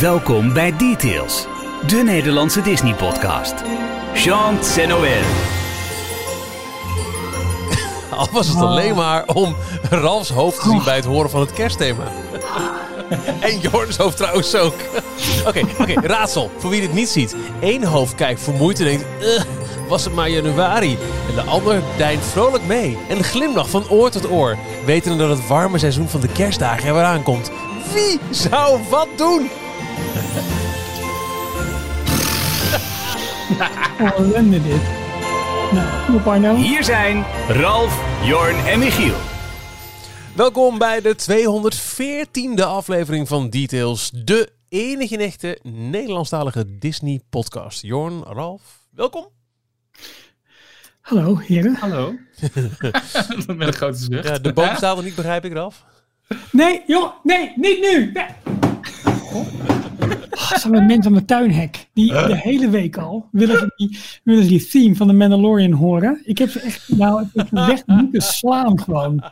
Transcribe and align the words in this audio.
Welkom 0.00 0.52
bij 0.52 0.76
Details, 0.76 1.46
de 1.86 1.96
Nederlandse 1.96 2.60
Disney-podcast. 2.60 3.54
Jean 4.14 4.58
Noël. 4.88 5.22
Al 8.18 8.28
was 8.32 8.48
het 8.48 8.56
alleen 8.56 8.94
maar 8.94 9.24
om 9.26 9.56
Ralfs 9.90 10.30
hoofd 10.30 10.60
te 10.62 10.68
zien 10.68 10.84
bij 10.84 10.96
het 10.96 11.04
horen 11.04 11.30
van 11.30 11.40
het 11.40 11.52
kerstthema. 11.52 12.02
en 13.40 13.58
Jorns 13.58 13.96
hoofd 13.96 14.16
trouwens 14.16 14.54
ook. 14.54 14.74
Oké, 15.48 15.60
oké, 15.80 15.94
raadsel. 16.06 16.50
Voor 16.58 16.70
wie 16.70 16.80
dit 16.80 16.92
niet 16.92 17.08
ziet. 17.08 17.36
Eén 17.60 17.84
hoofd 17.84 18.14
kijkt 18.14 18.40
vermoeid 18.42 18.78
en 18.78 18.84
denkt... 18.84 19.04
"Ugh, 19.22 19.44
was 19.88 20.04
het 20.04 20.14
maar 20.14 20.30
januari. 20.30 20.98
En 21.28 21.34
de 21.34 21.42
ander 21.42 21.82
deint 21.96 22.24
vrolijk 22.24 22.64
mee. 22.66 22.98
En 23.08 23.24
glimlacht 23.24 23.70
van 23.70 23.88
oor 23.88 24.10
tot 24.10 24.30
oor. 24.30 24.56
Wetende 24.84 25.28
dat 25.28 25.38
het 25.38 25.46
warme 25.46 25.78
seizoen 25.78 26.08
van 26.08 26.20
de 26.20 26.32
kerstdagen 26.32 26.88
er 26.88 26.94
weer 26.94 27.02
aankomt. 27.02 27.50
Wie 27.94 28.20
zou 28.30 28.80
wat 28.90 29.08
doen? 29.16 29.50
Ellende 33.98 34.62
dit. 34.62 34.82
Nou? 35.72 36.56
Hier 36.56 36.84
zijn 36.84 37.24
Ralf, 37.48 38.22
Jorn 38.24 38.56
en 38.56 38.78
Michiel. 38.78 39.14
Welkom 40.34 40.78
bij 40.78 41.00
de 41.00 41.16
214e 42.58 42.62
aflevering 42.64 43.28
van 43.28 43.50
Details. 43.50 44.10
De 44.10 44.52
enige 44.68 45.14
en 45.14 45.20
echte 45.20 45.58
Nederlandstalige 45.62 46.78
Disney 46.78 47.20
podcast. 47.30 47.82
Jorn, 47.82 48.22
Ralf, 48.22 48.62
welkom. 48.90 49.28
Hallo, 51.00 51.36
heren. 51.38 51.74
Hallo. 51.74 52.14
Met 53.46 53.66
een 53.66 53.72
grote 53.72 53.98
zucht. 53.98 54.28
Ja, 54.28 54.38
de 54.38 54.52
boom 54.52 54.76
staat 54.76 54.96
er 54.96 55.04
niet, 55.04 55.14
begrijp 55.14 55.44
ik, 55.44 55.52
Ralf. 55.52 55.84
Nee, 56.52 56.82
joh, 56.86 57.12
nee, 57.22 57.52
niet 57.56 57.80
nu. 57.80 58.12
Nee. 58.12 58.69
Oh, 59.32 59.46
er 60.52 60.58
zijn 60.58 60.86
mensen 60.86 61.04
aan 61.04 61.12
mijn 61.12 61.24
tuinhek. 61.24 61.88
Die 61.92 62.12
de 62.12 62.36
hele 62.36 62.68
week 62.68 62.96
al 62.96 63.28
willen 63.32 63.58
ze 63.58 63.72
die, 63.76 63.98
willen 64.24 64.42
ze 64.42 64.48
die 64.48 64.66
theme 64.66 64.96
van 64.96 65.06
de 65.06 65.12
Mandalorian 65.12 65.72
horen. 65.72 66.20
Ik 66.24 66.38
heb 66.38 66.50
ze 66.50 66.60
echt, 66.60 66.88
nou, 66.88 67.22
ik 67.22 67.28
heb 67.34 67.48
ze 67.48 67.66
weg 67.66 67.86
moeten 67.86 68.20
slaan 68.20 68.80
gewoon. 68.80 69.24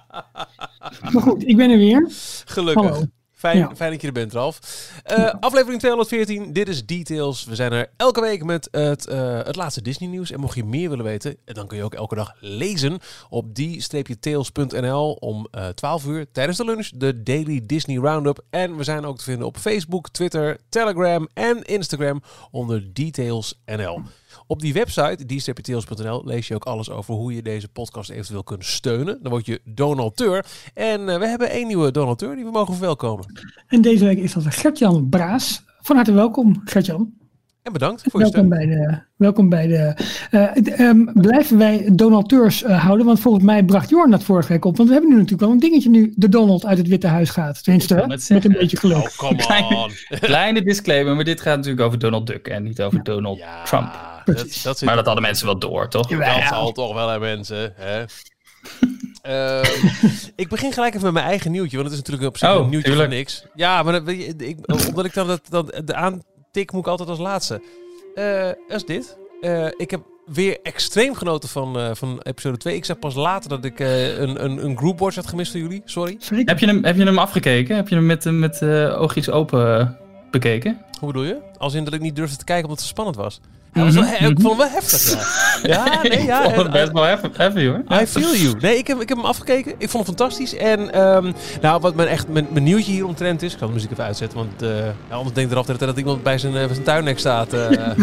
Maar 1.13 1.23
goed, 1.23 1.49
ik 1.49 1.57
ben 1.57 1.71
er 1.71 1.79
weer. 1.79 2.11
Gelukkig. 2.45 2.85
Hallo. 2.85 3.07
Fijn, 3.39 3.59
Ja. 3.59 3.71
fijn 3.77 3.91
dat 3.93 4.01
je 4.01 4.07
er 4.07 4.13
bent, 4.13 4.33
Ralf. 4.33 4.59
Eh, 5.05 5.35
Aflevering 5.41 5.81
214, 5.81 6.53
dit 6.53 6.69
is 6.69 6.87
Details. 6.87 7.45
We 7.45 7.55
zijn 7.55 7.73
er 7.73 7.91
elke 7.97 8.21
week 8.21 8.45
met 8.45 8.69
het, 8.71 9.07
eh, 9.07 9.37
het 9.43 9.57
laatste 9.57 9.83
Disney-nieuws. 9.83 10.31
En 10.31 10.41
mocht 10.41 10.55
je 10.55 10.65
meer 10.65 10.89
willen 10.89 11.05
weten, 11.05 11.37
dan 11.45 11.67
kun 11.67 11.77
je 11.77 11.85
ook 11.85 11.95
elke 11.95 12.15
dag 12.15 12.33
lezen 12.41 12.99
op 13.29 13.55
die-tails.nl 13.55 15.13
om 15.13 15.47
eh 15.51 15.69
12 15.69 16.07
uur 16.07 16.27
tijdens 16.33 16.57
de 16.59 16.65
lunch, 16.65 16.89
de 16.95 17.23
Daily 17.23 17.63
Disney 17.67 17.97
Roundup. 17.97 18.45
En 18.51 18.77
we 18.77 18.85
zijn 18.85 19.05
ook 19.05 19.19
te 19.19 19.25
vinden 19.25 19.47
op 19.47 19.57
Facebook, 19.57 20.09
Twitter, 20.09 20.57
Telegram 20.69 21.29
en 21.35 21.63
Instagram 21.63 22.23
onder 22.51 22.93
Details 22.93 23.61
NL. 23.67 24.03
Op 24.47 24.61
die 24.61 24.73
website, 24.73 25.27
die-tails.nl, 25.27 26.23
lees 26.25 26.49
je 26.49 26.55
ook 26.55 26.65
alles 26.65 26.91
over 26.91 27.15
hoe 27.15 27.35
je 27.35 27.43
deze 27.43 27.69
podcast 27.69 28.11
eventueel 28.11 28.43
kunt 28.43 28.65
steunen. 28.65 29.19
Dan 29.23 29.33
word 29.33 29.47
je 29.47 29.61
donateur. 29.65 30.47
En 30.75 31.09
eh, 31.09 31.19
we 31.19 31.27
hebben 31.27 31.51
één 31.51 31.67
nieuwe 31.67 31.91
donateur 31.91 32.35
die 32.35 32.45
we 32.45 32.51
mogen 32.51 32.75
verwelkomen. 32.75 33.27
En 33.67 33.81
deze 33.81 34.05
week 34.05 34.19
is 34.19 34.33
dat 34.33 34.47
Gertjan 34.47 35.09
Braas. 35.09 35.63
Van 35.81 35.97
harte 35.97 36.13
welkom, 36.13 36.61
Gertjan. 36.65 37.18
En 37.69 37.75
bedankt 37.75 38.03
voor 38.11 38.21
je 38.25 38.31
Welkom 38.31 38.53
steun. 38.53 38.67
bij 38.69 38.77
de. 38.77 38.99
Welkom 39.17 39.49
bij 39.49 39.67
de 39.67 39.95
eh, 40.31 40.81
ehm, 40.81 41.05
blijven 41.15 41.59
wij 41.59 41.89
donateurs 41.93 42.63
eh, 42.63 42.83
houden? 42.85 43.07
Want 43.07 43.21
volgens 43.21 43.45
mij 43.45 43.65
bracht 43.65 43.89
Jorn 43.91 44.11
dat 44.11 44.23
vorige 44.25 44.49
week 44.53 44.65
op. 44.65 44.77
Want 44.77 44.89
we 44.89 44.95
hebben 44.95 45.11
nu 45.13 45.17
natuurlijk 45.17 45.43
wel 45.43 45.53
een 45.53 45.59
dingetje 45.61 45.91
nu 45.91 46.13
de 46.17 46.29
Donald 46.29 46.67
uit 46.67 46.79
het 46.79 46.89
Witte 46.89 47.07
Huis 47.07 47.31
gaat. 47.31 47.65
Tenminste, 47.65 47.95
hè? 47.95 48.07
met 48.07 48.31
een 48.45 48.53
beetje 48.53 48.77
geluk. 48.77 48.97
Oh, 48.97 49.07
come 49.17 49.37
Kleine- 49.47 49.77
on. 49.77 49.91
Kleine 50.21 50.63
disclaimer, 50.63 51.15
maar 51.15 51.25
dit 51.25 51.41
gaat 51.41 51.57
natuurlijk 51.57 51.87
over 51.87 51.99
Donald 51.99 52.27
Duck 52.27 52.49
en 52.49 52.63
niet 52.63 52.83
over 52.83 53.03
Donald 53.03 53.39
Ja, 53.39 53.63
Trump. 53.65 53.93
dat, 54.63 54.83
Maar 54.83 54.97
dat 54.97 55.05
hadden 55.07 55.23
mensen 55.25 55.47
wel 55.47 55.59
door, 55.59 55.89
toch? 55.89 56.09
Jawel. 56.09 56.35
dat 56.35 56.49
zal 56.49 56.73
toch 56.73 56.95
wel, 56.95 57.09
hè, 57.09 57.19
mensen. 57.19 57.73
Hè? 57.77 58.05
Ehm, 59.23 59.65
ik 60.37 60.49
begin 60.49 60.73
gelijk 60.73 60.93
even 60.95 61.05
met 61.05 61.13
mijn 61.15 61.27
eigen 61.27 61.51
nieuwtje, 61.51 61.77
want 61.77 61.89
het 61.89 61.99
is 61.99 62.05
natuurlijk 62.05 62.29
op 62.29 62.39
zich 62.39 62.49
Oh, 62.49 62.55
een 62.65 62.71
nieuwtje 62.71 62.89
tuurlijk. 62.91 63.09
van 63.09 63.19
niks. 63.19 63.45
Ja, 63.55 63.83
maar 63.83 63.93
dat, 63.93 64.17
je, 64.17 64.35
ik, 64.37 64.59
omdat 64.89 65.05
ik 65.05 65.15
dan 65.15 65.27
dat, 65.27 65.41
dat, 65.49 65.81
de 65.85 65.95
aantik 66.59 66.73
moet 66.73 66.85
ik 66.85 66.91
altijd 66.91 67.09
als 67.09 67.19
laatste. 67.19 67.61
Eh 68.15 68.51
dat 68.69 68.77
is 68.77 68.85
dit. 68.85 69.19
Eh, 69.41 69.67
ik 69.77 69.91
heb 69.91 70.01
weer 70.27 70.59
extreem 70.63 71.15
genoten 71.15 71.49
van, 71.49 71.79
eh, 71.79 71.91
van 71.93 72.21
episode 72.23 72.57
2. 72.57 72.75
Ik 72.77 72.85
zag 72.85 72.99
pas 72.99 73.15
later 73.15 73.49
dat 73.49 73.65
ik 73.65 73.81
eh, 73.81 74.19
een, 74.19 74.45
een, 74.45 74.65
een 74.65 74.77
groupwatch 74.77 75.17
had 75.17 75.27
gemist 75.27 75.51
van 75.51 75.61
jullie. 75.61 75.83
Sorry. 75.85 76.17
Heb 76.45 76.59
je 76.59 76.67
hem, 76.67 76.85
heb 76.85 76.97
je 76.97 77.05
hem 77.05 77.19
afgekeken? 77.19 77.77
Heb 77.77 77.89
je 77.89 77.95
hem 77.95 78.07
met, 78.07 78.25
met 78.25 78.63
eh, 78.63 79.01
oogjes 79.01 79.31
open 79.31 79.97
bekeken? 80.31 80.85
Hoe 80.99 81.13
bedoel 81.13 81.25
je? 81.25 81.39
Als 81.59 81.75
in 81.75 81.85
dat 81.85 81.95
ik 81.95 82.01
niet 82.01 82.17
durfde 82.17 82.37
te 82.37 82.45
kijken 82.45 82.65
omdat 82.65 82.79
het 82.79 82.89
zo 82.89 82.95
spannend 82.95 83.17
was. 83.17 83.41
Dat 83.73 83.85
was 83.85 83.95
wel, 83.95 84.05
Mhm, 84.05 84.13
Ik 84.25 84.41
vond 84.41 84.43
hem 84.49 84.57
wel 84.57 84.69
heftig, 84.71 85.13
ja. 85.63 85.85
Ja, 85.87 86.03
nee, 86.03 86.25
ja. 86.25 86.45
Ik 86.49 86.55
vond 86.55 86.71
best 86.71 86.93
wel 86.93 87.05
heavy, 87.33 87.67
hoor. 87.67 87.83
I 88.03 88.07
feel 88.07 88.35
you. 88.37 88.55
Nee, 88.61 88.77
ik 88.79 88.87
heb, 88.87 89.01
ik 89.01 89.09
heb 89.09 89.19
hem 89.19 89.27
afgekeken. 89.27 89.73
Ik 89.79 89.89
vond 89.91 90.07
hem 90.07 90.17
fantastisch. 90.17 90.55
En 90.57 90.93
ehm, 90.93 91.33
nou, 91.61 91.81
wat 91.81 91.95
mijn, 91.95 92.09
echt, 92.09 92.29
mijn, 92.29 92.47
mijn 92.51 92.65
nieuwtje 92.65 92.93
hier 92.93 93.07
omtrent 93.07 93.43
is... 93.43 93.53
Ik 93.53 93.59
ga 93.59 93.67
de 93.67 93.73
muziek 93.73 93.91
even 93.91 94.05
uitzetten, 94.05 94.39
want 94.39 94.63
eh, 94.63 94.87
ja, 94.87 94.93
anders 95.15 95.35
denkt 95.35 95.53
eraf 95.53 95.67
dat, 95.67 95.79
dat 95.79 95.99
iemand 95.99 96.23
bij 96.23 96.39
zijn, 96.39 96.53
eh, 96.57 96.65
bij 96.65 96.73
zijn 96.75 96.85
tuinnek 96.85 97.19
staat. 97.19 97.53
eh. 97.53 97.71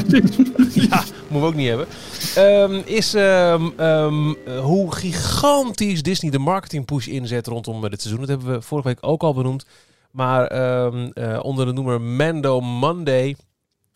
ja, 0.89 1.03
moeten 1.27 1.39
we 1.39 1.45
ook 1.45 1.55
niet 1.55 1.67
hebben. 1.67 1.87
Ehm, 2.35 2.81
is 2.85 3.13
ehm, 3.13 3.63
ehm, 3.77 4.29
eh, 4.45 4.59
hoe 4.59 4.95
gigantisch 4.95 6.01
Disney 6.03 6.31
de 6.31 6.39
marketing 6.39 6.85
push 6.85 7.07
inzet 7.07 7.47
rondom 7.47 7.81
dit 7.89 8.01
seizoen. 8.01 8.25
Dat 8.25 8.29
hebben 8.35 8.53
we 8.55 8.61
vorige 8.61 8.87
week 8.87 8.97
ook 9.01 9.21
al 9.23 9.33
benoemd. 9.33 9.65
Maar 10.11 10.45
ehm, 10.47 11.09
eh, 11.13 11.39
onder 11.41 11.65
de 11.65 11.71
noemer 11.73 12.01
Mando 12.01 12.59
Monday 12.59 13.35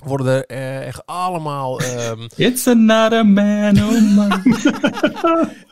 worden 0.06 0.28
er 0.28 0.46
eh, 0.46 0.88
echt 0.88 1.06
allemaal... 1.06 1.80
ehm, 1.82 2.28
It's 2.36 2.68
another 2.68 3.26
man, 3.26 3.80
oh 3.80 4.16
man. 4.16 4.32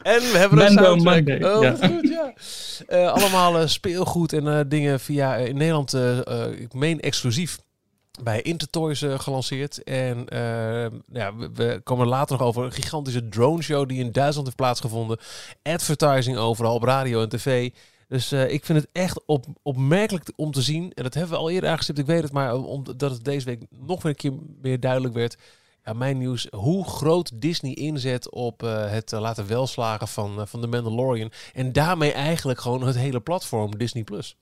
En 0.01 0.19
we 0.19 0.37
hebben 0.37 0.61
een 0.61 0.71
soundtrack. 0.71 1.25
Monday, 1.25 1.43
Oh, 1.43 1.63
ja. 1.63 1.75
goed, 1.87 2.09
ja. 2.09 2.33
Eh, 2.87 3.11
allemaal 3.11 3.59
eh, 3.59 3.67
speelgoed 3.67 4.33
en 4.33 4.69
dingen 4.69 4.99
via 4.99 5.35
in 5.35 5.57
Nederland, 5.57 5.93
ik 6.59 6.73
meen 6.73 6.99
exclusief, 6.99 7.57
bij 8.23 8.41
Intertoys 8.41 9.03
gelanceerd. 9.17 9.83
En 9.83 10.25
ja, 11.11 11.35
we, 11.35 11.49
we 11.53 11.81
komen 11.83 12.07
later 12.07 12.37
nog 12.37 12.47
over 12.47 12.63
een 12.63 12.71
gigantische 12.71 13.29
drone 13.29 13.61
show 13.61 13.87
die 13.87 13.99
in 13.99 14.11
Duitsland 14.11 14.45
heeft 14.45 14.57
plaatsgevonden. 14.57 15.17
Advertising 15.63 16.37
overal 16.37 16.73
op 16.73 16.83
radio 16.83 17.21
en 17.21 17.29
tv. 17.29 17.69
Dus 18.07 18.31
eh, 18.31 18.51
ik 18.51 18.65
vind 18.65 18.79
het 18.79 18.89
echt 18.91 19.25
op, 19.25 19.45
opmerkelijk 19.61 20.31
om 20.35 20.51
te 20.51 20.61
zien. 20.61 20.91
En 20.93 21.03
dat 21.03 21.13
hebben 21.13 21.31
we 21.31 21.37
al 21.37 21.49
eerder 21.49 21.69
aangestipt, 21.69 21.99
ik 21.99 22.05
weet 22.05 22.23
het. 22.23 22.31
Maar 22.31 22.55
omdat 22.55 23.11
het 23.11 23.23
deze 23.23 23.45
week 23.45 23.61
nog 23.69 24.03
weer 24.03 24.11
een 24.11 24.17
keer 24.17 24.33
meer 24.61 24.79
duidelijk 24.79 25.13
werd. 25.13 25.37
Ja, 25.85 25.93
mijn 25.93 26.17
nieuws. 26.17 26.47
Hoe 26.51 26.85
groot 26.85 27.31
Disney 27.41 27.73
inzet 27.73 28.31
op 28.31 28.63
eh, 28.63 28.91
het 28.91 29.13
eh, 29.13 29.19
laten 29.19 29.47
welslagen 29.47 30.07
van, 30.07 30.39
eh, 30.39 30.45
van 30.45 30.61
The 30.61 30.67
Mandalorian. 30.67 31.31
En 31.53 31.71
daarmee 31.71 32.11
eigenlijk 32.11 32.59
gewoon 32.59 32.83
het 32.83 32.97
hele 32.97 33.19
platform 33.19 33.77
Disney+. 33.77 34.03
Plus. 34.03 34.37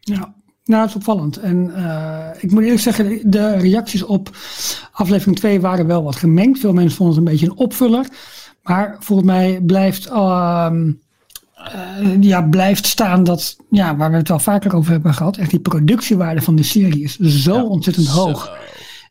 Ja, 0.00 0.34
nou, 0.68 0.80
het 0.80 0.90
is 0.90 0.96
opvallend. 0.96 1.36
En 1.36 1.74
eh, 1.74 2.42
ik 2.42 2.50
moet 2.50 2.62
eerlijk 2.62 2.80
zeggen, 2.80 3.30
de 3.30 3.56
reacties 3.56 4.02
op 4.02 4.30
aflevering 4.92 5.36
2 5.36 5.60
waren 5.60 5.86
wel 5.86 6.02
wat 6.02 6.16
gemengd. 6.16 6.58
Veel 6.58 6.72
mensen 6.72 6.96
vonden 6.96 7.16
het 7.16 7.24
een 7.24 7.32
beetje 7.32 7.46
een 7.46 7.64
opvuller. 7.64 8.06
Maar 8.62 8.96
volgens 8.98 9.28
mij 9.28 9.60
blijft, 9.60 10.06
ehm, 10.06 10.92
eh, 11.64 12.22
ja, 12.22 12.42
blijft 12.42 12.86
staan 12.86 13.24
dat, 13.24 13.56
ja, 13.70 13.96
waar 13.96 14.10
we 14.10 14.16
het 14.16 14.28
wel 14.28 14.38
vaker 14.38 14.74
over 14.74 14.90
hebben 14.90 15.14
gehad, 15.14 15.36
echt 15.36 15.50
die 15.50 15.60
productiewaarde 15.60 16.42
van 16.42 16.56
de 16.56 16.62
serie 16.62 17.02
is 17.02 17.18
zo 17.18 17.66
ontzettend 17.66 18.06
hoog. 18.06 18.56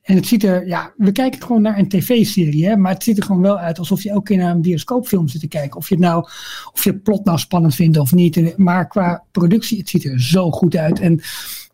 En 0.08 0.16
het 0.16 0.28
ziet 0.28 0.44
er, 0.44 0.68
ja, 0.68 0.94
we 0.98 1.12
kijken 1.12 1.42
gewoon 1.42 1.62
naar 1.62 1.78
een 1.78 1.90
tv-serie, 1.90 2.68
hè, 2.68 2.76
maar 2.76 2.94
het 2.94 3.04
ziet 3.04 3.18
er 3.18 3.24
gewoon 3.24 3.42
wel 3.42 3.58
uit 3.58 3.80
alsof 3.80 4.04
je 4.04 4.10
elke 4.10 4.24
keer 4.24 4.38
naar 4.38 4.52
een 4.52 4.62
bioscoopfilm 4.62 5.28
zit 5.28 5.42
te 5.42 5.48
kijken. 5.48 5.78
Of 5.78 5.90
je 5.90 5.96
het 5.96 6.04
nou, 6.04 6.28
of 6.74 6.84
je 6.84 6.90
het 6.90 7.04
plot 7.04 7.26
nou 7.26 7.38
spannend 7.38 7.76
vindt 7.76 7.98
of 7.98 8.14
niet. 8.14 8.58
Maar 8.58 8.88
qua 8.88 9.24
productie, 9.32 9.78
het 9.78 9.90
ziet 9.90 10.06
er 10.06 10.22
zo 10.22 10.52
goed 10.52 10.76
uit. 10.76 11.00
En, 11.00 11.22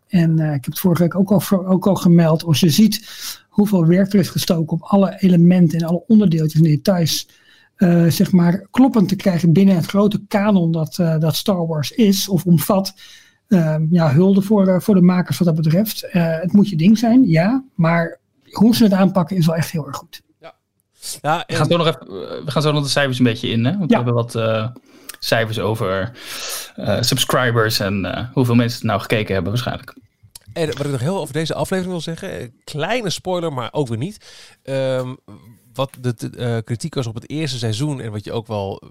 en 0.08 0.38
eh, 0.38 0.46
ik 0.46 0.64
heb 0.64 0.64
het 0.64 0.78
vorige 0.78 1.02
week 1.02 1.14
ook 1.14 1.30
al, 1.30 1.42
ook 1.66 1.86
al 1.86 1.94
gemeld. 1.94 2.44
Als 2.44 2.60
je 2.60 2.70
ziet 2.70 3.08
hoeveel 3.48 3.86
werk 3.86 4.12
er 4.12 4.18
is 4.18 4.28
gestoken 4.28 4.76
om 4.76 4.82
alle 4.82 5.16
elementen 5.18 5.78
en 5.78 5.86
alle 5.86 6.04
onderdeeltjes 6.06 6.60
en 6.60 6.68
details, 6.68 7.28
eh, 7.84 8.10
zeg 8.10 8.32
maar, 8.32 8.66
kloppend 8.70 9.08
te 9.08 9.16
krijgen 9.16 9.52
binnen 9.52 9.74
het 9.76 9.86
grote 9.86 10.20
kanon 10.28 10.72
dat, 10.72 10.98
eh, 10.98 11.18
dat 11.18 11.36
Star 11.36 11.66
Wars 11.66 11.90
is 11.90 12.28
of 12.28 12.44
omvat. 12.44 12.94
Eh, 13.48 13.76
ja, 13.90 14.12
hulde 14.12 14.42
voor, 14.42 14.66
eh, 14.68 14.80
voor 14.80 14.94
de 14.94 15.00
makers 15.00 15.38
wat 15.38 15.46
dat 15.46 15.56
betreft. 15.64 16.02
Eh, 16.02 16.40
het 16.40 16.52
moet 16.52 16.68
je 16.68 16.76
ding 16.76 16.98
zijn, 16.98 17.28
ja. 17.28 17.64
Maar 17.74 18.18
hoe 18.50 18.76
ze 18.76 18.84
het 18.84 18.92
aanpakken 18.92 19.36
is 19.36 19.46
wel 19.46 19.54
echt 19.56 19.70
heel 19.70 19.86
erg 19.86 19.96
goed. 19.96 20.22
Ja, 20.40 20.54
We 21.20 21.44
en- 21.46 21.56
gaan, 21.56 21.66
zo 21.66 21.76
nog 21.76 21.86
even, 21.86 22.06
we 22.44 22.50
gaan 22.50 22.62
zo 22.62 22.72
nog 22.72 22.82
de 22.82 22.88
cijfers 22.88 23.18
een 23.18 23.24
beetje 23.24 23.48
in, 23.48 23.64
hè? 23.64 23.78
Want 23.78 23.90
Ja. 23.90 23.98
we 23.98 24.04
hebben 24.04 24.14
wat 24.14 24.34
eh, 24.34 24.66
cijfers 25.18 25.58
over 25.58 26.12
eh, 26.76 26.96
subscribers 27.00 27.80
en 27.80 28.04
eh, 28.04 28.24
hoeveel 28.32 28.54
mensen 28.54 28.78
het 28.78 28.86
nou 28.88 29.00
gekeken 29.00 29.34
hebben 29.34 29.52
waarschijnlijk. 29.52 29.96
En 30.52 30.66
wat 30.66 30.84
ik 30.86 30.90
nog 30.92 31.00
heel 31.00 31.20
over 31.20 31.32
deze 31.32 31.54
aflevering 31.54 31.92
wil 31.92 32.02
zeggen, 32.02 32.54
kleine 32.64 33.10
spoiler, 33.10 33.52
maar 33.52 33.68
ook 33.72 33.88
weer 33.88 33.98
niet. 33.98 34.24
Ehm, 34.62 35.14
wat 35.74 35.90
de, 36.00 36.14
de, 36.14 36.30
eh, 36.36 36.56
kritiek 36.64 36.94
was 36.94 37.06
op 37.06 37.14
het 37.14 37.30
eerste 37.30 37.58
seizoen 37.58 38.00
en 38.00 38.10
wat 38.10 38.24
je 38.24 38.32
ook 38.32 38.46
wel 38.46 38.82
eh, 38.82 38.88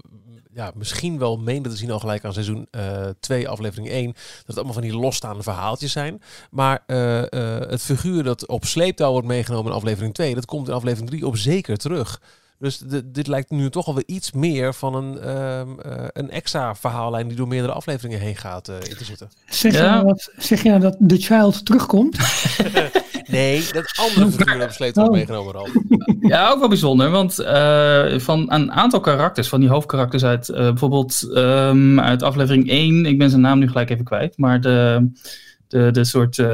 ja, 0.54 0.72
misschien 0.76 1.20
wel 1.20 1.38
meende 1.38 1.70
te 1.70 1.76
zien 1.76 1.92
al 1.92 2.00
gelijk 2.00 2.26
aan 2.26 2.34
seizoen 2.34 2.68
2, 3.20 3.48
aflevering 3.50 3.90
1, 3.90 4.06
dat 4.14 4.44
het 4.46 4.56
allemaal 4.56 4.74
van 4.74 4.82
die 4.84 4.96
losstaande 4.96 5.44
verhaaltjes 5.44 5.92
zijn. 5.92 6.22
Maar 6.52 6.84
het 7.68 7.82
figuur 7.82 8.24
dat 8.24 8.48
op 8.48 8.66
sleeptouw 8.66 9.12
wordt 9.12 9.28
meegenomen 9.28 9.72
in 9.72 9.78
aflevering 9.78 10.14
2, 10.14 10.36
dat 10.36 10.46
komt 10.46 10.68
in 10.68 10.74
aflevering 10.74 11.10
3 11.10 11.28
op 11.28 11.38
zeker 11.38 11.78
terug. 11.78 12.22
Dus 12.60 12.78
dit 13.06 13.28
lijkt 13.28 13.50
nu 13.50 13.70
toch 13.70 13.88
alweer 13.88 14.04
iets 14.08 14.32
meer 14.32 14.74
van 14.74 14.96
een, 14.96 15.20
ehm, 15.20 15.70
een 16.14 16.32
extra 16.32 16.76
verhaallijn 16.76 17.28
die 17.28 17.38
door 17.38 17.48
meerdere 17.48 17.74
afleveringen 17.74 18.20
heen 18.20 18.36
gaat 18.36 18.68
in 18.68 18.98
te 18.98 19.06
zitten. 19.06 19.30
Zeg, 19.46 19.74
je 19.74 19.82
nou 19.82 20.06
dat, 20.06 20.32
zeg 20.38 20.64
je 20.64 20.70
nou 20.70 20.82
dat 20.82 20.98
The 21.08 21.18
Child 21.18 21.66
terugkomt? 21.66 22.18
Nee, 23.28 23.64
dat 23.72 23.94
andere 23.96 24.32
figuur 24.32 24.90
op 24.94 24.98
oh. 24.98 25.12
meegenomen 25.12 25.56
al. 25.56 25.68
Ja, 26.20 26.50
ook 26.50 26.60
wel 26.60 26.68
bijzonder, 26.68 27.10
want 27.10 27.40
uh, 27.40 28.20
van 28.20 28.52
een 28.52 28.72
aantal 28.72 29.00
karakters, 29.00 29.48
van 29.48 29.60
die 29.60 29.70
hoofdkarakters 29.70 30.24
uit 30.26 30.50
uh, 30.50 30.56
bijvoorbeeld 30.56 31.30
um, 31.34 32.00
uit 32.00 32.24
aflevering 32.24 32.70
1, 32.70 33.06
ik 33.06 33.18
ben 33.18 33.30
zijn 33.30 33.42
naam 33.42 33.60
nu 33.60 33.68
gelijk 33.68 33.90
even 33.90 34.06
kwijt, 34.06 34.38
maar 34.38 34.62
de, 34.62 35.10
de, 35.68 35.92
de 35.92 36.04
soort 36.04 36.38
uh, 36.38 36.48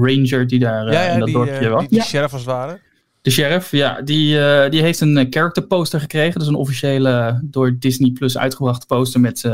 ranger 0.00 0.46
die 0.46 0.58
daar 0.58 0.92
ja, 0.92 1.02
ja, 1.02 1.12
in 1.12 1.18
dat 1.18 1.28
die, 1.28 1.36
dorpje 1.36 1.68
was. 1.68 1.80
Die, 1.80 1.88
die 1.88 2.02
sheriff 2.02 2.32
als 2.32 2.42
het 2.42 2.50
ware. 2.50 2.78
De 3.26 3.32
sheriff, 3.32 3.70
ja, 3.70 4.00
die, 4.02 4.36
uh, 4.36 4.68
die 4.70 4.82
heeft 4.82 5.00
een 5.00 5.26
character 5.30 5.62
poster 5.62 6.00
gekregen. 6.00 6.38
Dus 6.38 6.48
een 6.48 6.54
officiële 6.54 7.40
door 7.42 7.76
Disney 7.78 8.10
Plus 8.10 8.38
uitgebrachte 8.38 8.86
poster 8.86 9.20
met 9.20 9.42
uh, 9.42 9.52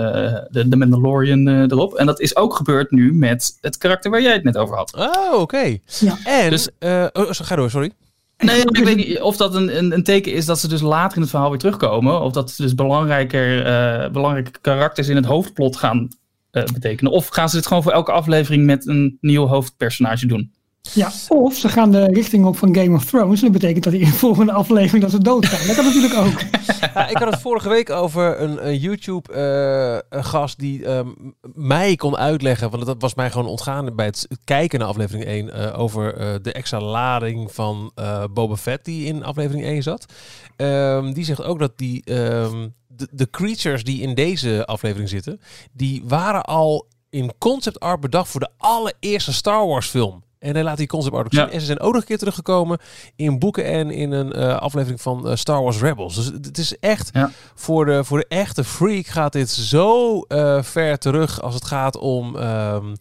de, 0.49 0.69
de 0.69 0.77
Mandalorian 0.77 1.49
uh, 1.49 1.61
erop. 1.61 1.95
En 1.95 2.07
dat 2.07 2.21
is 2.21 2.37
ook 2.37 2.57
gebeurd 2.57 2.91
nu 2.91 3.13
met 3.13 3.59
het 3.61 3.79
karakter 3.79 4.11
waar 4.11 4.23
jij 4.23 4.33
het 4.33 4.45
net 4.45 4.57
over 4.57 4.77
had. 4.77 4.97
Oh, 4.97 5.41
oké. 5.41 5.79
Ja. 6.01 6.19
En, 6.25 6.51
dus, 6.51 6.69
oh, 7.13 7.27
ga 7.31 7.57
door, 7.57 7.71
sorry. 7.71 7.93
Nee, 8.39 8.61
ik 8.61 8.85
weet 8.85 8.97
niet 8.97 9.21
of 9.21 9.37
dat 9.37 9.55
een, 9.55 9.77
een, 9.79 9.93
een, 9.93 10.05
teken 10.05 10.33
is 10.33 10.47
dat 10.47 10.59
ze 10.59 10.69
dus 10.69 10.81
later 10.81 11.17
in 11.17 11.23
het 11.23 11.31
verhaal 11.31 11.51
weer 11.51 11.59
terugkomen. 11.59 12.21
Of 12.21 12.33
dat 12.33 12.51
ze 12.51 12.63
dus 12.63 12.75
belangrijker, 12.75 14.11
belangrijke 14.11 14.61
karakters 14.61 15.09
in 15.09 15.17
het 15.17 15.27
hoofdplot 15.27 15.77
gaan 15.77 16.09
betekenen. 16.51 17.13
Of 17.13 17.29
gaan 17.29 17.49
ze 17.49 17.57
dit 17.57 17.67
gewoon 17.67 17.83
voor 17.83 17.93
elke 17.93 18.13
aflevering 18.13 18.65
met 18.65 18.87
een 18.87 19.19
nieuw 19.21 19.47
hoofdpersonage 19.47 20.27
doen? 20.27 20.53
Ja, 20.95 21.13
of 21.29 21.55
ze 21.55 21.69
gaan 21.69 21.91
de 21.91 22.05
richting 22.05 22.45
op 22.45 22.57
van 22.57 22.75
Game 22.75 22.97
of 22.97 23.05
Thrones. 23.05 23.41
Dat 23.41 23.53
betekent 23.53 23.85
dat 23.85 23.93
in 24.01 24.01
de 24.01 24.07
volgende 24.07 24.53
aflevering 24.53 25.03
dat 25.03 25.11
ze 25.11 25.19
doodgaan. 25.19 25.67
Dat 25.67 25.77
kan 25.77 25.85
natuurlijk 25.85 26.15
ook. 26.15 26.41
Ja, 26.95 27.09
ik 27.09 27.17
had 27.17 27.31
het 27.31 27.41
vorige 27.41 27.69
week 27.69 27.91
over 27.91 28.41
een, 28.41 28.67
een 28.67 28.79
YouTube-gast 28.79 30.61
uh, 30.61 30.69
die 30.69 30.89
um, 30.89 31.35
mij 31.55 31.97
kon 31.97 32.17
uitleggen. 32.17 32.71
Want 32.71 32.87
dat 32.87 33.01
was 33.01 33.15
mij 33.15 33.31
gewoon 33.31 33.47
ontgaan 33.47 33.95
bij 33.95 34.07
het 34.07 34.27
kijken 34.45 34.79
naar 34.79 34.89
aflevering 34.89 35.25
1. 35.25 35.47
Uh, 35.47 35.65
eh, 35.65 35.79
over 35.79 36.21
uh, 36.21 36.35
de 36.43 36.53
extra 36.53 36.81
lading 36.81 37.53
van 37.53 37.93
uh, 37.99 38.25
Boba 38.33 38.57
Fett 38.57 38.85
die 38.85 39.07
in 39.07 39.25
aflevering 39.25 39.65
1 39.65 39.83
zat. 39.83 40.13
Um, 40.57 41.13
die 41.13 41.25
zegt 41.25 41.43
ook 41.43 41.59
dat 41.59 41.79
die, 41.79 42.15
um, 42.15 42.75
de, 42.87 43.09
de 43.11 43.31
creatures 43.31 43.85
die 43.85 44.01
in 44.01 44.15
deze 44.15 44.67
aflevering 44.67 45.09
zitten. 45.09 45.41
Die 45.73 46.03
waren 46.05 46.43
al 46.43 46.87
in 47.11 47.33
concept 47.39 47.81
art 47.81 48.01
bedacht 48.01 48.29
voor 48.29 48.41
de 48.41 48.51
allereerste 48.57 49.33
Star 49.33 49.67
Wars 49.67 49.89
film. 49.89 50.23
En 50.43 50.55
hij 50.55 50.63
laat 50.63 50.77
die 50.77 50.87
concept 50.87 51.15
art 51.15 51.27
ook 51.27 51.33
zien. 51.33 51.51
En 51.51 51.61
ze 51.61 51.67
zijn 51.67 51.81
ook 51.81 51.93
nog 51.93 52.01
een 52.01 52.07
keer 52.07 52.19
teruggekomen 52.19 52.79
in 53.17 53.39
boeken 53.39 53.65
en 53.65 53.91
in 53.91 54.13
een 54.13 54.39
uh, 54.39 54.57
aflevering 54.57 55.01
van 55.01 55.29
uh, 55.29 55.35
Star 55.35 55.63
Wars 55.63 55.81
Rebels. 55.81 56.15
Dus 56.15 56.27
het 56.27 56.59
is 56.59 56.79
echt 56.79 57.11
voor, 57.55 57.85
de, 57.85 58.05
voor 58.05 58.19
de 58.19 58.27
echte 58.29 58.65
freak 58.65 59.07
gaat 59.07 59.33
dit 59.33 59.51
zo 59.51 60.25
uh, 60.29 60.63
ver 60.63 60.99
terug 60.99 61.43
als 61.43 61.55
het 61.55 61.65
gaat 61.65 61.99
om 61.99 62.37
um, 62.37 62.95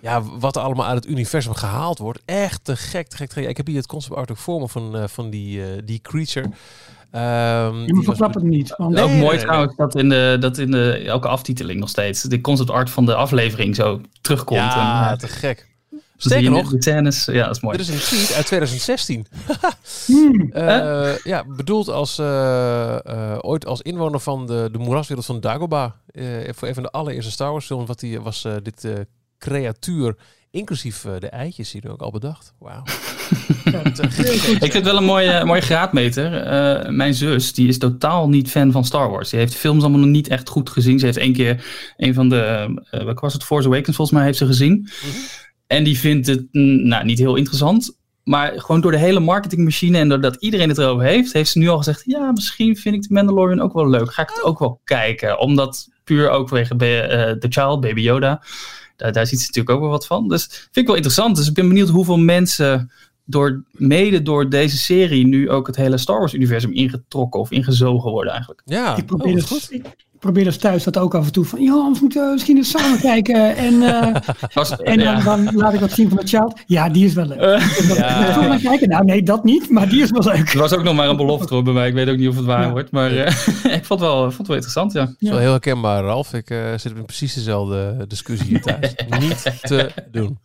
ja, 0.00 0.22
wat 0.38 0.56
er 0.56 0.62
allemaal 0.62 0.86
uit 0.86 1.04
het 1.04 1.12
universum 1.12 1.54
gehaald 1.54 1.98
wordt. 1.98 2.22
Echt 2.24 2.64
te 2.64 2.76
gek, 2.76 3.08
te 3.08 3.16
gek, 3.16 3.28
te 3.28 3.34
gek. 3.34 3.48
Ik 3.48 3.56
heb 3.56 3.66
hier 3.66 3.76
het 3.76 3.86
concept 3.86 4.16
art 4.16 4.30
ook 4.30 4.36
voor 4.36 4.60
me 4.60 4.68
van, 4.68 5.08
van 5.08 5.30
die, 5.30 5.84
die 5.84 6.00
creature. 6.02 6.46
Um, 6.46 7.86
je 7.86 7.94
moet 7.94 8.18
het 8.18 8.42
niet. 8.42 8.74
Want... 8.76 8.94
Nee, 8.94 9.04
ook 9.04 9.10
mooi 9.10 9.36
nee, 9.36 9.44
trouwens 9.44 9.76
dat 9.76 9.94
in, 9.94 10.08
de, 10.08 10.36
dat 10.40 10.58
in 10.58 10.70
de, 10.70 10.92
elke 10.92 11.28
aftiteling 11.28 11.80
nog 11.80 11.88
steeds 11.88 12.22
de 12.22 12.40
concept 12.40 12.70
art 12.70 12.90
van 12.90 13.06
de 13.06 13.14
aflevering 13.14 13.76
zo 13.76 14.00
terugkomt. 14.20 14.60
Ja, 14.60 15.10
en, 15.10 15.18
te 15.18 15.28
gek. 15.28 15.74
Sterker 16.16 16.50
nog, 16.50 16.70
de 16.70 16.78
tennis, 16.78 17.24
ja, 17.24 17.46
dat 17.46 17.56
is 17.56 17.62
mooi. 17.62 17.76
Dit 17.76 17.88
is 17.88 17.94
een 17.94 18.00
tweet 18.00 18.32
uit 18.36 18.46
2016. 18.46 19.26
hmm. 20.06 20.50
uh, 20.54 21.16
ja, 21.16 21.44
bedoeld 21.46 21.88
als 21.88 22.18
uh, 22.18 22.26
uh, 23.06 23.38
ooit 23.40 23.66
als 23.66 23.82
inwoner 23.82 24.20
van 24.20 24.46
de, 24.46 24.68
de 24.72 24.78
moeraswereld 24.78 25.26
van 25.26 25.40
Dagobah. 25.40 25.90
voor 26.46 26.68
een 26.68 26.74
van 26.74 26.82
de 26.82 26.90
allereerste 26.90 27.30
Star 27.30 27.50
Wars 27.50 27.66
films 27.66 27.86
wat 27.86 28.00
die, 28.00 28.20
was 28.20 28.46
dit 28.62 28.88
creatuur, 29.38 30.16
inclusief 30.50 31.06
de 31.18 31.28
eitjes, 31.28 31.72
hier 31.72 31.90
ook 31.90 32.00
al 32.00 32.10
bedacht. 32.10 32.54
Wauw. 32.58 32.82
ik 34.54 34.58
vind 34.60 34.72
het 34.72 34.84
wel 34.84 34.96
een 34.96 35.04
mooie, 35.04 35.44
mooie 35.44 35.60
graadmeter. 35.60 36.30
mijn 36.92 37.14
zus, 37.14 37.52
die 37.52 37.68
is 37.68 37.78
totaal 37.78 38.28
niet 38.28 38.50
fan 38.50 38.72
van 38.72 38.84
Star 38.84 39.10
Wars. 39.10 39.30
Die 39.30 39.38
heeft 39.38 39.52
de 39.52 39.58
films 39.58 39.82
allemaal 39.82 40.00
nog 40.00 40.08
niet 40.08 40.28
echt 40.28 40.48
goed 40.48 40.70
gezien. 40.70 40.98
Ze 40.98 41.04
heeft 41.04 41.18
één 41.18 41.32
keer 41.32 41.64
een 41.96 42.14
van 42.14 42.28
de, 42.28 42.74
wat 42.90 43.20
was 43.20 43.32
het, 43.32 43.44
Force 43.44 43.68
Awakens 43.68 43.96
volgens 43.96 44.16
mij, 44.16 44.26
heeft 44.26 44.38
ze 44.38 44.46
gezien. 44.46 44.72
Mm 44.72 45.10
-hmm. 45.10 45.44
En 45.66 45.84
die 45.84 45.98
vindt 45.98 46.26
het 46.26 46.46
mm, 46.52 46.86
nou, 46.86 47.04
niet 47.04 47.18
heel 47.18 47.36
interessant. 47.36 47.98
Maar 48.24 48.60
gewoon 48.60 48.80
door 48.80 48.90
de 48.90 48.98
hele 48.98 49.20
marketingmachine 49.20 49.98
en 49.98 50.08
doordat 50.08 50.36
iedereen 50.36 50.68
het 50.68 50.78
erover 50.78 51.04
heeft, 51.04 51.32
heeft 51.32 51.50
ze 51.50 51.58
nu 51.58 51.68
al 51.68 51.76
gezegd: 51.76 52.02
Ja, 52.04 52.32
misschien 52.32 52.76
vind 52.76 52.94
ik 52.94 53.02
de 53.02 53.14
Mandalorian 53.14 53.60
ook 53.60 53.72
wel 53.72 53.88
leuk. 53.88 54.12
Ga 54.12 54.22
ik 54.22 54.28
het 54.28 54.42
ook 54.42 54.58
wel 54.58 54.80
kijken. 54.84 55.38
Omdat 55.38 55.88
puur 56.04 56.30
ook 56.30 56.48
vanwege 56.48 56.74
uh, 56.74 57.38
The 57.38 57.46
Child, 57.48 57.80
Baby 57.80 58.00
Yoda. 58.00 58.42
Daar, 58.96 59.12
daar 59.12 59.26
ziet 59.26 59.40
ze 59.40 59.46
natuurlijk 59.46 59.74
ook 59.74 59.80
wel 59.80 59.90
wat 59.90 60.06
van. 60.06 60.28
Dus 60.28 60.46
vind 60.46 60.76
ik 60.76 60.86
wel 60.86 60.94
interessant. 60.94 61.36
Dus 61.36 61.48
ik 61.48 61.54
ben 61.54 61.68
benieuwd 61.68 61.88
hoeveel 61.88 62.18
mensen 62.18 62.90
door, 63.24 63.64
mede 63.70 64.22
door 64.22 64.48
deze 64.48 64.76
serie 64.76 65.26
nu 65.26 65.50
ook 65.50 65.66
het 65.66 65.76
hele 65.76 65.98
Star 65.98 66.18
Wars 66.18 66.34
universum 66.34 66.72
ingetrokken 66.72 67.40
of 67.40 67.50
ingezogen 67.50 68.10
worden 68.10 68.30
eigenlijk. 68.30 68.62
Ja, 68.64 68.96
ik 68.96 69.06
probeer, 69.06 69.32
oh, 69.32 69.38
het, 69.38 69.46
goed. 69.46 69.72
Ik, 69.72 69.86
probeer 70.18 70.44
dus 70.44 70.58
thuis 70.58 70.84
dat 70.84 70.98
ook 70.98 71.14
af 71.14 71.26
en 71.26 71.32
toe 71.32 71.44
van, 71.44 71.62
ja, 71.62 71.72
we 71.72 71.96
moeten 72.00 72.32
misschien 72.32 72.56
eens 72.56 72.70
samen 72.70 73.00
kijken. 73.00 73.56
En, 73.56 73.74
uh, 73.82 74.16
en 74.82 74.98
dan, 74.98 75.24
dan, 75.24 75.54
laat 75.54 75.74
ik 75.74 75.80
wat 75.80 75.92
zien 75.92 76.08
van 76.08 76.18
het 76.18 76.28
child. 76.28 76.60
Ja, 76.66 76.88
die 76.88 77.04
is 77.04 77.14
wel 77.14 77.26
leuk. 77.26 77.40
Uh, 77.40 77.96
ja. 77.96 78.58
kijken. 78.62 78.88
Nou, 78.88 79.04
nee, 79.04 79.22
dat 79.22 79.44
niet, 79.44 79.70
maar 79.70 79.88
die 79.88 80.02
is 80.02 80.10
wel 80.10 80.22
leuk. 80.22 80.52
Er 80.52 80.58
was 80.58 80.74
ook 80.74 80.82
nog 80.82 80.94
maar 80.94 81.08
een 81.08 81.16
belofte 81.16 81.54
hoor, 81.54 81.62
bij 81.62 81.72
mij. 81.72 81.88
Ik 81.88 81.94
weet 81.94 82.08
ook 82.08 82.16
niet 82.16 82.28
of 82.28 82.36
het 82.36 82.44
waar 82.44 82.62
ja. 82.62 82.70
wordt, 82.70 82.90
maar 82.90 83.12
uh, 83.12 83.26
ik 83.78 83.84
vond 83.84 84.00
het, 84.00 84.08
wel, 84.08 84.20
vond 84.20 84.36
het 84.36 84.46
wel 84.46 84.56
interessant, 84.56 84.92
ja. 84.92 85.00
Het 85.00 85.16
is 85.18 85.28
wel 85.28 85.38
heel 85.38 85.50
herkenbaar, 85.50 86.02
Ralf. 86.02 86.32
Ik 86.32 86.54
zit 86.76 86.92
in 86.96 87.04
precies 87.04 87.34
dezelfde 87.34 88.04
discussie 88.08 88.48
hier 88.48 88.62
thuis. 88.62 88.94
niet 89.20 89.58
te 89.60 89.90
doen. 90.12 90.38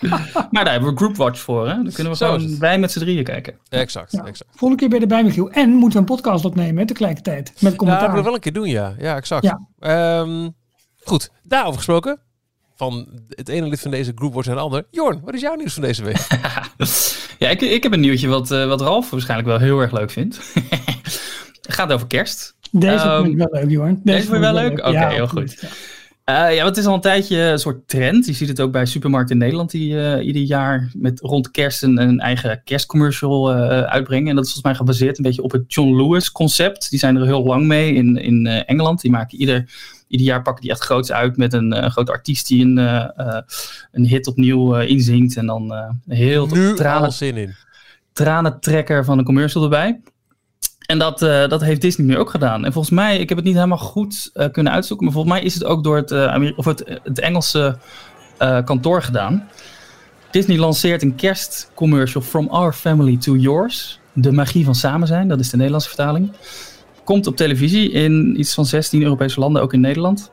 maar 0.50 0.64
daar 0.64 0.70
hebben 0.70 0.90
we 0.90 0.96
Groupwatch 0.96 1.40
voor. 1.40 1.68
Hè? 1.68 1.74
Dan 1.74 1.92
kunnen 1.92 2.12
we 2.12 2.18
Zo 2.18 2.32
gewoon 2.32 2.58
wij 2.58 2.78
met 2.78 2.92
z'n 2.92 2.98
drieën 2.98 3.24
kijken. 3.24 3.58
Exact, 3.68 4.12
ja. 4.12 4.24
exact. 4.24 4.50
Volgende 4.50 4.76
keer 4.76 4.88
ben 4.88 4.98
je 4.98 5.04
erbij, 5.04 5.24
Michiel. 5.24 5.50
En 5.50 5.70
moeten 5.70 5.92
we 5.92 5.98
een 5.98 6.16
podcast 6.16 6.44
opnemen 6.44 6.76
hè, 6.76 6.86
tegelijkertijd. 6.86 7.52
Met 7.60 7.76
commentaar. 7.76 8.02
Ja, 8.02 8.08
dat 8.08 8.18
we 8.18 8.24
wel 8.24 8.34
een 8.34 8.40
keer 8.40 8.52
doen, 8.52 8.68
ja. 8.68 8.94
Ja, 8.98 9.16
exact. 9.16 9.44
Ja. 9.78 10.20
Um, 10.20 10.54
goed, 11.04 11.30
daarover 11.42 11.76
gesproken. 11.76 12.20
Van 12.74 13.08
het 13.28 13.48
ene 13.48 13.68
lid 13.68 13.80
van 13.80 13.90
deze 13.90 14.12
Groupwatch 14.14 14.46
en 14.46 14.52
het 14.52 14.62
ander. 14.62 14.86
Jorn, 14.90 15.20
wat 15.24 15.34
is 15.34 15.40
jouw 15.40 15.54
nieuws 15.54 15.72
van 15.72 15.82
deze 15.82 16.04
week? 16.04 16.26
ja, 17.38 17.48
ik, 17.48 17.60
ik 17.60 17.82
heb 17.82 17.92
een 17.92 18.00
nieuwtje 18.00 18.28
wat, 18.28 18.50
uh, 18.50 18.66
wat 18.66 18.80
Ralf 18.80 19.10
waarschijnlijk 19.10 19.48
wel 19.48 19.58
heel 19.58 19.80
erg 19.80 19.92
leuk 19.92 20.10
vindt. 20.10 20.40
het 21.62 21.74
gaat 21.74 21.92
over 21.92 22.06
kerst. 22.06 22.54
Deze 22.70 23.08
um, 23.08 23.22
vind 23.22 23.40
ik 23.40 23.48
wel 23.48 23.60
leuk, 23.60 23.70
Jorn. 23.70 24.00
Deze, 24.04 24.16
deze 24.16 24.22
vind 24.22 24.32
je 24.32 24.52
wel 24.52 24.52
leuk? 24.52 24.78
Oké, 24.78 24.88
okay, 24.88 25.14
heel 25.14 25.28
goed. 25.28 25.60
Ja. 25.60 25.68
Uh, 26.30 26.54
ja, 26.54 26.64
het 26.64 26.76
is 26.76 26.86
al 26.86 26.94
een 26.94 27.00
tijdje 27.00 27.38
een 27.38 27.58
soort 27.58 27.88
trend. 27.88 28.26
Je 28.26 28.32
ziet 28.32 28.48
het 28.48 28.60
ook 28.60 28.72
bij 28.72 28.86
supermarkten 28.86 29.34
in 29.34 29.40
Nederland 29.42 29.70
die 29.70 29.92
uh, 29.92 30.26
ieder 30.26 30.42
jaar 30.42 30.90
met 30.94 31.20
rond 31.20 31.50
kerst 31.50 31.82
een, 31.82 32.00
een 32.00 32.20
eigen 32.20 32.60
kerstcommercial 32.64 33.52
uh, 33.52 33.80
uitbrengen. 33.82 34.28
En 34.28 34.34
dat 34.34 34.44
is 34.44 34.52
volgens 34.52 34.62
mij 34.62 34.74
gebaseerd 34.74 35.18
een 35.18 35.24
beetje 35.24 35.42
op 35.42 35.52
het 35.52 35.74
John 35.74 35.96
Lewis 35.96 36.32
concept. 36.32 36.90
Die 36.90 36.98
zijn 36.98 37.16
er 37.16 37.24
heel 37.24 37.44
lang 37.44 37.66
mee 37.66 37.94
in, 37.94 38.16
in 38.16 38.46
Engeland. 38.46 39.00
Die 39.00 39.10
maken 39.10 39.38
ieder, 39.38 39.70
ieder 40.08 40.26
jaar 40.26 40.42
pakken 40.42 40.62
die 40.62 40.70
echt 40.70 40.82
groots 40.82 41.12
uit 41.12 41.36
met 41.36 41.52
een 41.52 41.90
grote 41.90 42.12
artiest 42.12 42.48
die 42.48 42.64
een, 42.64 42.76
een 43.92 44.06
hit 44.06 44.26
opnieuw 44.26 44.74
inzingt. 44.74 45.36
En 45.36 45.46
dan 45.46 45.74
heel 46.06 46.46
nu 46.46 46.74
tranen, 46.74 47.12
zin 47.12 47.36
in. 47.36 47.54
tranentrekker 48.12 49.04
van 49.04 49.18
een 49.18 49.24
commercial 49.24 49.62
erbij. 49.62 50.00
En 50.86 50.98
dat, 50.98 51.22
uh, 51.22 51.48
dat 51.48 51.60
heeft 51.60 51.80
Disney 51.80 52.06
nu 52.06 52.18
ook 52.18 52.30
gedaan. 52.30 52.64
En 52.64 52.72
volgens 52.72 52.94
mij, 52.94 53.18
ik 53.18 53.28
heb 53.28 53.38
het 53.38 53.46
niet 53.46 53.54
helemaal 53.54 53.78
goed 53.78 54.30
uh, 54.34 54.46
kunnen 54.52 54.72
uitzoeken, 54.72 55.06
maar 55.06 55.14
volgens 55.14 55.34
mij 55.34 55.44
is 55.44 55.54
het 55.54 55.64
ook 55.64 55.84
door 55.84 55.96
het, 55.96 56.10
uh, 56.10 56.52
of 56.56 56.64
het, 56.64 57.00
het 57.02 57.20
Engelse 57.20 57.78
kantoor 58.64 59.02
gedaan. 59.02 59.48
Disney 60.30 60.58
lanceert 60.58 61.02
een 61.02 61.14
kerstcommercial 61.14 62.22
From 62.22 62.48
Our 62.48 62.72
Family 62.72 63.16
to 63.16 63.36
Yours. 63.36 64.00
De 64.12 64.32
magie 64.32 64.64
van 64.64 64.74
samen 64.74 65.06
zijn, 65.06 65.28
dat 65.28 65.40
is 65.40 65.50
de 65.50 65.56
Nederlandse 65.56 65.88
vertaling. 65.88 66.32
Komt 67.04 67.26
op 67.26 67.36
televisie 67.36 67.90
in 67.90 68.40
iets 68.40 68.54
van 68.54 68.66
16 68.66 69.02
Europese 69.02 69.40
landen, 69.40 69.62
ook 69.62 69.72
in 69.72 69.80
Nederland. 69.80 70.30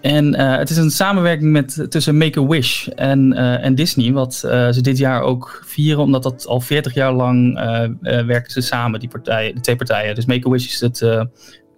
En 0.00 0.40
uh, 0.40 0.56
het 0.56 0.70
is 0.70 0.76
een 0.76 0.90
samenwerking 0.90 1.50
met, 1.50 1.86
tussen 1.88 2.16
Make-A-Wish 2.16 2.88
en, 2.88 3.32
uh, 3.32 3.64
en 3.64 3.74
Disney, 3.74 4.12
wat 4.12 4.42
uh, 4.44 4.70
ze 4.70 4.80
dit 4.80 4.98
jaar 4.98 5.22
ook 5.22 5.62
vieren, 5.66 6.02
omdat 6.02 6.22
dat 6.22 6.46
al 6.46 6.60
40 6.60 6.94
jaar 6.94 7.12
lang 7.12 7.54
werken 8.00 8.52
ze 8.52 8.60
samen, 8.60 9.00
die 9.00 9.08
partijen, 9.08 9.54
de 9.54 9.60
twee 9.60 9.76
partijen. 9.76 10.14
Dus 10.14 10.26
Make-A-Wish 10.26 10.66
is 10.66 10.80
het 10.80 11.26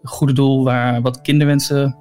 goede 0.02 0.32
doel 0.32 0.64
waar 0.64 1.00
wat 1.00 1.20
kinderwensen 1.20 1.96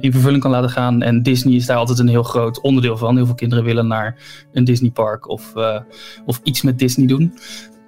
in 0.00 0.12
vervulling 0.12 0.42
kan 0.42 0.50
laten 0.50 0.70
gaan. 0.70 1.02
En 1.02 1.22
Disney 1.22 1.54
is 1.54 1.66
daar 1.66 1.76
altijd 1.76 1.98
een 1.98 2.08
heel 2.08 2.22
groot 2.22 2.60
onderdeel 2.60 2.96
van. 2.96 3.16
Heel 3.16 3.26
veel 3.26 3.34
kinderen 3.34 3.64
willen 3.64 3.86
naar 3.86 4.16
een 4.52 4.64
Disneypark 4.64 5.28
of, 5.28 5.52
of 6.26 6.40
iets 6.42 6.62
met 6.62 6.78
Disney 6.78 7.06
doen. 7.06 7.32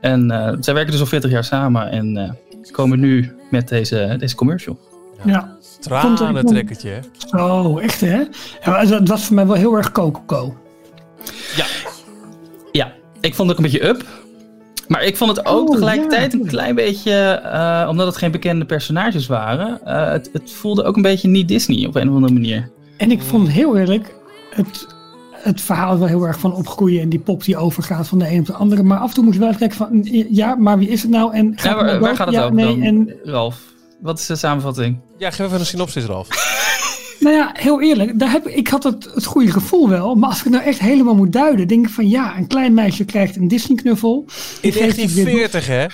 En 0.00 0.30
eh, 0.30 0.56
zij 0.60 0.74
werken 0.74 0.92
dus 0.92 1.00
al 1.00 1.06
40 1.06 1.30
jaar 1.30 1.44
samen 1.44 1.90
en 1.90 2.16
eh, 2.16 2.30
ze 2.62 2.72
komen 2.72 3.00
nu 3.00 3.32
met 3.50 3.68
deze, 3.68 4.14
deze 4.18 4.34
commercial. 4.34 4.78
Ja. 5.24 5.56
Tranentrekkertje, 5.80 6.88
hè? 6.88 6.98
Zo, 7.28 7.78
echt 7.78 8.00
hè? 8.00 8.22
Ja, 8.64 8.86
het 8.86 9.08
was 9.08 9.24
voor 9.24 9.34
mij 9.34 9.46
wel 9.46 9.56
heel 9.56 9.76
erg 9.76 9.92
Coco. 9.92 10.56
Ja. 11.56 11.64
Ja, 12.72 12.92
ik 13.20 13.34
vond 13.34 13.48
het 13.48 13.58
ook 13.58 13.64
een 13.64 13.70
beetje 13.70 13.88
up. 13.88 14.04
Maar 14.88 15.04
ik 15.04 15.16
vond 15.16 15.36
het 15.36 15.46
ook 15.46 15.68
Oh, 15.68 15.74
tegelijkertijd 15.74 16.32
ja. 16.32 16.38
een 16.38 16.46
klein 16.46 16.74
beetje, 16.74 17.12
eh, 17.12 17.86
omdat 17.88 18.06
het 18.06 18.16
geen 18.16 18.30
bekende 18.30 18.64
personages 18.64 19.26
waren, 19.26 19.80
eh, 19.84 20.10
het, 20.10 20.30
het 20.32 20.50
voelde 20.52 20.82
ook 20.82 20.96
een 20.96 21.02
beetje 21.02 21.28
niet 21.28 21.48
Disney 21.48 21.86
op 21.86 21.94
een 21.94 22.08
of 22.08 22.14
andere 22.14 22.32
manier. 22.32 22.70
En 22.96 23.10
ik 23.10 23.22
vond 23.22 23.48
heel 23.48 23.76
eerlijk 23.76 24.14
het, 24.50 24.86
het 25.32 25.60
verhaal 25.60 25.98
wel 25.98 26.08
heel 26.08 26.26
erg 26.26 26.38
van 26.38 26.54
opgroeien 26.54 27.02
en 27.02 27.08
die 27.08 27.18
pop 27.18 27.44
die 27.44 27.56
overgaat 27.56 28.08
van 28.08 28.18
de 28.18 28.30
een 28.30 28.40
op 28.40 28.46
de 28.46 28.52
andere. 28.52 28.82
Maar 28.82 28.98
af 28.98 29.08
en 29.08 29.14
toe 29.14 29.24
moest 29.24 29.36
je 29.36 29.42
wel 29.44 29.54
kijken 29.54 29.76
van, 29.76 30.06
ja, 30.30 30.54
maar 30.54 30.78
wie 30.78 30.88
is 30.88 31.02
het 31.02 31.10
nou? 31.10 31.34
En 31.34 31.52
Ja, 31.56 31.68
het 31.68 31.74
waar, 31.76 32.00
nou 32.00 32.16
gaat 32.16 32.26
het 32.26 32.34
ja, 32.34 32.42
over 32.42 32.54
nee, 32.54 32.66
dan, 32.66 32.82
En 32.82 33.12
Ralf? 33.24 33.69
Wat 34.00 34.18
is 34.18 34.26
de 34.26 34.36
samenvatting? 34.36 34.98
Ja, 35.18 35.30
geef 35.30 35.46
even 35.46 35.60
een 35.60 35.66
synopsis, 35.66 36.04
Ralf. 36.04 36.28
Nou 37.20 37.34
ja, 37.36 37.50
heel 37.52 37.82
eerlijk, 37.82 38.18
daar 38.18 38.30
heb, 38.30 38.46
ik 38.48 38.68
had 38.68 38.82
het, 38.82 39.04
het 39.14 39.24
goede 39.24 39.50
gevoel 39.52 39.88
wel. 39.88 40.14
Maar 40.14 40.28
als 40.28 40.38
ik 40.38 40.44
het 40.44 40.52
nou 40.52 40.64
echt 40.64 40.78
helemaal 40.78 41.14
moet 41.14 41.32
duiden, 41.32 41.68
denk 41.68 41.86
ik 41.86 41.92
van 41.92 42.08
ja, 42.08 42.36
een 42.36 42.46
klein 42.46 42.74
meisje 42.74 43.04
krijgt 43.04 43.36
een 43.36 43.48
Disney-knuffel. 43.48 44.24
In 44.26 44.26
Die 44.60 44.72
geeft 44.72 44.96
het 44.96 45.12
weer 45.14 45.24
door- 45.24 45.34
1940, 45.34 45.66
hè? 45.66 45.86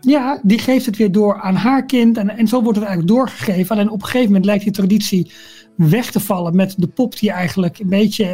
Ja, 0.00 0.40
die 0.42 0.58
geeft 0.58 0.86
het 0.86 0.96
weer 0.96 1.12
door 1.12 1.40
aan 1.40 1.54
haar 1.54 1.84
kind. 1.86 2.16
En, 2.16 2.28
en 2.38 2.48
zo 2.48 2.62
wordt 2.62 2.78
het 2.78 2.86
eigenlijk 2.86 3.16
doorgegeven. 3.16 3.76
Alleen 3.76 3.90
op 3.90 3.98
een 4.00 4.04
gegeven 4.04 4.26
moment 4.26 4.44
lijkt 4.44 4.62
die 4.64 4.72
traditie 4.72 5.32
weg 5.76 6.10
te 6.10 6.20
vallen 6.20 6.56
met 6.56 6.74
de 6.78 6.86
pop 6.88 7.18
die 7.18 7.30
eigenlijk 7.30 7.78
een 7.78 7.88
beetje 7.88 8.24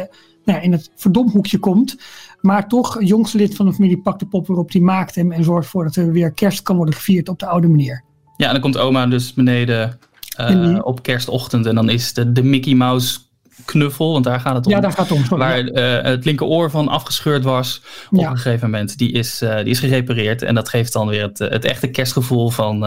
nou, 0.45 0.57
ja, 0.57 0.63
in 0.63 0.71
het 0.71 0.91
verdomhoekje 0.95 1.57
komt. 1.59 1.95
Maar 2.41 2.67
toch, 2.67 3.03
jongste 3.03 3.37
lid 3.37 3.55
van 3.55 3.65
de 3.65 3.73
familie 3.73 4.01
pakt 4.01 4.19
de 4.19 4.25
pop 4.25 4.47
weer 4.47 4.57
op, 4.57 4.71
die 4.71 4.81
maakt 4.81 5.15
hem 5.15 5.31
en 5.31 5.43
zorgt 5.43 5.63
ervoor 5.63 5.83
dat 5.83 5.95
er 5.95 6.11
weer 6.11 6.31
kerst 6.31 6.61
kan 6.61 6.75
worden 6.75 6.95
gevierd 6.95 7.29
op 7.29 7.39
de 7.39 7.45
oude 7.45 7.67
manier. 7.67 8.03
Ja, 8.37 8.45
en 8.45 8.51
dan 8.51 8.61
komt 8.61 8.77
oma 8.77 9.05
dus 9.07 9.33
beneden 9.33 9.99
eh, 10.35 10.79
op 10.81 11.03
kerstochtend 11.03 11.65
en 11.65 11.75
dan 11.75 11.89
is 11.89 12.13
de, 12.13 12.31
de 12.31 12.43
Mickey 12.43 12.73
Mouse 12.73 13.19
knuffel, 13.65 14.11
want 14.11 14.23
daar 14.23 14.39
gaat 14.39 14.55
het 14.55 14.65
om. 14.65 14.71
Ja, 14.71 14.79
daar 14.79 14.91
gaat 14.91 15.09
het 15.09 15.17
om. 15.17 15.25
Sorry. 15.25 15.39
waar 15.39 15.65
eh, 15.65 16.11
het 16.11 16.25
linkeroor 16.25 16.69
van 16.71 16.87
afgescheurd 16.87 17.43
was 17.43 17.81
op 18.11 18.19
Ja. 18.19 18.29
een 18.29 18.37
gegeven 18.37 18.69
moment. 18.69 18.97
Die 18.97 19.11
is, 19.11 19.41
eh, 19.41 19.55
die 19.57 19.65
is 19.65 19.79
gerepareerd 19.79 20.41
en 20.41 20.55
dat 20.55 20.69
geeft 20.69 20.93
dan 20.93 21.07
weer 21.07 21.21
het, 21.21 21.37
het 21.39 21.65
echte 21.65 21.87
kerstgevoel 21.87 22.49
van 22.49 22.79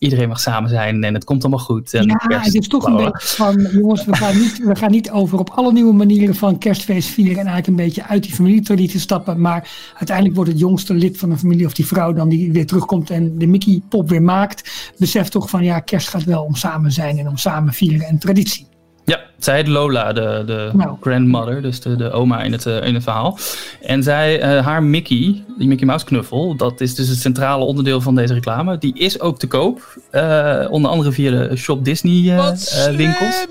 iedereen 0.00 0.28
mag 0.28 0.40
samen 0.40 0.70
zijn 0.70 1.04
en 1.04 1.14
het 1.14 1.24
komt 1.24 1.42
allemaal 1.42 1.64
goed. 1.64 1.94
En 1.94 2.06
Ja, 2.06 2.14
kerst- 2.14 2.44
het 2.44 2.54
is 2.54 2.68
toch 2.68 2.84
een 2.86 2.92
blauwe. 2.94 3.12
beetje 3.12 3.36
van, 3.36 3.68
jongens, 3.72 4.04
we 4.04 4.16
gaan, 4.16 4.38
niet, 4.38 4.58
we 4.58 4.76
gaan 4.76 4.90
niet 4.90 5.10
over 5.10 5.38
op 5.38 5.50
alle 5.50 5.72
nieuwe 5.72 5.92
manieren 5.92 6.34
van 6.34 6.58
kerstfeest 6.58 7.08
vieren 7.08 7.38
en 7.38 7.46
eigenlijk 7.46 7.66
een 7.66 7.84
beetje 7.84 8.04
uit 8.06 8.22
die 8.22 8.32
familietraditie 8.34 9.00
stappen. 9.00 9.40
Maar 9.40 9.70
uiteindelijk 9.94 10.36
wordt 10.36 10.50
het 10.50 10.58
jongste 10.60 10.94
lid 10.94 11.18
van 11.18 11.30
de 11.30 11.36
familie 11.38 11.66
of 11.66 11.74
die 11.74 11.86
vrouw 11.86 12.12
dan 12.12 12.28
die 12.28 12.52
weer 12.52 12.66
terugkomt 12.66 13.10
en 13.10 13.38
de 13.38 13.46
Mickey 13.46 13.82
pop 13.88 14.08
weer 14.08 14.22
maakt, 14.22 14.92
beseft 14.98 15.30
toch 15.32 15.50
van 15.50 15.64
ja, 15.64 15.80
kerst 15.80 16.08
gaat 16.08 16.24
wel 16.24 16.42
om 16.44 16.54
samen 16.54 16.92
zijn 16.92 17.18
en 17.18 17.28
om 17.28 17.36
samen 17.36 17.72
vieren 17.72 18.06
en 18.06 18.18
traditie. 18.18 18.66
Ja, 19.10 19.20
zij 19.38 19.56
heet 19.56 19.68
Lola, 19.68 20.12
de, 20.12 20.42
de 20.46 20.70
Nou. 20.72 20.96
grandmother, 21.00 21.62
dus 21.62 21.80
de, 21.80 21.96
de 21.96 22.10
oma 22.10 22.42
in 22.42 22.52
het, 22.52 22.66
eh, 22.66 22.86
in 22.86 22.94
het 22.94 23.02
verhaal. 23.02 23.38
En 23.80 24.02
zij, 24.02 24.40
eh, 24.40 24.64
haar 24.66 24.82
Mickey, 24.82 25.42
die 25.58 25.68
Mickey 25.68 25.86
Mouse 25.86 26.04
knuffel, 26.04 26.56
dat 26.56 26.80
is 26.80 26.94
dus 26.94 27.08
het 27.08 27.18
centrale 27.18 27.64
onderdeel 27.64 28.00
van 28.00 28.14
deze 28.14 28.34
reclame. 28.34 28.78
Die 28.78 28.98
is 28.98 29.20
ook 29.20 29.38
te 29.38 29.46
koop, 29.46 29.98
eh, 30.10 30.66
onder 30.70 30.90
andere 30.90 31.12
via 31.12 31.30
de 31.30 31.56
Shop 31.56 31.84
Disney 31.84 32.36
Wat 32.36 32.86
eh, 32.88 32.96
winkels. 32.96 33.46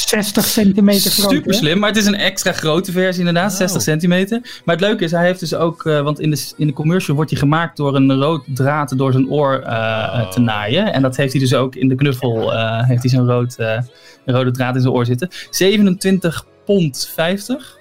Slim! 0.00 0.22
60 0.22 0.44
centimeter 0.44 1.10
groot. 1.10 1.30
Super 1.30 1.54
slim, 1.54 1.78
maar 1.78 1.88
het 1.88 1.98
is 1.98 2.06
een 2.06 2.14
extra 2.14 2.52
grote 2.52 2.92
versie 2.92 3.18
inderdaad, 3.18 3.50
Oh. 3.50 3.56
60 3.56 3.82
centimeter. 3.82 4.60
Maar 4.64 4.76
het 4.76 4.84
leuke 4.84 5.04
is, 5.04 5.10
hij 5.10 5.24
heeft 5.24 5.40
dus 5.40 5.54
ook, 5.54 5.86
eh, 5.86 6.00
want 6.02 6.20
in 6.20 6.30
de, 6.30 6.52
in 6.56 6.66
de 6.66 6.72
commercial 6.72 7.16
wordt 7.16 7.30
hij 7.30 7.40
gemaakt 7.40 7.76
door 7.76 7.96
een 7.96 8.14
rood 8.14 8.44
draad 8.54 8.98
door 8.98 9.12
zijn 9.12 9.28
oor 9.30 9.58
eh, 9.58 10.28
te 10.30 10.40
naaien. 10.40 10.92
En 10.92 11.02
dat 11.02 11.16
heeft 11.16 11.32
hij 11.32 11.40
dus 11.40 11.54
ook 11.54 11.74
in 11.74 11.88
de 11.88 11.94
knuffel, 11.94 12.52
eh, 12.52 12.86
heeft 12.86 13.02
hij 13.02 13.10
zo'n 13.10 13.26
rood, 13.26 13.56
eh, 13.58 13.78
rode 14.24 14.50
draad 14.50 14.74
in 14.74 14.80
zijn 14.80 14.94
oor 14.94 15.06
zitten. 15.06 15.28
27 15.50 16.46
pond 16.64 17.10
50. 17.14 17.78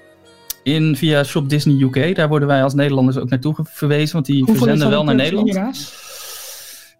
In, 0.64 0.96
via 0.96 1.24
Shop 1.24 1.50
Disney 1.50 1.82
UK. 1.82 2.16
Daar 2.16 2.28
worden 2.28 2.48
wij 2.48 2.64
als 2.64 2.74
Nederlanders 2.74 3.18
ook 3.18 3.30
naartoe 3.30 3.56
verwezen, 3.64 4.14
want 4.14 4.26
die 4.26 4.38
Hoeveel 4.38 4.56
verzenden 4.56 4.80
dat 4.90 4.96
wel 4.96 5.04
naar 5.04 5.16
Nederland. 5.16 5.94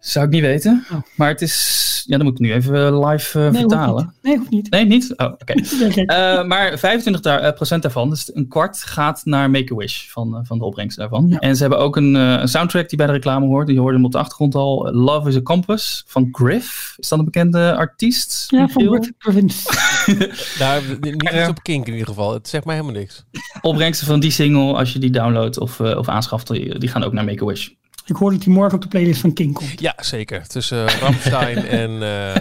Zou 0.00 0.26
ik 0.26 0.30
niet 0.30 0.42
weten. 0.42 0.84
Oh. 0.92 0.98
Maar 1.14 1.28
het 1.28 1.42
is, 1.42 2.04
ja, 2.06 2.16
dan 2.16 2.26
moet 2.26 2.34
ik 2.34 2.40
nu 2.40 2.52
even 2.52 3.06
live 3.06 3.38
eh, 3.38 3.50
Nee, 3.50 3.62
hoeft 3.62 3.74
vertalen. 3.74 4.14
Nee, 4.22 4.36
hoeft 4.36 4.50
niet. 4.50 4.70
Nee, 4.70 4.86
niet? 4.86 5.12
Oh, 5.16 5.32
oké. 5.32 5.54
Eh, 6.10 6.44
maar 6.44 6.78
25% 6.78 7.20
daar, 7.20 7.40
eh, 7.40 7.52
procent 7.52 7.82
daarvan, 7.82 8.10
dus 8.10 8.34
een 8.34 8.48
kwart, 8.48 8.84
gaat 8.84 9.20
naar 9.24 9.50
Make-A-Wish 9.50 10.08
van, 10.08 10.36
eh, 10.36 10.40
van 10.42 10.58
de 10.58 10.64
opbrengst 10.64 10.96
daarvan. 10.96 11.28
Ja. 11.28 11.38
En 11.38 11.56
ze 11.56 11.60
hebben 11.60 11.78
ook 11.78 11.96
een, 11.96 12.16
eh, 12.16 12.40
een 12.40 12.48
soundtrack 12.48 12.88
die 12.88 12.98
bij 12.98 13.06
de 13.06 13.12
reclame 13.12 13.46
hoort. 13.46 13.66
Die 13.66 13.78
hoorde 13.78 13.96
hem 13.96 14.04
op 14.04 14.12
de 14.12 14.18
achtergrond 14.18 14.54
al. 14.54 14.92
Love 14.92 15.28
is 15.28 15.36
a 15.36 15.42
Compass 15.42 16.04
van 16.06 16.28
Griff. 16.32 16.94
Is 16.96 17.08
dat 17.08 17.18
een 17.18 17.24
bekende 17.24 17.74
artiest? 17.76 18.46
ja, 18.48 18.68
van 18.68 19.14
Province. 19.18 19.70
Daar, 20.58 20.82
niet 21.00 21.22
iets 21.22 21.48
op 21.48 21.62
kink 21.62 21.86
in 21.86 21.92
ieder 21.92 22.08
geval. 22.08 22.32
Het 22.32 22.48
zegt 22.48 22.64
mij 22.64 22.74
helemaal 22.74 22.96
niks. 23.00 23.24
Opbrengsten 23.60 24.06
van 24.06 24.20
die 24.20 24.30
single, 24.30 24.74
als 24.74 24.92
je 24.92 24.98
die 24.98 25.10
downloadt 25.10 25.58
of, 25.58 25.80
eh, 25.80 25.96
of 25.96 26.08
aanschaft, 26.08 26.46
die, 26.46 26.78
die 26.78 26.88
gaan 26.88 27.02
ook 27.02 27.12
naar 27.12 27.24
Make-A-Wish. 27.24 27.68
Ik 28.06 28.16
hoor 28.16 28.30
dat 28.30 28.44
hij 28.44 28.52
morgen 28.52 28.74
op 28.74 28.82
de 28.82 28.88
playlist 28.88 29.20
van 29.20 29.32
King 29.32 29.54
komt. 29.54 29.80
Ja, 29.80 29.94
zeker. 30.00 30.46
Tussen 30.48 30.84
uh, 30.84 30.94
Ramstein 31.00 31.66
en... 31.82 32.02
eh, 32.02 32.36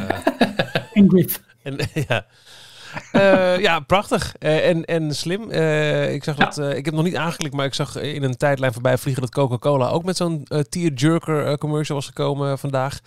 En 0.94 1.10
Griff. 1.10 1.42
En, 1.64 1.78
ja. 2.08 2.26
Eh, 3.12 3.60
ja, 3.60 3.80
prachtig. 3.80 4.36
Eh, 4.40 4.68
en, 4.70 4.86
en 4.86 5.16
slim. 5.16 5.52
Eh, 5.52 6.14
ik 6.14 6.24
zag 6.24 6.38
Ja. 6.38 6.46
dat, 6.46 6.58
eh, 6.58 6.78
ik 6.78 6.86
heb 6.86 6.94
nog 6.94 7.04
niet 7.04 7.16
aangeklikt, 7.16 7.56
maar 7.56 7.66
ik 7.66 7.74
zag 7.74 7.96
in 7.96 8.24
een 8.24 8.38
tijdlijn 8.38 8.74
voorbij 8.74 8.98
vliegen 8.98 9.22
dat 9.24 9.32
Coca-Cola 9.32 9.88
ook 9.90 10.04
met 10.04 10.18
zo'n 10.18 10.46
eh 10.48 10.60
tearjerker 10.60 11.46
eh, 11.46 11.54
commercial 11.54 11.98
was 11.98 12.06
gekomen 12.08 12.60
vandaag. 12.60 13.00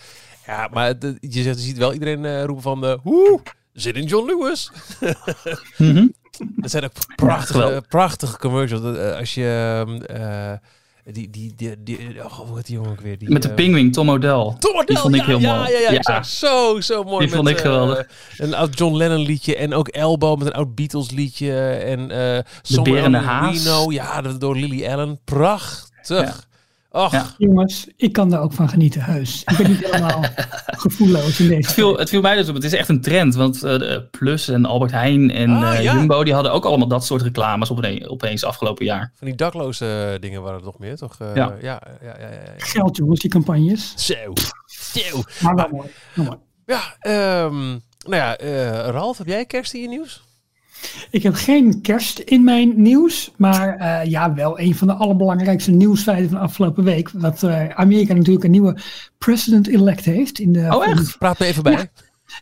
Ja, 0.47 0.68
maar 0.73 0.99
de- 0.99 1.16
je, 1.21 1.42
zegt, 1.42 1.56
je 1.59 1.62
ziet 1.64 1.78
wel 1.78 1.92
iedereen 1.92 2.25
eh, 2.25 2.44
roepen 2.44 2.62
van, 2.62 2.85
eh 2.87 2.94
woe, 3.02 3.40
zit 3.73 3.97
in 3.97 4.04
John 4.04 4.26
Lewis. 4.26 4.71
Mhm. 5.76 6.06
Dat 6.56 6.71
zijn 6.71 6.85
ook 6.85 6.92
prachtige, 7.16 7.82
prachtige 7.88 8.38
commercials. 8.38 8.97
Eh, 8.99 9.16
als 9.16 9.35
je... 9.35 9.99
die, 11.04 11.30
die, 11.30 11.54
die, 11.56 11.82
die, 11.82 12.25
oh, 12.25 12.32
hoe 12.32 12.56
heet 12.56 12.66
die 12.66 12.75
jongen 12.75 12.90
ook 12.90 13.00
weer? 13.00 13.18
Die, 13.18 13.30
Met 13.30 13.42
de 13.42 13.49
eh, 13.49 13.54
pingwing, 13.54 13.92
Tom 13.92 14.09
O'Dell. 14.11 14.54
Tom 14.59 14.76
O'Dell, 14.76 14.85
Die 14.85 14.99
vond 14.99 15.14
ik 15.14 15.21
ja, 15.21 15.26
heel 15.26 15.38
ja, 15.40 15.56
mooi. 15.56 15.71
Ja, 15.71 15.78
ja, 15.78 15.90
Ja. 15.90 15.97
exact. 15.97 16.26
Zo, 16.26 16.80
zo 16.80 17.02
mooi. 17.04 17.26
Die 17.26 17.35
vond 17.35 17.49
ik 17.49 17.56
eh, 17.56 17.62
geweldig. 17.62 18.06
een 18.37 18.54
oud 18.54 18.78
John 18.78 18.97
Lennon 18.97 19.21
liedje 19.21 19.56
en 19.56 19.75
ook 19.75 19.88
Elbow 19.88 20.38
met 20.38 20.47
een 20.47 20.52
oud 20.52 20.75
Beatles 20.75 21.11
liedje. 21.11 21.52
En 21.71 22.44
Somewhere 22.62 23.04
en 23.04 23.12
de 23.52 23.61
Know, 23.61 23.92
ja, 23.92 24.21
door 24.23 24.56
Lily 24.56 24.87
Allen. 24.87 25.21
Prachtig. 25.25 26.50
Och, 26.92 27.12
Ja. 27.12 27.26
Jongens, 27.38 27.87
ik 27.96 28.12
kan 28.12 28.30
daar 28.30 28.40
ook 28.40 28.52
van 28.52 28.68
genieten, 28.68 29.02
heus. 29.02 29.42
Ik 29.44 29.56
ben 29.56 29.70
niet 29.70 29.84
helemaal 29.90 30.25
gevoelloos 30.66 31.40
in 31.40 31.49
deze. 31.49 31.61
Het 31.66 31.72
viel, 31.72 31.96
het 31.99 32.08
viel 32.08 32.20
mij 32.20 32.37
dus 32.37 32.49
op. 32.49 32.54
Het 32.54 32.64
is 32.64 32.72
echt 32.72 32.88
een 32.88 33.00
trend. 33.00 33.34
Want 33.34 33.62
eh, 33.62 33.78
de 33.78 34.06
Plus 34.11 34.49
en 34.49 34.64
Albert 34.64 34.90
Heijn 34.90 35.30
en 35.30 35.50
Ah, 35.50 35.76
eh, 35.76 35.82
ja. 35.82 35.94
Jumbo... 35.94 36.25
die 36.25 36.34
hadden 36.34 36.52
ook 36.52 36.64
allemaal 36.64 36.88
dat 36.88 37.04
soort 37.04 37.22
reclames 37.22 37.70
opeen- 37.70 38.08
opeens 38.08 38.44
afgelopen 38.44 38.84
jaar. 38.84 39.12
van 39.16 39.26
die 39.26 39.37
dakloze 39.37 40.16
dingen 40.20 40.42
waren 40.42 40.58
er 40.58 40.64
nog 40.64 40.78
meer, 40.78 40.96
toch? 40.96 41.16
Eh, 41.18 41.34
Ja. 41.34 41.54
ja, 41.61 41.61
ja, 41.61 41.80
ja, 42.02 42.14
ja, 42.20 42.28
ja. 42.30 42.52
Geld, 42.56 42.96
jongens, 42.96 43.20
die 43.20 43.30
campagnes. 43.30 43.92
Zo. 43.96 44.14
Zo. 44.66 45.22
Maar 45.40 45.54
wel 45.54 45.68
mooi. 46.14 46.37
Ja, 46.66 46.80
ehm, 46.99 47.68
nou 48.06 48.16
ja, 48.16 48.37
eh, 48.37 48.70
Ralf, 48.88 49.18
heb 49.18 49.26
jij 49.26 49.44
kerst 49.46 49.75
in 49.75 49.80
je 49.80 49.88
nieuws? 49.88 50.22
Ik 51.10 51.22
heb 51.22 51.34
geen 51.34 51.80
kerst 51.80 52.18
in 52.18 52.44
mijn 52.44 52.72
nieuws, 52.76 53.32
maar 53.36 53.76
eh, 53.76 54.10
ja, 54.10 54.34
wel 54.34 54.60
een 54.60 54.74
van 54.74 54.86
de 54.86 54.94
allerbelangrijkste 54.94 55.70
nieuwsfeiten 55.70 56.28
van 56.28 56.38
de 56.38 56.44
afgelopen 56.44 56.84
week. 56.84 57.10
Dat 57.14 57.42
eh, 57.42 57.68
Amerika 57.68 58.14
natuurlijk 58.14 58.44
een 58.44 58.50
nieuwe 58.50 58.76
president-elect 59.18 60.04
heeft. 60.04 60.38
In 60.38 60.52
de, 60.52 60.68
Oh, 60.70 60.86
echt? 60.86 61.18
Praat 61.18 61.38
me 61.38 61.46
even 61.46 61.62
bij. 61.62 61.72
Ja, 61.72 61.86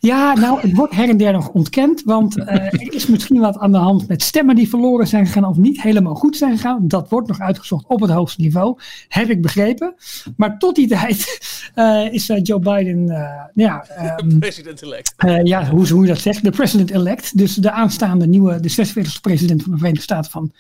nou, 0.01 0.61
het 0.61 0.73
wordt 0.73 0.95
her 0.95 1.09
en 1.09 1.17
der 1.17 1.33
nog 1.33 1.49
ontkend, 1.49 2.03
want 2.05 2.39
eh, 2.39 2.55
er 2.55 2.93
is 2.93 3.07
misschien 3.07 3.41
wat 3.41 3.59
aan 3.59 3.73
de 3.73 3.79
hand 3.79 4.09
met 4.09 4.23
stemmen 4.23 4.55
die 4.55 4.69
verloren 4.69 5.07
zijn 5.07 5.27
gegaan 5.27 5.45
of 5.45 5.57
niet 5.57 5.83
helemaal 5.83 6.15
goed 6.15 6.37
zijn 6.37 6.57
gegaan. 6.57 6.89
Dat 6.89 7.09
wordt 7.09 7.29
nog 7.29 7.41
uitgezocht 7.41 7.85
op 7.87 8.01
het 8.01 8.11
hoogste 8.11 8.41
niveau, 8.41 8.79
heb 9.09 9.31
ik 9.31 9.43
begrepen. 9.43 9.95
Maar 10.37 10.59
tot 10.59 10.75
die 10.75 10.89
tijd 10.89 11.39
eh, 11.75 12.13
is 12.13 12.29
eh, 12.29 12.39
Joe 12.43 12.59
Biden, 12.59 13.09
eh, 13.09 13.45
ja, 13.55 13.85
ehm, 13.85 14.39
President-elect. 14.39 15.15
ja, 15.43 15.69
hoe, 15.69 15.89
hoe 15.89 16.03
je 16.03 16.09
dat 16.09 16.19
zegt, 16.19 16.45
de 16.45 16.51
president-elect. 16.51 17.37
Dus 17.39 17.55
de 17.55 17.71
aanstaande 17.71 18.27
nieuwe, 18.27 18.61
de 18.61 18.71
46e 18.71 19.21
president 19.21 19.63
van 19.63 19.73
de 19.73 19.79
Verenigde 19.79 20.03
Staten 20.05 20.31
van 20.31 20.53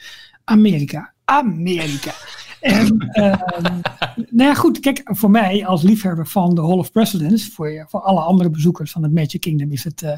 Amerika. 0.45 1.13
Amerika. 1.25 2.13
En, 2.61 3.09
ehm, 3.13 3.81
nou 4.31 4.55
goed, 4.55 4.81
kijk, 4.81 5.01
voor 5.05 5.31
mij 5.31 5.67
als 5.67 5.83
liefhebber 5.83 6.27
van 6.27 6.55
de 6.55 6.61
Hall 6.61 6.79
of 6.79 6.93
Presidents, 6.93 7.49
voor, 7.49 7.85
voor 7.89 8.01
alle 8.01 8.21
andere 8.21 8.51
bezoekers 8.51 8.91
van 8.91 9.03
het 9.03 9.13
Magic 9.13 9.41
Kingdom, 9.41 9.73
is 9.73 9.85
het 9.85 10.03
eh, 10.03 10.13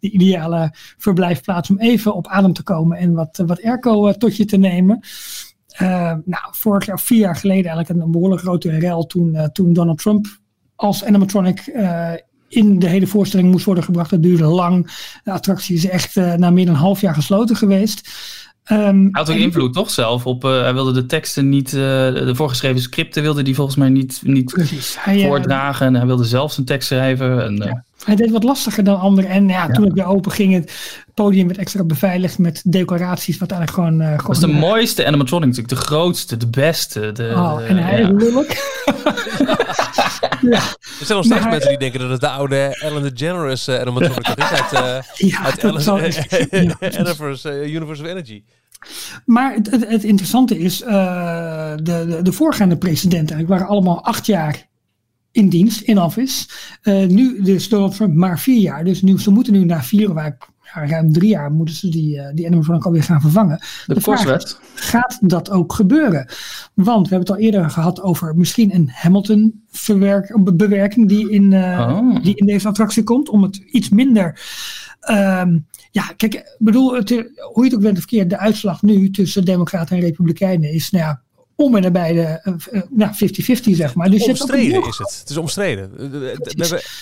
de 0.00 0.10
ideale 0.10 0.70
verblijfplaats 0.98 1.70
om 1.70 1.78
even 1.78 2.14
op 2.14 2.26
adem 2.26 2.52
te 2.52 2.62
komen 2.62 2.98
en 2.98 3.12
wat, 3.12 3.42
wat 3.46 3.62
airco 3.62 4.06
eh, 4.06 4.14
tot 4.14 4.36
je 4.36 4.44
te 4.44 4.56
nemen. 4.56 5.00
Eh, 5.68 6.14
nou, 6.24 6.44
vorig 6.50 6.86
jaar, 6.86 7.00
vier 7.00 7.18
jaar 7.18 7.36
geleden 7.36 7.70
eigenlijk 7.70 8.04
een 8.04 8.10
behoorlijk 8.10 8.42
grote 8.42 8.78
rel 8.78 9.06
toen, 9.06 9.34
eh, 9.34 9.44
toen 9.44 9.72
Donald 9.72 9.98
Trump 9.98 10.26
als 10.76 11.04
animatronic 11.04 11.66
in 12.48 12.78
de 12.78 12.88
hele 12.88 13.06
voorstelling 13.06 13.50
moest 13.50 13.64
worden 13.64 13.84
gebracht. 13.84 14.10
Dat 14.10 14.22
duurde 14.22 14.44
lang. 14.44 14.86
De 15.24 15.30
attractie 15.30 15.76
is 15.76 15.88
echt 15.88 16.14
na 16.14 16.50
meer 16.50 16.66
dan 16.66 16.74
een 16.74 16.80
half 16.80 17.00
jaar 17.00 17.14
gesloten 17.14 17.56
geweest. 17.56 18.08
Ehm, 18.64 19.00
Hij 19.00 19.08
had 19.10 19.30
ook 19.30 19.36
invloed 19.36 19.72
toch 19.72 19.90
zelf 19.90 20.26
op, 20.26 20.44
eh, 20.44 20.60
hij 20.60 20.74
wilde 20.74 20.92
de 20.92 21.06
teksten 21.06 21.48
niet, 21.48 21.66
eh, 21.66 21.72
de 21.72 22.32
voorgeschreven 22.34 22.80
scripten 22.80 23.22
wilde 23.22 23.42
hij 23.42 23.54
volgens 23.54 23.76
mij 23.76 23.88
niet, 23.88 24.20
niet 24.24 24.52
Precies. 24.52 24.96
Hij, 24.98 25.20
eh, 25.20 25.26
voordragen. 25.26 25.86
En 25.86 25.94
hij 25.94 26.06
wilde 26.06 26.24
zelf 26.24 26.52
zijn 26.52 26.66
tekst 26.66 26.88
schrijven. 26.88 27.44
En, 27.44 27.84
Hij 28.04 28.16
deed 28.16 28.30
wat 28.30 28.42
lastiger 28.44 28.84
dan 28.84 29.00
anderen. 29.00 29.30
En 29.30 29.48
ja, 29.48 29.68
toen 29.68 29.84
het 29.84 29.92
weer 29.92 30.04
open 30.04 30.32
ging, 30.32 30.54
het 30.54 31.04
podium 31.14 31.46
werd 31.46 31.58
extra 31.58 31.84
beveiligd 31.84 32.38
met 32.38 32.62
decoraties. 32.64 33.38
Wat 33.38 33.50
eigenlijk 33.50 33.88
gewoon. 33.88 34.10
dat 34.16 34.26
was 34.26 34.40
de 34.40 34.46
mooiste 34.46 35.06
animatronic 35.06 35.46
natuurlijk. 35.46 35.74
De 35.74 35.86
grootste, 35.86 36.36
de 36.36 36.48
beste. 36.48 37.12
De, 37.12 37.32
Oh, 37.36 37.60
en 37.68 37.76
hij 37.76 38.00
ja. 38.00 38.12
is. 38.16 38.56
ja, 39.94 40.50
Er 40.50 41.06
zijn 41.06 41.18
nog 41.18 41.24
steeds 41.24 41.28
Maar- 41.40 41.50
mensen 41.50 41.68
die 41.68 41.78
denken 41.78 42.00
dat 42.00 42.10
het 42.10 42.20
de 42.20 42.28
oude 42.28 42.76
Ellen 42.80 43.14
DeGeneres 43.14 43.68
uh, 43.68 43.80
animatronic 43.80 44.26
is 44.38 44.44
uit, 44.44 44.72
eh 44.72 45.28
ja, 45.28 45.42
uit 45.44 45.58
Ellen, 45.64 45.80
zal- 45.82 46.00
ja. 46.04 46.20
Universe, 46.98 47.50
eh, 47.50 47.74
Universe 47.74 48.02
of 48.02 48.08
Energy. 48.08 48.42
Maar 49.24 49.54
het, 49.54 49.70
het, 49.70 49.88
het 49.88 50.04
interessante 50.04 50.58
is, 50.58 50.82
eh, 50.82 51.72
de, 51.76 51.82
de, 51.82 52.18
de 52.22 52.32
voorgaande 52.32 52.76
presidenten 52.78 53.46
waren 53.46 53.66
allemaal 53.66 54.04
acht 54.04 54.26
jaar 54.26 54.68
in 55.32 55.48
dienst, 55.48 55.80
in 55.80 55.98
office. 56.00 56.46
Eh, 56.82 57.06
nu 57.06 57.42
dus 57.42 57.68
Donald 57.68 57.96
Trump 57.96 58.14
maar 58.14 58.38
vier 58.38 58.60
jaar. 58.60 58.84
Dus 58.84 59.02
nu, 59.02 59.18
ze 59.20 59.30
moeten 59.30 59.52
nu 59.52 59.64
na 59.64 59.82
vier, 59.82 60.12
waar 60.14 60.26
ik, 60.26 60.48
ja, 60.74 60.86
ruim 60.86 61.12
drie 61.12 61.28
jaar, 61.28 61.52
moeten 61.52 61.74
ze 61.74 61.88
die, 61.88 62.20
eh, 62.20 62.34
die 62.34 62.46
animatronic 62.46 62.84
alweer 62.84 63.02
gaan 63.02 63.20
vervangen. 63.20 63.58
De, 63.86 63.94
de. 63.94 64.00
Gaat 64.74 65.18
dat 65.20 65.50
ook 65.50 65.72
gebeuren? 65.72 66.26
Want 66.74 67.08
we 67.08 67.14
hebben 67.14 67.34
het 67.34 67.38
al 67.38 67.44
eerder 67.44 67.70
gehad 67.70 68.02
over 68.02 68.36
misschien 68.36 68.74
een 68.74 68.90
Hamilton 68.92 69.62
verwerk, 69.70 70.36
bewerking 70.56 71.08
die 71.08 71.30
in, 71.30 71.52
eh, 71.52 71.80
Oh. 71.90 72.22
die 72.22 72.36
in 72.36 72.46
deze 72.46 72.68
attractie 72.68 73.02
komt. 73.02 73.28
Om 73.28 73.42
het 73.42 73.56
iets 73.56 73.88
minder. 73.88 74.40
ehm, 75.00 75.58
ja, 75.90 76.02
kijk, 76.16 76.34
ik 76.34 76.56
bedoel, 76.58 76.94
het, 76.94 77.10
hoe 77.10 77.24
je 77.54 77.64
het 77.64 77.74
ook 77.74 77.80
bent 77.80 77.92
of 77.96 77.98
verkeerd, 77.98 78.30
de 78.30 78.38
uitslag 78.38 78.82
nu 78.82 79.10
tussen 79.10 79.44
Democraten 79.44 79.96
en 79.96 80.02
Republikeinen 80.02 80.72
is, 80.72 80.90
nou 80.90 81.04
ja, 81.04 81.22
om 81.62 81.76
en 81.76 81.82
nabij 81.82 82.12
de 82.12 82.20
eh, 82.20 82.52
eh, 82.70 82.82
nou, 82.90 83.12
50-50, 83.12 83.74
zeg 83.74 83.94
maar. 83.94 84.10
Dus 84.10 84.22
ook 84.22 84.28
omstreden 84.28 84.86
is 84.86 84.98
het. 84.98 85.18
Het 85.20 85.30
is 85.30 85.36
omstreden. 85.36 85.90
Eh, 85.98 86.10
We, 86.10 86.36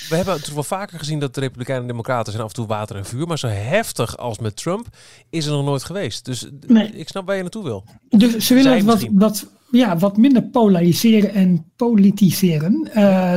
we, 0.09 0.17
hebben 0.17 0.35
natuurlijk 0.35 0.55
wel 0.55 0.63
vaker 0.63 0.99
gezien 0.99 1.19
dat 1.19 1.35
de 1.35 1.41
Republikeinen 1.41 1.85
en 1.85 1.91
Democraten 1.91 2.33
zijn 2.33 2.45
af 2.45 2.51
en 2.51 2.55
toe 2.55 2.67
water 2.67 2.97
en 2.97 3.05
vuur. 3.05 3.27
Maar 3.27 3.39
zo 3.39 3.47
heftig 3.47 4.17
als 4.17 4.39
met 4.39 4.57
Trump 4.57 4.87
is 5.31 5.47
er 5.47 5.53
nog 5.53 5.65
nooit 5.65 5.85
geweest. 5.85 6.25
Dus 6.25 6.47
Nee. 6.67 6.91
ik 6.93 7.09
snap 7.09 7.27
waar 7.27 7.37
je 7.37 7.43
naartoe 7.43 7.65
wil. 7.65 7.85
Dus 8.09 8.47
ze 8.47 8.55
willen 8.55 8.87
het 8.87 9.09
wat, 9.13 9.47
ja, 9.71 9.97
wat 9.97 10.17
minder 10.17 10.43
polariseren 10.43 11.33
en 11.35 11.73
politiseren. 11.77 12.91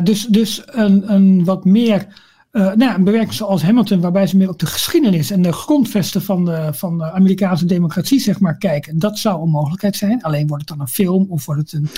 Dus 0.04 0.26
dus 0.26 0.62
een, 0.66 1.14
een 1.14 1.46
wat 1.46 1.66
meer. 1.66 2.08
Eh, 2.54 2.62
nou, 2.62 2.80
ja, 2.80 2.96
een 2.96 3.04
bewerking 3.04 3.34
zoals 3.34 3.64
Hamilton, 3.64 4.02
waarbij 4.02 4.28
ze 4.28 4.38
meer 4.38 4.50
op 4.50 4.60
de 4.60 4.66
geschiedenis 4.66 5.32
en 5.32 5.42
de 5.42 5.52
grondvesten 5.52 6.22
van 6.22 6.46
de, 6.46 6.70
van 6.72 6.98
de 6.98 7.12
Amerikaanse 7.12 7.66
democratie 7.66 8.20
zeg 8.20 8.40
maar, 8.40 8.58
kijken. 8.58 9.00
Dat 9.00 9.20
zou 9.20 9.42
een 9.42 9.50
mogelijkheid 9.50 9.96
zijn. 9.96 10.24
Alleen 10.24 10.48
wordt 10.48 10.70
het 10.70 10.78
dan 10.78 10.80
een 10.88 10.94
film 10.94 11.26
of 11.30 11.46
wordt 11.46 11.62
het 11.62 11.74
een. 11.74 11.90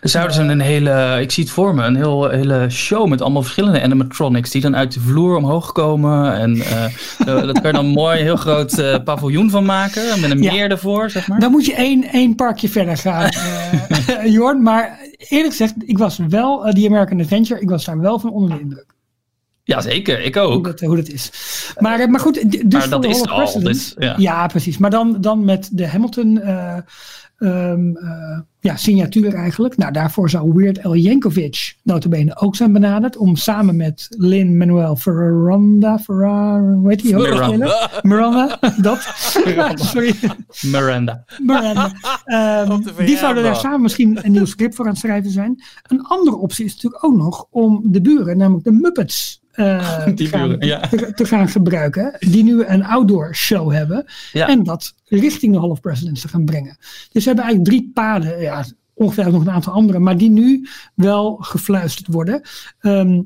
Dan 0.00 0.10
zouden 0.10 0.34
ze 0.34 0.42
een 0.42 0.60
hele, 0.60 1.18
ik 1.20 1.30
zie 1.30 1.44
het 1.44 1.52
voor 1.52 1.74
me, 1.74 1.84
een 1.84 1.96
heel, 1.96 2.28
hele 2.28 2.70
show 2.70 3.08
met 3.08 3.20
allemaal 3.20 3.42
verschillende 3.42 3.82
animatronics 3.82 4.50
die 4.50 4.60
dan 4.60 4.76
uit 4.76 4.92
de 4.92 5.00
vloer 5.00 5.36
omhoog 5.36 5.72
komen. 5.72 6.34
En 6.34 6.60
eh, 6.60 6.84
dat 7.46 7.60
kan 7.60 7.70
je 7.70 7.72
dan 7.72 7.86
mooi 7.86 8.18
een 8.18 8.24
heel 8.24 8.36
groot 8.36 9.02
paviljoen 9.04 9.50
van 9.50 9.64
maken 9.64 10.20
met 10.20 10.30
een 10.30 10.42
Ja. 10.42 10.52
meer 10.52 10.70
ervoor, 10.70 11.10
zeg 11.10 11.28
maar. 11.28 11.40
Dan 11.40 11.50
moet 11.50 11.66
je 11.66 11.74
één, 11.74 12.04
één 12.04 12.34
parkje 12.34 12.68
verder 12.68 12.96
gaan, 12.96 13.28
eh 13.30 14.32
Jorn. 14.32 14.62
Maar 14.62 14.98
eerlijk 15.18 15.50
gezegd, 15.50 15.74
ik 15.78 15.98
was 15.98 16.18
wel, 16.28 16.74
die 16.74 16.88
American 16.88 17.20
Adventure, 17.20 17.60
ik 17.60 17.68
was 17.68 17.84
daar 17.84 18.00
wel 18.00 18.18
van 18.18 18.30
onder 18.30 18.56
de 18.56 18.60
indruk. 18.60 18.90
Jazeker, 19.64 20.20
ik 20.20 20.34
Hoe 20.34 20.42
ook. 20.44 20.64
dat, 20.64 20.80
hoe 20.80 20.96
dat 20.96 21.08
is. 21.08 21.30
Maar, 21.78 22.00
eh, 22.00 22.08
maar 22.08 22.20
goed, 22.20 22.50
dus 22.70 22.78
Maar 22.78 22.88
dat 22.88 23.04
is 23.04 23.26
al, 23.26 23.60
dus, 23.60 23.94
ja. 23.98 24.14
Ja, 24.18 24.46
precies. 24.46 24.78
Maar 24.78 24.90
dan, 24.90 25.20
dan 25.20 25.44
met 25.44 25.68
de 25.72 25.86
Hamilton 25.86 26.40
eh, 26.40 26.76
ehm, 27.38 27.96
eh, 27.96 28.40
ja, 28.60 28.76
signatuur 28.76 29.34
eigenlijk. 29.34 29.76
Nou, 29.76 29.92
daarvoor 29.92 30.30
zou 30.30 30.52
Weird 30.54 30.82
Al 30.82 30.94
Yankovic 30.94 31.74
notabene 31.82 32.36
ook 32.36 32.56
zijn 32.56 32.72
benaderd. 32.72 33.16
Om 33.16 33.36
samen 33.36 33.76
met 33.76 34.06
Lin-Manuel 34.10 34.96
Ferranda, 34.96 35.98
Ferrara, 35.98 36.74
hoe 36.74 36.88
heet 36.88 37.02
die? 37.02 37.16
ook 37.16 37.22
Miranda. 37.22 37.90
Miranda, 38.02 38.58
dat. 38.76 38.98
Sorry, 39.74 40.14
Miranda. 40.62 41.24
Miranda. 41.38 41.92
Ehm, 42.24 42.80
die 43.06 43.16
zouden 43.16 43.42
daar 43.42 43.56
samen 43.56 43.82
misschien 43.82 44.18
een 44.22 44.32
nieuw 44.32 44.44
script 44.44 44.74
voor 44.74 44.84
aan 44.84 44.90
het 44.90 45.00
schrijven 45.00 45.30
zijn. 45.30 45.62
Een 45.82 46.02
andere 46.02 46.36
optie 46.36 46.64
is 46.64 46.74
natuurlijk 46.74 47.04
ook 47.04 47.16
nog 47.16 47.46
om 47.50 47.82
de 47.84 48.00
buren, 48.00 48.36
namelijk 48.36 48.64
de 48.64 48.72
Muppets, 48.72 49.41
eh, 49.52 50.04
Die 50.14 50.14
te, 50.14 50.26
gaan, 50.26 50.48
buren, 50.48 50.66
ja. 50.66 50.80
te, 50.80 51.12
te 51.14 51.24
gaan 51.24 51.48
gebruiken. 51.48 52.16
Die 52.18 52.44
nu 52.44 52.64
een 52.64 52.84
outdoor 52.84 53.34
show 53.34 53.72
hebben. 53.72 54.04
Ja. 54.32 54.48
En 54.48 54.62
dat 54.62 54.94
richting 55.04 55.52
de 55.52 55.60
Hall 55.60 55.68
of 55.68 55.80
Presidents 55.80 56.20
te 56.20 56.28
gaan 56.28 56.44
brengen. 56.44 56.76
Dus 57.12 57.22
ze 57.22 57.28
hebben 57.28 57.44
eigenlijk 57.44 57.64
drie 57.64 57.90
paden. 57.94 58.40
Ja, 58.40 58.64
ongeveer 58.94 59.30
nog 59.30 59.40
een 59.40 59.50
aantal 59.50 59.72
andere. 59.72 59.98
Maar 59.98 60.16
die 60.16 60.30
nu 60.30 60.68
wel 60.94 61.36
gefluisterd 61.36 62.06
worden. 62.06 62.40
Ehm, 62.80 63.20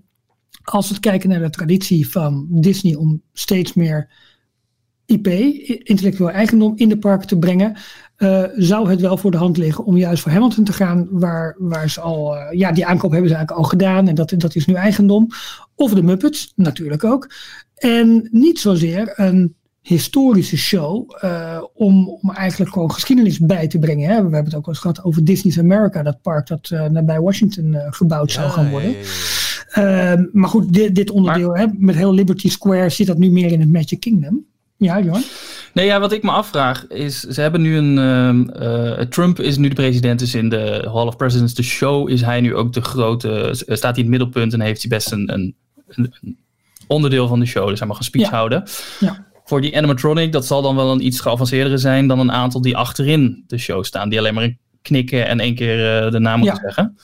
als 0.63 0.91
we 0.91 1.01
kijken 1.01 1.29
naar 1.29 1.41
de 1.41 1.51
traditie 1.51 2.09
van 2.09 2.47
Disney 2.51 2.95
om 2.95 3.23
steeds 3.33 3.75
meer 3.75 4.09
IP, 5.07 5.27
intellectueel 5.87 6.31
eigendom, 6.31 6.73
in 6.77 6.89
de 6.89 6.99
parken 6.99 7.27
te 7.27 7.39
brengen, 7.39 7.77
eh, 8.17 8.43
zou 8.57 8.91
het 8.91 9.01
wel 9.01 9.17
voor 9.17 9.31
de 9.31 9.37
hand 9.37 9.57
liggen 9.57 9.85
om 9.85 9.97
juist 9.97 10.23
voor 10.23 10.33
Hamilton 10.33 10.65
te 10.65 10.73
gaan, 10.73 11.09
waar, 11.11 11.57
waar 11.59 11.91
ze 11.91 12.01
al, 12.01 12.37
eh, 12.37 12.59
ja, 12.59 12.73
die 12.73 12.87
aankoop 12.87 13.11
hebben 13.11 13.31
ze 13.31 13.37
eigenlijk 13.37 13.65
al 13.65 13.71
gedaan 13.71 14.09
en 14.09 14.15
dat, 14.15 14.35
dat 14.37 14.55
is 14.55 14.67
nu 14.67 14.75
eigendom. 14.75 15.29
Of 15.75 15.95
de 15.95 16.03
Muppets, 16.03 16.53
natuurlijk 16.57 17.05
ook. 17.05 17.31
En 17.75 18.29
niet 18.33 18.59
zozeer 18.59 19.13
een 19.17 19.55
historische 19.87 20.57
show 20.57 21.11
eh, 21.21 21.63
om, 21.75 22.09
om 22.09 22.31
eigenlijk 22.31 22.73
gewoon 22.73 22.93
geschiedenis 22.93 23.39
bij 23.39 23.69
te 23.69 23.79
brengen. 23.79 24.09
Hè. 24.09 24.15
We 24.15 24.23
hebben 24.23 24.45
het 24.45 24.55
ook 24.55 24.67
wel 24.67 24.75
eens 24.75 24.83
gehad 24.83 25.05
over 25.05 25.25
Disney's 25.25 25.59
America, 25.59 26.03
dat 26.03 26.23
park 26.23 26.47
dat 26.47 26.71
eh, 26.71 26.85
nabij 26.85 27.21
Washington 27.21 27.75
eh, 27.75 27.87
gebouwd 27.91 28.33
zou 28.33 28.51
gaan 28.51 28.71
worden. 28.71 28.91
Ja, 28.91 28.97
ja, 29.75 29.83
ja, 29.83 30.01
ja. 30.01 30.13
Ehm, 30.13 30.25
maar 30.33 30.49
goed, 30.49 30.73
dit, 30.73 30.95
dit 30.95 31.11
onderdeel, 31.11 31.57
hè, 31.57 31.67
met 31.73 31.95
heel 31.95 32.13
Liberty 32.13 32.51
Square, 32.51 32.89
zit 32.89 33.07
dat 33.07 33.19
nu 33.19 33.31
meer 33.31 33.53
in 33.53 33.61
het 33.61 33.73
Magic 33.73 34.01
Kingdom. 34.01 34.45
Ja, 34.77 35.01
Johan? 35.01 35.23
Nee, 35.77 35.87
ja, 35.87 36.01
wat 36.01 36.13
ik 36.13 36.23
me 36.23 36.31
afvraag 36.31 36.87
is, 36.87 37.21
ze 37.21 37.41
hebben 37.41 37.61
nu 37.61 37.77
een, 37.77 37.99
ehm, 37.99 38.49
eh, 38.49 39.05
Trump 39.07 39.41
is 39.41 39.57
nu 39.57 39.69
de 39.69 39.75
president, 39.75 40.19
dus 40.19 40.35
in 40.35 40.49
de 40.49 40.89
Hall 40.93 41.07
of 41.07 41.17
Presidents, 41.17 41.55
de 41.55 41.63
show, 41.63 42.09
is 42.11 42.21
hij 42.21 42.41
nu 42.41 42.55
ook 42.55 42.73
de 42.73 42.81
grote, 42.81 43.41
eh, 43.41 43.53
staat 43.77 43.81
hij 43.81 43.91
in 43.95 44.01
het 44.01 44.09
middelpunt 44.09 44.53
en 44.53 44.61
heeft 44.61 44.81
hij 44.83 44.91
best 44.91 45.13
een, 45.13 45.33
een, 45.33 45.55
een- 45.89 46.39
onderdeel 46.87 47.29
van 47.29 47.41
de 47.41 47.47
show, 47.47 47.69
dus 47.69 47.79
hij 47.79 47.89
mag 47.89 47.99
een 47.99 48.05
speech 48.05 48.25
Ja. 48.25 48.31
houden. 48.31 48.63
Ja. 49.01 49.27
Voor 49.45 49.61
die 49.61 49.77
animatronic, 49.77 50.33
dat 50.33 50.47
zal 50.47 50.63
dan 50.63 50.77
wel 50.77 50.91
een 50.93 51.07
iets 51.07 51.21
geavanceerdere 51.21 51.79
zijn 51.79 52.07
dan 52.07 52.19
een 52.19 52.33
aantal 52.33 52.61
die 52.61 52.77
achterin 52.77 53.45
de 53.47 53.59
show 53.59 53.85
staan, 53.85 54.09
die 54.09 54.19
alleen 54.19 54.35
maar 54.35 54.55
knikken 54.83 55.27
en 55.27 55.41
één 55.41 55.55
keer 55.55 56.05
eh, 56.05 56.11
de 56.11 56.19
naam 56.19 56.39
moeten 56.39 56.57
Ja. 56.57 56.63
zeggen. 56.63 56.97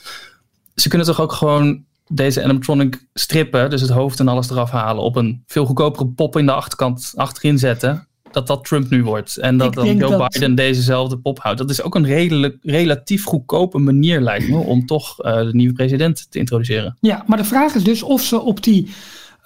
Ze 0.75 0.89
kunnen 0.89 1.07
toch 1.07 1.21
ook 1.21 1.31
gewoon 1.31 1.83
deze 2.07 2.43
animatronic 2.43 3.05
strippen, 3.13 3.69
dus 3.69 3.81
het 3.81 3.89
hoofd 3.89 4.19
en 4.19 4.27
alles 4.27 4.49
eraf 4.49 4.71
halen, 4.71 5.03
op 5.03 5.15
een 5.15 5.43
veel 5.47 5.65
goedkopere 5.65 6.07
pop 6.07 6.37
in 6.37 6.45
de 6.45 6.51
achterkant 6.51 7.11
achterin 7.15 7.57
zetten. 7.59 8.07
Dat 8.33 8.47
dat 8.47 8.65
Trump 8.65 8.89
nu 8.89 9.03
wordt. 9.03 9.37
En 9.37 9.57
dat 9.57 9.73
dan 9.73 9.95
Joe 9.97 10.09
dat- 10.17 10.31
Biden 10.31 10.55
dezezelfde 10.55 11.17
pop 11.17 11.39
houdt. 11.39 11.57
Dat 11.59 11.69
is 11.69 11.81
ook 11.81 11.95
een 11.95 12.05
redelijk, 12.05 12.57
relatief 12.61 13.23
goedkope 13.23 13.77
manier, 13.79 14.21
lijkt 14.21 14.49
me, 14.49 14.57
om 14.57 14.85
toch 14.85 15.19
eh, 15.21 15.35
de 15.37 15.49
nieuwe 15.53 15.73
president 15.73 16.31
te 16.31 16.39
introduceren. 16.39 16.97
Ja, 16.99 17.23
maar 17.27 17.37
de 17.37 17.43
vraag 17.43 17.75
is 17.75 17.83
dus 17.83 18.03
of 18.03 18.21
ze 18.21 18.41
op, 18.41 18.63
die, 18.63 18.87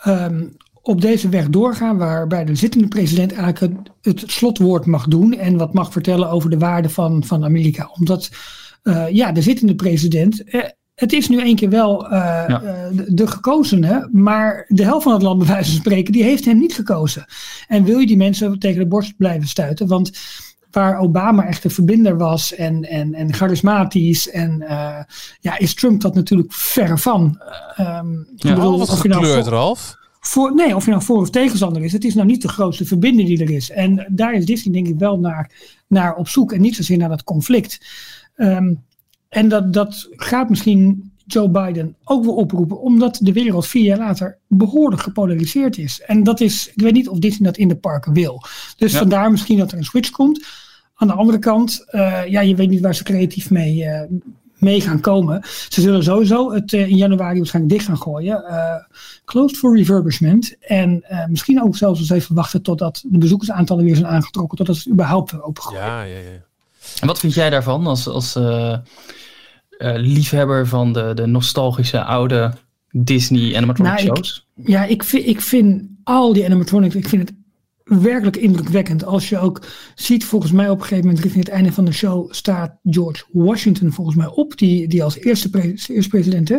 ehm, 0.02 0.43
op 0.82 1.02
deze 1.02 1.30
weg 1.30 1.50
doorgaan, 1.50 1.97
waarbij 1.97 2.45
de 2.45 2.56
zittende 2.56 2.88
president 2.88 3.34
eigenlijk 3.34 3.60
het, 4.02 4.19
het 4.19 4.32
slotwoord 4.32 4.86
mag 4.86 5.08
doen 5.08 5.34
en 5.34 5.58
wat 5.58 5.73
mag 5.73 5.91
vertellen 5.91 6.30
over 6.30 6.50
de 6.50 6.58
waarde 6.58 6.89
van, 6.89 7.23
van 7.23 7.43
Amerika. 7.43 7.89
Omdat 8.00 8.30
eh, 8.84 9.06
ja, 9.10 9.32
de 9.32 9.41
zittende 9.41 9.76
president. 9.76 10.43
Het 10.97 11.13
is 11.13 11.27
nu 11.29 11.39
één 11.39 11.55
keer 11.55 11.69
wel 11.69 12.05
eh, 12.10 12.12
Ja. 12.47 12.62
eh, 12.62 12.97
de, 12.97 13.13
de 13.13 13.27
gekozene, 13.27 14.10
maar 14.12 14.65
de 14.67 14.83
helft 14.83 15.03
van 15.03 15.13
het 15.13 15.21
land, 15.21 15.38
bij 15.39 15.47
wijze 15.47 15.69
van 15.71 15.79
spreken, 15.79 16.13
die 16.13 16.23
heeft 16.23 16.45
hem 16.45 16.57
niet 16.60 16.73
gekozen. 16.75 17.25
En 17.67 17.83
wil 17.83 17.99
je 17.99 18.07
die 18.07 18.17
mensen 18.17 18.60
tegen 18.60 18.79
de 18.79 18.88
borst 18.88 19.17
blijven 19.17 19.47
stuiten? 19.47 19.88
Want 19.88 20.12
waar 20.71 20.99
Obama 20.99 21.45
echt 21.45 21.63
een 21.63 21.71
verbinder 21.71 22.17
was 22.17 22.55
en, 22.55 22.83
en, 22.83 23.13
en 23.13 23.33
charismatisch, 23.33 24.29
en 24.29 24.62
eh, 24.67 24.99
ja, 25.39 25.57
is 25.57 25.73
Trump 25.75 26.01
dat 26.01 26.15
natuurlijk 26.15 26.53
verre 26.53 26.97
van. 26.97 27.41
Ehm, 27.75 28.12
ik 28.19 28.43
Ja, 28.43 28.53
bedoel, 28.53 28.77
wat 28.79 28.89
of 28.89 29.01
je 29.03 29.10
nou 29.10 29.23
gekleurd, 29.23 29.43
voor- 29.43 29.53
Ralf. 29.53 29.95
voor, 30.19 30.55
nee, 30.55 30.75
of 30.75 30.86
je 30.86 30.91
nou 30.91 31.03
voor 31.03 31.17
of 31.17 31.29
tegenstander 31.29 31.83
is, 31.83 31.91
het 31.93 32.03
is 32.05 32.13
nou 32.13 32.27
niet 32.27 32.41
de 32.41 32.47
grootste 32.47 32.86
verbinder 32.86 33.25
die 33.25 33.41
er 33.43 33.49
is. 33.51 33.69
En 33.71 34.05
daar 34.10 34.33
is 34.33 34.45
Disney 34.45 34.73
denk 34.73 34.88
ik 34.88 34.99
wel 34.99 35.19
naar, 35.19 35.51
naar 35.88 36.15
op 36.15 36.27
zoek 36.27 36.51
en 36.51 36.62
niet 36.62 36.75
zozeer 36.75 36.97
naar 36.97 37.10
dat 37.10 37.23
conflict. 37.23 37.79
Ehm, 38.36 38.73
en 39.29 39.47
dat, 39.49 39.73
dat 39.73 40.07
gaat 40.11 40.49
misschien 40.49 41.11
Joe 41.25 41.49
Biden 41.49 41.95
ook 42.03 42.25
wel 42.25 42.33
oproepen, 42.35 42.81
omdat 42.81 43.19
de 43.21 43.33
wereld 43.33 43.67
vier 43.67 43.83
jaar 43.83 43.97
later 43.97 44.37
behoorlijk 44.47 45.01
gepolariseerd 45.01 45.77
is. 45.77 46.01
En 46.05 46.23
dat 46.23 46.39
is, 46.39 46.71
ik 46.75 46.81
weet 46.81 46.93
niet 46.93 47.09
of 47.09 47.19
Disney 47.19 47.49
dat 47.49 47.57
in 47.59 47.67
de 47.67 47.75
parken 47.75 48.13
wil. 48.13 48.43
Dus 48.77 48.91
Ja. 48.91 48.97
vandaar 48.99 49.31
misschien 49.31 49.57
dat 49.57 49.71
er 49.71 49.77
een 49.77 49.83
switch 49.83 50.09
komt. 50.09 50.45
Aan 50.95 51.07
de 51.07 51.13
andere 51.13 51.39
kant, 51.39 51.85
eh, 51.87 52.25
ja, 52.27 52.41
je 52.41 52.55
weet 52.55 52.69
niet 52.69 52.81
waar 52.81 52.95
ze 52.95 53.03
creatief 53.03 53.49
mee, 53.49 53.83
eh, 53.85 54.01
mee 54.57 54.81
gaan 54.81 54.99
komen. 54.99 55.41
Ze 55.69 55.81
zullen 55.81 56.03
sowieso 56.03 56.51
het 56.53 56.73
in 56.73 56.97
januari 56.97 57.37
waarschijnlijk 57.37 57.73
dicht 57.75 57.85
gaan 57.85 57.97
gooien. 57.97 58.43
closed 59.25 59.57
for 59.57 59.77
refurbishment. 59.77 60.55
En 60.59 61.03
misschien 61.29 61.63
ook 61.63 61.75
zelfs 61.77 61.99
eens 61.99 62.09
even 62.09 62.35
wachten 62.35 62.61
totdat 62.61 63.03
de 63.07 63.17
bezoekersaantallen 63.17 63.83
weer 63.85 63.95
zijn 63.95 64.07
aangetrokken. 64.07 64.57
Totdat 64.57 64.75
ze 64.75 64.89
überhaupt 64.89 65.31
weer 65.31 65.43
open 65.43 65.63
gooien. 65.63 65.81
Ja, 65.81 66.01
ja, 66.01 66.17
ja. 66.17 66.45
En 67.02 67.08
wat 67.08 67.19
vind 67.19 67.34
jij 67.34 67.50
daarvan 67.50 67.88
als, 67.88 68.08
als 68.08 68.38
liefhebber 69.80 70.67
van 70.67 70.93
de, 70.93 71.12
de 71.15 71.26
nostalgische 71.26 72.04
oude 72.04 72.54
Disney 72.91 73.56
animatronic 73.56 73.93
nou, 73.93 74.06
shows? 74.06 74.47
Ik, 74.56 74.67
ja, 74.67 74.84
ik 74.86 75.04
vind, 75.04 75.26
ik 75.26 75.41
vind 75.41 75.88
al 76.04 76.34
die 76.34 76.45
animatronics, 76.45 76.95
ik 76.95 77.08
vind 77.08 77.30
het 77.30 77.38
werkelijk 78.02 78.38
indrukwekkend. 78.38 79.06
Als 79.06 79.30
je 79.30 79.39
ook 79.39 79.65
ziet, 79.95 80.26
volgens 80.26 80.52
mij 80.52 80.69
op 80.69 80.78
een 80.78 80.84
gegeven 80.84 81.06
moment 81.06 81.23
richting 81.23 81.45
het 81.45 81.54
einde 81.54 81.71
van 81.71 81.86
de 81.86 81.91
show 81.91 82.34
staat 82.34 82.78
George 82.84 83.23
Washington 83.32 83.91
volgens 83.91 84.15
mij 84.15 84.28
op, 84.28 84.58
die, 84.58 84.88
die 84.88 85.04
als 85.04 85.17
eerste, 85.17 85.50
pre 85.50 85.62
eerste 85.88 86.10
president, 86.10 86.50
hè? 86.50 86.58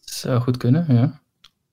Zou 0.00 0.40
goed 0.40 0.56
kunnen, 0.56 0.86
ja. 0.88 1.20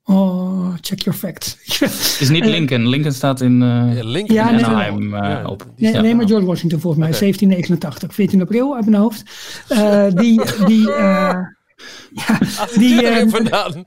Oh, 0.08 0.74
check 0.82 1.00
your 1.00 1.20
facts. 1.20 1.58
Het 1.80 2.18
is 2.22 2.30
niet 2.30 2.46
Lincoln. 2.46 2.88
Lincoln 2.88 3.14
staat 3.14 3.42
in, 3.42 3.62
uh, 3.62 3.96
ja, 3.96 4.04
Lincoln 4.04 4.34
ja, 4.34 4.52
nee, 4.52 4.66
Anaheim 4.66 5.14
uh, 5.14 5.50
op. 5.50 5.66
Nee, 5.78 5.94
ja. 5.94 6.02
nee, 6.02 6.16
maar 6.16 6.28
George 6.28 6.46
Washington 6.46 6.80
volgens 6.80 7.04
mij, 7.04 7.14
okay. 7.14 7.22
1789, 7.22 8.14
14 8.14 8.42
april 8.42 8.76
uit 8.76 8.86
mijn 8.86 9.02
hoofd. 9.02 9.24
Uh, 9.72 10.08
die, 10.14 10.42
die, 10.66 10.90
ja, 10.90 11.54
die. 12.76 13.02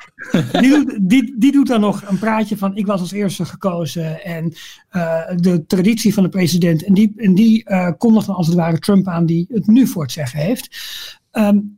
Die, 0.61 0.71
doet, 0.71 0.99
die, 1.09 1.35
die 1.39 1.53
doet 1.53 1.67
dan 1.67 1.81
nog 1.81 2.03
een 2.09 2.19
praatje 2.19 2.57
van 2.57 2.77
ik 2.77 2.87
was 2.87 3.01
als 3.01 3.13
eerste 3.13 3.45
gekozen 3.45 4.25
en 4.25 4.53
uh, 4.93 5.21
de 5.37 5.67
traditie 5.67 6.15
van 6.15 6.23
de 6.23 6.29
president. 6.29 6.85
En 6.85 6.95
die, 6.95 7.13
en 7.17 7.35
die 7.35 7.65
uh, 7.71 7.91
kondigt 7.99 8.27
dan 8.27 8.35
als 8.37 8.47
het 8.47 8.57
ware 8.57 8.79
Trump 8.79 9.09
aan 9.09 9.27
die 9.27 9.47
het 9.53 9.67
nu 9.67 9.87
voor 9.87 10.03
het 10.03 10.13
zeggen 10.13 10.41
heeft. 10.41 10.69
Um, 11.33 11.43
ja, 11.43 11.78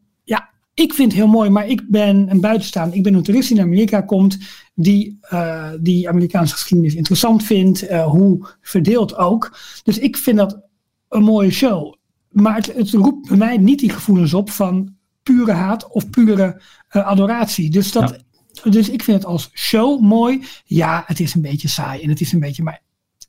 ik 0.75 0.95
vind 0.95 1.13
het 1.13 1.21
heel 1.21 1.31
mooi, 1.31 1.51
maar 1.51 1.69
ik 1.69 1.83
ben 1.89 2.31
een 2.31 2.41
buitenstaander. 2.41 2.97
Ik 2.97 3.03
ben 3.03 3.15
een 3.15 3.23
toerist 3.23 3.49
die 3.49 3.57
naar 3.57 3.67
Amerika 3.67 4.01
komt, 4.01 4.39
die 4.75 5.19
uh, 5.33 5.69
die 5.81 6.09
Amerikaanse 6.09 6.53
geschiedenis 6.53 6.95
interessant 6.95 7.45
vindt, 7.45 7.89
hoe 7.91 8.49
verdeeld 8.61 9.17
ook. 9.17 9.59
Dus 9.83 9.99
ik 9.99 10.17
vind 10.17 10.37
dat 10.37 10.61
een 11.09 11.23
mooie 11.23 11.51
show. 11.51 11.95
Maar 12.31 12.55
het, 12.55 12.75
het 12.75 12.91
roept 12.91 13.29
bij 13.29 13.37
mij 13.37 13.57
niet 13.57 13.79
die 13.79 13.91
gevoelens 13.91 14.35
op 14.35 14.51
van 14.51 14.95
pure 15.23 15.53
haat 15.53 15.91
of 15.91 16.11
pure 16.11 16.63
uh, 16.93 17.07
adoratie. 17.07 17.71
Dus, 17.71 17.93
dat, 17.93 18.25
dus 18.63 18.89
ik 18.89 19.03
vind 19.03 19.17
het 19.17 19.27
als 19.27 19.51
show 19.53 20.01
mooi. 20.01 20.45
Ja, 20.65 21.03
het 21.07 21.21
is 21.21 21.35
een 21.35 21.43
beetje 21.43 21.69
saai 21.69 22.03
en 22.03 22.09
het 22.09 22.21
is 22.21 22.33
een 22.33 22.41
beetje. 22.41 22.63
Maar 22.63 22.83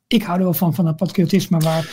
ik 0.07 0.23
hou 0.23 0.37
er 0.37 0.43
wel 0.43 0.53
van, 0.53 0.75
van 0.75 0.85
dat 0.85 0.95
patriotisme 0.95 1.59
waar, 1.59 1.89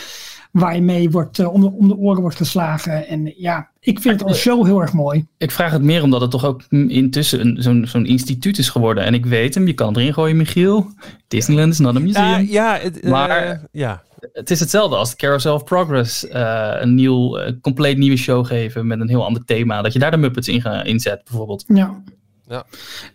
waar 0.53 0.75
je 0.75 0.83
mee 0.83 1.11
wordt, 1.11 1.39
uh, 1.39 1.53
om, 1.53 1.61
de, 1.61 1.73
om 1.73 1.89
de 1.89 1.97
oren 1.97 2.21
wordt 2.21 2.37
geslagen. 2.37 3.07
En 3.07 3.35
ja, 3.37 3.71
ik 3.81 4.01
vind 4.01 4.21
het 4.21 4.29
als 4.29 4.39
show 4.39 4.65
heel 4.65 4.81
erg 4.81 4.93
mooi. 4.93 5.27
Ik 5.39 5.51
vraag 5.51 5.73
het 5.73 5.83
meer 5.83 6.03
omdat 6.03 6.21
het 6.21 6.31
toch 6.31 6.45
ook 6.45 6.63
intussen 6.71 7.63
zo'n 7.63 7.87
zo'n 7.87 8.07
instituut 8.07 8.59
is 8.59 8.69
geworden. 8.69 9.05
En 9.05 9.15
ik 9.15 9.27
weet 9.27 9.55
hem, 9.55 9.67
je 9.67 9.73
kan 9.73 9.97
erin 9.97 10.15
gooien, 10.15 10.37
Michiel. 10.37 10.87
Disneyland 11.29 11.73
is 11.73 11.79
not 11.79 11.97
a 11.97 11.99
museum. 11.99 12.47
Ja, 12.47 12.75
ja 12.75 12.81
maar 13.03 13.47
uh, 13.47 13.59
ja 13.73 14.03
het 14.33 14.51
is 14.51 14.61
hetzelfde 14.61 14.97
als 14.97 15.11
de 15.11 15.17
Carousel 15.17 15.55
of 15.55 15.65
Progress. 15.65 16.25
Uh, 16.25 16.71
een 16.79 16.95
nieuw, 16.95 17.39
uh, 17.39 17.53
compleet 17.61 17.99
nieuwe 17.99 18.17
show 18.17 18.47
geven 18.47 18.87
met 18.87 19.01
een 19.01 19.09
heel 19.09 19.25
ander 19.25 19.45
thema. 19.45 19.83
Dat 19.83 19.93
je 19.93 19.99
daar 19.99 20.11
de 20.11 20.17
Muppets 20.17 20.49
in 20.49 20.61
gaat 20.61 20.87
inzet, 20.87 21.25
bijvoorbeeld. 21.25 21.65
Ja. 21.67 22.03
Ja. 22.49 22.67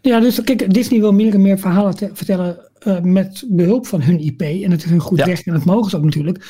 ja, 0.01 0.19
dus 0.19 0.43
kijk, 0.43 0.73
Disney 0.73 0.99
wil 0.99 1.11
meer 1.11 1.33
en 1.33 1.41
meer 1.41 1.59
verhalen 1.59 1.95
te, 1.95 2.09
vertellen 2.13 2.57
uh, 2.85 2.99
met 2.99 3.43
behulp 3.47 3.87
van 3.87 4.01
hun 4.01 4.19
IP. 4.19 4.41
En 4.41 4.71
het 4.71 4.85
is 4.85 4.91
een 4.91 4.99
goed 4.99 5.17
ja. 5.17 5.25
recht 5.25 5.45
en 5.45 5.53
dat 5.53 5.65
mogen 5.65 5.89
ze 5.89 5.97
ook 5.97 6.03
natuurlijk. 6.03 6.45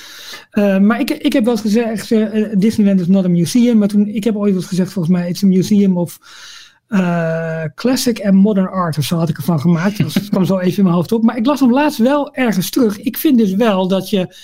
maar 0.81 0.99
ik, 0.99 1.09
ik 1.09 1.33
heb 1.33 1.43
wel 1.43 1.53
eens 1.53 1.61
gezegd, 1.61 2.09
Disneyland 2.59 2.99
is 2.99 3.07
not 3.07 3.25
a 3.25 3.27
museum. 3.27 3.77
Maar 3.77 3.87
toen, 3.87 4.07
ik 4.07 4.23
heb 4.23 4.35
ooit 4.35 4.55
wat 4.55 4.65
gezegd, 4.65 4.91
volgens 4.91 5.15
mij, 5.17 5.29
it's 5.29 5.43
a 5.43 5.47
museum 5.47 5.97
of 5.97 6.19
classic 7.75 8.17
en 8.17 8.35
modern 8.35 8.67
art 8.69 8.97
of 8.97 9.03
zo 9.03 9.17
had 9.17 9.29
ik 9.29 9.37
ervan 9.37 9.59
gemaakt. 9.59 9.97
Dat 9.97 10.27
kwam 10.29 10.45
zo 10.45 10.59
even 10.59 10.77
in 10.77 10.83
mijn 10.83 10.95
hoofd 10.95 11.11
op. 11.11 11.23
Maar 11.23 11.37
ik 11.37 11.45
las 11.45 11.59
hem 11.59 11.73
laatst 11.73 11.99
wel 11.99 12.33
ergens 12.33 12.69
terug. 12.69 12.99
Ik 12.99 13.17
vind 13.17 13.37
dus 13.37 13.53
wel 13.53 13.87
dat 13.87 14.09
je 14.09 14.35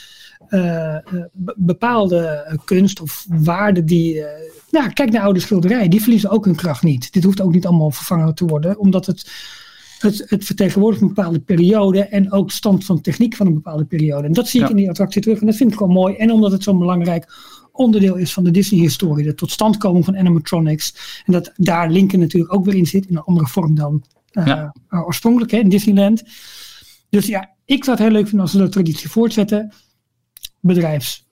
bepaalde 1.56 2.58
kunst 2.66 3.02
of 3.02 3.26
waarden 3.30 3.86
die. 3.86 4.24
Nou, 4.72 4.90
kijk 4.94 5.12
naar 5.12 5.22
oude 5.22 5.40
schilderijen, 5.40 5.90
die 5.90 6.02
verliezen 6.02 6.30
ook 6.30 6.46
hun 6.46 6.56
kracht 6.56 6.84
niet. 6.84 7.14
Dit 7.14 7.24
hoeft 7.24 7.42
ook 7.42 7.54
niet 7.54 7.66
allemaal 7.66 7.92
vervangen 7.92 8.36
te 8.36 8.46
worden, 8.46 8.80
omdat 8.80 9.06
het, 9.06 9.32
het, 10.02 10.24
het 10.26 10.46
vertegenwoordigt 10.46 11.02
een 11.02 11.08
bepaalde 11.08 11.40
periode 11.40 12.04
en 12.04 12.32
ook 12.32 12.52
stand 12.52 12.86
van 12.86 13.02
techniek 13.02 13.36
van 13.36 13.48
een 13.48 13.54
bepaalde 13.54 13.86
periode. 13.86 14.28
En 14.28 14.34
dat 14.34 14.48
zie 14.48 14.62
ik 14.62 14.70
in 14.70 14.76
die 14.76 14.90
attractie 14.90 15.22
terug 15.22 15.40
en 15.40 15.46
dat 15.46 15.56
vind 15.56 15.72
ik 15.72 15.80
wel 15.80 15.88
mooi. 15.88 16.16
En 16.16 16.32
omdat 16.32 16.52
het 16.52 16.64
zo'n 16.64 16.80
belangrijk 16.80 17.28
onderdeel 17.72 18.16
is 18.16 18.34
van 18.34 18.44
de 18.44 18.52
Disney-historie. 18.52 19.26
De 19.26 19.36
totstandkoming 19.36 20.06
van 20.06 20.18
animatronics. 20.18 21.22
En 21.26 21.34
dat 21.34 21.52
daar 21.56 21.90
Lincoln 21.90 22.22
natuurlijk 22.22 22.54
ook 22.54 22.66
weer 22.66 22.76
in 22.76 22.86
zit. 22.86 23.08
In 23.08 23.16
een 23.16 23.24
andere 23.24 23.48
vorm 23.48 23.76
dan 23.76 24.04
uh, 24.32 24.46
ja. 24.46 24.76
uh, 24.90 25.06
oorspronkelijk 25.06 25.52
hè, 25.52 25.58
in 25.58 25.70
Disneyland. 25.70 26.24
Dus 27.10 27.28
ja, 27.28 27.50
ik 27.66 27.84
zou 27.84 27.98
het 27.98 28.06
heel 28.06 28.16
leuk 28.16 28.28
vinden 28.28 28.42
als 28.42 28.52
ze 28.52 28.58
de 28.58 28.70
traditie 28.70 29.10
voortzetten. 29.10 29.74
Bedrijfs. 30.60 31.28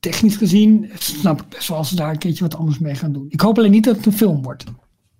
Technisch 0.00 0.36
gezien 0.36 0.90
snap 0.98 1.40
ik 1.42 1.48
best 1.48 1.68
wel 1.68 1.76
als 1.76 1.88
ze 1.88 1.96
daar 1.96 2.10
een 2.10 2.18
keertje 2.18 2.44
wat 2.44 2.56
anders 2.56 2.78
mee 2.78 2.94
gaan 2.94 3.12
doen. 3.12 3.26
Ik 3.28 3.40
hoop 3.40 3.58
alleen 3.58 3.70
niet 3.70 3.84
dat 3.84 3.96
het 3.96 4.06
een 4.06 4.12
film 4.12 4.42
wordt. 4.42 4.64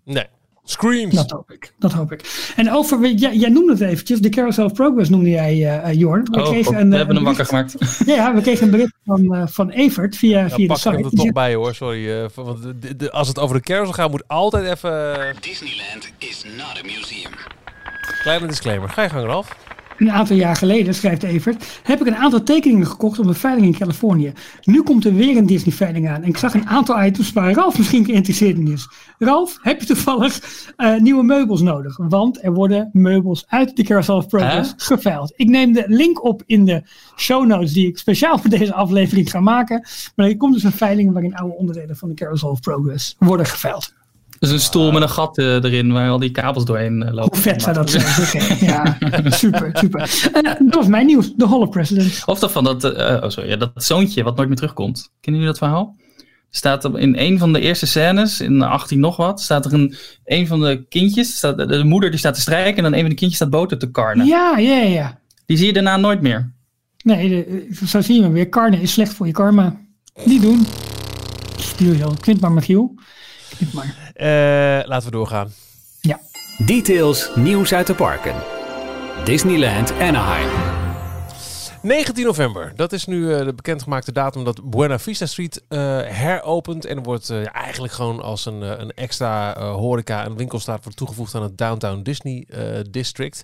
Nee. 0.05 0.27
Screams. 0.71 1.15
Dat 1.15 1.31
hoop 1.31 1.51
ik. 1.51 1.73
Dat 1.79 1.93
hoop 1.93 2.13
ik. 2.13 2.53
En 2.57 2.73
over, 2.73 3.11
jij, 3.11 3.37
jij 3.37 3.49
noemde 3.49 3.73
het 3.73 3.81
eventjes, 3.81 4.21
de 4.21 4.29
Carousel 4.29 4.65
of 4.65 4.73
Progress 4.73 5.09
noemde 5.09 5.31
jij, 5.31 5.57
uh, 5.57 5.93
Jorn. 5.93 6.25
We, 6.25 6.41
oh, 6.41 6.49
kregen 6.49 6.81
een, 6.81 6.91
we 6.91 6.97
hebben 6.97 7.17
hem 7.17 7.25
wakker 7.25 7.47
gemaakt. 7.47 7.75
Ja, 8.07 8.35
we 8.35 8.41
kregen 8.41 8.65
een 8.65 8.71
bericht 8.71 8.95
van, 9.05 9.35
uh, 9.35 9.43
van 9.47 9.71
Evert 9.71 10.17
via, 10.17 10.39
ja, 10.41 10.49
via 10.49 10.69
de 10.69 10.79
site. 10.79 10.99
Ik 10.99 11.05
er 11.05 11.11
toch 11.11 11.33
bij 11.33 11.55
hoor, 11.55 11.75
sorry. 11.75 12.09
Uh, 12.09 12.25
want 12.35 12.63
de, 12.63 12.97
de, 12.97 13.11
als 13.11 13.29
het 13.29 13.39
over 13.39 13.57
de 13.57 13.63
carousel 13.63 13.95
gaat, 13.95 14.11
moet 14.11 14.29
altijd 14.29 14.65
even... 14.65 15.17
Disneyland 15.41 16.13
is 16.19 16.45
not 16.57 16.79
a 16.79 16.83
museum. 16.83 17.33
Kleine 18.23 18.47
disclaimer. 18.47 18.89
Ga 18.89 19.03
je 19.03 19.09
gang, 19.09 19.25
Ralf. 19.25 19.57
Een 20.01 20.11
aantal 20.11 20.37
jaar 20.37 20.57
geleden, 20.57 20.95
schrijft 20.95 21.23
Evert, 21.23 21.81
heb 21.83 22.01
ik 22.01 22.07
een 22.07 22.17
aantal 22.17 22.43
tekeningen 22.43 22.87
gekocht 22.87 23.19
op 23.19 23.27
een 23.27 23.35
veiling 23.35 23.67
in 23.67 23.79
Californië. 23.79 24.33
Nu 24.63 24.83
komt 24.83 25.05
er 25.05 25.15
weer 25.15 25.37
een 25.37 25.47
Disney 25.47 25.75
veiling 25.75 26.09
aan 26.09 26.23
en 26.23 26.29
ik 26.29 26.37
zag 26.37 26.55
een 26.55 26.67
aantal 26.67 27.05
items 27.05 27.33
waar 27.33 27.53
Ralf 27.53 27.79
misschien 27.79 28.05
geïnteresseerd 28.05 28.59
in 28.59 28.69
is. 28.69 28.89
Ralf, 29.19 29.59
heb 29.63 29.81
je 29.81 29.87
toevallig 29.87 30.41
uh, 30.77 30.99
nieuwe 30.99 31.23
meubels 31.23 31.61
nodig? 31.61 31.97
Want 31.97 32.45
er 32.45 32.53
worden 32.53 32.91
meubels 32.93 33.45
uit 33.49 33.77
de 33.77 33.83
Carousel 33.83 34.17
of 34.17 34.27
Progress 34.27 34.71
huh? 34.71 34.79
geveild. 34.79 35.33
Ik 35.37 35.49
neem 35.49 35.73
de 35.73 35.85
link 35.87 36.25
op 36.25 36.43
in 36.47 36.65
de 36.65 36.83
show 37.17 37.47
notes 37.47 37.73
die 37.73 37.87
ik 37.87 37.99
speciaal 37.99 38.39
voor 38.39 38.51
deze 38.51 38.75
aflevering 38.75 39.31
ga 39.31 39.41
maken. 39.41 39.87
Maar 40.17 40.27
er 40.27 40.37
komt 40.37 40.55
dus 40.55 40.63
een 40.63 40.73
veiling 40.73 41.13
waarin 41.13 41.37
oude 41.37 41.55
onderdelen 41.55 41.97
van 41.97 42.09
de 42.09 42.15
Carousel 42.15 42.51
of 42.51 42.61
Progress 42.61 43.17
worden 43.19 43.47
geveild. 43.47 43.93
Dus 44.41 44.51
een 44.51 44.61
stoel 44.61 44.93
met 44.93 45.03
een 45.03 45.09
gat 45.09 45.39
uh, 45.39 45.47
erin 45.47 45.93
waar 45.93 46.11
al 46.11 46.19
die 46.19 46.31
kabels 46.31 46.65
doorheen 46.65 47.03
uh, 47.03 47.13
lopen. 47.13 47.33
Hoe 47.33 47.43
vet 47.43 47.63
zou 47.63 47.75
dat 47.75 47.91
zijn? 47.91 48.57
ja, 48.71 48.97
super, 49.25 49.71
super. 49.73 50.31
Uh, 50.35 50.43
dat 50.43 50.75
was 50.75 50.87
mijn 50.87 51.07
nieuws, 51.07 51.35
de 51.35 51.47
Holo 51.47 51.67
President. 51.67 52.23
Of 52.27 52.39
dat 52.39 52.53
van 52.53 52.65
dat, 52.65 52.85
oh 52.85 53.29
sorry, 53.29 53.49
ja, 53.49 53.57
dat 53.57 53.71
zoontje 53.75 54.23
wat 54.23 54.37
nooit 54.37 54.49
meer 54.49 54.57
terugkomt. 54.57 55.13
Kennen 55.21 55.41
jullie 55.41 55.59
dat 55.59 55.69
verhaal? 55.69 55.97
Staat 56.51 56.85
er 56.85 56.99
in 56.99 57.19
een 57.19 57.39
van 57.39 57.53
de 57.53 57.61
eerste 57.61 57.87
scènes, 57.87 58.41
in 58.41 58.63
18 58.63 59.01
nog 59.01 59.17
wat, 59.17 59.41
staat 59.41 59.65
er 59.65 59.73
een, 59.73 59.95
een 60.25 60.47
van 60.47 60.61
de 60.61 60.87
kindjes, 60.89 61.37
staat, 61.37 61.57
de, 61.57 61.67
de 61.67 61.85
moeder 61.85 62.11
die 62.11 62.19
staat 62.19 62.35
te 62.35 62.41
strijken 62.41 62.77
en 62.77 62.83
dan 62.83 62.93
een 62.93 63.01
van 63.01 63.09
de 63.09 63.15
kindjes 63.15 63.37
staat 63.37 63.51
boter 63.51 63.79
te 63.79 63.91
karnen. 63.91 64.27
Ja, 64.27 64.59
ja, 64.59 64.83
ja. 64.83 65.19
Die 65.47 65.57
zie 65.57 65.67
je 65.67 65.73
daarna 65.73 65.97
nooit 65.97 66.21
meer. 66.21 66.53
Nee, 67.03 67.29
de, 67.29 67.69
zo 67.87 68.01
zie 68.01 68.15
je 68.15 68.23
hem 68.23 68.33
weer. 68.33 68.49
Karnen 68.49 68.81
is 68.81 68.93
slecht 68.93 69.15
voor 69.15 69.27
je 69.27 69.33
karma. 69.33 69.81
Niet 70.25 70.43
doen. 70.43 70.67
Stuur 71.57 71.97
je 71.97 72.07
Knip 72.21 72.41
maar, 72.41 72.53
Michiel. 72.53 72.95
Knip 73.57 73.73
maar. 73.73 74.10
Uh, 74.21 74.27
laten 74.85 75.05
we 75.05 75.11
doorgaan. 75.11 75.53
Ja. 76.01 76.21
Details, 76.67 77.31
nieuws 77.35 77.73
uit 77.73 77.87
de 77.87 77.95
parken. 77.95 78.35
Disneyland 79.25 79.93
Anaheim. 79.93 80.49
19 81.83 82.25
november, 82.25 82.73
dat 82.77 82.93
is 82.93 83.05
nu 83.07 83.21
uh, 83.21 83.45
de 83.45 83.55
bekendgemaakte 83.55 84.13
datum 84.13 84.45
dat 84.45 84.71
Buena 84.71 84.99
Vista 84.99 85.27
Street 85.27 85.63
uh, 85.69 85.79
heropent. 86.05 86.85
En 86.85 86.97
er 86.97 87.03
wordt 87.03 87.31
uh, 87.31 87.55
eigenlijk 87.55 87.93
gewoon 87.93 88.23
als 88.23 88.47
een, 88.47 88.81
een 88.81 88.91
extra 88.91 89.61
horeca 89.61 90.25
en 90.25 90.37
winkelstraat 90.37 90.83
wordt 90.83 90.99
toegevoegd 90.99 91.35
aan 91.35 91.43
het 91.43 91.59
Downtown 91.59 92.03
Disney 92.03 92.47
District. 92.91 93.43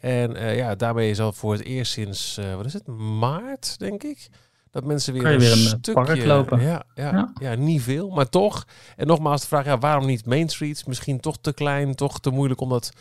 En 0.00 0.56
ja, 0.56 0.74
daarmee 0.74 1.10
is 1.10 1.20
al 1.20 1.32
voor 1.32 1.52
het 1.52 1.64
eerst 1.64 1.92
sinds, 1.92 2.40
wat 2.56 2.66
is 2.66 2.72
het, 2.72 2.86
maart 2.86 3.78
denk 3.78 4.02
ik? 4.02 4.28
Dat 4.72 4.84
mensen 4.84 5.12
weer, 5.12 5.30
je 5.32 5.38
weer 5.38 5.52
een 5.52 5.56
stukje, 5.56 5.92
park 5.92 6.24
lopen. 6.24 6.60
Ja, 6.60 6.82
ja, 6.94 7.12
ja. 7.12 7.32
ja, 7.40 7.54
niet 7.54 7.82
veel, 7.82 8.10
maar 8.10 8.28
toch. 8.28 8.66
En 8.96 9.06
nogmaals 9.06 9.40
de 9.40 9.46
vraag, 9.46 9.64
ja, 9.64 9.78
waarom 9.78 10.06
niet 10.06 10.26
Main 10.26 10.48
Street? 10.48 10.86
Misschien 10.86 11.20
toch 11.20 11.36
te 11.40 11.52
klein, 11.52 11.94
toch 11.94 12.20
te 12.20 12.30
moeilijk 12.30 12.60
om 12.60 12.68
dat 12.68 12.92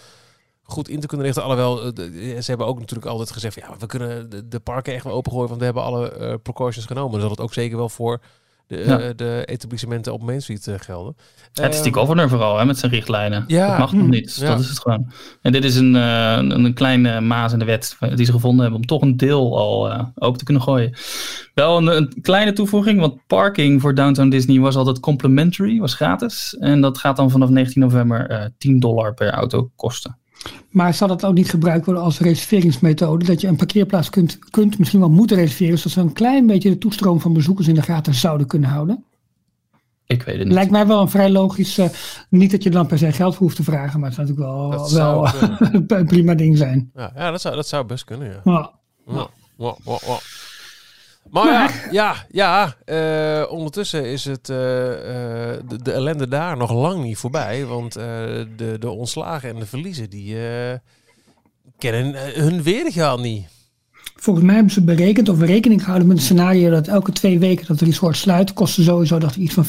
goed 0.64 0.90
in 0.90 1.00
te 1.00 1.08
kunnen 1.08 1.26
richten. 1.26 1.44
Alhoewel, 1.44 1.78
ze 2.42 2.44
hebben 2.46 2.68
ook 2.68 2.80
natuurlijk 2.80 3.10
altijd 3.10 3.32
gezegd, 3.32 3.56
ja, 3.56 3.76
we 3.80 3.86
kunnen 3.86 4.30
de, 4.30 4.48
de 4.48 4.60
parken 4.60 4.94
echt 4.94 5.04
wel 5.04 5.14
opengooien, 5.14 5.48
want 5.48 5.60
we 5.60 5.66
hebben 5.66 5.84
alle 5.84 6.18
uh, 6.20 6.34
precautions 6.44 6.86
genomen. 6.86 7.12
Dus 7.12 7.22
dat 7.22 7.30
het 7.30 7.40
ook 7.40 7.54
zeker 7.54 7.78
wel 7.78 7.90
voor 7.90 8.22
de, 8.78 8.84
Ja. 8.86 9.00
eh, 9.00 9.10
de 9.16 9.44
etablissementen 9.46 10.14
op 10.14 10.24
Main 10.24 10.42
Street 10.42 10.68
eh, 10.68 10.76
gelden. 10.78 11.16
Het 11.54 11.74
is 11.74 11.82
die 11.82 11.92
Ehm, 11.92 12.00
governor 12.00 12.30
vooral, 12.30 12.58
hè, 12.58 12.66
met 12.66 12.78
zijn 12.78 12.92
richtlijnen. 12.92 13.44
Ja. 13.48 13.68
Dat 13.70 13.78
mag 13.78 13.92
nog 13.94 14.04
Mm. 14.04 14.10
niet, 14.10 14.24
dus 14.24 14.36
Ja. 14.38 14.48
dat 14.48 14.60
is 14.60 14.70
het 14.70 14.80
gewoon. 14.80 15.12
En 15.42 15.52
dit 15.52 15.64
is 15.64 15.76
een, 15.76 15.96
eh, 15.96 16.34
een, 16.38 16.52
een 16.52 16.74
kleine 16.74 17.22
maas 17.22 17.54
in 17.54 17.60
de 17.60 17.66
wet 17.66 17.98
die 18.16 18.26
ze 18.26 18.32
gevonden 18.32 18.62
hebben 18.62 18.80
om 18.80 18.86
toch 18.86 19.02
een 19.02 19.18
deel 19.18 19.58
al 19.58 19.92
eh, 19.92 20.04
open 20.16 20.38
te 20.38 20.44
kunnen 20.46 20.64
gooien. 20.64 20.94
Wel 21.54 21.78
een, 21.78 21.88
een 21.98 22.22
kleine 22.22 22.54
toevoeging, 22.54 23.00
want 23.00 23.28
parking 23.28 23.82
voor 23.82 23.96
Downtown 23.96 24.30
Disney 24.30 24.60
was 24.60 24.76
altijd 24.76 25.00
complimentary, 25.00 25.80
was 25.80 25.94
gratis. 25.94 26.56
En 26.60 26.82
dat 26.82 26.98
gaat 26.98 27.16
dan 27.18 27.32
vanaf 27.32 27.50
19 27.50 27.82
november 27.82 28.30
eh 28.30 28.46
10 28.58 28.80
dollar 28.80 29.14
per 29.14 29.32
auto 29.32 29.72
kosten. 29.76 30.20
Maar 30.70 30.94
zal 30.94 31.08
dat 31.08 31.26
ook 31.26 31.34
niet 31.34 31.50
gebruikt 31.50 31.86
worden 31.86 32.04
als 32.04 32.20
reserveringsmethode? 32.20 33.26
Dat 33.26 33.42
je 33.42 33.48
een 33.48 33.56
parkeerplaats 33.56 34.10
kunt, 34.10 34.40
kunt 34.50 34.78
misschien 34.78 35.00
wel 35.00 35.10
moeten 35.10 35.38
reserveren, 35.38 35.78
zodat 35.78 35.92
ze 35.92 36.00
een 36.00 36.14
klein 36.14 36.48
beetje 36.48 36.70
de 36.70 36.78
toestroom 36.78 37.20
van 37.20 37.34
bezoekers 37.34 37.68
in 37.68 37.76
de 37.76 37.82
gaten 37.82 38.14
zouden 38.14 38.48
kunnen 38.48 38.70
houden? 38.70 39.06
Ik 40.06 40.24
weet 40.24 40.36
het 40.38 40.46
niet. 40.46 40.54
Lijkt 40.54 40.72
mij 40.72 40.88
wel 40.88 41.02
een 41.02 41.10
vrij 41.10 41.30
logisch, 41.30 41.78
eh, 41.78 41.90
niet 42.30 42.52
dat 42.52 42.64
je 42.64 42.70
dan 42.70 42.88
per 42.88 42.98
se 42.98 43.12
geld 43.12 43.36
voor 43.36 43.44
hoeft 43.44 43.56
te 43.56 43.64
vragen, 43.64 44.00
maar 44.00 44.10
het 44.10 44.18
zou 44.18 44.28
natuurlijk 44.28 44.58
wel, 44.58 44.70
Dat 44.70 44.92
wel 44.92 45.28
een 46.00 46.06
prima 46.06 46.36
ding 46.36 46.58
zijn. 46.58 46.92
Ja, 46.94 47.12
ja 47.16 47.32
dat, 47.32 47.42
zou, 47.42 47.56
dat 47.56 47.68
zou 47.68 47.86
best 47.86 48.04
kunnen, 48.04 48.28
ja. 48.28 48.42
Ja. 48.44 48.72
Ja, 49.06 49.28
ja, 49.58 50.18
Maar 51.30 51.52
ja, 51.52 51.70
ja, 51.92 52.26
ja 52.30 52.76
eh, 52.86 53.52
ondertussen 53.52 54.06
is 54.06 54.26
het, 54.26 54.50
eh, 54.50 55.54
eh, 55.54 55.60
de, 55.68 55.82
de 55.82 55.92
ellende 55.92 56.28
daar 56.28 56.58
nog 56.58 56.72
lang 56.72 57.04
niet 57.04 57.18
voorbij. 57.18 57.66
Want 57.66 57.94
de, 57.94 58.76
de 58.80 58.90
ontslagen 58.90 59.50
en 59.50 59.56
de 59.56 59.66
verliezen, 59.66 60.10
die 60.10 60.38
kennen 61.78 62.34
hun 62.44 62.64
weergaal 62.64 63.20
niet. 63.20 63.48
Volgens 64.22 64.46
mij 64.46 64.56
hebben 64.56 64.74
ze 64.74 64.84
berekend 64.84 65.30
of 65.30 65.40
rekening 65.40 65.80
gehouden 65.80 66.08
met 66.08 66.18
een 66.18 66.24
scenario 66.24 66.70
dat 66.70 66.88
elke 66.88 67.12
twee 67.12 67.40
weken 67.40 67.68
dat 67.68 67.82
resort 67.82 68.18
sluit, 68.18 68.54
kostte 68.54 68.84
sowieso 68.84 69.20
dacht 69.20 69.36
ik, 69.36 69.42
iets 69.42 69.54
van 69.54 69.66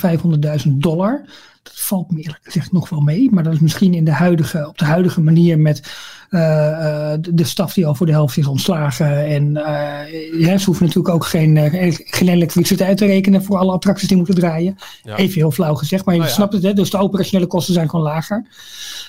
500.000 0.66 0.68
dollar. 0.68 1.24
Dat 1.62 1.72
valt 1.76 2.10
me 2.10 2.18
eerlijk 2.18 2.40
gezegd 2.42 2.72
nog 2.72 2.88
wel 2.88 3.00
mee, 3.00 3.30
maar 3.30 3.42
dat 3.42 3.52
is 3.52 3.60
misschien 3.60 3.94
in 3.94 4.04
de 4.04 4.12
huidige, 4.12 4.68
op 4.68 4.78
de 4.78 4.84
huidige 4.84 5.20
manier 5.20 5.58
met 5.58 5.92
eh, 6.30 7.12
eh, 7.12 7.18
de, 7.20 7.34
de 7.34 7.44
staf 7.44 7.74
die 7.74 7.86
al 7.86 7.94
voor 7.94 8.06
de 8.06 8.12
helft 8.12 8.36
is 8.36 8.46
ontslagen. 8.46 9.26
En 9.26 9.56
eh, 9.56 10.40
ja, 10.40 10.58
ze 10.58 10.64
hoeven 10.64 10.86
natuurlijk 10.86 11.14
ook 11.14 11.24
geen, 11.24 11.58
geen 11.94 12.28
elektriciteit 12.28 12.96
te 12.96 13.06
rekenen 13.06 13.44
voor 13.44 13.58
alle 13.58 13.72
attracties 13.72 14.08
die 14.08 14.16
moeten 14.16 14.34
draaien. 14.34 14.76
Ja. 15.02 15.16
Even 15.16 15.34
heel 15.34 15.50
flauw 15.50 15.74
gezegd, 15.74 16.04
maar 16.04 16.14
je 16.14 16.20
Nou 16.20 16.32
ja. 16.32 16.38
snapt 16.38 16.52
het, 16.52 16.62
hè? 16.62 16.72
dus 16.72 16.90
de 16.90 16.98
operationele 16.98 17.46
kosten 17.46 17.74
zijn 17.74 17.90
gewoon 17.90 18.04
lager. 18.04 18.46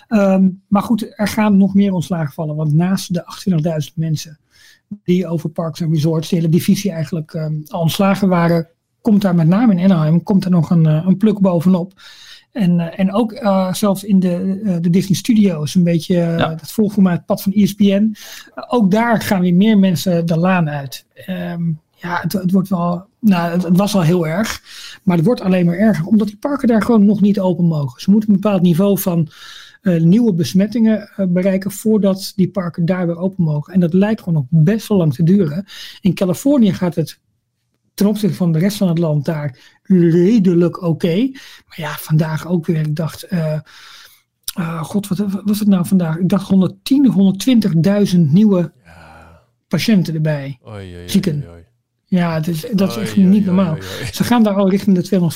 Ehm, 0.07 0.49
maar 0.67 0.83
goed, 0.83 1.13
er 1.15 1.27
gaan 1.27 1.57
nog 1.57 1.73
meer 1.73 1.93
ontslagen 1.93 2.33
vallen, 2.33 2.55
want 2.55 2.73
naast 2.73 3.13
de 3.13 3.23
28.000 3.89 3.93
mensen 3.95 4.37
die 5.03 5.27
over 5.27 5.49
parks 5.49 5.81
en 5.81 5.91
resorts, 5.93 6.29
de 6.29 6.35
hele 6.35 6.49
divisie 6.49 6.91
eigenlijk 6.91 7.33
ehm, 7.33 7.53
al 7.67 7.81
ontslagen 7.81 8.27
waren, 8.27 8.67
komt 9.01 9.21
daar 9.21 9.35
met 9.35 9.47
name 9.47 9.75
in 9.75 9.91
Anaheim, 9.91 10.23
komt 10.23 10.45
er 10.45 10.51
nog 10.51 10.69
een, 10.69 10.85
eh, 10.85 11.05
een 11.05 11.17
pluk 11.17 11.39
bovenop. 11.39 11.93
En, 12.51 12.79
eh, 12.79 12.99
en 12.99 13.13
ook 13.13 13.31
eh, 13.31 13.73
zelfs 13.73 14.03
in 14.03 14.19
de, 14.19 14.59
de 14.81 14.89
Disney 14.89 15.17
Studios, 15.17 15.75
een 15.75 15.83
beetje 15.83 16.15
Ja. 16.15 16.49
het 16.49 16.71
volgformaat 16.71 17.17
het 17.17 17.25
pad 17.25 17.41
van 17.41 17.51
ESPN. 17.51 18.15
Ook 18.67 18.91
daar 18.91 19.21
gaan 19.21 19.41
weer 19.41 19.53
meer 19.55 19.77
mensen 19.79 20.25
de 20.25 20.37
laan 20.37 20.69
uit. 20.69 21.05
Ehm, 21.13 21.63
ja, 21.95 22.19
het, 22.21 22.33
het 22.33 22.51
wordt 22.51 22.69
wel, 22.69 23.05
nou, 23.19 23.51
het, 23.51 23.63
het 23.63 23.77
was 23.77 23.95
al 23.95 24.01
heel 24.01 24.27
erg, 24.27 24.61
maar 25.03 25.17
het 25.17 25.25
wordt 25.25 25.41
alleen 25.41 25.65
maar 25.65 25.77
erger, 25.77 26.05
omdat 26.05 26.27
die 26.27 26.37
parken 26.37 26.67
daar 26.67 26.81
gewoon 26.81 27.05
nog 27.05 27.21
niet 27.21 27.39
open 27.39 27.65
mogen. 27.65 28.01
Ze 28.01 28.11
moeten 28.11 28.29
een 28.29 28.39
bepaald 28.41 28.61
niveau 28.61 28.99
van 28.99 29.27
nieuwe 29.83 30.33
besmettingen 30.33 31.11
uh, 31.17 31.25
bereiken 31.27 31.71
voordat 31.71 32.33
die 32.35 32.49
parken 32.49 32.85
daar 32.85 33.07
weer 33.07 33.17
open 33.17 33.43
mogen. 33.43 33.73
En 33.73 33.79
dat 33.79 33.93
lijkt 33.93 34.21
gewoon 34.21 34.33
nog 34.49 34.63
best 34.63 34.87
wel 34.87 34.97
lang 34.97 35.13
te 35.13 35.23
duren. 35.23 35.65
In 36.01 36.13
Californië 36.13 36.73
gaat 36.73 36.95
het 36.95 37.19
ten 37.93 38.07
opzichte 38.07 38.35
van 38.35 38.51
de 38.51 38.59
rest 38.59 38.77
van 38.77 38.87
het 38.87 38.97
land 38.97 39.25
daar 39.25 39.57
redelijk 39.83 40.77
oké. 40.77 40.87
Okay. 40.87 41.29
Maar 41.67 41.79
ja, 41.79 41.95
vandaag 41.99 42.47
ook 42.47 42.65
weer. 42.65 42.79
Ik 42.79 42.95
dacht, 42.95 43.31
uh, 43.31 43.59
god, 44.81 45.07
wat, 45.07 45.17
wat, 45.17 45.41
was 45.45 45.59
het 45.59 45.67
nou 45.67 45.85
vandaag? 45.85 46.17
Ik 46.17 46.29
dacht 46.29 46.47
110 46.47 47.15
of 47.15 47.35
120.000 48.13 48.19
nieuwe 48.19 48.71
ja. 48.85 49.41
patiënten 49.67 50.13
erbij. 50.13 50.59
Oei, 50.67 50.95
oei, 50.95 51.09
zieken. 51.09 51.43
Oei. 51.51 51.61
Ja, 52.05 52.35
dat 52.35 52.47
is, 52.47 52.65
dat 52.71 52.89
is 52.89 52.97
echt 52.97 53.15
niet 53.15 53.45
normaal. 53.45 53.77
Ze 54.11 54.23
gaan 54.23 54.43
daar 54.43 54.55
al 54.55 54.69
richting 54.69 54.99
de 54.99 55.31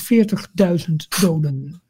240.000 0.88 0.94
doden. 1.20 1.80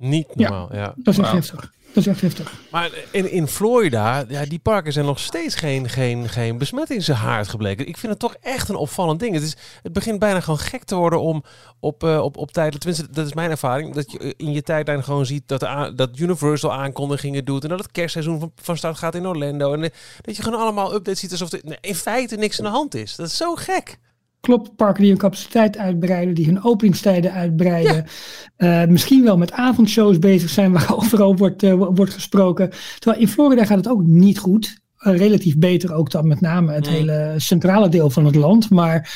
Niet 0.00 0.34
normaal, 0.34 0.68
ja. 0.72 0.78
ja. 0.78 0.94
Dat 0.96 1.14
is 1.14 1.18
echt 1.20 1.30
wow. 1.30 1.36
heftig. 1.36 1.72
Dat 1.92 1.96
is 1.96 2.06
echt 2.06 2.20
heftig. 2.20 2.52
Maar 2.70 2.90
in, 3.10 3.30
in 3.30 3.48
Florida, 3.48 4.24
ja, 4.28 4.44
die 4.44 4.58
parken 4.58 4.92
zijn 4.92 5.06
nog 5.06 5.18
steeds 5.18 5.54
geen, 5.54 5.88
geen, 5.88 6.28
geen 6.28 6.58
besmettingshaard 6.58 7.48
gebleken. 7.48 7.88
Ik 7.88 7.96
vind 7.96 8.12
het 8.12 8.20
toch 8.20 8.34
echt 8.40 8.68
een 8.68 8.74
opvallend 8.74 9.20
ding. 9.20 9.34
Het, 9.34 9.42
is, 9.42 9.56
het 9.82 9.92
begint 9.92 10.18
bijna 10.18 10.40
gewoon 10.40 10.58
gek 10.58 10.84
te 10.84 10.94
worden 10.94 11.20
om 11.20 11.44
op, 11.80 12.04
uh, 12.04 12.20
op, 12.20 12.36
op 12.36 12.52
tijd, 12.52 12.80
tenminste 12.80 13.10
dat 13.10 13.26
is 13.26 13.34
mijn 13.34 13.50
ervaring, 13.50 13.94
dat 13.94 14.12
je 14.12 14.34
in 14.36 14.52
je 14.52 14.62
tijdlijn 14.62 15.04
gewoon 15.04 15.26
ziet 15.26 15.42
dat, 15.46 15.60
de, 15.60 15.92
dat 15.96 16.18
Universal 16.18 16.72
aankondigingen 16.72 17.44
doet 17.44 17.62
en 17.62 17.68
dat 17.68 17.78
het 17.78 17.92
kerstseizoen 17.92 18.40
van, 18.40 18.52
van 18.56 18.76
start 18.76 18.98
gaat 18.98 19.14
in 19.14 19.26
Orlando. 19.26 19.72
En 19.72 19.80
dat 20.20 20.36
je 20.36 20.42
gewoon 20.42 20.60
allemaal 20.60 20.94
updates 20.94 21.20
ziet 21.20 21.30
alsof 21.30 21.52
er 21.52 21.60
nee, 21.62 21.78
in 21.80 21.94
feite 21.94 22.36
niks 22.36 22.58
aan 22.58 22.64
de 22.64 22.70
hand 22.70 22.94
is. 22.94 23.16
Dat 23.16 23.26
is 23.26 23.36
zo 23.36 23.54
gek. 23.54 23.98
Klopt, 24.40 24.76
parken 24.76 25.00
die 25.00 25.10
hun 25.10 25.20
capaciteit 25.20 25.78
uitbreiden, 25.78 26.34
die 26.34 26.46
hun 26.46 26.64
openingstijden 26.64 27.32
uitbreiden. 27.32 28.06
Ja. 28.56 28.82
Uh, 28.82 28.88
misschien 28.88 29.24
wel 29.24 29.36
met 29.36 29.52
avondshows 29.52 30.18
bezig 30.18 30.50
zijn 30.50 30.72
waar 30.72 30.94
overal 30.98 31.36
wordt, 31.36 31.62
uh, 31.62 31.72
wordt 31.74 32.12
gesproken. 32.12 32.70
Terwijl 32.98 33.22
in 33.22 33.28
Florida 33.28 33.64
gaat 33.64 33.76
het 33.76 33.88
ook 33.88 34.02
niet 34.02 34.38
goed. 34.38 34.78
Uh, 35.00 35.16
relatief 35.16 35.58
beter 35.58 35.94
ook 35.94 36.10
dan 36.10 36.26
met 36.26 36.40
name 36.40 36.72
het 36.72 36.86
mm. 36.86 36.92
hele 36.92 37.34
centrale 37.36 37.88
deel 37.88 38.10
van 38.10 38.24
het 38.24 38.34
land. 38.34 38.70
Maar, 38.70 39.10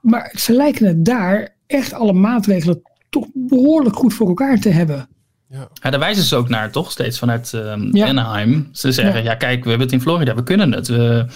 maar 0.00 0.34
ze 0.38 0.52
lijken 0.52 0.86
het 0.86 1.04
daar 1.04 1.56
echt 1.66 1.92
alle 1.92 2.12
maatregelen 2.12 2.82
toch 3.10 3.26
behoorlijk 3.32 3.96
goed 3.96 4.14
voor 4.14 4.28
elkaar 4.28 4.58
te 4.58 4.68
hebben. 4.68 5.08
Ja. 5.48 5.68
ja, 5.82 5.90
daar 5.90 6.00
wijzen 6.00 6.24
ze 6.24 6.36
ook 6.36 6.48
naar, 6.48 6.70
toch? 6.70 6.90
Steeds 6.90 7.18
vanuit 7.18 7.52
um, 7.52 7.96
ja. 7.96 8.06
Anaheim. 8.06 8.68
Ze 8.72 8.92
zeggen, 8.92 9.22
ja. 9.22 9.30
ja. 9.30 9.34
kijk, 9.34 9.62
we 9.62 9.68
hebben 9.68 9.86
het 9.86 9.96
in 9.96 10.02
Florida, 10.02 10.34
we 10.34 10.42
kunnen 10.42 10.72
het. 10.72 10.88
We, 10.88 11.26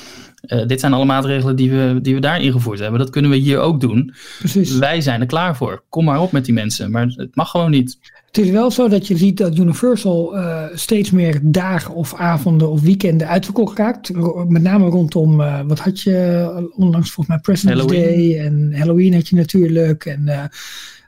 uh, 0.47 0.67
dit 0.67 0.81
zijn 0.81 0.93
alle 0.93 1.05
maatregelen 1.05 1.57
die 1.57 1.71
we, 1.71 1.99
die 2.03 2.15
we 2.15 2.21
daar 2.21 2.41
ingevoerd 2.41 2.79
hebben. 2.79 2.99
Dat 2.99 3.11
kunnen 3.11 3.31
we 3.31 3.37
hier 3.37 3.59
ook 3.59 3.81
doen. 3.81 4.15
Precies. 4.39 4.79
Wij 4.79 5.01
zijn 5.01 5.21
er 5.21 5.27
klaar 5.27 5.57
voor. 5.57 5.83
Kom 5.89 6.05
maar 6.05 6.21
op 6.21 6.33
met 6.33 6.45
die 6.45 6.55
mensen. 6.55 6.91
Maar 6.91 7.07
het 7.07 7.37
mag 7.37 7.51
gewoon 7.51 7.71
niet. 7.71 7.99
Het 8.27 8.45
is 8.45 8.51
wel 8.51 8.71
zo 8.71 8.89
dat 8.89 9.07
je 9.07 9.17
ziet 9.17 9.37
dat 9.37 9.59
Universal 9.59 10.37
uh, 10.37 10.63
steeds 10.75 11.11
meer 11.11 11.41
dagen 11.43 11.95
of 11.95 12.15
avonden 12.15 12.71
of 12.71 12.81
weekenden 12.81 13.29
uitverkocht 13.29 13.79
raakt. 13.79 14.11
Met 14.49 14.63
name 14.63 14.89
rondom, 14.89 15.41
uh, 15.41 15.61
wat 15.67 15.79
had 15.79 16.01
je 16.01 16.71
onlangs 16.77 17.11
volgens 17.11 17.37
mij 17.37 17.39
President's 17.39 17.81
Halloween. 17.81 18.03
Day 18.03 18.47
en 18.47 18.79
Halloween 18.79 19.15
had 19.15 19.29
je 19.29 19.37
natuurlijk. 19.37 20.05
En 20.05 20.51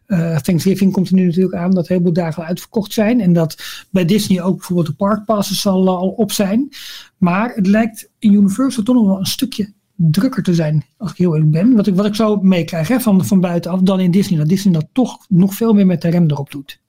uh, 0.06 0.36
Thanksgiving 0.36 0.92
komt 0.92 1.08
er 1.08 1.14
nu 1.14 1.24
natuurlijk 1.24 1.54
aan 1.54 1.70
dat 1.70 1.88
heel 1.88 2.00
veel 2.02 2.12
dagen 2.12 2.44
uitverkocht 2.44 2.92
zijn. 2.92 3.20
En 3.20 3.32
dat 3.32 3.62
bij 3.90 4.04
Disney 4.04 4.42
ook 4.42 4.56
bijvoorbeeld 4.56 4.86
de 4.86 4.94
parkpasses 4.94 5.66
al, 5.66 5.88
al 5.88 6.08
op 6.08 6.32
zijn. 6.32 6.68
Maar 7.16 7.54
het 7.54 7.66
lijkt 7.66 8.10
in 8.18 8.32
Universal 8.32 8.82
toch 8.82 8.94
nog 8.94 9.06
wel 9.06 9.18
een 9.18 9.26
stukje 9.26 9.72
drukker 9.96 10.42
te 10.42 10.54
zijn, 10.54 10.84
als 10.96 11.10
ik 11.10 11.16
heel 11.16 11.34
eerlijk 11.34 11.50
ben. 11.50 11.76
Wat 11.76 11.86
ik, 11.86 11.94
wat 11.94 12.06
ik 12.06 12.14
zo 12.14 12.36
meekrijg 12.36 13.02
van, 13.02 13.26
van 13.26 13.40
buitenaf 13.40 13.80
dan 13.80 14.00
in 14.00 14.10
Disney. 14.10 14.38
Dat 14.38 14.48
Disney 14.48 14.72
dat 14.72 14.86
toch 14.92 15.18
nog 15.28 15.54
veel 15.54 15.72
meer 15.72 15.86
met 15.86 16.02
de 16.02 16.08
rem 16.08 16.30
erop 16.30 16.50
doet. 16.50 16.80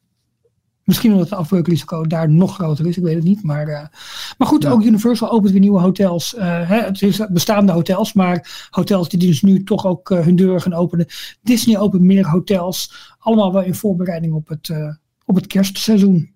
Misschien 0.88 1.12
omdat 1.12 1.30
het 1.30 1.40
afbreukrisico 1.40 2.04
daar 2.04 2.30
nog 2.30 2.54
groter 2.54 2.88
is, 2.88 2.98
ik 2.98 3.04
weet 3.04 3.16
het 3.16 3.24
niet. 3.24 3.44
Maar, 3.44 3.68
uh, 3.68 3.82
maar 4.38 4.48
goed, 4.48 4.64
ja. 4.64 4.70
ook 4.70 4.84
Universal 4.84 5.32
opent 5.32 5.52
weer 5.52 5.62
nieuwe 5.62 5.80
hotels. 5.80 6.36
Uh, 6.36 6.42
hè, 6.44 6.82
het 6.82 7.02
is 7.02 7.22
bestaande 7.30 7.72
hotels, 7.72 8.14
maar 8.14 8.68
hotels 8.70 9.10
die 9.10 9.20
dus 9.20 9.42
nu 9.42 9.64
toch 9.64 9.86
ook 9.86 10.10
uh, 10.10 10.20
hun 10.20 10.36
deuren 10.36 10.62
gaan 10.62 10.74
openen. 10.74 11.06
Disney 11.42 11.80
opent 11.80 12.04
meer 12.04 12.30
hotels. 12.30 12.94
Allemaal 13.20 13.54
wel 13.54 13.62
in 13.62 13.76
voorbereiding 13.76 14.34
op 14.34 14.48
het, 14.48 14.72
op 15.26 15.36
het 15.36 15.48
kerstseizoen. 15.48 16.32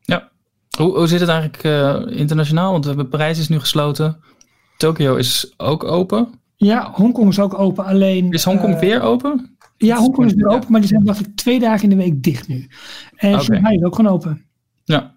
Ja, 0.00 0.30
hoe, 0.78 0.96
hoe 0.96 1.06
zit 1.06 1.20
het 1.20 1.28
eigenlijk 1.28 1.62
internationaal? 2.16 2.72
Want 2.72 2.84
we 2.84 2.90
hebben 2.90 3.08
Parijs 3.08 3.38
is 3.38 3.48
nu 3.48 3.60
gesloten. 3.60 4.20
Tokio 4.76 5.14
is 5.14 5.54
ook 5.56 5.84
open. 5.84 6.28
Ja, 6.56 6.90
Hongkong 6.92 7.28
is 7.28 7.40
ook 7.40 7.58
open. 7.58 7.84
Alleen. 7.84 8.32
Is 8.32 8.44
Hongkong 8.44 8.78
weer 8.78 9.00
open? 9.00 9.53
Ja, 9.84 9.96
Hongkong 9.96 10.26
is 10.26 10.34
weer 10.34 10.46
open, 10.46 10.72
maar 10.72 10.80
die 10.80 10.88
zijn 10.88 11.04
dacht 11.04 11.20
ik 11.20 11.36
twee 11.36 11.60
dagen 11.60 11.82
in 11.82 11.90
de 11.96 12.04
week 12.04 12.22
dicht 12.22 12.48
nu. 12.48 12.68
En 13.16 13.32
okay. 13.32 13.44
Shanghai 13.44 13.76
is 13.76 13.82
ook 13.82 13.94
gewoon 13.94 14.12
open. 14.12 14.44
Ja, 14.84 15.14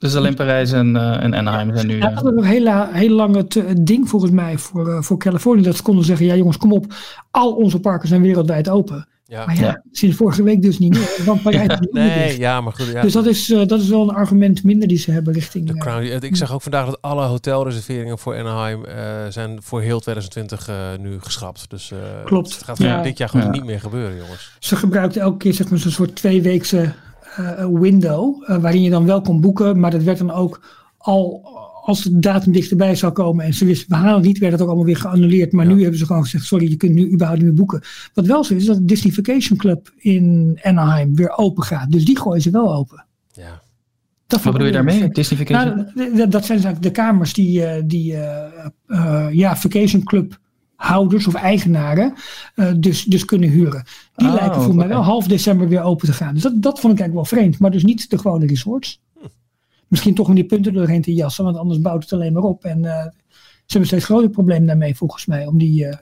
dus 0.00 0.16
alleen 0.16 0.34
Parijs 0.34 0.72
en, 0.72 0.94
uh, 0.94 1.22
en 1.22 1.34
Anaheim 1.34 1.74
zijn 1.74 1.86
nu... 1.86 1.96
Ja, 1.96 2.10
dat 2.10 2.22
was 2.22 2.32
nog 2.32 2.46
heel, 2.46 2.84
heel 2.86 3.10
lang 3.10 3.36
het, 3.36 3.54
het, 3.54 3.86
ding 3.86 4.08
volgens 4.08 4.32
mij 4.32 4.58
voor, 4.58 4.88
uh, 4.88 5.00
voor 5.00 5.18
Californië. 5.18 5.62
Dat 5.62 5.76
ze 5.76 5.82
konden 5.82 6.04
zeggen, 6.04 6.26
ja 6.26 6.36
jongens, 6.36 6.56
kom 6.56 6.72
op. 6.72 6.94
Al 7.30 7.52
onze 7.52 7.80
parken 7.80 8.08
zijn 8.08 8.22
wereldwijd 8.22 8.68
open. 8.68 9.08
Ja. 9.30 9.46
Maar 9.46 9.54
ja, 9.54 9.62
ja, 9.62 9.82
sinds 9.92 10.16
vorige 10.16 10.42
week 10.42 10.62
dus 10.62 10.78
niet 10.78 10.94
meer. 10.94 11.22
Want 11.24 11.42
Parijs 11.42 11.66
ja, 11.68 11.80
nee, 11.90 12.38
ja, 12.38 12.60
maar 12.60 12.72
goed. 12.72 12.86
Ja. 12.86 13.02
Dus 13.02 13.12
dat 13.12 13.26
is, 13.26 13.50
uh, 13.50 13.66
dat 13.66 13.80
is 13.80 13.88
wel 13.88 14.02
een 14.02 14.14
argument 14.14 14.64
minder 14.64 14.88
die 14.88 14.98
ze 14.98 15.10
hebben 15.10 15.32
richting... 15.32 15.66
De 15.66 15.78
Crown, 15.78 16.24
ik 16.24 16.36
zag 16.36 16.52
ook 16.52 16.62
vandaag 16.62 16.86
dat 16.86 17.02
alle 17.02 17.24
hotelreserveringen 17.24 18.18
voor 18.18 18.38
Anaheim 18.38 18.84
zijn 19.28 19.58
voor 19.62 19.80
heel 19.80 20.00
2020 20.00 20.70
nu 21.00 21.20
geschrapt. 21.20 21.70
Dus 21.70 21.92
Klopt. 22.24 22.54
het 22.54 22.62
gaat 22.62 22.78
ja. 22.78 23.02
dit 23.02 23.18
jaar 23.18 23.28
gewoon 23.28 23.50
niet 23.50 23.64
meer 23.64 23.80
gebeuren, 23.80 24.16
jongens. 24.16 24.56
Ze 24.58 24.76
gebruikten 24.76 25.20
elke 25.20 25.36
keer 25.36 25.54
zeg 25.54 25.70
maar, 25.70 25.78
zo'n 25.78 25.90
soort 25.90 26.16
tweeweekse 26.16 26.92
uh, 27.38 27.80
window, 27.80 28.42
uh, 28.42 28.56
waarin 28.56 28.82
je 28.82 28.90
dan 28.90 29.06
wel 29.06 29.20
kon 29.20 29.40
boeken, 29.40 29.80
maar 29.80 29.90
dat 29.90 30.02
werd 30.02 30.18
dan 30.18 30.30
ook 30.30 30.60
al, 30.98 31.42
als 31.82 32.02
de 32.02 32.18
datum 32.18 32.52
dichterbij 32.52 32.94
zou 32.94 33.12
komen 33.12 33.44
en 33.44 33.54
ze 33.54 33.64
wisten, 33.64 33.88
we 33.88 33.94
halen 33.94 34.14
het 34.14 34.24
niet, 34.26 34.38
werd 34.38 34.52
het 34.52 34.60
ook 34.60 34.66
allemaal 34.66 34.86
weer 34.86 34.96
geannuleerd. 34.96 35.52
Maar 35.52 35.68
Ja. 35.68 35.74
nu 35.74 35.80
hebben 35.80 35.98
ze 35.98 36.06
gewoon 36.06 36.22
gezegd, 36.22 36.44
sorry, 36.44 36.68
je 36.70 36.76
kunt 36.76 36.94
nu 36.94 37.10
überhaupt 37.12 37.38
niet 37.40 37.48
meer 37.48 37.58
boeken. 37.58 37.80
Wat 38.14 38.26
wel 38.26 38.44
zo 38.44 38.54
is, 38.54 38.60
is 38.60 38.66
dat 38.66 38.76
de 38.76 38.84
Disney 38.84 39.12
Vacation 39.12 39.58
Club 39.58 39.92
in 39.96 40.58
Anaheim 40.62 41.14
weer 41.16 41.36
open 41.38 41.62
gaat. 41.62 41.90
Dus 41.90 42.04
die 42.04 42.18
gooien 42.18 42.42
ze 42.42 42.50
wel 42.50 42.74
open. 42.74 43.04
Ja. 43.32 43.60
Dat 44.26 44.42
Wat 44.42 44.52
bedoel 44.52 44.66
je 44.66 44.72
daarmee? 44.72 44.98
vet. 44.98 45.14
Disney 45.14 45.38
Vacation? 45.46 45.86
Nou, 45.94 46.28
dat 46.28 46.44
zijn 46.44 46.58
dus 46.58 46.66
eigenlijk 46.66 46.82
de 46.82 46.90
kamers 46.90 47.32
die, 47.32 47.64
eh, 47.64 47.82
die 47.86 48.14
eh, 48.16 48.46
eh, 48.86 49.26
ja, 49.32 49.56
Vacation 49.56 50.04
Club 50.04 50.38
houders 50.76 51.26
of 51.26 51.34
eigenaren 51.34 52.14
dus, 52.76 53.04
dus 53.04 53.24
kunnen 53.24 53.48
huren. 53.48 53.84
Die 54.16 54.28
Oh, 54.28 54.34
lijken 54.34 54.62
voor 54.62 54.74
mij 54.74 54.88
wel 54.88 55.02
half 55.02 55.26
december 55.26 55.68
weer 55.68 55.82
open 55.82 56.06
te 56.06 56.12
gaan. 56.12 56.34
Dus 56.34 56.42
dat, 56.42 56.62
dat 56.62 56.80
vond 56.80 56.92
ik 56.92 56.98
eigenlijk 57.00 57.30
wel 57.30 57.38
vreemd. 57.38 57.58
Maar 57.58 57.70
dus 57.70 57.84
niet 57.84 58.10
de 58.10 58.18
gewone 58.18 58.46
resorts. 58.46 59.00
Misschien 59.90 60.14
toch 60.14 60.28
om 60.28 60.34
die 60.34 60.44
punten 60.44 60.72
doorheen 60.72 61.02
te 61.02 61.14
jassen, 61.14 61.44
want 61.44 61.56
anders 61.56 61.80
bouwt 61.80 62.02
het 62.02 62.12
alleen 62.12 62.32
maar 62.32 62.42
op. 62.42 62.64
En 62.64 62.84
eh, 62.84 63.02
ze 63.42 63.76
hebben 63.76 63.86
steeds 63.86 64.04
groter 64.04 64.30
probleem 64.30 64.66
daarmee 64.66 64.96
volgens 64.96 65.26
mij. 65.26 65.46
Om 65.46 65.58
die 65.58 65.86
eh, 65.86 65.96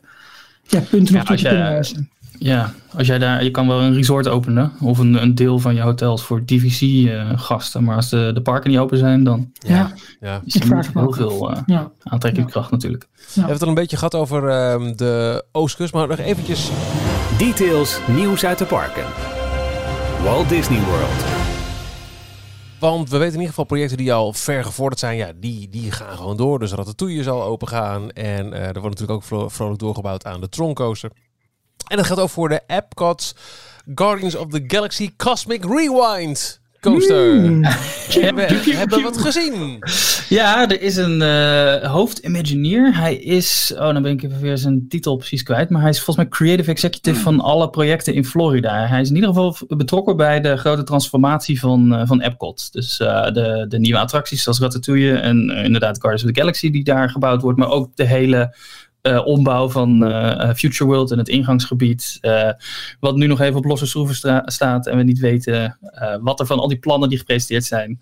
ja, 0.62 0.80
punten 0.80 1.14
Ja, 1.14 1.22
nog 1.22 1.36
te 1.36 1.48
kunnen. 1.48 2.08
Ja, 2.38 2.72
als 2.94 3.06
jij 3.06 3.18
daar, 3.18 3.44
je 3.44 3.50
kan 3.50 3.66
wel 3.66 3.80
een 3.80 3.94
resort 3.94 4.28
openen 4.28 4.72
of 4.80 4.98
een, 4.98 5.22
een 5.22 5.34
deel 5.34 5.58
van 5.58 5.74
je 5.74 5.80
hotels 5.80 6.22
voor 6.22 6.44
DVC-gasten, 6.44 7.84
maar 7.84 7.96
als 7.96 8.08
de, 8.08 8.30
de 8.34 8.42
parken 8.42 8.70
niet 8.70 8.78
open 8.78 8.98
zijn, 8.98 9.24
dan 9.24 9.52
Ja, 9.66 9.92
ja. 10.20 10.40
is 10.44 10.54
er 10.54 10.76
niet 10.76 10.90
heel 10.92 11.12
veel 11.12 11.52
eh 11.52 11.62
ja. 11.66 11.90
aantrekkingskracht 12.02 12.70
natuurlijk. 12.70 13.08
We 13.12 13.32
hebben 13.34 13.52
het 13.52 13.62
al 13.62 13.68
een 13.68 13.74
beetje 13.74 13.96
gehad 13.96 14.14
over 14.14 14.48
ehm, 14.48 14.96
de 14.96 15.44
Oostkust, 15.52 15.92
maar 15.92 16.08
nog 16.08 16.18
eventjes 16.18 16.70
Details, 17.38 18.00
nieuws 18.06 18.44
uit 18.44 18.58
de 18.58 18.64
parken. 18.64 19.04
Walt 20.22 20.48
Disney 20.48 20.80
World. 20.80 21.37
Want 22.80 23.08
we 23.10 23.16
weten 23.16 23.26
in 23.32 23.38
ieder 23.38 23.48
geval 23.48 23.64
projecten 23.64 23.96
die 23.96 24.12
al 24.12 24.32
ver 24.32 24.64
gevorderd 24.64 25.00
zijn, 25.00 25.16
ja, 25.16 25.32
die, 25.36 25.68
die 25.68 25.92
gaan 25.92 26.16
gewoon 26.16 26.36
door. 26.36 26.58
Dus 26.58 26.72
Ratatouille 26.72 27.22
zal 27.22 27.42
open 27.42 27.68
gaan. 27.68 28.10
En 28.10 28.52
eh, 28.52 28.66
er 28.66 28.80
wordt 28.80 28.98
natuurlijk 28.98 29.10
ook 29.10 29.22
vro- 29.22 29.48
vrolijk 29.48 29.78
doorgebouwd 29.78 30.24
aan 30.24 30.40
de 30.40 30.48
Tron 30.48 30.74
Coaster. 30.74 31.10
En 31.88 31.96
dat 31.96 32.06
geldt 32.06 32.22
ook 32.22 32.30
voor 32.30 32.48
de 32.48 32.62
Epcot 32.66 33.34
Guardians 33.94 34.34
of 34.34 34.48
the 34.48 34.64
Galaxy 34.66 35.10
Cosmic 35.16 35.64
Rewind 35.64 36.60
Coaster. 36.80 37.40
Hmm. 37.40 37.62
We 38.10 38.74
hebben 38.76 39.02
wat 39.02 39.18
gezien. 39.18 39.78
Ja, 40.28 40.68
er 40.68 40.82
is 40.82 40.96
een 40.96 41.22
eh 41.22 41.90
hoofdimagineer. 41.90 42.96
Hij 42.96 43.16
is, 43.16 43.72
oh 43.74 43.92
dan 43.92 44.02
ben 44.02 44.12
ik 44.12 44.22
even 44.22 44.40
weer 44.40 44.58
zijn 44.58 44.88
titel 44.88 45.16
precies 45.16 45.42
kwijt, 45.42 45.70
maar 45.70 45.80
hij 45.80 45.90
is 45.90 45.96
volgens 46.02 46.16
mij 46.16 46.28
creative 46.28 46.70
executive 46.70 47.20
van 47.20 47.40
alle 47.40 47.70
projecten 47.70 48.14
in 48.14 48.24
Florida. 48.24 48.86
Hij 48.86 49.00
is 49.00 49.08
in 49.08 49.14
ieder 49.14 49.28
geval 49.30 49.56
betrokken 49.68 50.16
bij 50.16 50.40
de 50.40 50.56
grote 50.56 50.82
transformatie 50.82 51.60
van, 51.60 51.94
eh, 51.94 52.06
van 52.06 52.20
Epcot. 52.20 52.72
Dus 52.72 53.00
eh, 53.00 53.32
de, 53.32 53.64
de 53.68 53.78
nieuwe 53.78 53.98
attracties 53.98 54.42
zoals 54.42 54.60
Ratatouille 54.60 55.18
en 55.18 55.50
inderdaad 55.50 56.00
Guardians 56.00 56.24
of 56.24 56.30
the 56.30 56.40
Galaxy 56.40 56.70
die 56.70 56.84
daar 56.84 57.10
gebouwd 57.10 57.42
wordt, 57.42 57.58
maar 57.58 57.70
ook 57.70 57.96
de 57.96 58.04
hele 58.04 58.54
eh, 59.08 59.26
ombouw 59.26 59.68
van 59.68 60.04
eh, 60.04 60.54
Future 60.54 60.90
World 60.90 61.10
en 61.10 61.18
het 61.18 61.28
ingangsgebied. 61.28 62.18
wat 63.00 63.16
nu 63.16 63.26
nog 63.26 63.40
even 63.40 63.56
op 63.56 63.64
losse 63.64 63.86
schroeven 63.86 64.44
staat 64.44 64.86
en 64.86 64.96
we 64.96 65.02
niet 65.02 65.18
weten 65.18 65.78
wat 66.20 66.40
er 66.40 66.46
van 66.46 66.58
al 66.58 66.68
die 66.68 66.78
plannen 66.78 67.08
die 67.08 67.18
gepresenteerd 67.18 67.64
zijn 67.64 68.00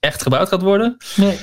echt 0.00 0.22
gebouwd 0.22 0.48
gaat 0.48 0.62
worden. 0.62 0.96
Nee. 1.16 1.38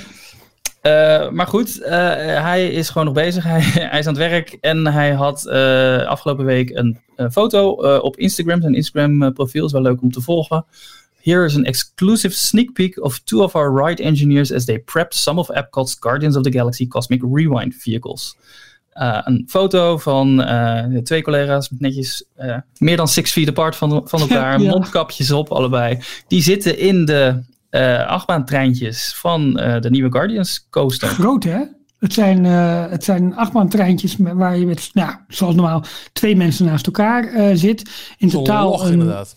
Maar 1.31 1.47
goed, 1.47 1.79
hij 1.85 2.67
is 2.67 2.89
gewoon 2.89 3.05
nog 3.05 3.13
bezig. 3.13 3.43
Hij, 3.53 3.61
hij 3.61 3.99
is 3.99 4.07
aan 4.07 4.13
het 4.13 4.29
werk. 4.29 4.57
En 4.61 4.87
hij 4.87 5.13
had 5.13 5.47
afgelopen 6.07 6.45
week 6.45 6.69
een 6.69 7.31
foto 7.31 7.69
op 7.99 8.17
Instagram. 8.17 8.61
Zijn 8.61 8.75
Instagram-profiel 8.75 9.65
is 9.65 9.71
wel 9.71 9.81
leuk 9.81 10.01
om 10.01 10.11
te 10.11 10.21
volgen. 10.21 10.65
Here 11.25 11.43
is 11.43 11.55
an 11.55 11.65
exclusive 11.65 12.35
sneak 12.35 12.75
peek 12.75 13.03
of 13.03 13.17
two 13.23 13.41
of 13.41 13.55
our 13.55 13.71
ride 13.71 13.99
engineers 13.99 14.51
as 14.51 14.65
they 14.65 14.77
prepped 14.77 15.15
some 15.15 15.39
of 15.39 15.49
Epcot's 15.49 15.95
Guardians 15.95 16.35
of 16.35 16.43
the 16.43 16.51
Galaxy 16.51 16.85
Cosmic 16.85 17.21
Rewind 17.23 17.73
vehicles. 17.73 18.35
Eh, 18.95 19.19
een 19.23 19.43
foto 19.47 19.97
van 19.97 20.43
eh, 20.43 20.97
twee 21.03 21.21
collega's, 21.21 21.69
netjes 21.77 22.25
eh, 22.35 22.57
meer 22.77 22.97
dan 22.97 23.07
six 23.07 23.31
feet 23.31 23.49
apart 23.49 23.75
van, 23.75 24.01
van 24.05 24.19
elkaar, 24.27 24.61
Ja. 24.61 24.69
mondkapjes 24.69 25.31
op 25.31 25.51
allebei. 25.51 25.99
Die 26.27 26.41
zitten 26.41 26.77
in 26.77 27.05
de 27.05 27.43
eh 27.69 28.07
achtbaantreintjes 28.07 29.15
van 29.17 29.59
eh, 29.59 29.81
de 29.81 29.89
nieuwe 29.89 30.11
Guardians 30.11 30.67
coaster. 30.69 31.07
Groot 31.07 31.43
hè? 31.43 31.59
Het 31.99 32.13
zijn, 32.13 32.45
eh 32.45 32.85
het 32.89 33.03
zijn 33.03 33.35
achtbaantreintjes 33.35 34.15
waar 34.19 34.57
je 34.57 34.65
met, 34.65 34.89
nou, 34.93 35.11
zoals 35.27 35.55
normaal, 35.55 35.83
twee 36.13 36.35
mensen 36.35 36.65
naast 36.65 36.85
elkaar 36.85 37.23
eh, 37.33 37.49
zit. 37.53 37.89
In 38.17 38.29
totaal, 38.29 38.69
log 38.69 38.85
een, 38.85 38.91
inderdaad. 38.91 39.35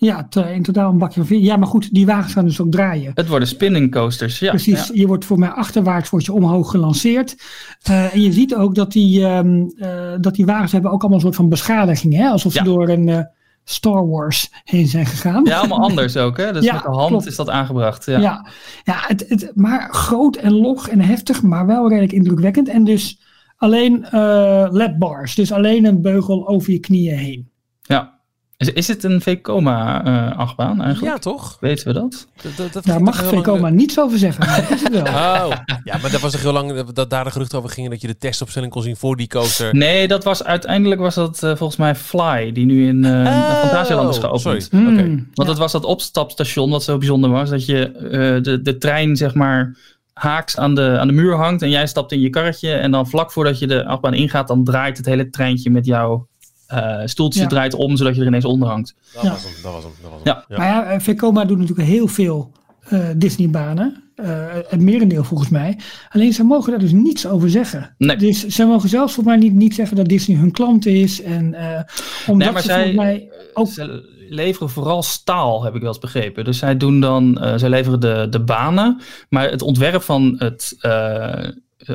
Ja, 0.00 0.26
te- 0.28 0.52
in 0.54 0.62
totaal 0.62 0.90
een 0.90 0.98
bakje 0.98 1.20
van 1.20 1.26
vier. 1.26 1.40
Ja, 1.40 1.56
maar 1.56 1.68
goed, 1.68 1.94
die 1.94 2.06
wagens 2.06 2.32
gaan 2.32 2.44
dus 2.44 2.60
ook 2.60 2.70
draaien. 2.70 3.12
Het 3.14 3.28
worden 3.28 3.48
spinning 3.48 3.92
coasters, 3.92 4.38
ja. 4.38 4.48
Precies, 4.50 4.86
ja. 4.86 4.92
je 4.94 5.06
wordt 5.06 5.24
voor 5.24 5.38
mij 5.38 5.48
achterwaarts 5.48 6.10
wordt 6.10 6.26
je 6.26 6.32
omhoog 6.32 6.70
gelanceerd. 6.70 7.36
Eh, 7.82 8.14
en 8.14 8.20
je 8.20 8.32
ziet 8.32 8.54
ook 8.54 8.74
dat 8.74 8.92
die, 8.92 9.24
ehm, 9.26 9.62
eh, 9.76 10.12
dat 10.20 10.34
die 10.34 10.46
wagens 10.46 10.72
hebben 10.72 10.90
ook 10.90 11.00
allemaal 11.00 11.18
een 11.18 11.24
soort 11.24 11.36
van 11.36 11.48
beschadiging. 11.48 12.14
Hè? 12.14 12.28
Alsof 12.28 12.52
Ja. 12.54 12.58
ze 12.58 12.64
door 12.70 12.88
een 12.88 13.08
eh, 13.08 13.20
Star 13.64 14.08
Wars 14.08 14.50
heen 14.64 14.86
zijn 14.86 15.06
gegaan. 15.06 15.44
Ja, 15.44 15.58
allemaal 15.58 15.80
anders 15.82 16.16
ook, 16.16 16.36
hè? 16.36 16.52
Dus 16.52 16.64
Ja, 16.70 16.72
met 16.72 16.82
de 16.82 16.88
hand 16.88 17.08
klopt. 17.08 17.26
is 17.26 17.36
dat 17.36 17.48
aangebracht. 17.48 18.06
Ja. 18.06 18.18
Ja, 18.20 18.46
ja 18.84 18.94
het, 19.06 19.24
het, 19.28 19.50
maar 19.54 19.88
groot 19.94 20.36
en 20.36 20.52
log 20.52 20.88
en 20.88 21.00
heftig, 21.00 21.42
maar 21.42 21.66
wel 21.66 21.88
redelijk 21.88 22.12
indrukwekkend. 22.12 22.68
En 22.68 22.84
dus 22.84 23.20
alleen 23.56 24.04
eh 24.04 24.66
ledbars, 24.70 25.34
dus 25.34 25.52
alleen 25.52 25.84
een 25.84 26.02
beugel 26.02 26.48
over 26.48 26.72
je 26.72 26.78
knieën 26.78 27.16
heen. 27.18 27.50
Ja. 27.82 28.18
Is, 28.60 28.72
is 28.72 28.88
het 28.88 29.04
een 29.04 29.20
Vekoma-achtbaan 29.20 30.82
eigenlijk? 30.82 31.14
Ja, 31.14 31.18
toch? 31.18 31.56
Weten 31.60 31.86
we 31.86 31.92
dat? 31.92 32.26
Dat, 32.42 32.56
dat, 32.56 32.72
dat 32.72 32.84
Daar 32.84 33.02
mag 33.02 33.22
lang- 33.22 33.28
Vekoma 33.34 33.68
niets 33.68 33.98
over 34.00 34.18
zeggen, 34.18 34.46
maar 34.46 34.60
dat 34.60 34.70
is 34.70 34.82
het 34.82 34.92
wel. 34.92 35.02
Oh, 35.50 35.50
ja, 35.84 35.98
maar 36.02 36.10
dat 36.10 36.20
was 36.20 36.32
toch 36.32 36.40
heel 36.42 36.52
lang 36.52 36.72
dat- 36.74 36.94
dat 36.94 37.10
daar 37.10 37.24
de 37.24 37.30
geruchten 37.30 37.58
over 37.58 37.70
gingen 37.70 37.90
dat 37.90 38.00
je 38.00 38.06
de 38.06 38.16
testopstelling 38.18 38.72
kon 38.72 38.82
zien 38.82 38.96
voor 38.96 39.16
die 39.16 39.26
coaster. 39.28 39.74
Nee, 39.74 40.08
dat 40.08 40.24
was 40.24 40.44
uiteindelijk 40.44 41.00
was 41.00 41.14
dat 41.14 41.42
eh, 41.42 41.56
volgens 41.56 41.76
mij 41.78 41.94
Fly, 41.94 42.52
die 42.52 42.66
nu 42.66 42.86
in 42.88 43.04
eh 43.04 43.60
Fantasieland 43.60 44.08
is 44.08 44.16
Oh, 44.16 44.22
geopend. 44.22 44.42
sorry. 44.42 44.86
Oké. 44.92 45.02
Hmm, 45.02 45.14
Want 45.16 45.28
ja. 45.34 45.44
het 45.48 45.58
was 45.58 45.72
dat 45.72 45.84
opstapstation 45.84 46.70
wat 46.70 46.82
zo 46.82 46.98
bijzonder 46.98 47.30
was. 47.30 47.50
Dat 47.50 47.66
je 47.66 47.92
eh, 47.92 48.42
de, 48.42 48.60
de 48.62 48.78
trein 48.78 49.16
zeg 49.16 49.34
maar 49.34 49.76
haaks 50.12 50.56
aan 50.56 50.74
de, 50.74 50.96
aan 50.98 51.06
de 51.06 51.12
muur 51.12 51.34
hangt. 51.36 51.62
En 51.62 51.70
jij 51.70 51.86
stapt 51.86 52.12
in 52.12 52.20
je 52.20 52.30
karretje. 52.30 52.72
En 52.72 52.90
dan 52.90 53.08
vlak 53.08 53.32
voordat 53.32 53.58
je 53.58 53.66
de 53.66 53.86
achtbaan 53.86 54.14
ingaat. 54.14 54.48
Dan 54.48 54.64
draait 54.64 54.96
het 54.96 55.06
hele 55.06 55.30
treintje 55.30 55.70
met 55.70 55.86
jouw 55.86 56.28
eh, 56.70 57.00
stoeltje 57.04 57.40
Ja. 57.40 57.46
draait 57.46 57.74
om. 57.74 57.96
Zodat 57.96 58.14
je 58.14 58.20
er 58.20 58.26
ineens 58.26 58.44
onder 58.44 58.68
hangt. 58.68 58.94
Dat 59.14 59.22
Ja. 59.22 59.30
was 59.30 59.42
hem, 59.42 59.52
dat 59.62 59.72
was 59.72 59.82
hem. 59.82 59.92
Dat 60.02 60.10
was 60.10 60.20
hem. 60.24 60.34
Ja. 60.48 60.56
Maar 60.58 60.66
ja, 60.66 60.84
eh, 60.84 61.00
Vekoma 61.00 61.44
doet 61.44 61.58
natuurlijk 61.58 61.88
heel 61.88 62.06
veel 62.08 62.52
eh, 62.88 63.08
Disney-banen. 63.16 64.02
Eh, 64.14 64.44
het 64.68 64.80
merendeel 64.80 65.24
volgens 65.24 65.48
mij. 65.48 65.78
Alleen 66.10 66.32
ze 66.32 66.42
mogen 66.44 66.70
daar 66.70 66.80
dus 66.80 66.92
niets 66.92 67.26
over 67.26 67.50
zeggen. 67.50 67.94
Nee. 67.98 68.16
Dus 68.16 68.46
ze 68.46 68.64
mogen 68.64 68.88
zelfs 68.88 69.14
volgens 69.14 69.36
mij 69.36 69.44
niet, 69.48 69.56
niet 69.58 69.74
zeggen 69.74 69.96
dat 69.96 70.06
Disney 70.08 70.36
hun 70.36 70.50
klant 70.50 70.86
is. 70.86 71.22
En 71.22 71.54
eh 71.54 71.80
omdat 72.26 72.44
Nee, 72.46 72.52
maar 72.52 72.62
ze 72.62 72.68
zij- 72.68 72.76
volgens 72.84 72.96
mij 73.04 73.30
ook... 73.54 73.68
Ze 73.68 74.08
leveren 74.28 74.70
vooral 74.70 75.02
staal, 75.02 75.62
heb 75.64 75.74
ik 75.74 75.80
wel 75.80 75.88
eens 75.90 75.98
begrepen. 75.98 76.44
Dus 76.44 76.58
zij 76.58 76.76
doen 76.76 77.00
dan, 77.00 77.38
eh 77.40 77.52
zij 77.56 77.68
leveren 77.68 78.00
de, 78.00 78.26
de 78.30 78.40
banen. 78.40 79.00
Maar 79.28 79.50
het 79.50 79.62
ontwerp 79.62 80.02
van 80.02 80.34
het, 80.38 80.76
eh, 80.80 81.48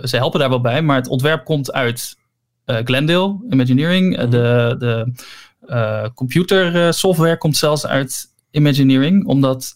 ze 0.03 0.17
helpen 0.17 0.39
daar 0.39 0.49
wel 0.49 0.61
bij. 0.61 0.81
Maar 0.81 0.95
het 0.97 1.07
ontwerp 1.07 1.45
komt 1.45 1.71
uit 1.73 2.17
Glendale 2.65 3.37
Imagineering. 3.49 4.17
Eh, 4.17 4.29
De, 4.29 4.75
de 4.79 5.11
eh, 5.67 6.05
computer 6.15 6.85
eh, 6.85 6.91
software 6.91 7.37
komt 7.37 7.57
zelfs 7.57 7.85
uit 7.85 8.25
Imagineering. 8.51 9.25
Omdat, 9.25 9.75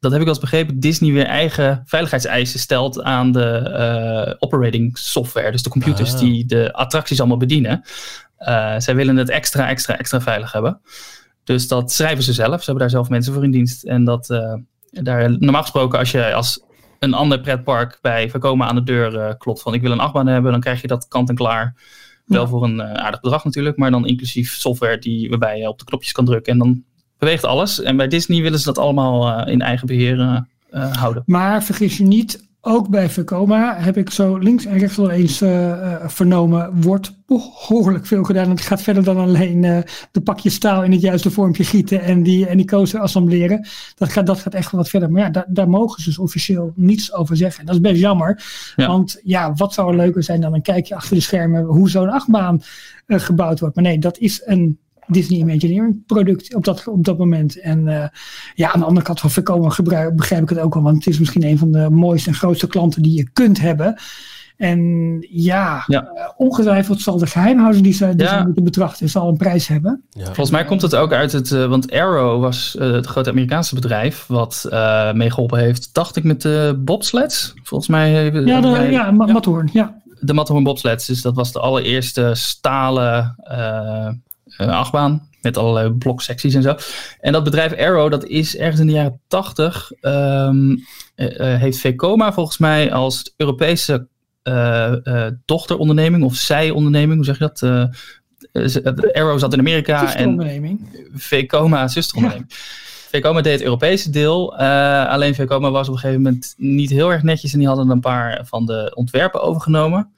dat 0.00 0.10
heb 0.12 0.20
ik 0.20 0.26
wel 0.26 0.34
eens 0.34 0.44
begrepen, 0.44 0.80
Disney 0.80 1.12
weer 1.12 1.26
eigen 1.26 1.82
veiligheidseisen 1.86 2.60
stelt 2.60 3.02
aan 3.02 3.32
de 3.32 3.44
eh, 3.58 4.34
operating 4.38 4.98
software. 4.98 5.50
Dus 5.50 5.62
de 5.62 5.70
computers 5.70 6.12
Ah. 6.14 6.18
die 6.20 6.46
de 6.46 6.72
attracties 6.72 7.18
allemaal 7.18 7.36
bedienen. 7.36 7.82
Eh, 8.38 8.74
zij 8.78 8.94
willen 8.94 9.16
het 9.16 9.28
extra, 9.28 9.68
extra, 9.68 9.98
extra 9.98 10.20
veilig 10.20 10.52
hebben. 10.52 10.80
Dus 11.44 11.68
dat 11.68 11.92
schrijven 11.92 12.24
ze 12.24 12.32
zelf. 12.32 12.58
Ze 12.58 12.64
hebben 12.64 12.78
daar 12.82 12.90
zelf 12.90 13.08
mensen 13.08 13.32
voor 13.32 13.44
in 13.44 13.50
dienst. 13.50 13.84
En 13.84 14.04
dat 14.04 14.30
eh, 14.30 14.54
daar, 14.90 15.30
normaal 15.38 15.62
gesproken, 15.62 15.98
als 15.98 16.10
je 16.10 16.34
als 16.34 16.62
een 16.98 17.14
ander 17.14 17.40
pretpark 17.40 17.98
bij 18.00 18.30
Vekoma 18.30 18.66
aan 18.66 18.74
de 18.74 18.82
deur 18.82 19.18
eh, 19.18 19.34
klopt 19.38 19.62
van 19.62 19.74
ik 19.74 19.80
wil 19.82 19.90
een 19.90 20.00
achtbaan 20.00 20.26
hebben, 20.26 20.52
dan 20.52 20.60
krijg 20.60 20.80
je 20.80 20.86
dat 20.86 21.08
kant 21.08 21.28
en 21.28 21.34
klaar. 21.34 21.74
Wel 22.28 22.42
Ja. 22.42 22.48
voor 22.48 22.64
een 22.64 22.80
eh, 22.80 22.92
aardig 22.92 23.20
bedrag 23.20 23.44
natuurlijk, 23.44 23.76
maar 23.76 23.90
dan 23.90 24.06
inclusief 24.06 24.52
software 24.54 24.98
die, 24.98 25.28
waarbij 25.28 25.58
je 25.58 25.68
op 25.68 25.78
de 25.78 25.84
knopjes 25.84 26.12
kan 26.12 26.24
drukken 26.24 26.52
en 26.52 26.58
dan 26.58 26.84
beweegt 27.18 27.44
alles. 27.44 27.82
En 27.82 27.96
bij 27.96 28.08
Disney 28.08 28.42
willen 28.42 28.58
ze 28.58 28.64
dat 28.64 28.78
allemaal 28.78 29.28
eh, 29.28 29.52
in 29.52 29.60
eigen 29.60 29.86
beheer 29.86 30.20
eh, 30.20 30.38
eh, 30.70 30.96
houden. 30.96 31.22
Maar 31.26 31.64
vergis 31.64 31.96
je 31.96 32.04
niet, 32.04 32.47
ook 32.60 32.88
bij 32.88 33.08
Vekoma 33.10 33.76
heb 33.78 33.96
ik 33.96 34.10
zo 34.10 34.36
links 34.36 34.64
en 34.64 34.78
rechts 34.78 34.96
wel 34.96 35.10
eens 35.10 35.40
eh, 35.40 35.70
eh, 35.70 36.08
vernomen, 36.08 36.80
wordt 36.80 37.16
behoorlijk 37.26 38.06
veel 38.06 38.24
gedaan. 38.24 38.50
Het 38.50 38.60
gaat 38.60 38.82
verder 38.82 39.04
dan 39.04 39.16
alleen 39.16 39.64
eh, 39.64 39.78
de 40.12 40.20
pakjes 40.20 40.54
staal 40.54 40.84
in 40.84 40.92
het 40.92 41.00
juiste 41.00 41.30
vormpje 41.30 41.64
gieten 41.64 42.02
en 42.02 42.22
die, 42.22 42.46
en 42.46 42.56
die 42.56 42.66
coaster 42.66 43.00
assembleren. 43.00 43.66
Dat 43.94 44.12
gaat, 44.12 44.26
dat 44.26 44.38
gaat 44.38 44.54
echt 44.54 44.70
wel 44.70 44.80
wat 44.80 44.90
verder. 44.90 45.10
Maar 45.10 45.22
ja, 45.22 45.30
daar, 45.30 45.46
daar 45.48 45.68
mogen 45.68 46.02
ze 46.02 46.08
dus 46.08 46.18
officieel 46.18 46.72
niets 46.74 47.12
over 47.12 47.36
zeggen. 47.36 47.60
En 47.60 47.66
dat 47.66 47.74
is 47.74 47.80
best 47.80 48.00
jammer. 48.00 48.42
Ja. 48.76 48.86
Want 48.86 49.20
ja, 49.22 49.52
wat 49.52 49.74
zou 49.74 49.90
er 49.90 49.96
leuker 49.96 50.22
zijn 50.22 50.40
dan 50.40 50.54
een 50.54 50.62
kijkje 50.62 50.94
achter 50.94 51.16
de 51.16 51.22
schermen 51.22 51.64
hoe 51.64 51.90
zo'n 51.90 52.10
achtbaan 52.10 52.62
gebouwd 53.06 53.60
wordt. 53.60 53.74
Maar 53.74 53.84
nee, 53.84 53.98
dat 53.98 54.18
is 54.18 54.42
een 54.44 54.78
Disney 55.08 55.38
Imagineering 55.38 56.06
product 56.06 56.54
op 56.54 56.64
dat, 56.64 56.86
op 56.88 57.04
dat 57.04 57.18
moment. 57.18 57.60
En 57.60 57.88
eh, 57.88 58.08
ja, 58.54 58.72
aan 58.72 58.80
de 58.80 58.86
andere 58.86 59.06
kant 59.06 59.20
van 59.20 59.30
Vekoma 59.30 59.68
gebruik, 59.68 60.16
begrijp 60.16 60.42
ik 60.42 60.48
het 60.48 60.58
ook 60.58 60.74
wel, 60.74 60.82
want 60.82 60.96
het 60.96 61.06
is 61.06 61.18
misschien 61.18 61.44
een 61.44 61.58
van 61.58 61.72
de 61.72 61.90
mooiste 61.90 62.28
en 62.28 62.34
grootste 62.34 62.66
klanten 62.66 63.02
die 63.02 63.16
je 63.16 63.28
kunt 63.32 63.60
hebben. 63.60 63.94
En 64.56 64.80
ja, 65.30 65.84
Ja. 65.86 66.02
eh, 66.14 66.28
ongetwijfeld 66.36 67.00
zal 67.00 67.18
de 67.18 67.26
geheimhouding 67.26 67.84
die 67.84 67.92
ze, 67.92 68.14
die 68.16 68.26
Ja. 68.26 68.38
ze 68.38 68.44
moeten 68.44 68.64
betrachten, 68.64 69.08
zal 69.08 69.28
een 69.28 69.36
prijs 69.36 69.68
hebben. 69.68 70.02
Ja. 70.10 70.24
Volgens 70.24 70.50
mij 70.50 70.64
komt 70.64 70.82
het 70.82 70.94
ook 70.94 71.12
uit 71.12 71.32
het, 71.32 71.52
eh, 71.52 71.66
want 71.66 71.92
Arrow 71.92 72.40
was 72.40 72.76
het 72.78 73.06
grote 73.06 73.30
Amerikaanse 73.30 73.74
bedrijf 73.74 74.24
wat 74.26 74.66
eh 74.70 75.12
meegeholpen 75.12 75.58
heeft, 75.58 75.88
dacht 75.94 76.16
ik, 76.16 76.24
met 76.24 76.42
de 76.42 76.80
bobsleds. 76.84 77.54
Volgens 77.62 77.90
mij 77.90 78.10
hebben 78.12 78.46
Ja, 78.46 78.60
de, 78.60 78.68
wij- 78.68 78.90
ja, 78.90 79.10
Matterhorn, 79.10 79.68
ja. 79.72 80.00
de 80.20 80.32
Matterhorn 80.34 80.64
bobsleds. 80.64 81.06
Dus 81.06 81.22
dat 81.22 81.34
was 81.34 81.52
de 81.52 81.60
allereerste 81.60 82.30
stalen 82.34 83.36
achtbaan 84.66 85.28
met 85.42 85.56
allerlei 85.56 85.90
bloksecties 85.90 86.54
en 86.54 86.62
zo. 86.62 86.74
En 87.20 87.32
dat 87.32 87.44
bedrijf 87.44 87.76
Arrow, 87.76 88.10
dat 88.10 88.24
is 88.24 88.56
ergens 88.56 88.80
in 88.80 88.86
de 88.86 88.92
jaren 88.92 89.20
tachtig, 89.28 89.92
eh, 90.00 90.48
eh, 91.14 91.60
heeft 91.60 91.78
Vekoma 91.78 92.32
volgens 92.32 92.58
mij 92.58 92.92
als 92.92 93.34
Europese 93.36 94.06
eh, 94.42 95.06
eh, 95.06 95.32
dochteronderneming 95.44 96.24
of 96.24 96.34
zij-onderneming, 96.34 97.14
hoe 97.16 97.24
zeg 97.24 97.38
je 97.38 97.44
dat? 97.44 97.62
Eh, 97.62 97.82
eh, 98.52 98.86
eh, 98.86 99.22
Arrow 99.22 99.38
zat 99.38 99.52
in 99.52 99.58
Amerika 99.58 100.00
en. 100.14 100.36
Vekoma 101.14 101.88
zusteronderneming. 101.88 102.52
Vekoma 103.10 103.40
deed 103.40 103.52
het 103.52 103.62
Europese 103.62 104.10
deel. 104.10 104.56
eh, 104.58 105.08
alleen 105.08 105.34
Vekoma 105.34 105.70
was 105.70 105.88
op 105.88 105.94
een 105.94 106.00
gegeven 106.00 106.22
moment 106.22 106.54
niet 106.56 106.90
heel 106.90 107.12
erg 107.12 107.22
netjes. 107.22 107.52
En 107.52 107.58
die 107.58 107.68
hadden 107.68 107.90
een 107.90 108.00
paar 108.00 108.40
van 108.44 108.66
de 108.66 108.92
ontwerpen 108.94 109.40
overgenomen 109.42 110.12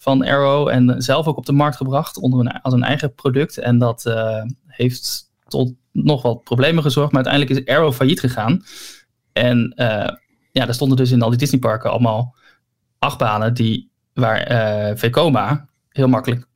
van 0.00 0.24
Arrow. 0.24 0.68
En 0.68 1.02
zelf 1.02 1.26
ook 1.26 1.36
op 1.36 1.46
de 1.46 1.52
markt 1.52 1.76
gebracht 1.76 2.18
onder 2.18 2.40
een, 2.40 2.60
als 2.60 2.74
een 2.74 2.82
eigen 2.82 3.14
product. 3.14 3.58
En 3.58 3.78
dat 3.78 4.06
eh, 4.06 4.42
heeft 4.66 5.30
tot 5.48 5.72
nog 5.92 6.22
wat 6.22 6.44
problemen 6.44 6.82
gezorgd. 6.82 7.12
Maar 7.12 7.24
uiteindelijk 7.24 7.68
is 7.68 7.74
Arrow 7.74 7.92
failliet 7.92 8.20
gegaan. 8.20 8.64
En 9.32 9.72
eh, 9.76 10.16
ja, 10.52 10.64
daar 10.64 10.74
stonden 10.74 10.96
dus 10.96 11.10
in 11.10 11.22
al 11.22 11.28
die 11.28 11.38
Disneyparken 11.38 11.90
allemaal 11.90 12.34
achtbanen 12.98 13.54
die, 13.54 13.90
waar 14.14 14.38
eh 14.38 14.96
Vekoma 14.96 15.68
heel 15.88 16.08
makkelijk 16.08 16.48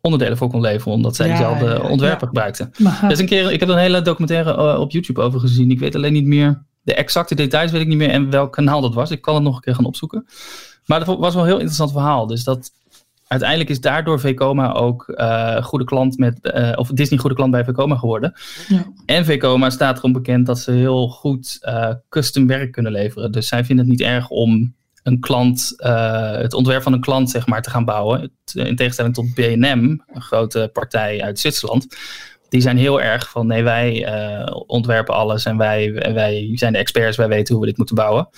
onderdelen 0.00 0.36
voor 0.36 0.48
kon 0.48 0.60
leveren. 0.60 0.92
Omdat 0.92 1.16
zij 1.16 1.28
Ja, 1.28 1.32
diezelfde 1.32 1.64
ja, 1.64 1.74
ja. 1.74 1.88
ontwerpen 1.88 2.26
gebruikten. 2.26 2.70
Maar, 2.78 3.10
is 3.10 3.18
een 3.18 3.26
keer, 3.26 3.52
ik 3.52 3.60
heb 3.60 3.68
een 3.68 3.78
hele 3.78 4.02
documentaire 4.02 4.78
op 4.78 4.90
YouTube 4.90 5.20
over 5.20 5.40
gezien. 5.40 5.70
Ik 5.70 5.78
weet 5.78 5.94
alleen 5.94 6.12
niet 6.12 6.26
meer, 6.26 6.64
de 6.82 6.94
exacte 6.94 7.34
details 7.34 7.70
weet 7.70 7.80
ik 7.80 7.86
niet 7.86 7.96
meer 7.96 8.10
en 8.10 8.30
welk 8.30 8.52
kanaal 8.52 8.80
dat 8.80 8.94
was. 8.94 9.10
Ik 9.10 9.22
kan 9.22 9.34
het 9.34 9.44
nog 9.44 9.54
een 9.56 9.60
keer 9.60 9.74
gaan 9.74 9.84
opzoeken. 9.84 10.26
Maar 10.86 11.04
dat 11.04 11.18
was 11.18 11.34
wel 11.34 11.42
een 11.42 11.48
heel 11.48 11.58
interessant 11.58 11.92
verhaal. 11.92 12.26
Dus 12.26 12.44
dat 12.44 12.70
uiteindelijk 13.26 13.70
is 13.70 13.80
daardoor 13.80 14.20
Vekoma 14.20 14.72
ook 14.72 15.08
eh 15.08 15.62
goede 15.62 15.84
klant 15.84 16.18
met, 16.18 16.40
eh, 16.40 16.72
of 16.74 16.88
Disney 16.88 17.18
goede 17.18 17.36
klant 17.36 17.50
bij 17.50 17.64
Vekoma 17.64 17.96
geworden. 17.96 18.34
Ja. 18.68 18.86
En 19.06 19.24
Vekoma 19.24 19.70
staat 19.70 19.98
erom 19.98 20.12
bekend 20.12 20.46
dat 20.46 20.58
ze 20.58 20.72
heel 20.72 21.08
goed 21.08 21.58
eh, 21.60 21.94
custom 22.08 22.46
werk 22.46 22.72
kunnen 22.72 22.92
leveren. 22.92 23.32
Dus 23.32 23.48
zij 23.48 23.64
vinden 23.64 23.84
het 23.84 23.98
niet 23.98 24.06
erg 24.06 24.28
om 24.28 24.74
een 25.02 25.20
klant, 25.20 25.74
het 25.76 26.54
ontwerp 26.54 26.82
van 26.82 26.92
een 26.92 27.00
klant 27.00 27.30
zeg 27.30 27.46
maar 27.46 27.62
te 27.62 27.70
gaan 27.70 27.84
bouwen. 27.84 28.32
In 28.52 28.76
tegenstelling 28.76 29.14
tot 29.14 29.34
B&M, 29.34 29.98
een 30.06 30.22
grote 30.22 30.70
partij 30.72 31.22
uit 31.22 31.38
Zwitserland. 31.38 31.86
Die 32.48 32.60
zijn 32.60 32.76
heel 32.76 33.00
erg 33.00 33.30
van 33.30 33.46
nee, 33.46 33.62
wij 33.62 34.08
ontwerpen 34.66 35.14
alles 35.14 35.44
en 35.44 35.56
wij, 35.56 35.92
wij 36.14 36.50
zijn 36.54 36.72
de 36.72 36.78
experts, 36.78 37.16
wij 37.16 37.28
weten 37.28 37.54
hoe 37.54 37.62
we 37.62 37.68
dit 37.68 37.78
moeten 37.78 37.96
bouwen. 37.96 38.28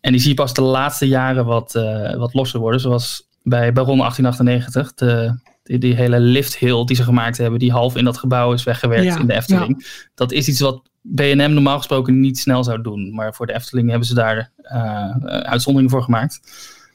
En 0.00 0.12
die 0.12 0.20
zie 0.20 0.30
je 0.30 0.36
pas 0.36 0.54
de 0.54 0.62
laatste 0.62 1.08
jaren 1.08 1.44
wat, 1.44 1.74
eh, 1.74 2.14
wat 2.16 2.34
losser 2.34 2.60
worden. 2.60 2.80
Zoals 2.80 3.28
bij 3.42 3.72
Baron 3.72 3.98
1898, 3.98 4.94
de, 4.94 5.40
die, 5.62 5.78
die 5.78 5.94
hele 5.94 6.20
lift 6.20 6.56
hill 6.56 6.84
die 6.84 6.96
ze 6.96 7.02
gemaakt 7.02 7.38
hebben, 7.38 7.58
die 7.58 7.72
half 7.72 7.96
in 7.96 8.04
dat 8.04 8.18
gebouw 8.18 8.52
is 8.52 8.64
weggewerkt 8.64 9.04
Ja, 9.04 9.18
in 9.18 9.26
de 9.26 9.34
Efteling. 9.34 10.06
Dat 10.14 10.32
is 10.32 10.48
iets 10.48 10.60
wat 10.60 10.90
B&M 11.14 11.52
normaal 11.52 11.76
gesproken 11.76 12.20
niet 12.20 12.38
snel 12.38 12.64
zou 12.64 12.82
doen. 12.82 13.14
Maar 13.14 13.34
voor 13.34 13.46
de 13.46 13.54
Efteling 13.54 13.88
hebben 13.88 14.06
ze 14.06 14.14
daar 14.14 14.52
eh, 14.56 15.10
uitzonderingen 15.24 15.90
voor 15.90 16.02
gemaakt. 16.02 16.40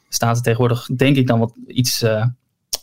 Staat 0.08 0.36
er 0.36 0.42
tegenwoordig, 0.42 0.86
denk 0.96 1.16
ik, 1.16 1.26
dan 1.26 1.38
wat 1.38 1.52
iets 1.66 2.04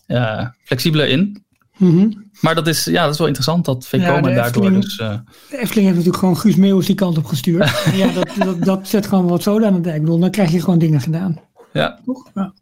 eh, 0.07 0.47
flexibeler 0.63 1.07
in. 1.07 1.42
Mhm. 1.77 2.11
Maar 2.41 2.55
dat 2.55 2.67
is, 2.67 2.83
ja, 2.85 3.03
dat 3.03 3.11
is 3.11 3.17
wel 3.17 3.27
interessant 3.27 3.65
dat 3.65 3.87
Ja, 3.91 3.99
Vekoma 3.99 4.27
de 4.29 4.33
daardoor 4.35 4.63
Efteling- 4.63 4.81
dus... 4.83 4.97
eh, 4.99 5.09
De 5.49 5.57
Efteling 5.57 5.85
heeft 5.85 5.87
natuurlijk 5.97 6.17
gewoon 6.17 6.37
Guus 6.37 6.55
Meeuwis 6.55 6.85
die 6.85 6.95
kant 6.95 7.17
op 7.17 7.25
gestuurd. 7.25 7.83
Ja, 7.95 8.07
dat, 8.11 8.29
dat, 8.37 8.63
dat 8.63 8.87
zet 8.87 9.07
gewoon 9.07 9.27
wat 9.27 9.43
zoden 9.43 9.67
aan 9.67 9.73
het 9.73 9.83
dijk. 9.83 9.95
Ik 9.95 10.01
bedoel, 10.01 10.19
dan 10.19 10.31
krijg 10.31 10.51
je 10.51 10.59
gewoon 10.59 10.79
dingen 10.79 11.01
gedaan. 11.01 11.39
ja, 11.73 11.99
Toch? 12.05 12.29
Ja. 12.33 12.53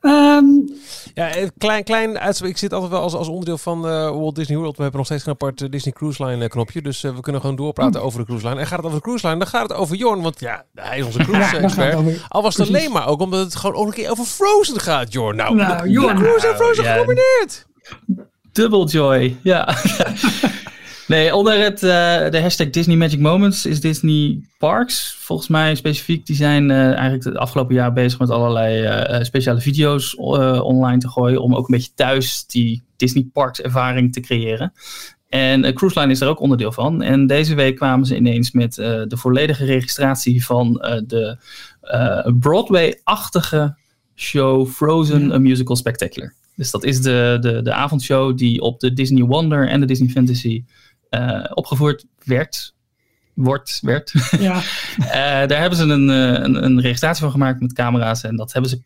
Ehm, 0.00 0.44
Ja, 1.14 1.36
een 1.36 1.52
klein, 1.58 1.84
klein 1.84 2.18
uitspraak. 2.18 2.50
Ik 2.50 2.56
zit 2.58 2.72
altijd 2.72 2.92
wel 2.92 3.00
als, 3.00 3.14
als 3.14 3.28
onderdeel 3.28 3.58
van 3.58 3.86
eh, 3.86 4.10
Walt 4.10 4.34
Disney 4.34 4.56
World. 4.56 4.76
We 4.76 4.82
hebben 4.82 4.98
nog 4.98 5.06
steeds 5.08 5.22
geen 5.22 5.32
apart 5.32 5.62
eh, 5.62 5.70
Disney 5.70 5.92
Cruise 5.94 6.24
Line 6.24 6.42
eh, 6.44 6.48
knopje. 6.50 6.82
Dus 6.82 7.04
eh, 7.04 7.14
we 7.14 7.20
kunnen 7.20 7.40
gewoon 7.40 7.56
doorpraten 7.56 8.02
over 8.02 8.18
de 8.18 8.24
cruise 8.26 8.48
line. 8.48 8.60
En 8.60 8.66
gaat 8.66 8.76
het 8.76 8.86
over 8.86 8.98
de 8.98 9.04
cruise 9.04 9.26
line, 9.26 9.38
dan 9.38 9.48
gaat 9.48 9.68
het 9.68 9.78
over 9.78 9.96
Jorn. 9.96 10.22
Want 10.22 10.40
ja, 10.40 10.64
hij 10.74 10.98
is 10.98 11.04
onze 11.04 11.18
cruise 11.18 11.54
ja, 11.56 11.62
expert. 11.62 11.94
over. 11.94 12.26
Al 12.28 12.42
was 12.42 12.56
het 12.56 12.66
Precies. 12.66 12.84
alleen 12.86 12.98
maar 12.98 13.08
ook 13.08 13.20
omdat 13.20 13.40
het 13.44 13.56
gewoon 13.56 13.76
ook 13.76 13.86
een 13.86 13.92
keer 13.92 14.10
over 14.10 14.24
Frozen 14.24 14.80
gaat, 14.80 15.12
Jorn. 15.12 15.36
Nou, 15.36 15.54
Nou, 15.54 15.82
de- 15.82 15.90
Jorn. 15.90 16.16
de 16.16 16.22
Cruise 16.22 16.46
en 16.48 16.56
Frozen 16.56 16.84
Ja. 16.84 16.92
genomineerd. 16.92 17.66
Double 18.56 18.86
joy, 18.86 19.36
ja. 19.42 19.76
nee, 21.08 21.34
onder 21.34 21.58
het, 21.58 21.82
eh, 21.82 22.30
de 22.30 22.40
hashtag 22.40 22.70
Disney 22.70 22.96
Magic 22.96 23.18
Moments 23.18 23.66
is 23.66 23.80
Disney 23.80 24.40
Parks. 24.58 25.16
Volgens 25.18 25.48
mij 25.48 25.74
specifiek, 25.74 26.26
die 26.26 26.36
zijn 26.36 26.70
eh, 26.70 26.92
eigenlijk 26.92 27.24
het 27.24 27.36
afgelopen 27.36 27.74
jaar 27.74 27.92
bezig 27.92 28.18
met 28.18 28.30
allerlei 28.30 28.84
eh, 28.84 29.24
speciale 29.24 29.60
video's 29.60 30.14
online 30.18 30.98
te 30.98 31.08
gooien. 31.08 31.42
Om 31.42 31.54
ook 31.54 31.68
een 31.68 31.76
beetje 31.76 31.94
thuis 31.94 32.46
die 32.46 32.82
Disney 32.96 33.28
Parks 33.32 33.60
ervaring 33.60 34.12
te 34.12 34.20
creëren. 34.20 34.72
En 35.28 35.74
Cruise 35.74 36.00
Line 36.00 36.12
is 36.12 36.20
er 36.20 36.28
ook 36.28 36.40
onderdeel 36.40 36.72
van. 36.72 37.02
En 37.02 37.26
deze 37.26 37.54
week 37.54 37.76
kwamen 37.76 38.06
ze 38.06 38.16
ineens 38.16 38.50
met 38.52 38.74
de 38.74 39.16
volledige 39.16 39.64
registratie 39.64 40.44
van 40.44 40.72
de 41.06 41.38
Broadway-achtige 42.38 43.76
show 44.14 44.66
Frozen, 44.68 45.32
A 45.32 45.38
Musical 45.38 45.76
Spectacular. 45.76 46.34
Dus 46.56 46.70
dat 46.70 46.84
is 46.84 47.00
de, 47.00 47.36
de, 47.40 47.62
de 47.62 47.72
avondshow 47.72 48.36
die 48.38 48.60
op 48.60 48.80
de 48.80 48.92
Disney 48.92 49.22
Wonder 49.22 49.68
en 49.68 49.80
de 49.80 49.86
Disney 49.86 50.08
Fantasy 50.08 50.64
eh, 51.10 51.44
opgevoerd 51.54 52.06
werd. 52.24 52.74
Wordt, 53.34 53.78
werd. 53.82 54.12
Ja, 54.40 54.60
Eh, 54.98 55.12
daar 55.48 55.60
hebben 55.60 55.78
ze 55.78 55.84
een, 55.84 56.10
eh, 56.10 56.42
een, 56.42 56.64
een 56.64 56.80
registratie 56.80 57.22
van 57.22 57.30
gemaakt 57.30 57.60
met 57.60 57.72
camera's. 57.72 58.22
En 58.22 58.36
dat 58.36 58.52
hebben 58.52 58.70
ze 58.70 58.80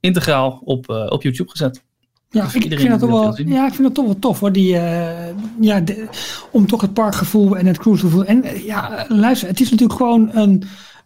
integraal 0.00 0.60
op, 0.64 0.88
op 0.88 1.22
YouTube 1.22 1.50
gezet. 1.50 1.82
ja, 2.30 2.44
Dus 2.44 2.54
ik, 2.54 2.78
vind 2.78 2.90
dat 2.90 3.00
toch 3.00 3.10
wel, 3.10 3.40
ja, 3.48 3.66
ik 3.66 3.72
vind 3.74 3.82
dat 3.82 3.94
toch 3.94 4.04
wel 4.04 4.18
tof 4.18 4.40
hoor. 4.40 4.52
Die, 4.52 4.70
ja, 5.60 5.80
de- 5.80 6.08
om 6.50 6.66
toch 6.66 6.80
het 6.80 6.92
parkgevoel 6.92 7.56
en 7.56 7.66
het 7.66 7.78
cruisegevoel. 7.78 8.24
En 8.24 8.44
ja, 8.64 9.04
luister, 9.08 9.48
het 9.48 9.60
is 9.60 9.70
natuurlijk 9.70 9.98
gewoon 9.98 10.30
een, 10.32 10.62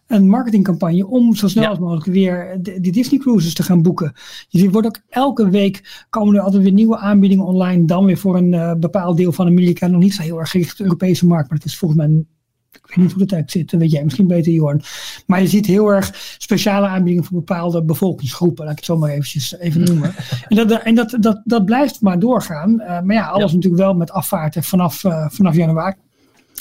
een 0.07 0.29
marketingcampagne 0.29 1.07
om 1.07 1.35
zo 1.35 1.47
snel 1.47 1.63
Ja. 1.63 1.69
als 1.69 1.79
mogelijk 1.79 2.05
weer 2.05 2.57
de, 2.61 2.79
die 2.79 2.91
Disney 2.91 3.19
cruises 3.19 3.53
te 3.53 3.63
gaan 3.63 3.81
boeken. 3.81 4.13
Je 4.49 4.69
wordt 4.69 4.87
ook 4.87 4.99
elke 5.09 5.49
week 5.49 6.05
komen 6.09 6.35
er 6.35 6.41
altijd 6.41 6.63
weer 6.63 6.71
nieuwe 6.71 6.97
aanbiedingen 6.97 7.45
online. 7.45 7.85
Dan 7.85 8.05
weer 8.05 8.17
voor 8.17 8.37
een 8.37 8.53
eh, 8.53 8.73
bepaald 8.73 9.17
deel 9.17 9.31
van 9.31 9.47
Amerika. 9.47 9.87
Nog 9.87 10.01
niet 10.01 10.13
zo 10.13 10.21
heel 10.21 10.39
erg 10.39 10.49
gericht 10.49 10.71
op 10.71 10.77
de 10.77 10.83
Europese 10.83 11.27
markt. 11.27 11.49
Maar 11.49 11.57
het 11.57 11.67
is 11.67 11.77
volgens 11.77 11.99
mij 11.99 12.09
een 12.09 12.27
ik 12.71 12.95
weet 12.95 13.05
niet 13.05 13.13
hoe 13.15 13.25
dat 13.25 13.37
uit 13.37 13.51
zit, 13.51 13.69
dat 13.71 13.79
weet 13.79 13.91
jij 13.91 14.03
misschien 14.03 14.27
beter, 14.27 14.51
Jorn. 14.53 14.81
Maar 15.25 15.41
je 15.41 15.47
ziet 15.47 15.65
heel 15.65 15.87
erg 15.93 16.35
speciale 16.37 16.87
aanbiedingen 16.87 17.23
voor 17.23 17.37
bepaalde 17.37 17.83
bevolkingsgroepen, 17.83 18.63
laat 18.63 18.71
ik 18.71 18.77
het 18.77 18.85
zo 18.85 18.97
maar 18.97 19.09
eventjes 19.09 19.57
even 19.57 19.83
noemen. 19.89 20.13
en 20.47 20.67
dat, 20.67 20.81
en 20.83 20.95
dat, 20.95 21.17
dat, 21.19 21.41
dat 21.43 21.65
blijft 21.65 22.01
maar 22.01 22.19
doorgaan. 22.19 22.79
Eh, 22.79 23.01
maar 23.01 23.15
ja, 23.15 23.27
alles 23.27 23.49
Ja. 23.49 23.55
natuurlijk 23.55 23.83
wel 23.83 23.93
met 23.93 24.11
afvaarten 24.11 24.63
vanaf, 24.63 25.03
eh, 25.03 25.25
vanaf 25.29 25.55
januari. 25.55 25.95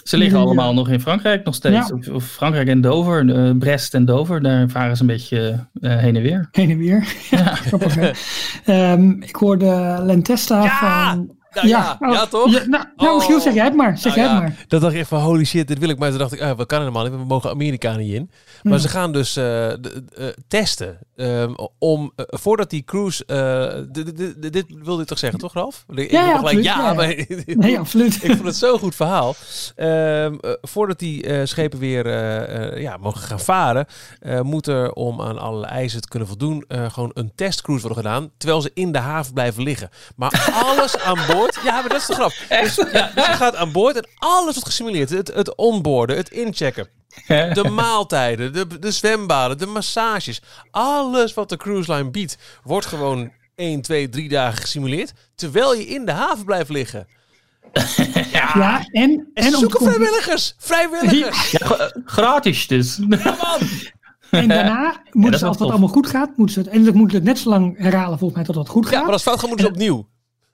Ze 0.09 0.17
liggen 0.17 0.39
Ja. 0.39 0.45
allemaal 0.45 0.75
nog 0.75 0.89
in 0.89 1.01
Frankrijk 1.01 1.45
nog 1.45 1.55
steeds. 1.55 1.93
Ja. 2.05 2.13
Of, 2.15 2.25
Frankrijk 2.25 2.69
en 2.69 2.81
Dover, 2.81 3.31
eh, 3.47 3.51
Brest 3.59 3.95
en 3.95 4.05
Dover. 4.05 4.43
Daar 4.43 4.69
varen 4.69 4.97
ze 4.97 5.03
een 5.03 5.09
beetje 5.09 5.67
eh, 5.81 5.97
heen 5.97 6.17
en 6.17 6.23
weer. 6.23 6.49
Heen 6.53 6.71
en 6.71 6.79
weer. 6.79 7.07
Ja, 7.31 7.55
hè. 7.89 8.11
Ehm, 8.65 9.11
ik 9.11 9.37
hoorde 9.37 10.01
Lentesta 10.03 10.63
Ja! 10.65 11.11
van... 11.15 11.36
Nou 11.57 11.69
ja, 11.69 11.97
ja, 12.01 12.23
oh, 12.23 12.23
toch? 12.23 12.51
Ja, 12.53 12.65
nou, 12.67 12.85
nou 12.97 13.11
Oh. 13.11 13.17
Michiel, 13.19 13.41
zeg 13.41 13.55
jij 13.55 13.65
het 13.65 13.75
maar. 13.75 13.99
Zeg 13.99 14.17
Nou 14.17 14.27
jij 14.27 14.37
ja, 14.37 14.43
het 14.45 14.55
maar. 14.57 14.65
Dat 14.69 14.81
dacht 14.81 14.93
ik 14.93 14.99
echt 15.01 15.09
van 15.09 15.21
holy 15.21 15.45
shit, 15.45 15.69
dit 15.69 15.79
wil 15.79 15.89
ik. 15.89 15.99
Maar 15.99 16.09
toen 16.11 16.19
dacht 16.19 16.33
ik, 16.33 16.41
ah, 16.41 16.57
we 16.57 16.67
kan 16.67 16.79
helemaal 16.79 17.03
niet. 17.03 17.13
We 17.13 17.25
mogen 17.25 17.51
Amerika 17.51 17.97
niet 17.97 18.13
in. 18.13 18.31
Maar 18.63 18.79
ze 18.79 18.89
gaan 18.89 19.13
dus 19.13 19.37
eh, 19.37 19.45
de- 19.45 20.05
eh, 20.17 20.27
testen. 20.49 20.99
ehm, 21.17 21.53
om, 21.79 22.13
voordat 22.17 22.71
die 22.71 22.85
cruise... 22.85 23.25
eh, 23.27 23.83
dit, 23.93 24.17
dit, 24.17 24.43
dit, 24.43 24.53
dit 24.53 24.65
wilde 24.83 25.01
je 25.01 25.07
toch 25.07 25.19
zeggen, 25.19 25.39
toch 25.39 25.53
Ralf? 25.55 25.85
Ik 25.95 26.11
Ja, 26.11 26.27
ja, 26.27 26.39
gelijk, 26.39 26.63
ja, 26.63 26.93
maar- 26.95 27.25
Nee, 27.47 27.79
absoluut. 27.79 28.15
ik 28.25 28.31
vond 28.31 28.45
het 28.45 28.57
zo'n 28.57 28.79
goed 28.79 28.95
verhaal. 28.95 29.35
Ehm, 29.77 30.35
eh, 30.41 30.51
voordat 30.63 30.99
die 30.99 31.23
eh, 31.27 31.41
schepen 31.45 31.79
weer 31.79 32.05
ja, 32.81 32.97
mogen 32.97 33.21
gaan 33.21 33.41
varen, 33.41 33.87
eh, 34.21 34.41
moet 34.41 34.67
er 34.67 34.93
om 34.93 35.21
aan 35.23 35.39
alle 35.39 35.67
eisen 35.67 36.01
te 36.01 36.09
kunnen 36.09 36.29
voldoen, 36.29 36.65
eh, 36.69 36.91
gewoon 36.91 37.11
een 37.15 37.33
testcruise 37.35 37.87
worden 37.87 38.05
gedaan, 38.05 38.31
terwijl 38.39 38.61
ze 38.61 38.71
in 38.75 38.93
de 38.93 38.99
haven 38.99 39.33
blijven 39.33 39.63
liggen. 39.63 39.89
Maar 40.17 40.51
alles 40.67 40.99
aan 40.99 41.19
boord, 41.33 41.46
ja, 41.65 41.73
maar 41.81 41.89
dat 41.89 42.01
is 42.01 42.07
de 42.07 42.15
grap. 42.15 42.33
Dus, 42.63 42.75
ja, 42.93 43.11
dus 43.15 43.27
je 43.27 43.33
gaat 43.33 43.57
aan 43.57 43.73
boord 43.73 43.97
en 43.97 44.09
alles 44.19 44.55
wordt 44.55 44.65
gesimuleerd. 44.69 45.11
Het, 45.11 45.35
het 45.35 45.55
onboarden, 45.57 46.17
het 46.17 46.31
inchecken. 46.31 46.89
De 47.53 47.69
maaltijden, 47.73 48.53
de, 48.53 48.79
de 48.79 48.91
zwembaden, 48.91 49.59
de 49.59 49.67
massages. 49.67 50.43
Alles 50.71 51.35
wat 51.35 51.49
de 51.49 51.57
cruise 51.57 51.93
line 51.93 52.11
biedt, 52.11 52.39
wordt 52.63 52.87
gewoon 52.87 53.33
1, 53.55 53.81
2, 53.83 54.09
3 54.09 54.29
dagen 54.29 54.61
gesimuleerd. 54.61 55.13
Terwijl 55.35 55.75
je 55.75 55.87
in 55.87 56.05
de 56.05 56.13
haven 56.13 56.45
blijft 56.45 56.71
liggen. 56.71 57.07
Ja, 58.33 58.87
en, 58.91 59.31
En, 59.35 59.53
zoeken 59.53 59.85
vrijwilligers! 59.87 60.55
Vrijwilligers! 60.59 61.51
Ja, 61.51 61.67
gra- 61.67 61.93
gratis 62.05 62.67
dus. 62.67 62.99
en 64.31 64.49
daarna 64.49 65.03
moeten 65.11 65.39
ze, 65.39 65.47
als 65.47 65.57
dat 65.57 65.59
tof. 65.59 65.71
allemaal 65.71 65.89
goed 65.89 66.07
gaat, 66.07 66.37
moeten 66.37 66.55
ze 66.55 66.61
het, 66.61 66.69
en 66.79 66.85
dat 66.85 66.95
moeten 66.95 67.17
het 67.17 67.27
net 67.27 67.39
zo 67.39 67.49
lang 67.49 67.79
herhalen 67.79 68.19
volgens 68.19 68.35
mij 68.35 68.45
tot 68.45 68.55
het 68.55 68.69
goed 68.69 68.85
Ja, 68.85 68.91
gaat. 68.91 69.03
maar 69.03 69.13
als 69.13 69.21
het 69.25 69.31
fout 69.31 69.41
gaat, 69.41 69.49
moeten 69.49 69.67
ze 69.67 69.73
opnieuw. 69.73 70.09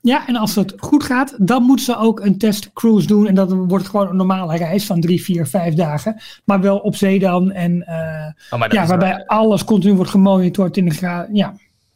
Ja, 0.05 0.27
en 0.29 0.37
als 0.37 0.55
het 0.55 0.75
goed 0.77 1.03
gaat, 1.05 1.35
dan 1.39 1.63
moeten 1.63 1.85
ze 1.85 1.97
ook 1.99 2.21
een 2.21 2.39
testcruise 2.39 3.07
doen. 3.07 3.27
En 3.27 3.35
dan 3.35 3.55
wordt 3.69 3.85
het 3.85 3.87
gewoon 3.91 4.09
een 4.09 4.17
normale 4.17 4.57
reis 4.57 4.87
van 4.87 5.01
drie, 5.01 5.23
vier, 5.23 5.47
vijf 5.47 5.75
dagen. 5.75 6.21
Maar 6.45 6.61
wel 6.61 6.79
op 6.79 6.97
zee 6.97 7.19
dan. 7.19 7.51
En 7.53 7.87
eh, 7.87 8.33
Oh, 8.51 8.61
dat 8.61 8.73
ja, 8.73 8.87
waarbij 8.87 9.15
wel- 9.17 9.27
alles 9.27 9.65
continu 9.65 9.95
wordt 9.95 10.11
gemonitord 10.11 10.77
in 10.77 10.85
de 10.89 10.95
gra 10.95 11.29
Ja, 11.33 11.55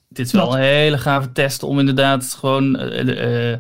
Dit 0.09 0.27
is 0.27 0.33
wel 0.33 0.53
een 0.57 0.63
hele 0.63 0.99
gave 0.99 1.33
test 1.33 1.63
om 1.63 1.79
inderdaad 1.79 2.37
gewoon 2.41 2.77
eh, 2.77 3.53
eh, 3.53 3.59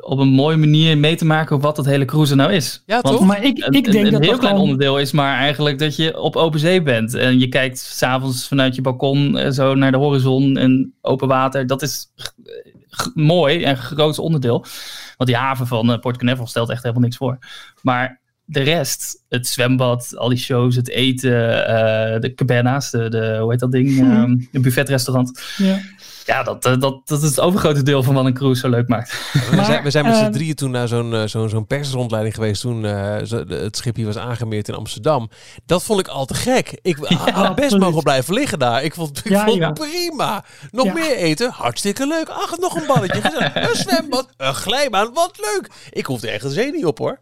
op 0.00 0.18
een 0.18 0.28
mooie 0.28 0.56
manier 0.56 0.98
mee 0.98 1.16
te 1.16 1.24
maken 1.24 1.60
wat 1.60 1.76
dat 1.76 1.84
hele 1.86 2.04
cruise 2.04 2.34
nou 2.34 2.52
is. 2.52 2.82
Ja, 2.86 3.00
Want 3.00 3.16
toch? 3.16 3.26
maar 3.26 3.44
ik, 3.44 3.58
Een, 3.64 3.72
ik 3.72 3.86
een- 3.86 3.92
denk 3.92 4.06
een 4.06 4.12
dat 4.12 4.20
heel 4.20 4.30
dat 4.30 4.38
klein 4.40 4.54
gewoon... 4.54 4.70
onderdeel 4.70 4.98
is 4.98 5.12
maar 5.12 5.36
eigenlijk 5.38 5.78
dat 5.78 5.96
je 5.96 6.20
op 6.20 6.36
open 6.36 6.60
zee 6.60 6.82
bent. 6.82 7.14
En 7.14 7.38
je 7.38 7.48
kijkt 7.48 7.78
s'avonds 7.78 8.48
vanuit 8.48 8.74
je 8.74 8.80
balkon 8.82 9.52
zo 9.52 9.74
naar 9.74 9.90
de 9.92 9.98
horizon 9.98 10.56
en 10.56 10.94
open 11.00 11.28
water. 11.28 11.66
Dat 11.66 11.82
is 11.82 12.06
mooi 13.14 13.64
en 13.64 13.76
groot 13.76 14.18
onderdeel. 14.18 14.64
Want 15.16 15.30
die 15.30 15.36
haven 15.38 15.66
van 15.66 15.92
eh, 15.92 15.98
Port 15.98 16.16
Canaveral 16.16 16.46
stelt 16.46 16.70
echt 16.70 16.82
helemaal 16.82 17.02
niks 17.02 17.16
voor. 17.16 17.38
Maar 17.82 18.20
de 18.44 18.60
rest, 18.60 19.24
het 19.28 19.46
zwembad, 19.46 20.16
al 20.16 20.28
die 20.28 20.38
shows, 20.38 20.76
het 20.76 20.88
eten, 20.88 21.66
eh, 21.66 22.20
de 22.20 22.34
cabanas, 22.34 22.90
de, 22.90 23.08
de, 23.08 23.38
hoe 23.40 23.50
heet 23.50 23.60
dat 23.60 23.72
ding? 23.72 23.88
Ehm, 24.00 24.36
een 24.52 24.62
buffetrestaurant. 24.62 25.42
Ja. 25.56 25.78
Ja, 26.30 26.42
dat, 26.42 26.64
eh, 26.64 26.78
dat, 26.78 27.00
dat 27.08 27.22
is 27.22 27.28
het 27.28 27.40
overgrote 27.40 27.82
deel 27.82 28.02
van 28.02 28.14
wat 28.14 28.24
een 28.24 28.34
cruise 28.34 28.60
zo 28.60 28.68
leuk 28.68 28.88
maakt. 28.88 29.30
We 29.32 29.56
Maar, 29.56 29.64
zijn, 29.64 29.82
we 29.82 29.90
zijn 29.90 30.04
met 30.04 30.16
z'n 30.16 30.22
ehm, 30.22 30.32
drieën 30.32 30.54
toen 30.54 30.70
naar 30.70 30.88
zo'n 30.88 31.14
eh, 31.14 31.22
zo'n 31.26 31.48
zo'n 31.48 31.66
persrondleiding 31.66 32.34
geweest 32.34 32.60
toen 32.60 32.84
eh, 32.84 33.16
het 33.48 33.76
schip 33.76 33.96
hier 33.96 34.06
was 34.06 34.16
aangemeerd 34.18 34.68
in 34.68 34.74
Amsterdam. 34.74 35.30
Dat 35.66 35.82
vond 35.82 36.00
ik 36.00 36.08
al 36.08 36.24
te 36.26 36.34
gek. 36.34 36.78
Ik 36.82 36.96
had 36.96 37.34
best 37.34 37.46
absoluut. 37.48 37.78
mogen 37.78 38.02
blijven 38.02 38.34
liggen 38.34 38.58
daar. 38.58 38.82
Ik 38.84 38.94
vond, 38.94 39.18
ik 39.18 39.28
Ja, 39.30 39.44
vond 39.44 39.56
ja. 39.58 39.68
het 39.68 39.78
prima. 39.78 40.44
Nog 40.70 40.86
Ja. 40.86 40.92
meer 40.92 41.16
eten, 41.16 41.50
hartstikke 41.50 42.06
leuk. 42.06 42.28
Ach, 42.28 42.58
nog 42.58 42.74
een 42.80 42.86
balletje, 42.86 43.50
een 43.54 43.76
zwembad, 43.76 44.28
een 44.36 44.54
glijbaan, 44.54 45.10
wat 45.14 45.38
leuk. 45.38 45.70
Ik 45.90 46.06
hoefde 46.06 46.30
echt 46.30 46.44
een 46.44 46.50
zee 46.50 46.72
niet 46.72 46.84
op 46.86 46.98
hoor. 46.98 47.20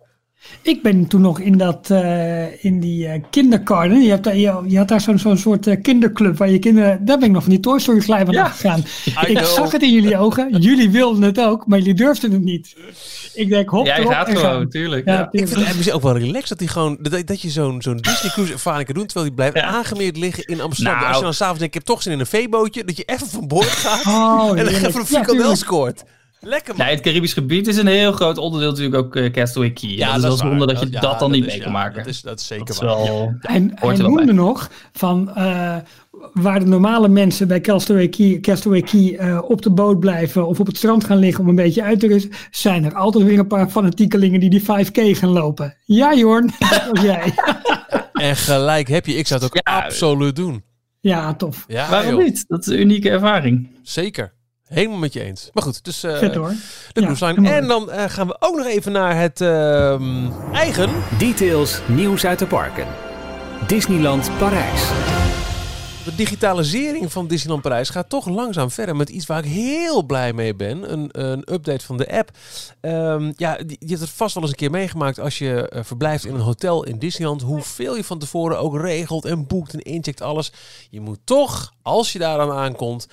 Ik 0.63 0.83
ben 0.83 1.07
toen 1.07 1.21
nog 1.21 1.41
in, 1.41 1.59
dat, 1.59 1.91
eh, 1.91 2.65
in 2.65 2.81
die 2.81 3.21
kindergarten. 3.31 4.01
Je, 4.03 4.11
hebt 4.11 4.25
daar, 4.25 4.37
je, 4.37 4.63
je 4.67 4.79
had 4.79 4.89
daar 4.89 5.01
zo'n 5.01 5.19
zo'n 5.19 5.37
soort 5.37 5.67
eh, 5.67 5.83
kinderclub 5.83 6.37
waar 6.39 6.51
je 6.51 6.59
kinderen. 6.59 7.05
Daar 7.05 7.19
ben 7.19 7.27
ik 7.27 7.33
nog 7.35 7.43
van 7.43 7.51
die 7.53 7.61
Toy 7.61 7.79
Story 7.79 8.01
glijbaan 8.01 8.35
Ja. 8.35 8.43
afgegaan. 8.43 8.79
I 8.79 9.13
Ik 9.31 9.37
know. 9.37 9.45
zag 9.45 9.73
het 9.73 9.83
in 9.83 9.93
jullie 9.93 10.17
ogen. 10.19 10.61
Jullie 10.61 10.91
wilden 10.91 11.23
het 11.23 11.41
ook, 11.41 11.67
maar 11.67 11.79
jullie 11.79 11.95
durfden 11.95 12.33
het 12.33 12.43
niet. 12.43 12.77
Ik 13.35 13.49
denk, 13.49 13.69
hop, 13.69 13.87
Jij 13.87 13.99
erop 13.99 14.13
gaat 14.13 14.29
en 14.29 14.37
gewoon, 14.37 14.53
gaan. 14.55 14.69
tuurlijk. 14.69 15.07
Ja, 15.07 15.13
Ja. 15.15 15.29
Ik 15.31 15.49
vind 15.49 15.67
het 15.85 15.93
ook 15.93 16.03
wel 16.03 16.19
relaxed 16.19 16.49
dat, 16.49 16.59
die 16.59 16.69
gewoon, 16.69 16.99
dat, 17.01 17.27
dat 17.27 17.41
je 17.43 17.51
zo'n 17.51 17.83
zo'n 17.83 17.97
Disney 17.97 18.31
cruise 18.33 18.53
ervaring 18.53 18.87
kan 18.87 18.95
doen 18.95 19.05
terwijl 19.07 19.27
die 19.27 19.35
blijft 19.37 19.57
Ja. 19.57 19.63
aangemeerd 19.63 20.17
liggen 20.17 20.45
in 20.45 20.61
Amsterdam. 20.61 20.95
Nou. 20.95 21.07
Als 21.09 21.17
je 21.17 21.23
dan 21.23 21.35
s'avonds 21.35 21.59
denkt, 21.59 21.75
ik 21.75 21.81
heb 21.81 21.89
toch 21.95 22.03
zin 22.03 22.13
in 22.13 22.21
een 22.21 22.27
veebootje, 22.27 22.85
dat 22.85 22.97
je 22.97 23.03
even 23.07 23.27
van 23.27 23.47
boord 23.47 23.67
gaat 23.67 24.07
Oh, 24.07 24.49
en 24.59 24.65
dan 24.65 24.75
even 24.75 25.01
een 25.01 25.07
frikandel 25.07 25.57
scoort. 25.57 26.03
Lekker 26.41 26.77
man. 26.77 26.87
Nee, 26.87 26.95
het 26.95 27.05
Caribisch 27.05 27.33
gebied 27.33 27.67
is 27.67 27.77
een 27.77 27.87
heel 27.87 28.13
groot 28.13 28.39
onderdeel 28.39 28.69
natuurlijk 28.71 28.97
ook 28.97 29.17
eh, 29.17 29.31
Castaway 29.31 29.71
Key. 29.71 29.91
Ja, 29.91 30.19
dat 30.19 30.33
is 30.33 30.39
zonde 30.39 30.67
dat 30.67 30.81
je 30.81 30.87
ja, 30.91 31.01
dat 31.01 31.19
dan 31.19 31.31
niet 31.31 31.47
is- 31.47 31.53
mee 31.53 31.63
kan 31.63 31.73
maken. 31.73 31.97
Dat 31.97 32.07
is, 32.07 32.21
dat 32.21 32.41
is 32.41 32.47
zeker 32.47 32.65
Dat 32.67 32.75
is 32.75 32.81
waar. 32.81 32.97
wel... 32.97 33.37
Ja. 33.41 33.49
En 33.55 33.73
hij 33.75 33.89
er 33.91 34.03
noemde 34.03 34.25
bij. 34.25 34.35
nog 34.35 34.71
van 34.93 35.35
eh, 35.35 35.77
waar 36.33 36.59
de 36.61 36.67
normale 36.67 37.09
mensen 37.09 37.49
bij 37.49 37.61
Castaway 37.61 38.09
Key, 38.09 38.39
Castaway 38.41 38.81
Key 38.83 39.17
eh, 39.17 39.43
op 39.49 39.63
de 39.63 39.71
boot 39.71 40.01
blijven 40.01 40.47
of 40.47 40.61
op 40.61 40.67
het 40.67 40.77
strand 40.77 41.05
gaan 41.05 41.19
liggen 41.19 41.43
om 41.45 41.49
een 41.51 41.55
beetje 41.57 41.83
uit 41.83 42.01
te 42.01 42.07
rusten, 42.07 42.31
zijn 42.51 42.85
er 42.85 42.95
altijd 42.95 43.25
weer 43.25 43.39
een 43.39 43.47
paar 43.47 43.69
fanatiekelingen 43.69 44.41
die 44.41 44.51
die 44.51 44.63
5K 44.63 45.19
gaan 45.19 45.29
lopen. 45.31 45.77
Ja 45.85 46.15
Jorn, 46.15 46.47
dat 46.59 46.89
was 46.93 47.03
jij. 47.03 47.33
En 48.13 48.37
gelijk 48.37 48.89
heb 48.89 49.07
je, 49.07 49.15
ik 49.15 49.27
zou 49.27 49.41
het 49.43 49.51
ook 49.51 49.61
Ja. 49.67 49.83
absoluut 49.85 50.37
doen. 50.37 50.63
Ja, 51.01 51.35
tof. 51.35 51.65
Ja, 51.69 51.91
Waarom 51.91 52.11
joh. 52.15 52.23
niet? 52.25 52.45
Dat 52.49 52.61
is 52.61 52.67
een 52.67 52.81
unieke 52.81 53.11
ervaring. 53.11 53.69
Zeker. 53.83 54.33
Helemaal 54.69 54.99
met 54.99 55.13
je 55.13 55.23
eens. 55.23 55.51
Maar 55.53 55.63
goed, 55.63 55.85
dus 55.85 56.03
eh 56.03 56.17
Vet 56.19 56.35
hoor. 56.35 56.49
de 56.93 57.01
Ja, 57.01 57.13
cruise 57.15 57.51
En 57.51 57.67
dan 57.69 57.91
eh, 57.91 58.05
gaan 58.11 58.27
we 58.27 58.37
ook 58.41 58.57
nog 58.57 58.67
even 58.67 58.93
naar 58.93 59.21
het 59.21 59.41
ehm, 59.41 60.27
eigen. 60.53 60.91
Details 61.19 61.81
nieuws 61.87 62.25
uit 62.27 62.39
de 62.39 62.47
parken. 62.47 62.87
Disneyland 63.67 64.31
Parijs. 64.39 64.83
De 66.05 66.15
digitalisering 66.15 67.13
van 67.13 67.27
Disneyland 67.27 67.63
Parijs 67.63 67.89
gaat 67.89 68.09
toch 68.09 68.27
langzaam 68.29 68.71
verder 68.71 68.97
met 68.97 69.09
iets 69.09 69.27
waar 69.27 69.39
ik 69.45 69.51
heel 69.51 70.03
blij 70.03 70.33
mee 70.33 70.55
ben. 70.55 70.93
Een, 70.93 71.09
een 71.13 71.53
update 71.53 71.85
van 71.85 71.97
de 71.97 72.13
app. 72.19 72.31
Ehm, 72.81 73.33
ja, 73.37 73.57
die- 73.57 73.77
je 73.81 73.89
hebt 73.89 74.01
het 74.01 74.11
vast 74.11 74.35
wel 74.35 74.43
eens 74.43 74.53
een 74.53 74.59
keer 74.59 74.71
meegemaakt 74.71 75.21
als 75.21 75.39
je 75.39 75.69
eh, 75.69 75.85
verblijft 75.85 76.25
in 76.27 76.35
een 76.35 76.41
hotel 76.41 76.85
in 76.85 76.99
Disneyland. 76.99 77.43
Hoeveel 77.43 77.97
je 77.97 78.05
van 78.05 78.19
tevoren 78.19 78.59
ook 78.59 78.81
regelt 78.81 79.25
en 79.25 79.47
boekt 79.47 79.73
en 79.73 79.81
incheckt 79.81 80.21
alles. 80.23 80.53
Je 80.91 81.01
moet 81.01 81.19
toch, 81.25 81.73
als 81.83 82.13
je 82.13 82.19
daaraan 82.19 82.53
aankomt, 82.53 83.07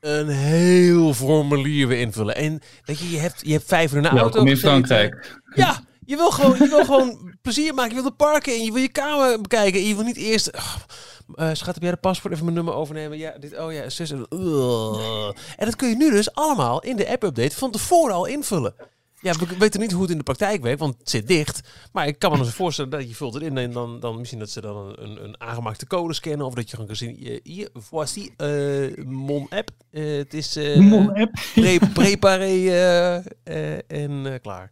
een 0.00 0.28
heel 0.28 1.14
formulier 1.14 1.88
weer 1.88 2.00
invullen. 2.00 2.36
En 2.36 2.60
weet 2.84 2.98
je, 2.98 3.10
je 3.10 3.18
hebt, 3.18 3.40
je 3.44 3.52
hebt 3.52 3.64
vijf 3.66 3.92
uur 3.92 4.02
de 4.02 4.08
auto 4.08 4.22
Welkom 4.22 4.46
in. 4.46 4.56
Frankrijk. 4.56 5.40
Ja, 5.54 5.80
je 6.04 6.16
wil 6.16 6.30
gewoon, 6.30 6.56
je 6.58 6.68
wil 6.68 6.84
gewoon 6.84 7.18
plezier 7.42 7.74
maken. 7.74 7.94
Je 7.94 8.00
wil 8.00 8.10
de 8.10 8.16
parken 8.16 8.56
in. 8.56 8.64
Je 8.64 8.72
wil 8.72 8.82
je 8.82 8.88
kamer 8.88 9.40
bekijken. 9.40 9.80
En 9.80 9.86
je 9.86 9.94
wil 9.94 10.04
niet 10.04 10.16
eerst... 10.16 10.52
ach, 10.52 10.86
eh, 11.34 11.50
schat, 11.52 11.74
heb 11.74 11.82
jij 11.82 11.92
de 11.92 11.96
paspoort 11.96 12.32
even 12.32 12.44
mijn 12.44 12.56
nummer 12.56 12.74
overnemen? 12.74 13.18
Ja, 13.18 13.34
dit, 13.38 13.58
oh 13.58 13.72
ja, 13.72 13.88
zus. 13.88 14.10
En, 14.10 14.26
en 15.56 15.64
dat 15.64 15.76
kun 15.76 15.88
je 15.88 15.96
nu 15.96 16.10
dus 16.10 16.34
allemaal 16.34 16.82
in 16.82 16.96
de 16.96 17.08
app-update 17.08 17.56
van 17.56 17.70
tevoren 17.70 18.14
al 18.14 18.26
invullen. 18.26 18.74
Ja, 19.20 19.32
we 19.34 19.46
weten 19.58 19.80
niet 19.80 19.92
hoe 19.92 20.02
het 20.02 20.10
in 20.10 20.16
de 20.18 20.22
praktijk 20.22 20.62
werkt, 20.62 20.80
want 20.80 20.94
het 20.98 21.10
zit 21.10 21.28
dicht. 21.28 21.60
Maar 21.92 22.06
ik 22.06 22.18
kan 22.18 22.32
me 22.32 22.38
dus 22.38 22.54
voorstellen 22.54 22.90
dat 22.90 23.08
je 23.08 23.14
vult 23.14 23.34
het 23.34 23.42
in 23.42 23.58
en 23.58 23.72
dan, 23.72 24.00
dan 24.00 24.18
misschien 24.18 24.38
dat 24.38 24.50
ze 24.50 24.60
dan 24.60 24.76
een, 24.76 25.02
een, 25.04 25.24
een 25.24 25.40
aangemaakte 25.40 25.86
code 25.86 26.14
scannen. 26.14 26.46
Of 26.46 26.54
dat 26.54 26.64
je 26.64 26.70
gewoon 26.70 26.86
kan 26.86 26.96
zien, 26.96 27.26
eh, 27.26 27.38
hier, 27.42 27.68
voici, 27.74 28.30
eh, 28.36 29.04
mon 29.06 29.46
app. 29.48 29.70
Eh, 29.90 30.16
het 30.16 30.34
is 30.34 30.56
Mon 30.76 31.14
app. 31.14 31.32
pre 31.54 31.78
préparé 31.92 32.68
eh, 33.44 33.78
en 34.02 34.38
klaar. 34.42 34.70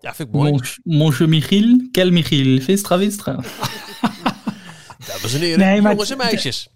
Ja, 0.00 0.14
vind 0.14 0.28
ik 0.28 0.34
mooi. 0.34 0.50
Mon- 0.50 0.98
Monsieur 0.98 1.28
Michiel, 1.28 1.88
quel 1.92 2.10
Michiel, 2.10 2.60
Vistra 2.60 2.98
Vistra. 2.98 3.32
Dames 5.06 5.34
en 5.34 5.40
heren, 5.40 5.58
Nee, 5.58 5.80
maar 5.80 5.90
jongens 5.90 6.10
en 6.10 6.16
meisjes. 6.16 6.68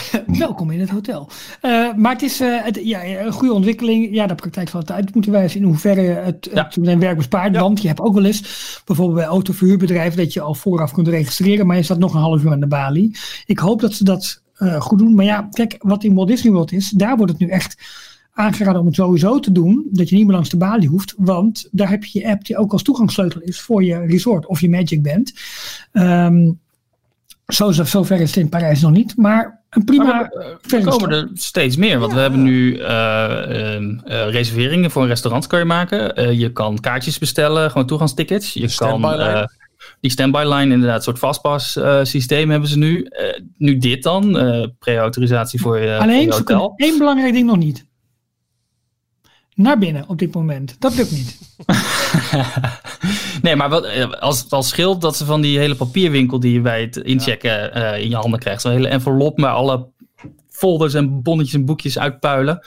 Welkom 0.38 0.70
in 0.70 0.80
het 0.80 0.90
hotel. 0.90 1.28
Eh, 1.60 1.94
maar 1.94 2.12
het 2.12 2.22
is 2.22 2.40
eh, 2.40 2.64
het, 2.64 2.80
ja, 2.82 3.04
een 3.04 3.32
goede 3.32 3.54
ontwikkeling. 3.54 4.14
Ja, 4.14 4.26
de 4.26 4.34
praktijk 4.34 4.68
zal 4.68 4.80
het 4.80 4.92
uit 4.92 5.14
moeten 5.14 5.32
wijzen 5.32 5.60
in 5.60 5.66
hoeverre 5.66 6.00
het, 6.00 6.48
Ja. 6.54 6.64
het 6.64 6.78
zijn 6.82 6.98
werk 6.98 7.16
bespaart. 7.16 7.54
Ja. 7.54 7.60
Want 7.60 7.82
je 7.82 7.88
hebt 7.88 8.00
ook 8.00 8.14
wel 8.14 8.24
eens, 8.24 8.40
bijvoorbeeld 8.84 9.18
bij 9.18 9.26
autoverhuurbedrijven, 9.26 10.18
dat 10.18 10.32
je 10.32 10.40
al 10.40 10.54
vooraf 10.54 10.92
kunt 10.92 11.08
registreren, 11.08 11.66
maar 11.66 11.76
je 11.76 11.82
staat 11.82 11.98
nog 11.98 12.14
een 12.14 12.20
half 12.20 12.42
uur 12.42 12.52
aan 12.52 12.60
de 12.60 12.66
balie. 12.66 13.16
Ik 13.46 13.58
hoop 13.58 13.80
dat 13.80 13.94
ze 13.94 14.04
dat 14.04 14.42
eh, 14.54 14.80
goed 14.80 14.98
doen. 14.98 15.14
Maar 15.14 15.24
ja, 15.24 15.48
kijk, 15.50 15.76
wat 15.78 16.04
in 16.04 16.14
Walt 16.14 16.28
Disney 16.28 16.52
World 16.52 16.72
is, 16.72 16.90
daar 16.90 17.16
wordt 17.16 17.32
het 17.32 17.40
nu 17.40 17.48
echt 17.48 17.76
aangeraden 18.32 18.80
om 18.80 18.86
het 18.86 18.94
sowieso 18.94 19.38
te 19.40 19.52
doen. 19.52 19.86
Dat 19.90 20.08
je 20.08 20.14
niet 20.16 20.24
meer 20.24 20.34
langs 20.34 20.50
de 20.50 20.56
balie 20.56 20.88
hoeft. 20.88 21.14
Want 21.16 21.68
daar 21.70 21.90
heb 21.90 22.04
je 22.04 22.18
je 22.18 22.28
app 22.28 22.44
die 22.44 22.56
ook 22.56 22.72
als 22.72 22.82
toegangssleutel 22.82 23.40
is 23.40 23.60
voor 23.60 23.84
je 23.84 23.98
resort 23.98 24.46
of 24.46 24.60
je 24.60 24.70
Magic 24.70 25.02
Band. 25.02 25.32
Ehm 25.92 26.50
zo, 27.46 27.72
zover 27.72 28.20
is 28.20 28.34
het 28.34 28.44
in 28.44 28.48
Parijs 28.48 28.80
nog 28.80 28.90
niet. 28.90 29.16
Maar 29.16 29.61
een 29.72 29.84
prima 29.84 30.04
Maar 30.04 30.32
er 30.70 30.84
komen 30.84 31.10
er 31.10 31.28
steeds 31.34 31.76
meer. 31.76 31.98
Want 31.98 32.12
we 32.12 32.20
hebben 32.20 32.42
nu 32.42 32.76
eh, 32.76 33.74
ehm, 33.74 33.98
eh, 33.98 34.30
reserveringen 34.30 34.90
voor 34.90 35.02
een 35.02 35.08
restaurant 35.08 35.46
kan 35.46 35.58
je 35.58 35.64
maken. 35.64 36.16
Eh, 36.16 36.38
je 36.38 36.52
kan 36.52 36.80
kaartjes 36.80 37.18
bestellen, 37.18 37.70
gewoon 37.70 37.86
toegangstickets. 37.86 38.52
Je 38.52 38.74
kan 38.76 39.00
die 40.00 40.10
standby 40.10 40.42
line, 40.46 40.72
inderdaad, 40.72 40.96
een 40.96 41.02
soort 41.02 41.18
fastpass 41.18 41.76
eh, 41.76 41.98
systeem 42.02 42.50
hebben 42.50 42.68
ze 42.68 42.78
nu. 42.78 43.02
Eh, 43.04 43.40
nu 43.56 43.78
dit 43.78 44.02
dan, 44.02 44.38
eh 44.38 44.68
pre-autorisatie 44.78 45.60
voor 45.60 45.78
je, 45.78 45.94
voor 45.94 46.02
Alleen, 46.02 46.26
je 46.26 46.32
hotel. 46.32 46.72
één 46.76 46.98
belangrijk 46.98 47.32
ding 47.32 47.46
nog 47.46 47.56
niet. 47.56 47.86
Naar 49.54 49.78
binnen 49.78 50.04
op 50.08 50.18
dit 50.18 50.34
moment. 50.34 50.76
Dat 50.78 50.94
lukt 50.94 51.10
niet. 51.10 51.38
nee, 53.42 53.56
maar 53.56 53.68
wat, 53.68 53.84
eh, 53.84 54.10
als 54.10 54.42
het 54.42 54.52
al 54.52 54.62
scheelt 54.62 55.00
dat 55.00 55.16
ze 55.16 55.24
van 55.24 55.40
die 55.40 55.58
hele 55.58 55.74
papierwinkel 55.74 56.40
die 56.40 56.52
je 56.52 56.60
bij 56.60 56.80
het 56.80 56.96
inchecken 56.96 57.74
eh, 57.74 58.02
in 58.02 58.08
je 58.08 58.16
handen 58.16 58.40
krijgt. 58.40 58.60
Zo'n 58.60 58.72
hele 58.72 58.88
envelop 58.88 59.36
met 59.36 59.50
alle 59.50 59.88
folders 60.48 60.94
en 60.94 61.22
bonnetjes 61.22 61.54
en 61.54 61.64
boekjes 61.64 61.98
uitpuilen. 61.98 62.66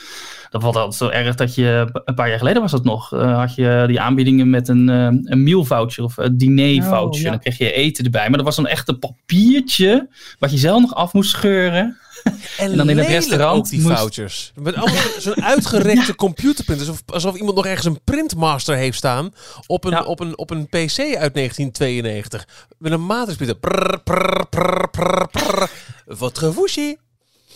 Dat 0.49 0.61
valt 0.61 0.75
altijd 0.75 0.95
zo 0.95 1.09
erg 1.09 1.35
dat 1.35 1.55
je, 1.55 1.89
een 2.05 2.15
paar 2.15 2.29
jaar 2.29 2.37
geleden 2.37 2.61
was 2.61 2.71
dat 2.71 2.83
nog, 2.83 3.13
eh, 3.13 3.37
had 3.37 3.55
je 3.55 3.83
die 3.87 3.99
aanbiedingen 3.99 4.49
met 4.49 4.67
een, 4.67 4.87
een 4.87 5.43
meal 5.43 5.63
voucher 5.63 6.03
of 6.03 6.17
een 6.17 6.37
diner 6.37 6.83
voucher. 6.83 7.09
Oh, 7.09 7.21
ja. 7.21 7.29
Dan 7.29 7.39
kreeg 7.39 7.57
je 7.57 7.71
eten 7.71 8.05
erbij. 8.05 8.27
Maar 8.27 8.37
dat 8.37 8.45
was 8.45 8.55
dan 8.55 8.67
echt 8.67 8.87
een 8.87 8.99
papiertje 8.99 10.09
wat 10.39 10.51
je 10.51 10.57
zelf 10.57 10.81
nog 10.81 10.95
af 10.95 11.13
moest 11.13 11.29
scheuren. 11.29 11.97
En, 12.57 12.77
dan 12.77 12.89
in 12.89 12.97
het 12.97 13.07
restaurant 13.07 13.57
ook 13.57 13.69
die 13.69 13.81
moest- 13.81 13.95
vouchers. 13.95 14.51
Met 14.55 14.75
allemaal 14.75 15.03
zo'n 15.19 15.43
uitgerekte 15.43 16.15
computerprint. 16.25 16.79
Alsof, 16.79 17.01
alsof 17.05 17.35
iemand 17.35 17.55
nog 17.55 17.65
ergens 17.65 17.85
een 17.85 17.99
printmaster 18.03 18.75
heeft 18.75 18.97
staan 18.97 19.33
op 19.67 19.83
een, 19.83 19.91
Ja. 19.91 20.03
op 20.03 20.19
een, 20.19 20.37
op 20.37 20.49
een 20.49 20.67
PC 20.67 20.99
uit 20.99 21.33
1992. 21.33 22.47
Met 22.77 22.91
een 22.91 23.05
matrixprinter. 23.05 23.57
Prrr, 23.57 24.01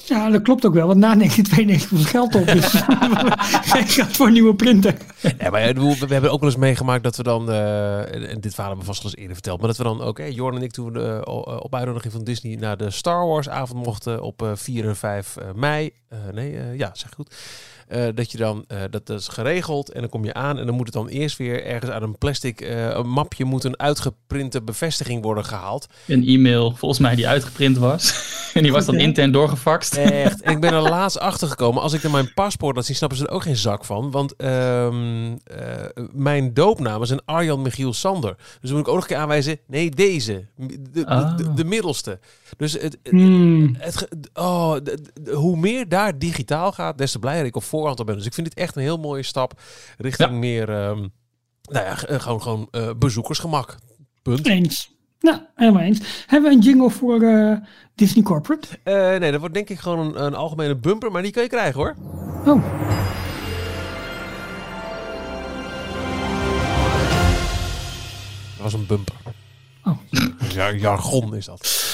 Ja, 0.09 0.29
dat 0.29 0.41
klopt 0.41 0.65
ook 0.65 0.73
wel. 0.73 0.87
Want 0.87 0.99
na 0.99 1.15
1992 1.15 1.89
was 1.89 2.05
geld 2.05 2.35
op. 2.35 2.45
Dus 2.47 2.73
geen 3.73 3.87
geld 3.87 4.15
voor 4.15 4.27
een 4.27 4.33
nieuwe 4.33 4.55
printer. 4.55 4.95
Ja, 5.37 5.49
maar 5.49 5.73
we, 5.73 5.95
we 6.07 6.13
hebben 6.13 6.31
ook 6.31 6.39
wel 6.39 6.49
eens 6.49 6.59
meegemaakt 6.59 7.03
dat 7.03 7.15
we 7.15 7.23
dan, 7.23 7.49
uh, 7.49 8.31
en 8.31 8.39
dit 8.41 8.53
verhaal 8.53 8.69
hebben 8.69 8.85
we 8.87 8.93
vast 8.93 9.03
wel 9.03 9.11
eens 9.11 9.19
eerder 9.19 9.35
verteld, 9.35 9.59
maar 9.59 9.67
dat 9.67 9.77
we 9.77 9.83
dan 9.83 10.01
ook, 10.01 10.07
okay, 10.07 10.31
Jorn 10.31 10.55
en 10.55 10.61
ik 10.61 10.71
toen 10.71 10.91
we 10.91 11.23
uh, 11.27 11.59
op 11.59 11.75
uitnodiging 11.75 12.13
van 12.13 12.23
Disney 12.23 12.55
naar 12.55 12.77
de 12.77 12.91
Star 12.91 13.27
Wars 13.27 13.49
avond 13.49 13.85
mochten 13.85 14.21
op 14.21 14.41
uh, 14.41 14.51
4 14.55 14.87
en 14.87 14.95
5 14.95 15.35
mei. 15.55 15.91
nee, 16.33 16.77
ja, 16.77 16.89
zeg 16.93 17.11
goed. 17.15 17.35
Uh, 17.89 18.07
dat 18.15 18.31
je 18.31 18.37
dan, 18.37 18.65
uh, 18.67 18.81
dat 18.89 19.09
is 19.09 19.27
geregeld 19.27 19.91
en 19.91 20.01
dan 20.01 20.09
kom 20.09 20.25
je 20.25 20.33
aan 20.33 20.57
en 20.57 20.65
dan 20.65 20.75
moet 20.75 20.85
het 20.85 20.95
dan 20.95 21.07
eerst 21.07 21.37
weer 21.37 21.65
ergens 21.65 21.91
uit 21.91 22.01
een 22.01 22.17
plastic 22.17 22.61
uh, 22.61 23.03
mapje 23.03 23.45
moet 23.45 23.63
een 23.63 23.79
uitgeprinte 23.79 24.61
bevestiging 24.61 25.23
worden 25.23 25.45
gehaald. 25.45 25.87
Een 26.07 26.27
e-mail 26.27 26.75
volgens 26.75 26.99
mij 26.99 27.15
die 27.15 27.27
uitgeprint 27.27 27.77
was. 27.77 28.13
en 28.53 28.63
die 28.63 28.71
was 28.71 28.85
dan 28.85 28.95
intern 28.95 29.31
doorgefaxt. 29.31 29.95
Echt. 29.95 30.41
En 30.41 30.51
ik 30.51 30.59
ben 30.59 30.73
er 30.73 30.81
laatst 30.97 31.19
achter 31.19 31.47
gekomen. 31.47 31.81
Als 31.81 31.93
ik 31.93 32.03
er 32.03 32.11
mijn 32.11 32.33
paspoort 32.33 32.75
laat 32.75 32.85
zien, 32.85 32.95
snappen 32.95 33.17
ze 33.17 33.27
er 33.27 33.33
ook 33.33 33.43
geen 33.43 33.57
zak 33.57 33.85
van. 33.85 34.11
Want 34.11 34.43
um, 34.43 35.39
mijn 36.11 36.53
doopnaam 36.53 37.01
is 37.01 37.09
een 37.09 37.25
Arjan 37.25 37.61
Michiel 37.61 37.93
Sander. 37.93 38.35
Dus 38.37 38.69
dan 38.69 38.71
moet 38.71 38.79
ik 38.79 38.87
ook 38.87 38.93
nog 38.95 39.03
een 39.03 39.09
keer 39.09 39.17
aanwijzen. 39.17 39.59
Nee, 39.67 39.89
deze. 39.89 40.45
De, 40.91 41.05
Ah. 41.05 41.37
de, 41.37 41.53
de 41.53 41.63
middelste. 41.65 42.19
Dus 42.57 42.73
het, 42.73 42.83
het, 42.83 43.11
Hmm. 43.11 43.75
het, 43.77 44.07
oh, 44.33 44.75
hoe 45.33 45.57
meer 45.57 45.89
daar 45.89 46.19
digitaal 46.19 46.71
gaat, 46.71 46.97
des 46.97 47.11
te 47.11 47.19
blijer 47.19 47.45
ik 47.45 47.55
op 47.55 47.63
voorhand 47.79 47.99
al 47.99 48.05
ben. 48.05 48.15
Dus 48.15 48.25
ik 48.25 48.33
vind 48.33 48.47
dit 48.47 48.57
echt 48.57 48.75
een 48.75 48.81
heel 48.81 48.97
mooie 48.97 49.23
stap 49.23 49.61
richting 49.97 50.29
Ja. 50.29 50.35
meer, 50.35 50.69
ehm, 50.69 50.97
nou 51.61 51.85
ja, 51.85 52.03
eh, 52.05 52.19
gewoon, 52.19 52.41
gewoon 52.41 52.67
eh, 52.71 52.89
bezoekersgemak. 52.97 53.77
Punt. 54.21 54.47
Eens. 54.47 54.91
Nou, 55.19 55.39
helemaal 55.55 55.81
eens. 55.81 56.23
Hebben 56.27 56.49
we 56.49 56.55
een 56.55 56.61
jingle 56.63 56.89
voor 56.89 57.21
eh, 57.21 57.57
Disney 57.95 58.23
Corporate? 58.23 58.67
Nee, 59.19 59.31
dat 59.31 59.39
wordt 59.39 59.55
denk 59.55 59.69
ik 59.69 59.79
gewoon 59.79 59.99
een, 59.99 60.23
een 60.25 60.35
algemene 60.35 60.75
bumper, 60.75 61.11
maar 61.11 61.21
die 61.21 61.31
kun 61.31 61.41
je 61.43 61.49
krijgen 61.49 61.79
hoor. 61.79 61.95
Oh, 62.45 62.63
Dat 68.55 68.71
was 68.71 68.73
een 68.73 68.85
bumper. 68.85 69.15
Oh. 69.83 69.97
Ja, 70.53 70.71
jargon 70.71 71.35
is 71.35 71.45
dat. 71.45 71.87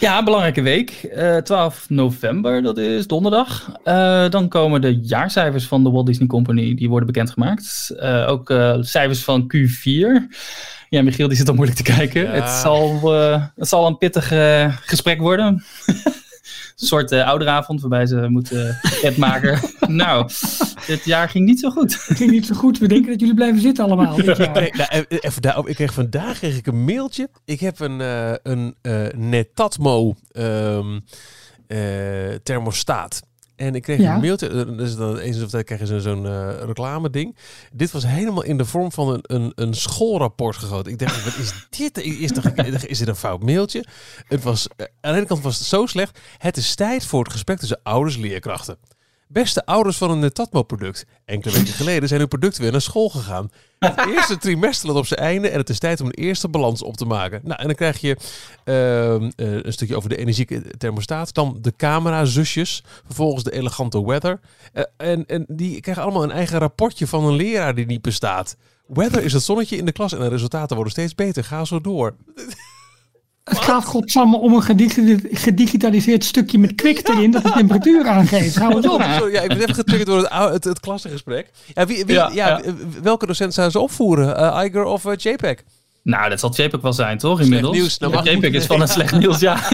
Ja, 0.00 0.22
belangrijke 0.22 0.62
week. 0.62 0.90
Eh 0.90 1.36
12 1.36 1.84
november, 1.88 2.62
dat 2.62 2.78
is 2.78 3.06
donderdag. 3.06 3.72
Eh, 3.84 4.28
dan 4.30 4.48
komen 4.48 4.80
de 4.80 5.00
jaarcijfers 5.00 5.66
van 5.66 5.84
de 5.84 5.90
Walt 5.90 6.06
Disney 6.06 6.28
Company, 6.28 6.74
die 6.74 6.88
worden 6.88 7.06
bekendgemaakt. 7.06 7.94
Eh, 7.98 8.26
ook 8.28 8.50
eh, 8.50 8.76
cijfers 8.80 9.24
van 9.24 9.52
Q4. 9.56 10.28
Ja, 10.90 11.02
Michiel, 11.02 11.28
die 11.28 11.36
zit 11.36 11.48
al 11.48 11.54
moeilijk 11.54 11.78
te 11.78 11.92
kijken. 11.92 12.22
Ja. 12.22 12.30
Het, 12.30 12.48
zal, 12.48 13.14
eh, 13.14 13.44
het 13.56 13.68
zal 13.68 13.86
een 13.86 13.98
pittig 13.98 14.32
eh, 14.32 14.76
gesprek 14.80 15.20
worden. 15.20 15.62
een 16.78 16.86
soort 16.86 17.12
eh, 17.12 17.26
ouderavond 17.26 17.80
waarbij 17.80 18.06
ze 18.06 18.28
moeten 18.28 18.78
het 18.80 19.16
maken. 19.16 19.60
nou, 19.88 20.30
dit 20.86 21.04
jaar 21.04 21.28
ging 21.28 21.44
niet 21.44 21.60
zo 21.60 21.70
goed. 21.70 22.06
het 22.06 22.16
ging 22.16 22.30
niet 22.30 22.46
zo 22.46 22.54
goed. 22.54 22.78
We 22.78 22.88
denken 22.88 23.10
dat 23.10 23.20
jullie 23.20 23.34
blijven 23.34 23.60
zitten 23.60 23.84
allemaal 23.84 24.16
dit 24.16 24.36
jaar. 24.36 24.52
Nee, 24.52 24.70
nou, 24.72 24.88
eh, 24.90 25.18
even 25.20 25.42
daarop. 25.42 25.68
Ik 25.68 25.74
kreeg 25.74 25.92
vandaag 25.92 26.38
kreeg 26.38 26.56
ik 26.56 26.66
een 26.66 26.84
mailtje. 26.84 27.28
Ik 27.44 27.60
heb 27.60 27.80
een, 27.80 28.00
eh, 28.00 28.32
een 28.42 28.74
eh, 28.82 29.06
Netatmo 29.16 30.14
ehm, 30.30 30.98
eh, 31.66 32.34
thermostaat. 32.42 33.22
En 33.58 33.74
ik 33.74 33.82
kreeg 33.82 33.98
Ja. 34.00 34.14
een 34.14 34.20
mailtje. 34.20 34.48
eh, 34.48 34.76
Dus 34.76 34.96
dan 34.96 35.18
eens 35.18 35.42
of 35.42 35.50
tijd 35.50 35.64
krijg 35.64 35.80
je 35.80 35.86
zo- 35.86 35.98
zo'n 35.98 36.26
eh, 36.26 36.48
reclame 36.64 37.10
ding. 37.10 37.36
Dit 37.72 37.90
was 37.90 38.06
helemaal 38.06 38.42
in 38.42 38.56
de 38.58 38.64
vorm 38.64 38.92
van 38.92 39.08
een, 39.12 39.20
een, 39.22 39.52
een 39.54 39.74
schoolrapport 39.74 40.56
gegoten. 40.56 40.92
Ik 40.92 40.98
dacht, 40.98 41.24
wat 41.24 41.36
is 41.36 41.52
dit? 41.70 41.98
Is, 41.98 42.30
er, 42.36 42.88
is 42.90 42.98
dit 42.98 43.08
een 43.08 43.16
fout 43.16 43.42
mailtje? 43.42 43.84
Het 44.26 44.42
was, 44.42 44.68
eh, 44.76 44.86
aan 45.00 45.12
de 45.12 45.18
ene 45.18 45.26
kant 45.26 45.42
was 45.42 45.58
het 45.58 45.66
zo 45.66 45.86
slecht. 45.86 46.18
Het 46.38 46.56
is 46.56 46.74
tijd 46.74 47.04
voor 47.04 47.22
het 47.22 47.32
gesprek 47.32 47.58
tussen 47.58 47.80
ouders 47.82 48.14
en 48.14 48.20
leerkrachten. 48.20 48.76
Beste 49.28 49.66
ouders 49.66 49.96
van 49.96 50.10
een 50.10 50.18
Netatmo-product. 50.18 51.06
Enkele 51.24 51.54
weken 51.54 51.72
geleden 51.82 52.08
zijn 52.08 52.20
uw 52.20 52.26
producten 52.26 52.62
weer 52.62 52.72
naar 52.72 52.80
school 52.80 53.08
gegaan. 53.08 53.50
Het 53.78 54.06
eerste 54.14 54.38
trimester 54.38 54.86
loopt 54.86 54.98
op 54.98 55.06
zijn 55.06 55.20
einde 55.20 55.48
en 55.48 55.58
het 55.58 55.68
is 55.68 55.78
tijd 55.78 56.00
om 56.00 56.06
een 56.06 56.12
eerste 56.12 56.48
balans 56.48 56.82
op 56.82 56.96
te 56.96 57.04
maken. 57.04 57.40
Nou, 57.44 57.60
en 57.60 57.66
dan 57.66 57.74
krijg 57.74 58.00
je 58.00 58.16
ehm, 58.64 59.30
eh, 59.36 59.64
een 59.64 59.72
stukje 59.72 59.96
over 59.96 60.08
de 60.08 60.16
energiethermostaat. 60.16 61.34
Dan 61.34 61.58
de 61.60 61.72
camera-zusjes. 61.76 62.84
Vervolgens 63.06 63.44
de 63.44 63.52
elegante 63.52 64.04
weather. 64.04 64.40
Eh, 64.72 64.82
en, 64.96 65.26
en 65.26 65.44
die 65.48 65.80
krijgen 65.80 66.02
allemaal 66.02 66.22
een 66.22 66.30
eigen 66.30 66.58
rapportje 66.58 67.06
van 67.06 67.24
een 67.24 67.36
leraar 67.36 67.74
die 67.74 67.86
niet 67.86 68.02
bestaat. 68.02 68.56
Weather 68.86 69.22
is 69.22 69.32
het 69.32 69.42
zonnetje 69.42 69.76
in 69.76 69.84
de 69.84 69.92
klas 69.92 70.12
en 70.12 70.18
de 70.18 70.28
resultaten 70.28 70.74
worden 70.74 70.92
steeds 70.92 71.14
beter. 71.14 71.44
Ga 71.44 71.64
zo 71.64 71.80
door. 71.80 72.16
Het 73.48 73.58
gaat 73.58 73.84
godsamme 73.84 74.36
om 74.36 74.54
een 74.54 74.62
gedigi- 74.62 75.20
gedigitaliseerd 75.32 76.24
stukje 76.24 76.58
met 76.58 76.74
kwik 76.74 77.08
erin 77.08 77.30
dat 77.30 77.42
de 77.42 77.50
temperatuur 77.50 78.06
aangeeft. 78.06 78.56
Hou 78.58 78.74
het 78.76 78.88
op. 78.88 79.00
Ja, 79.32 79.40
ik 79.40 79.48
ben 79.48 79.58
even 79.60 79.74
getriggerd 79.74 80.08
door 80.08 80.18
het, 80.18 80.52
het, 80.52 80.64
het 80.64 80.80
klassengesprek. 80.80 81.50
Ja, 81.74 81.86
wie, 81.86 82.04
wie, 82.04 82.14
ja, 82.14 82.30
Ja, 82.32 82.48
ja. 82.48 82.60
Welke 83.02 83.26
docent 83.26 83.54
zou 83.54 83.70
ze 83.70 83.78
opvoeren? 83.78 84.36
Eh, 84.36 84.64
Iger 84.64 84.84
of 84.84 85.04
eh, 85.04 85.12
JPEG? 85.16 85.56
Nou, 86.02 86.28
dat 86.30 86.40
zal 86.40 86.52
JPEG 86.54 86.80
wel 86.80 86.92
zijn, 86.92 87.18
toch? 87.18 87.40
Inmiddels. 87.40 87.76
nieuws, 87.76 87.98
nou 87.98 88.12
mag 88.12 88.24
JPEG 88.24 88.52
is 88.52 88.66
van 88.66 88.80
het 88.80 88.90
slecht 88.90 89.18
nieuws, 89.18 89.40
ja. 89.40 89.58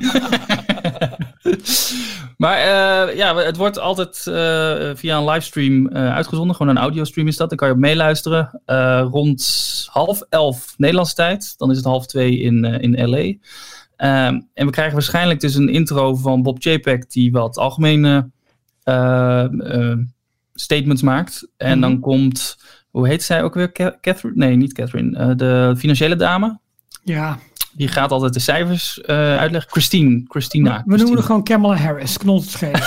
maar 2.37 2.57
eh, 2.59 3.17
ja, 3.17 3.37
het 3.37 3.57
wordt 3.57 3.79
altijd 3.79 4.27
eh, 4.27 4.91
via 4.95 5.17
een 5.19 5.25
livestream 5.25 5.89
eh, 5.89 6.15
uitgezonden. 6.15 6.57
Gewoon 6.57 6.77
een 6.77 6.83
audiostream 6.83 7.27
is 7.29 7.37
dat. 7.37 7.49
Dan 7.49 7.59
kan 7.59 7.69
je 7.69 7.75
op 7.75 7.81
meeluisteren. 7.81 8.61
Rond 9.11 9.89
half 9.91 10.21
elf 10.29 10.75
Nederlandse 10.77 11.15
tijd. 11.15 11.55
Dan 11.59 11.71
is 11.71 11.77
het 11.77 11.87
half 11.87 12.07
twee 12.07 12.39
in, 12.39 12.65
in 12.65 13.09
LA. 13.09 13.33
Ehm, 13.97 14.41
en 14.55 14.67
we 14.67 14.71
krijgen 14.71 14.95
waarschijnlijk 14.95 15.41
dus 15.41 15.55
een 15.55 15.69
intro 15.69 16.15
van 16.15 16.43
Bob 16.43 16.63
JPEG 16.63 17.07
die 17.07 17.33
wat 17.33 17.59
algemene 17.59 18.31
statements 20.55 21.03
maakt. 21.03 21.49
En 21.57 21.71
Mhm. 21.79 21.81
dan 21.81 22.01
komt, 22.01 22.57
hoe 22.91 23.09
heet 23.09 23.23
zij 23.23 23.43
ook 23.43 23.55
weer? 23.55 23.73
Ca- 23.73 23.99
Catherine? 24.01 24.47
Nee, 24.47 24.57
niet 24.57 24.73
Catherine. 24.73 25.35
De 25.35 25.75
financiële 25.77 26.17
dame. 26.17 26.59
Ja, 27.03 27.39
Die 27.77 27.89
gaat 27.89 28.11
altijd 28.11 28.35
de 28.35 28.41
cijfers 28.41 29.01
eh, 29.01 29.37
uitleggen. 29.37 29.71
Christine. 29.71 30.25
Christina. 30.29 30.69
we 30.69 30.75
noemen 30.77 30.97
Christine. 30.97 31.17
er 31.17 31.23
gewoon 31.23 31.45
Kamala 31.45 31.77
Harris. 31.77 32.19
Knol 32.19 32.41
het 32.41 32.51
schelen. 32.51 32.83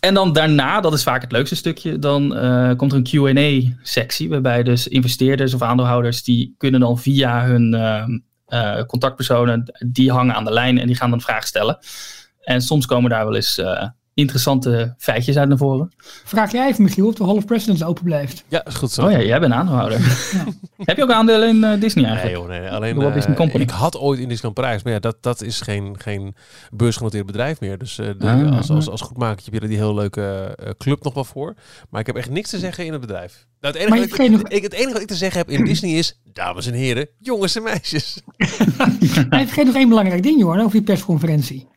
En 0.00 0.14
dan 0.14 0.32
daarna, 0.32 0.80
dat 0.80 0.92
is 0.92 1.02
vaak 1.02 1.22
het 1.22 1.32
leukste 1.32 1.56
stukje, 1.56 1.98
dan 1.98 2.36
eh, 2.36 2.72
komt 2.76 2.92
er 2.92 2.98
een 2.98 3.34
Q&A-sectie 3.34 4.28
waarbij 4.28 4.62
dus 4.62 4.88
investeerders 4.88 5.54
of 5.54 5.62
aandeelhouders 5.62 6.22
die 6.22 6.54
kunnen 6.58 6.80
dan 6.80 6.98
via 6.98 7.44
hun 7.44 7.74
eh, 7.74 8.04
eh, 8.46 8.84
contactpersonen, 8.86 9.72
die 9.86 10.12
hangen 10.12 10.34
aan 10.34 10.44
de 10.44 10.52
lijn 10.52 10.78
en 10.78 10.86
die 10.86 10.96
gaan 10.96 11.10
dan 11.10 11.20
vragen 11.20 11.46
stellen. 11.46 11.78
En 12.40 12.62
soms 12.62 12.86
komen 12.86 13.10
daar 13.10 13.24
wel 13.24 13.34
eens 13.34 13.62
interessante 14.18 14.94
feitjes 14.98 15.36
uit 15.36 15.48
naar 15.48 15.58
voren. 15.58 15.92
Vraag 16.24 16.52
jij 16.52 16.68
even, 16.68 16.82
Michiel, 16.82 17.06
of 17.06 17.14
de 17.14 17.24
Hall 17.24 17.36
of 17.36 17.44
Presidents 17.44 17.82
open 17.82 18.04
blijft. 18.04 18.44
Ja, 18.48 18.64
is 18.66 18.74
goed 18.74 18.90
zo. 18.90 19.04
Oh 19.04 19.10
ja, 19.10 19.20
jij 19.22 19.40
bent 19.40 19.52
aandeelhouder. 19.52 19.98
Heb 20.84 20.96
je 20.96 21.02
ook 21.02 21.10
aandelen 21.10 21.48
in 21.48 21.64
eh, 21.64 21.80
Disney 21.80 22.04
Nee, 22.04 22.12
eigenlijk? 22.12 22.40
joh, 22.42 22.48
nee, 22.50 22.60
nee. 22.60 22.70
alleen 22.70 22.94
De 22.94 23.00
Walt 23.00 23.08
eh, 23.10 23.14
Disney 23.16 23.36
Company. 23.36 23.62
ik 23.62 23.70
had 23.70 23.98
ooit 23.98 24.18
in 24.20 24.28
Disneyland 24.28 24.54
Parijs, 24.60 24.82
maar 24.82 24.92
ja, 24.92 24.98
dat, 24.98 25.16
dat 25.20 25.42
is 25.42 25.60
geen, 25.60 25.94
geen 26.00 26.34
beursgenoteerd 26.70 27.26
bedrijf 27.26 27.60
meer. 27.60 27.78
Dus 27.78 27.98
eh, 27.98 28.06
de- 28.18 28.26
Ah. 28.26 28.56
als, 28.56 28.70
als, 28.70 28.88
als 28.88 29.00
goedmakertje 29.00 29.44
heb 29.44 29.54
je 29.54 29.60
er 29.60 29.68
die 29.68 29.76
heel 29.78 29.94
leuke 29.94 30.54
eh, 30.56 30.70
club 30.78 31.04
nog 31.04 31.14
wel 31.14 31.24
voor. 31.24 31.54
Maar 31.90 32.00
ik 32.00 32.06
heb 32.06 32.16
echt 32.16 32.30
niks 32.30 32.50
te 32.50 32.58
zeggen 32.58 32.84
in 32.86 32.92
het 32.92 33.00
bedrijf. 33.00 33.46
Nou, 33.60 33.74
het, 33.74 33.82
enige 33.82 33.90
Maar 33.90 33.98
wat 34.08 34.08
ik, 34.08 34.14
geen- 34.48 34.56
ik- 34.56 34.62
het 34.62 34.72
enige 34.72 34.92
wat 34.92 35.02
ik 35.02 35.08
te 35.08 35.14
zeggen 35.16 35.38
heb 35.40 35.50
in 35.50 35.64
Disney 35.64 35.90
is, 35.90 36.20
dames 36.32 36.66
en 36.66 36.74
heren, 36.74 37.08
jongens 37.18 37.56
en 37.56 37.62
meisjes. 37.62 38.22
Hij 39.30 39.44
vergeet 39.46 39.64
nog 39.66 39.74
één 39.74 39.88
belangrijk 39.88 40.22
ding, 40.22 40.42
hoor, 40.42 40.56
over 40.58 40.70
die 40.72 40.82
persconferentie. 40.82 41.68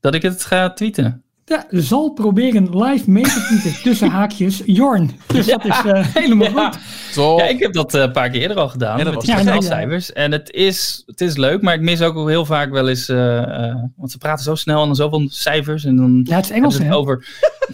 Dat 0.00 0.14
ik 0.14 0.22
het 0.22 0.44
ga 0.44 0.72
tweeten. 0.72 1.22
Ja, 1.50 1.66
zal 1.70 2.10
proberen 2.10 2.82
live 2.84 3.10
mee 3.10 3.22
te 3.22 3.44
tweeten 3.48 3.82
tussen 3.82 4.10
haakjes 4.18 4.62
Jorn. 4.66 5.10
Dus 5.26 5.46
dat 5.46 5.64
is 5.64 5.82
eh, 5.84 6.06
helemaal 6.14 6.50
Ja. 6.50 6.70
goed. 6.72 6.78
Toch? 7.14 7.40
Ja, 7.40 7.46
ik 7.46 7.58
heb 7.58 7.72
dat 7.72 7.94
eh, 7.94 8.00
een 8.00 8.12
paar 8.12 8.30
keer 8.30 8.40
eerder 8.40 8.56
al 8.56 8.68
gedaan. 8.68 8.98
Dat 8.98 9.12
met 9.12 9.20
die 9.20 9.30
Ja, 9.30 9.36
nee, 9.36 9.44
getalcijfers. 9.44 10.12
En 10.12 10.32
het 10.32 10.50
is, 10.50 11.02
het 11.06 11.20
is 11.20 11.36
leuk, 11.36 11.62
maar 11.62 11.74
ik 11.74 11.80
mis 11.80 12.02
ook 12.02 12.28
heel 12.28 12.44
vaak 12.44 12.70
wel 12.70 12.88
eens... 12.88 13.08
eh, 13.08 13.66
eh, 13.68 13.76
want 13.96 14.10
ze 14.10 14.18
praten 14.18 14.44
zo 14.44 14.54
snel 14.54 14.80
en 14.80 14.86
dan 14.86 14.96
zoveel 14.96 15.26
cijfers. 15.30 15.84
En 15.84 15.96
dan 15.96 16.20
Ja, 16.28 16.36
het 16.36 16.44
is 16.44 16.50
Engels, 16.50 16.78
hebben 16.78 16.96
hè? 16.98 17.04
ze 17.04 17.10
het 17.10 17.18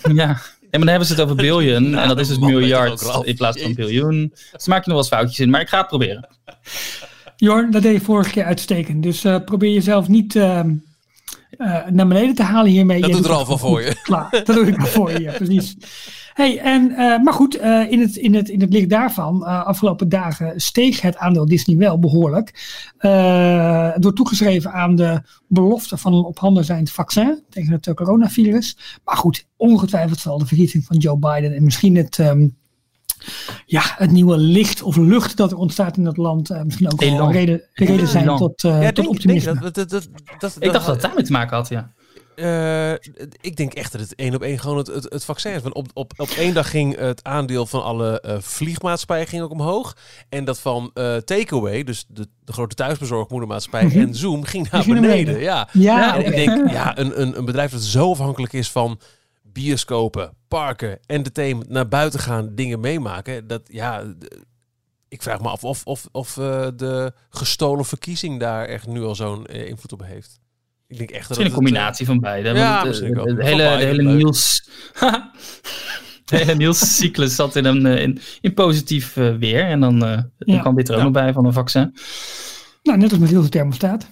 over... 0.02 0.14
ja, 0.22 0.28
en 0.70 0.80
dan 0.80 0.88
hebben 0.88 1.06
ze 1.08 1.12
het 1.14 1.22
over 1.22 1.36
billion. 1.36 1.94
en 1.94 2.08
dat 2.08 2.18
is 2.20 2.28
dus 2.28 2.38
miljard 2.38 3.20
in 3.22 3.36
plaats 3.36 3.62
van 3.62 3.74
biljoen. 3.74 4.32
Dus 4.52 4.66
maak 4.66 4.84
je 4.84 4.90
nog 4.90 4.98
wel 4.98 4.98
eens 4.98 5.08
foutjes 5.08 5.38
in. 5.38 5.50
Maar 5.50 5.60
ik 5.60 5.68
ga 5.68 5.78
het 5.78 5.86
proberen. 5.88 6.28
Jorn, 7.36 7.70
dat 7.70 7.82
deed 7.82 7.92
je 7.92 8.00
vorige 8.00 8.30
keer 8.30 8.44
uitstekend. 8.44 9.02
Dus 9.02 9.24
eh, 9.24 9.36
probeer 9.44 9.72
jezelf 9.72 10.08
niet 10.08 10.38
eh, 11.51 11.86
naar 11.86 12.09
beneden 12.09 12.34
te 12.34 12.42
halen 12.42 12.70
hiermee. 12.70 13.01
Dat 13.01 13.11
Jij 13.11 13.18
doet 13.18 13.28
Ralf 13.28 13.49
wel 13.49 13.59
gewoon 13.59 13.72
voor 13.72 13.82
je. 13.82 14.01
Klaar, 14.03 14.30
dat 14.30 14.47
doe 14.47 14.66
ik 14.66 14.76
wel 14.76 14.86
voor 14.86 15.12
je, 15.12 15.20
ja, 15.20 15.32
precies. 15.32 15.76
Hey, 16.36 16.59
en, 16.59 16.90
eh, 16.90 17.22
maar 17.22 17.32
goed, 17.32 17.57
eh, 17.57 17.90
in, 17.90 18.01
het, 18.01 18.16
in, 18.16 18.34
het, 18.34 18.49
in 18.49 18.61
het 18.61 18.72
licht 18.72 18.88
daarvan, 18.88 19.42
afgelopen 19.42 20.09
dagen 20.09 20.61
steeg 20.61 21.01
het 21.01 21.16
aandeel 21.16 21.47
Disney 21.47 21.76
wel 21.76 21.99
behoorlijk. 21.99 22.53
Eh, 22.99 23.92
door 23.97 24.12
toegeschreven 24.12 24.72
aan 24.72 24.97
de 24.97 25.22
belofte 25.49 25.97
van 25.97 26.14
een 26.14 26.24
op 26.24 26.38
handen 26.38 26.64
zijnd 26.64 26.90
vaccin 26.90 27.42
tegen 27.49 27.72
het 27.72 27.94
coronavirus. 27.94 28.78
Maar 29.05 29.16
goed, 29.16 29.47
ongetwijfeld 29.57 30.18
zal 30.18 30.38
de 30.38 30.47
vergissing 30.47 30.84
van 30.84 30.97
Joe 30.97 31.18
Biden 31.18 31.55
en 31.55 31.64
misschien 31.64 31.97
het, 31.97 32.18
ehm, 32.18 32.49
ja, 33.66 33.82
het 33.84 34.10
nieuwe 34.10 34.36
licht 34.36 34.82
of 34.82 34.96
lucht 34.96 35.36
dat 35.36 35.50
er 35.50 35.58
ontstaat 35.58 35.96
in 35.96 36.04
dat 36.04 36.16
land 36.16 36.50
eh, 36.50 36.62
misschien 36.62 36.92
ook 36.92 37.00
wel 37.00 37.32
reden, 37.32 37.62
reden 37.72 38.08
zijn 38.08 38.24
Elan. 38.24 38.38
tot, 38.38 38.64
eh, 38.64 38.82
Ja, 38.82 38.92
tot 38.92 38.94
denk, 38.94 38.96
denk 38.96 39.08
optimisme. 39.08 39.60
dat, 39.60 39.74
dat, 39.74 39.88
dat, 39.88 40.08
dat, 40.38 40.56
Ik 40.58 40.72
dacht 40.72 40.86
dat 40.86 40.94
het 40.94 41.04
daarmee 41.04 41.24
te 41.24 41.32
maken 41.32 41.56
had, 41.56 41.68
ja. 41.68 41.92
Eh, 42.36 42.92
ik 43.40 43.56
denk 43.56 43.74
echt 43.74 43.92
dat 43.92 44.00
het 44.00 44.14
één 44.14 44.34
op 44.34 44.42
één 44.42 44.58
gewoon 44.58 44.76
het, 44.76 44.86
het, 44.86 45.06
het 45.08 45.24
vaccin 45.24 45.52
is. 45.52 45.62
Want 45.62 45.74
op, 45.74 45.86
op, 45.94 46.12
op 46.16 46.28
één 46.28 46.54
dag 46.54 46.70
ging 46.70 46.98
het 46.98 47.24
aandeel 47.24 47.66
van 47.66 47.82
alle 47.82 48.22
uh, 48.26 48.36
vliegmaatschappijen 48.40 49.26
ging 49.26 49.42
ook 49.42 49.50
omhoog. 49.50 49.96
En 50.28 50.44
dat 50.44 50.60
van 50.60 50.90
uh, 50.94 51.16
Takeaway, 51.16 51.84
dus 51.84 52.04
de, 52.08 52.28
de 52.44 52.52
grote 52.52 52.74
thuisbezorgmoedermaatschappij 52.74 53.84
mm 53.84 53.90
-hmm. 53.90 54.00
en 54.00 54.14
Zoom, 54.14 54.44
ging 54.44 54.70
naar 54.70 54.84
beneden. 54.86 55.40
Ja, 55.40 55.68
ja 55.72 56.16
en 56.16 56.26
ik 56.26 56.34
denk, 56.34 56.70
ja, 56.70 56.96
een, 56.98 57.20
een, 57.20 57.38
een 57.38 57.44
bedrijf 57.44 57.70
dat 57.70 57.82
zo 57.82 58.10
afhankelijk 58.10 58.52
is 58.52 58.70
van 58.70 58.98
bioscopen, 59.57 60.30
parken, 60.48 60.98
entertainment, 61.07 61.68
naar 61.68 61.88
buiten 61.88 62.20
gaan, 62.20 62.54
dingen 62.54 62.80
meemaken. 62.80 63.46
Dat 63.46 63.62
ja, 63.66 64.04
ik 65.09 65.22
vraag 65.22 65.40
me 65.40 65.48
af 65.48 65.64
of, 65.64 65.84
of, 65.84 66.09
of 66.12 66.36
uh, 66.36 66.66
de 66.76 67.12
gestolen 67.30 67.84
verkiezing 67.84 68.40
daar 68.40 68.66
echt 68.66 68.86
nu 68.86 69.02
al 69.02 69.14
zo'n 69.14 69.46
uh, 69.50 69.68
invloed 69.68 69.92
op 69.92 70.02
heeft. 70.04 70.38
Ik 70.86 70.98
denk 70.98 71.11
echt 71.11 71.28
dat 71.28 71.36
het 71.36 71.46
een 71.46 71.52
combinatie 71.52 72.07
van 72.07 72.20
beide. 72.20 72.48
Ja, 72.48 72.86
uh, 72.86 72.92
de, 72.92 73.36
hele, 73.38 73.76
de 73.76 73.84
hele 73.84 74.02
Niels. 74.02 74.68
de 76.24 76.36
hele 76.36 76.54
Niels-cyclus 76.54 77.34
zat 77.34 77.57
in, 77.57 77.64
een, 77.64 77.86
in, 77.86 78.20
in 78.40 78.54
positief 78.54 79.14
weer. 79.14 79.64
En 79.64 79.80
dan, 79.80 79.98
dan 79.98 80.30
ja. 80.36 80.61
kwam 80.61 80.76
dit 80.76 80.88
er 80.88 80.96
ook 80.96 81.02
nog 81.02 81.12
bij 81.12 81.32
van 81.32 81.44
een 81.44 81.52
vaccin. 81.52 81.94
Nou, 82.87 82.99
net 82.99 83.11
als 83.11 83.20
met 83.20 83.30
heel 83.30 83.41
veel 83.41 83.51
thermostaat. 83.51 84.07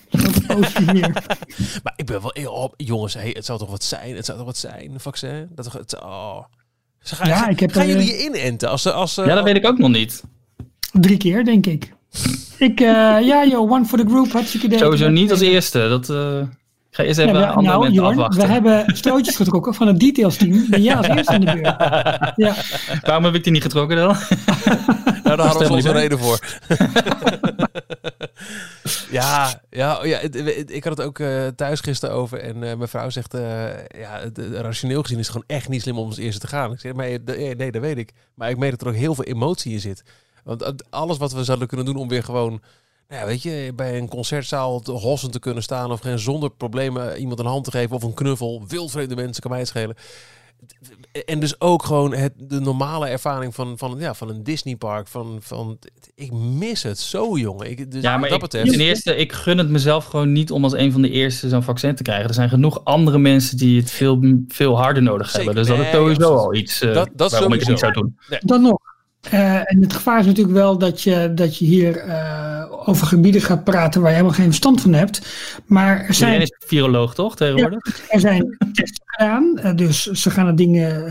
Positief 0.46 1.00
maar 1.84 1.92
ik 1.96 2.06
ben 2.06 2.20
wel 2.20 2.30
heel 2.32 2.52
op, 2.52 2.74
jongens, 2.76 3.14
hey, 3.14 3.30
het 3.32 3.44
zou 3.44 3.58
toch 3.58 3.70
wat 3.70 3.84
zijn? 3.84 4.16
Het 4.16 4.24
zou 4.24 4.38
toch 4.38 4.46
wat 4.46 4.56
zijn, 4.56 4.92
een 4.92 5.00
vaccin? 5.00 5.48
Dat 5.54 5.64
toch, 5.64 5.72
het, 5.72 6.00
oh. 6.02 6.44
Ze 7.02 7.14
gaan, 7.14 7.28
ja, 7.28 7.48
ik 7.48 7.60
heb, 7.60 7.72
gaan 7.72 7.86
jullie 7.86 8.06
je 8.06 8.24
inenten? 8.24 8.68
Als, 8.68 8.86
als, 8.86 9.14
ja, 9.14 9.34
dat 9.34 9.44
weet 9.44 9.56
ik 9.56 9.66
ook 9.66 9.78
nog 9.78 9.90
niet. 9.90 10.22
Drie 10.92 11.16
keer, 11.16 11.44
denk 11.44 11.66
ik. 11.66 11.92
ik, 12.58 12.80
uh, 12.80 12.86
ja, 13.30 13.46
joh, 13.46 13.70
one 13.70 13.84
for 13.84 13.98
the 13.98 14.04
group, 14.06 14.32
hartstikke 14.32 14.66
idee. 14.66 14.78
Sowieso 14.78 15.08
niet 15.08 15.30
als 15.30 15.40
eerste. 15.40 15.88
Dat, 15.88 16.08
uh, 16.08 16.38
ik 16.40 16.46
ga 16.90 17.02
eerst 17.02 17.18
even 17.18 17.34
ja, 17.34 17.40
we, 17.40 17.46
andere 17.46 17.78
nou, 17.78 17.92
Jorn, 17.92 18.08
afwachten. 18.08 18.40
We 18.40 18.52
hebben 18.52 18.96
stootjes 18.96 19.36
getrokken 19.36 19.74
van 19.74 19.86
het 19.86 20.00
details 20.00 20.36
team. 20.36 20.66
Ben 20.70 20.82
jij 20.82 20.96
als 20.96 21.06
eerste 21.06 21.34
in 21.34 21.40
de 21.40 21.52
beurt. 21.52 21.76
Ja. 22.36 22.54
Waarom 23.02 23.24
heb 23.24 23.34
ik 23.34 23.44
die 23.44 23.52
niet 23.52 23.62
getrokken 23.62 23.96
dan? 23.96 24.16
nou, 25.24 25.36
daar 25.36 25.46
hadden 25.46 25.68
we 25.68 25.74
onze 25.74 25.92
reden 25.92 26.18
voor. 26.18 26.38
ja, 29.10 29.60
ja, 29.70 30.04
ja 30.04 30.18
ik 30.66 30.84
had 30.84 30.96
het 30.96 31.06
ook 31.06 31.18
uh, 31.18 31.46
thuis 31.46 31.80
gisteren 31.80 32.14
over. 32.14 32.38
En 32.38 32.54
uh, 32.54 32.60
mijn 32.60 32.88
vrouw 32.88 33.10
zegt, 33.10 33.34
uh, 33.34 33.86
ja, 33.86 34.30
rationeel 34.52 35.02
gezien 35.02 35.18
is 35.18 35.26
het 35.26 35.36
gewoon 35.36 35.58
echt 35.58 35.68
niet 35.68 35.82
slim 35.82 35.98
om 35.98 36.06
als 36.06 36.16
eerste 36.16 36.40
te 36.40 36.46
gaan. 36.46 36.72
Ik 36.72 36.80
zeg, 36.80 36.92
maar 36.92 37.18
nee, 37.24 37.70
dat 37.70 37.82
weet 37.82 37.98
ik. 37.98 38.12
Maar 38.34 38.50
ik 38.50 38.58
meen 38.58 38.70
dat 38.70 38.80
er 38.80 38.88
ook 38.88 38.94
heel 38.94 39.14
veel 39.14 39.24
emotie 39.24 39.72
in 39.72 39.80
zit. 39.80 40.02
Want 40.44 40.90
alles 40.90 41.16
wat 41.16 41.32
we 41.32 41.44
zouden 41.44 41.68
kunnen 41.68 41.86
doen 41.86 41.96
om 41.96 42.08
weer 42.08 42.24
gewoon, 42.24 42.62
nou 43.08 43.20
ja, 43.20 43.26
weet 43.26 43.42
je, 43.42 43.72
bij 43.76 43.98
een 43.98 44.08
concertzaal 44.08 44.80
te 44.80 44.92
hossen 44.92 45.30
te 45.30 45.38
kunnen 45.38 45.62
staan 45.62 45.92
of 45.92 46.00
geen 46.00 46.18
zonder 46.18 46.50
problemen 46.50 47.16
iemand 47.18 47.38
een 47.38 47.46
hand 47.46 47.64
te 47.64 47.70
geven 47.70 47.96
of 47.96 48.02
een 48.02 48.14
knuffel, 48.14 48.64
wildvreemde 48.68 49.14
mensen 49.14 49.42
kan 49.42 49.50
mij 49.50 49.64
schelen. 49.64 49.96
En 51.26 51.40
dus 51.40 51.60
ook 51.60 51.84
gewoon 51.84 52.14
het, 52.14 52.32
de 52.36 52.60
normale 52.60 53.06
ervaring 53.06 53.54
van, 53.54 53.78
van, 53.78 53.96
ja, 53.98 54.14
van 54.14 54.28
een 54.28 54.42
Disneypark. 54.42 55.08
Van, 55.08 55.36
van, 55.40 55.78
ik 56.14 56.32
mis 56.32 56.82
het 56.82 56.98
zo, 56.98 57.38
jongen. 57.38 57.70
Ik, 57.70 57.90
dus 57.90 58.02
ja, 58.02 58.16
maar 58.16 58.28
dat 58.28 58.36
ik, 58.36 58.42
betreft, 58.42 58.70
ten 58.70 58.80
eerste, 58.80 59.16
ik 59.16 59.32
gun 59.32 59.58
het 59.58 59.68
mezelf 59.68 60.04
gewoon 60.04 60.32
niet 60.32 60.50
om 60.50 60.64
als 60.64 60.72
een 60.72 60.92
van 60.92 61.02
de 61.02 61.10
eerste 61.10 61.48
zo'n 61.48 61.62
vaccin 61.62 61.94
te 61.94 62.02
krijgen. 62.02 62.28
Er 62.28 62.34
zijn 62.34 62.48
genoeg 62.48 62.84
andere 62.84 63.18
mensen 63.18 63.56
die 63.56 63.80
het 63.80 63.90
veel, 63.90 64.42
veel 64.48 64.76
harder 64.78 65.02
nodig 65.02 65.30
Zeker. 65.30 65.44
hebben. 65.44 65.64
Dus 65.64 65.76
dat 65.76 65.86
is 65.86 65.92
sowieso 65.92 66.34
al 66.34 66.54
iets 66.54 66.82
uh, 66.82 66.94
Dat- 66.94 67.10
dat 67.14 67.30
waarom 67.30 67.52
ik 67.52 67.60
het 67.60 67.68
niet 67.68 67.78
zou 67.78 67.92
doen. 67.92 68.18
Dan 68.40 68.62
nog. 68.62 68.78
Eh, 69.30 69.72
en 69.72 69.80
het 69.80 69.92
gevaar 69.92 70.20
is 70.20 70.26
natuurlijk 70.26 70.54
wel 70.54 70.78
dat 70.78 71.02
je, 71.02 71.32
dat 71.34 71.56
je 71.58 71.64
hier 71.64 71.96
eh, 71.96 72.88
over 72.88 73.06
gebieden 73.06 73.40
gaat 73.40 73.64
praten 73.64 74.00
waar 74.00 74.10
je 74.10 74.16
helemaal 74.16 74.36
geen 74.36 74.46
verstand 74.46 74.80
van 74.80 74.92
hebt. 74.92 75.26
Maar 75.66 75.90
er 75.90 76.00
Iedereen 76.00 76.14
zijn, 76.14 76.40
is 76.40 76.56
viroloog, 76.66 77.14
toch, 77.14 77.36
tegenwoordig? 77.36 78.08
er 78.08 78.20
zijn 78.20 78.56
testen 78.72 79.02
gedaan. 79.06 79.58
eh, 79.58 79.74
dus 79.74 80.02
ze 80.02 80.30
gaan, 80.30 80.46
het 80.46 80.58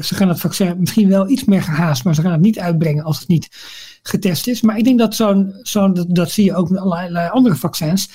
ze 0.06 0.16
gaan 0.16 0.28
het 0.28 0.40
vaccin 0.40 0.76
misschien 0.80 1.10
wel 1.10 1.30
iets 1.30 1.44
meer 1.44 1.62
gehaast, 1.62 2.04
maar 2.04 2.16
ze 2.16 2.22
gaan 2.22 2.32
het 2.32 2.42
niet 2.42 2.60
uitbrengen 2.60 3.04
als 3.04 3.20
het 3.20 3.28
niet 3.28 3.48
getest 4.04 4.48
is. 4.48 4.62
Maar 4.62 4.78
ik 4.78 4.84
denk 4.84 5.00
dat 5.00 5.16
zo'n, 5.16 5.54
zo'n 5.62 5.94
dat, 5.94 6.06
dat 6.10 6.32
zie 6.32 6.46
je 6.46 6.56
ook 6.56 6.70
met 6.70 6.80
allerlei 6.80 7.30
andere 7.30 7.56
vaccins. 7.56 8.10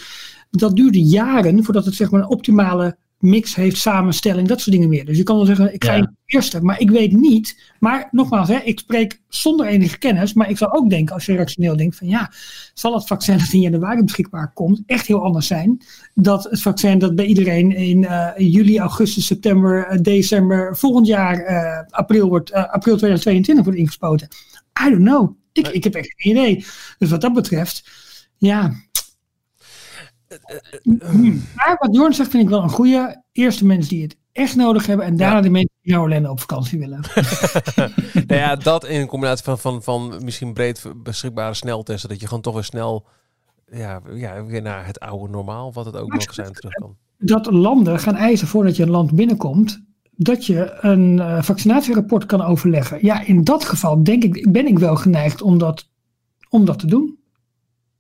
Dat 0.51 0.77
duurde 0.77 1.03
jaren 1.03 1.65
voordat 1.65 1.85
het 1.85 1.95
zeg 1.95 2.11
maar 2.11 2.21
een 2.21 2.29
optimale 2.29 2.97
mix 3.19 3.55
heeft, 3.55 3.77
samenstelling, 3.77 4.49
dat 4.49 4.61
soort 4.61 4.71
dingen 4.77 4.89
meer. 4.89 5.05
Dus 5.05 5.17
je 5.17 5.23
kan 5.23 5.37
wel 5.37 5.45
zeggen, 5.45 5.75
ik 5.75 5.85
ga 5.85 5.93
Ja. 5.93 5.99
in 5.99 6.17
eerste, 6.27 6.63
maar 6.63 6.81
ik 6.81 6.91
weet 6.91 7.13
niet. 7.13 7.73
Maar 7.81 8.09
nogmaals, 8.11 8.49
hè, 8.49 8.59
ik 8.59 8.79
spreek 8.79 9.21
zonder 9.29 9.67
enige 9.67 9.99
kennis, 9.99 10.33
maar 10.33 10.51
ik 10.51 10.57
zou 10.57 10.73
ook 10.73 10.91
denken, 10.91 11.15
als 11.15 11.27
je 11.27 11.37
rationeel 11.37 11.77
denkt, 11.77 11.97
van 11.97 12.09
ja, 12.09 12.33
zal 12.75 12.95
het 12.95 13.07
vaccin 13.07 13.39
dat 13.39 13.53
in 13.53 13.61
januari 13.61 14.03
beschikbaar 14.03 14.53
komt 14.53 14.83
echt 14.87 15.07
heel 15.07 15.23
anders 15.23 15.47
zijn 15.47 15.83
dat 16.15 16.45
het 16.45 16.63
vaccin 16.63 16.99
dat 16.99 17.15
bij 17.15 17.25
iedereen 17.25 17.77
in 17.77 18.05
eh, 18.05 18.31
juli, 18.37 18.79
augustus, 18.79 19.27
september, 19.27 19.87
eh, 19.87 19.99
december, 20.03 20.77
volgend 20.77 21.07
jaar, 21.07 21.39
eh, 21.39 21.87
april, 21.91 22.29
wordt, 22.29 22.53
april 22.53 22.97
2022 22.97 23.65
wordt 23.65 23.81
ingespoten. 23.81 24.29
I 24.87 24.91
don't 24.91 25.05
know. 25.05 25.37
Ik, 25.53 25.69
ik 25.69 25.85
heb 25.85 25.95
echt 25.95 26.13
geen 26.17 26.33
idee. 26.33 26.65
Dus 26.99 27.11
wat 27.11 27.21
dat 27.21 27.33
betreft, 27.33 27.91
ja. 28.37 28.73
Maar 31.55 31.77
wat 31.79 31.95
Jorn 31.95 32.15
zegt 32.15 32.31
vind 32.31 32.43
ik 32.43 32.49
wel 32.49 32.63
een 32.63 32.71
goede. 32.71 33.23
Eerst 33.33 33.59
de 33.59 33.65
mensen 33.65 33.89
die 33.89 34.03
het 34.03 34.17
echt 34.33 34.57
nodig 34.57 34.87
hebben 34.87 35.07
en 35.07 35.17
daarna 35.17 35.37
Ja. 35.37 35.43
de 35.43 35.51
mensen 35.51 35.75
die 35.83 35.93
naar 35.93 36.03
Orlando 36.03 36.31
op 36.31 36.41
vakantie 36.41 36.79
willen. 36.79 37.01
nou 38.27 38.41
ja, 38.41 38.57
dat 38.57 38.85
in 38.85 39.07
combinatie 39.07 39.45
van, 39.45 39.59
van, 39.59 39.83
van 39.83 40.25
misschien 40.25 40.53
breed 40.53 40.85
beschikbare 40.97 41.55
sneltesten. 41.55 42.09
Dat 42.09 42.21
je 42.21 42.27
gewoon 42.27 42.43
toch 42.43 42.55
weer 42.55 42.65
snel 42.65 43.07
ja, 43.71 44.01
ja, 44.15 44.45
weer 44.45 44.63
naar 44.63 44.87
het 44.87 45.01
oude 45.01 45.33
normaal, 45.33 45.73
wat 45.73 45.85
het 45.87 45.97
ook 45.97 46.13
nog 46.13 46.35
zijn, 46.35 46.53
terug 46.53 46.73
kan. 46.73 46.97
dat 47.19 47.51
landen 47.51 47.99
gaan 47.99 48.15
eisen 48.17 48.49
voordat 48.49 48.77
je 48.77 48.83
een 48.83 48.91
land 48.91 49.13
binnenkomt, 49.13 49.85
dat 50.11 50.47
je 50.47 50.79
een 50.81 51.21
eh, 51.21 51.43
vaccinatierapport 51.43 52.27
kan 52.27 52.43
overleggen. 52.43 52.99
Ja, 53.01 53.21
in 53.21 53.45
dat 53.45 53.65
geval 53.65 54.05
denk 54.05 54.25
ik, 54.25 54.53
ben 54.53 54.67
ik 54.67 54.79
wel 54.79 54.97
geneigd 54.97 55.43
om 55.43 55.59
dat, 55.59 55.89
om 56.49 56.65
dat 56.65 56.79
te 56.79 56.87
doen. 56.87 57.19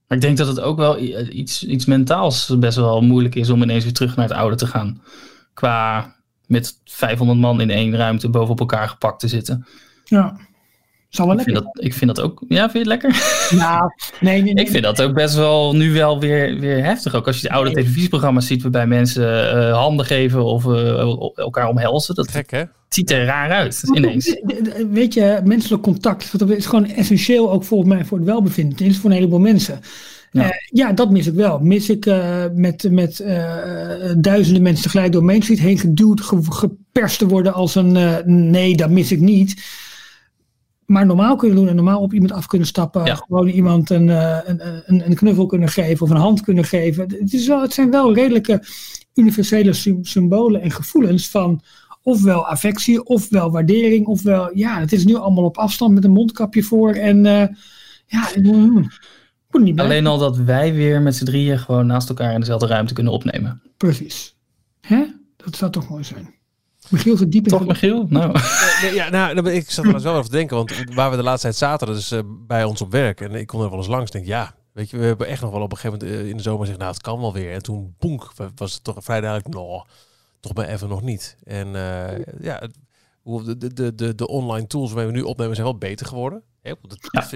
Maar 0.08 0.18
ik 0.18 0.20
denk 0.20 0.36
dat 0.36 0.46
het 0.46 0.60
ook 0.60 0.76
wel 0.76 0.96
eh, 0.96 1.38
iets, 1.38 1.64
iets 1.64 1.84
mentaals 1.84 2.58
best 2.58 2.76
wel 2.76 3.00
moeilijk 3.00 3.34
is 3.34 3.50
om 3.50 3.62
ineens 3.62 3.84
weer 3.84 3.92
terug 3.92 4.16
naar 4.16 4.28
het 4.28 4.36
oude 4.36 4.56
te 4.56 4.66
gaan. 4.66 5.02
Qua 5.54 6.14
met 6.46 6.80
500 6.84 7.38
man 7.38 7.60
in 7.60 7.70
één 7.70 7.96
ruimte 7.96 8.28
bovenop 8.28 8.60
elkaar 8.60 8.88
gepakt 8.88 9.20
te 9.20 9.28
zitten. 9.28 9.66
Ja, 10.04 10.36
zal 11.08 11.26
wel 11.26 11.38
Ik 11.38 11.42
vind, 11.42 11.56
lekker. 11.56 11.72
dat, 11.74 11.84
ik 11.84 11.94
vind 11.94 12.16
dat 12.16 12.24
ook. 12.24 12.44
Ja, 12.48 12.70
vind 12.70 12.72
je 12.72 12.78
het 12.78 13.02
lekker? 13.02 13.36
Nou, 13.58 13.90
nee, 14.20 14.42
nee, 14.42 14.52
nee. 14.54 14.64
Ik 14.64 14.70
vind 14.70 14.84
dat 14.84 15.02
ook 15.02 15.14
best 15.14 15.34
wel 15.34 15.76
nu 15.76 15.92
wel 15.92 16.20
weer, 16.20 16.58
weer 16.60 16.84
heftig. 16.84 17.14
Ook 17.14 17.26
als 17.26 17.40
je 17.40 17.48
de 17.48 17.54
oude 17.54 17.70
televisieprogramma's 17.70 18.46
ziet 18.46 18.62
waarbij 18.62 18.86
mensen 18.86 19.50
eh, 19.50 19.72
handen 19.72 20.06
geven 20.06 20.44
of 20.44 20.66
eh, 20.66 20.98
elkaar 21.34 21.68
omhelzen. 21.68 22.14
Dat 22.14 22.30
Gek, 22.30 22.50
hè? 22.50 22.64
Ziet 22.88 23.10
er 23.10 23.24
raar 23.24 23.50
uit 23.50 23.82
ineens. 23.94 24.36
Weet 24.90 25.14
je, 25.14 25.40
menselijk 25.44 25.82
contact 25.82 26.38
dat 26.38 26.50
is 26.50 26.66
gewoon 26.66 26.86
essentieel 26.86 27.52
ook 27.52 27.64
volgens 27.64 27.90
mij 27.94 28.04
voor 28.04 28.18
het 28.18 28.26
welbevinden. 28.26 28.76
Tenminste 28.76 29.02
voor 29.02 29.10
een 29.10 29.16
heleboel 29.16 29.38
mensen. 29.38 29.80
Ja. 30.30 30.42
Ja, 30.42 30.52
ja 30.70 30.92
dat 30.92 31.10
mis 31.10 31.26
ik 31.26 31.34
wel. 31.34 31.58
Mis 31.58 31.90
ik 31.90 32.06
eh, 32.06 32.44
met, 32.54 32.90
met 32.90 33.20
eh, 33.20 33.54
duizenden 34.18 34.62
mensen 34.62 34.82
tegelijk 34.82 35.12
door 35.12 35.24
Main 35.24 35.42
Street 35.42 35.60
heen 35.60 35.78
geduwd, 35.78 36.20
ge- 36.20 36.42
geperst 36.42 37.18
te 37.18 37.26
worden 37.26 37.52
als 37.54 37.74
een 37.74 37.96
eh, 37.96 38.16
nee, 38.24 38.76
dat 38.76 38.90
mis 38.90 39.12
ik 39.12 39.20
niet. 39.20 39.62
Maar 40.86 41.06
normaal 41.06 41.36
kunnen 41.36 41.56
doen 41.56 41.68
en 41.68 41.74
normaal 41.74 42.00
op 42.00 42.12
iemand 42.12 42.32
af 42.32 42.46
kunnen 42.46 42.66
stappen. 42.68 43.04
Ja. 43.04 43.14
Gewoon 43.14 43.48
iemand 43.48 43.90
een, 43.90 44.08
eh, 44.08 44.38
een, 44.44 44.60
een, 44.86 45.06
een 45.06 45.14
knuffel 45.14 45.46
kunnen 45.46 45.68
geven 45.68 46.02
of 46.06 46.10
een 46.10 46.16
hand 46.16 46.40
kunnen 46.40 46.64
geven. 46.64 47.02
Het, 47.18 47.32
is 47.32 47.46
wel, 47.46 47.62
het 47.62 47.72
zijn 47.72 47.90
wel 47.90 48.14
redelijke 48.14 48.62
universele 49.14 49.72
sym- 49.72 50.04
symbolen 50.04 50.60
en 50.60 50.70
gevoelens 50.70 51.28
van 51.28 51.60
ofwel 52.08 52.46
affectie, 52.46 53.04
ofwel 53.04 53.50
waardering, 53.50 54.06
ofwel 54.06 54.56
ja, 54.56 54.80
het 54.80 54.92
is 54.92 55.04
nu 55.04 55.14
allemaal 55.14 55.44
op 55.44 55.56
afstand 55.56 55.94
met 55.94 56.04
een 56.04 56.12
mondkapje 56.12 56.62
voor 56.62 56.92
en 56.92 57.26
eh, 57.26 57.48
ja, 58.06 58.28
mm, 58.42 58.78
ik 58.78 59.50
moet 59.50 59.62
niet 59.62 59.74
bij. 59.74 59.84
Alleen 59.84 60.06
al 60.06 60.18
dat 60.18 60.36
wij 60.36 60.74
weer 60.74 61.02
met 61.02 61.16
z'n 61.16 61.24
drieën 61.24 61.58
gewoon 61.58 61.86
naast 61.86 62.08
elkaar 62.08 62.32
in 62.32 62.40
dezelfde 62.40 62.66
ruimte 62.66 62.94
kunnen 62.94 63.12
opnemen. 63.12 63.62
Precies. 63.76 64.36
Hè? 64.80 65.04
Dat 65.36 65.56
zou 65.56 65.70
toch 65.70 65.88
mooi 65.88 66.04
zijn. 66.04 66.34
Michiel 66.88 67.16
zit 67.16 67.32
diep 67.32 67.44
in 67.44 67.50
Toch, 67.50 67.66
Michiel? 67.66 68.06
Nou, 68.08 68.38
Nee, 68.82 68.94
ja, 68.94 69.08
nou, 69.08 69.34
dan 69.34 69.44
ben- 69.44 69.54
ik 69.54 69.70
zat 69.70 69.84
er 69.84 69.90
wel 69.90 70.00
eens 70.00 70.10
over 70.10 70.24
te 70.24 70.36
denken, 70.36 70.56
want 70.56 70.72
waar 70.94 71.10
we 71.10 71.16
de 71.16 71.22
laatste 71.22 71.46
tijd 71.46 71.56
zaten, 71.58 71.86
dus 71.86 72.10
eh, 72.10 72.20
bij 72.46 72.64
ons 72.64 72.80
op 72.80 72.90
werk, 72.90 73.20
en 73.20 73.34
ik 73.34 73.46
kon 73.46 73.62
er 73.62 73.68
wel 73.68 73.78
eens 73.78 73.86
langs, 73.86 74.10
denk 74.10 74.26
ja, 74.26 74.54
weet 74.72 74.90
je, 74.90 74.96
we 74.98 75.04
hebben 75.04 75.26
echt 75.26 75.42
nog 75.42 75.50
wel 75.50 75.62
op 75.62 75.72
een 75.72 75.78
gegeven 75.78 75.98
moment 75.98 76.20
eh, 76.20 76.28
in 76.28 76.36
de 76.36 76.42
zomer 76.42 76.60
gezegd, 76.60 76.78
nou, 76.78 76.92
het 76.92 77.02
kan 77.02 77.20
wel 77.20 77.32
weer. 77.32 77.52
En 77.52 77.62
toen, 77.62 77.94
boenk, 77.98 78.32
was 78.54 78.74
het 78.74 78.84
toch 78.84 78.96
vrij 79.00 79.20
duidelijk, 79.20 79.54
nou, 79.54 79.82
toch 80.40 80.54
maar 80.54 80.68
even 80.68 80.88
nog 80.88 81.02
niet. 81.02 81.36
En 81.44 81.66
eh, 81.74 82.24
ja, 82.40 82.68
de, 83.22 83.72
de, 83.74 83.94
de, 83.94 84.14
de, 84.14 84.28
online 84.28 84.66
tools 84.66 84.92
waarmee 84.92 85.12
we 85.12 85.18
nu 85.18 85.24
opnemen 85.24 85.54
zijn 85.54 85.66
wel 85.66 85.78
beter 85.78 86.06
geworden. 86.06 86.42
Ja. 86.62 86.74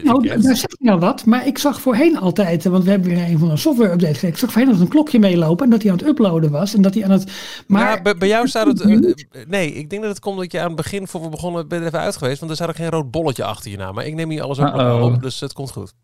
Nou, 0.03 0.27
daar 0.29 0.57
zeg 0.57 0.61
je 0.61 0.77
nou 0.79 0.99
wat, 0.99 1.25
maar 1.25 1.47
ik 1.47 1.59
zag 1.59 1.81
voorheen 1.81 2.19
altijd, 2.19 2.65
eh, 2.65 2.73
want 2.73 2.85
we 2.85 2.91
hebben 2.91 3.09
weer 3.09 3.29
een 3.29 3.39
van 3.39 3.51
een 3.51 3.59
software 3.59 3.91
update 3.93 4.13
gekregen. 4.13 4.29
Ik 4.29 4.39
zag 4.39 4.53
voorheen 4.53 4.71
dat 4.71 4.81
een 4.81 4.89
klokje 4.89 5.19
meelopen 5.19 5.65
en 5.65 5.71
dat 5.71 5.83
hij 5.83 5.91
aan 5.91 5.99
het 5.99 6.07
uploaden 6.07 6.51
was 6.51 6.75
en 6.75 6.83
dat 6.83 6.95
hij 6.95 7.05
aan 7.05 7.11
het. 7.11 7.25
Maar 7.67 7.85
Maar 7.85 8.03
bij, 8.03 8.17
bij 8.17 8.29
jou 8.29 8.49
staat 8.49 8.67
het. 8.67 8.81
eh, 8.81 9.47
nee, 9.47 9.73
ik 9.73 9.91
denk 9.91 10.03
dat 10.03 10.11
het 10.11 10.21
komt 10.21 10.39
dat 10.39 10.53
je 10.53 10.61
aan 10.61 10.67
het 10.67 10.77
begin, 10.77 11.07
voor 11.09 11.23
we 11.23 11.29
begonnen, 11.29 11.69
ben 11.69 11.81
er 11.81 11.87
even 11.87 11.99
uit 11.99 12.17
geweest. 12.17 12.39
Want 12.39 12.51
er 12.51 12.57
staat 12.57 12.69
ook 12.69 12.77
geen 12.77 12.91
rood 12.91 13.11
bolletje 13.11 13.45
achter 13.45 13.71
je 13.71 13.77
naam. 13.77 13.95
Maar 13.95 14.07
ik 14.07 14.15
neem 14.15 14.31
hier 14.31 14.43
alles 14.43 14.59
ook 14.61 15.03
op, 15.03 15.23
dus 15.23 15.41
het 15.41 15.53
komt 15.53 15.71
goed. 15.71 15.95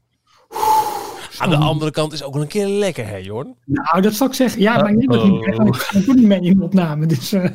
Aan 1.38 1.50
de 1.50 1.56
andere 1.56 1.90
kant 1.90 2.12
is 2.12 2.22
ook 2.22 2.32
wel 2.32 2.42
een 2.42 2.48
keer 2.48 2.66
lekker, 2.66 3.06
hè, 3.06 3.16
Jorn? 3.16 3.54
Nou, 3.64 4.00
dat 4.00 4.12
zou 4.14 4.30
ik 4.30 4.36
zeggen. 4.36 4.60
Ja, 4.60 4.74
maar 4.80 4.94
jij 4.94 5.06
bent 5.06 5.22
niet. 5.24 5.46
Uh-oh. 5.46 5.66
Ik 5.66 5.74
ga 5.74 5.98
niet 5.98 6.22
mee 6.26 6.40
in 6.40 6.58
de 6.58 6.64
opname. 6.64 7.06
Dus, 7.06 7.32
eh, 7.32 7.44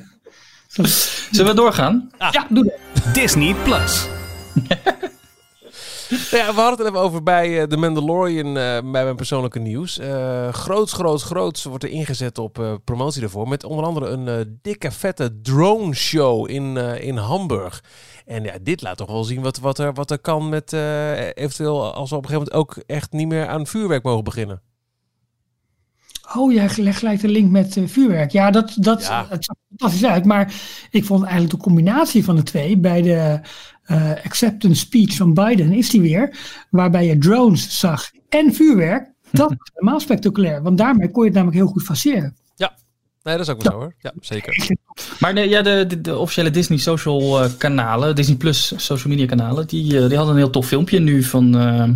zo- 0.68 0.84
Zullen 1.32 1.52
we 1.52 1.58
doorgaan? 1.62 2.10
ja, 2.32 2.46
doe 2.50 2.64
dat. 2.64 3.14
Disney 3.14 3.56
Plus. 3.64 4.08
Ja, 6.32 6.54
we 6.54 6.62
hadden 6.62 6.78
het 6.86 6.88
even 6.96 7.00
over 7.06 7.24
bij 7.24 7.60
eh, 7.62 7.68
The 7.68 7.78
Mandalorian, 7.78 8.46
eh, 8.48 8.54
bij 8.92 9.04
mijn 9.04 9.16
persoonlijke 9.16 9.60
nieuws. 9.60 10.00
Eh 10.00 10.54
groots, 10.54 10.94
groots, 10.94 11.24
groots 11.24 11.64
wordt 11.64 11.84
er 11.84 11.90
ingezet 11.90 12.38
op 12.38 12.60
eh, 12.60 12.74
promotie 12.84 13.22
daarvoor. 13.22 13.48
Met 13.48 13.64
onder 13.64 13.86
andere 13.86 14.08
een 14.08 14.28
eh, 14.28 14.36
dikke, 14.62 14.92
vette 14.92 15.40
drone 15.42 15.94
show 15.96 16.50
in, 16.50 16.78
eh, 16.78 17.04
in 17.08 17.18
Hamburg. 17.18 17.84
En 18.26 18.44
ja, 18.44 18.54
dit 18.62 18.82
laat 18.82 18.98
toch 18.98 19.12
wel 19.12 19.24
zien 19.24 19.42
wat, 19.42 19.60
wat, 19.60 19.80
er, 19.80 19.94
wat 19.94 20.12
er 20.12 20.20
kan 20.20 20.50
met 20.50 20.74
eh, 20.74 21.28
eventueel 21.28 21.94
als 21.94 22.10
we 22.10 22.16
op 22.16 22.24
een 22.24 22.30
gegeven 22.30 22.52
moment 22.54 22.78
ook 22.78 22.84
echt 22.86 23.12
niet 23.12 23.28
meer 23.28 23.48
aan 23.48 23.68
vuurwerk 23.68 24.04
mogen 24.04 24.24
beginnen. 24.24 24.62
Oh, 26.36 26.54
jij 26.54 26.70
legt 26.76 26.98
gelijk 26.98 27.22
de 27.22 27.28
link 27.28 27.52
met 27.52 27.78
eh, 27.78 27.84
vuurwerk. 27.88 28.32
Ja, 28.32 28.52
dat, 28.52 28.76
dat 28.80 29.02
Ja. 29.06 29.26
het 29.30 29.46
zag 29.46 29.56
fantastisch 29.70 30.06
uit. 30.06 30.26
Maar 30.26 30.54
ik 30.90 31.06
vond 31.06 31.24
eigenlijk 31.24 31.54
de 31.54 31.62
combinatie 31.62 32.24
van 32.24 32.36
de 32.36 32.44
twee 32.44 32.78
bij 32.78 33.02
de 33.02 33.40
eh, 33.84 34.12
acceptance 34.24 34.80
speech 34.80 35.16
van 35.16 35.34
Biden 35.34 35.72
is 35.72 35.90
die 35.90 36.02
weer. 36.02 36.38
Waarbij 36.70 37.06
je 37.06 37.18
drones 37.18 37.80
zag 37.80 38.12
en 38.30 38.54
vuurwerk. 38.54 39.12
Dat 39.32 39.50
was 39.58 39.70
helemaal 39.74 40.00
spectaculair. 40.00 40.62
Want 40.62 40.78
daarmee 40.78 41.12
kon 41.12 41.22
je 41.24 41.28
het 41.30 41.38
namelijk 41.38 41.62
heel 41.64 41.72
goed 41.72 41.84
faceren. 41.84 42.36
Nee, 43.24 43.38
dat 43.38 43.48
is 43.48 43.54
ook 43.54 43.62
wel 43.62 43.72
zo 43.72 43.78
hoor. 43.78 43.94
Ja, 44.00 44.14
zeker. 44.20 44.56
Maar 45.20 45.36
de, 45.36 45.42
ja, 45.42 45.62
de, 45.62 46.02
de, 46.02 46.18
officiële 46.18 46.50
Disney 46.50 46.78
social 46.78 47.44
eh, 47.44 47.50
kanalen, 47.58 48.16
Disney 48.16 48.38
Plus 48.38 48.74
social 48.76 49.14
media 49.14 49.26
kanalen, 49.26 49.68
die, 49.68 50.00
eh, 50.00 50.08
die 50.08 50.18
hadden 50.18 50.36
een 50.36 50.42
heel 50.42 50.50
tof 50.50 50.68
filmpje 50.68 51.00
nu 51.00 51.24
van 51.24 51.58
eh, 51.58 51.90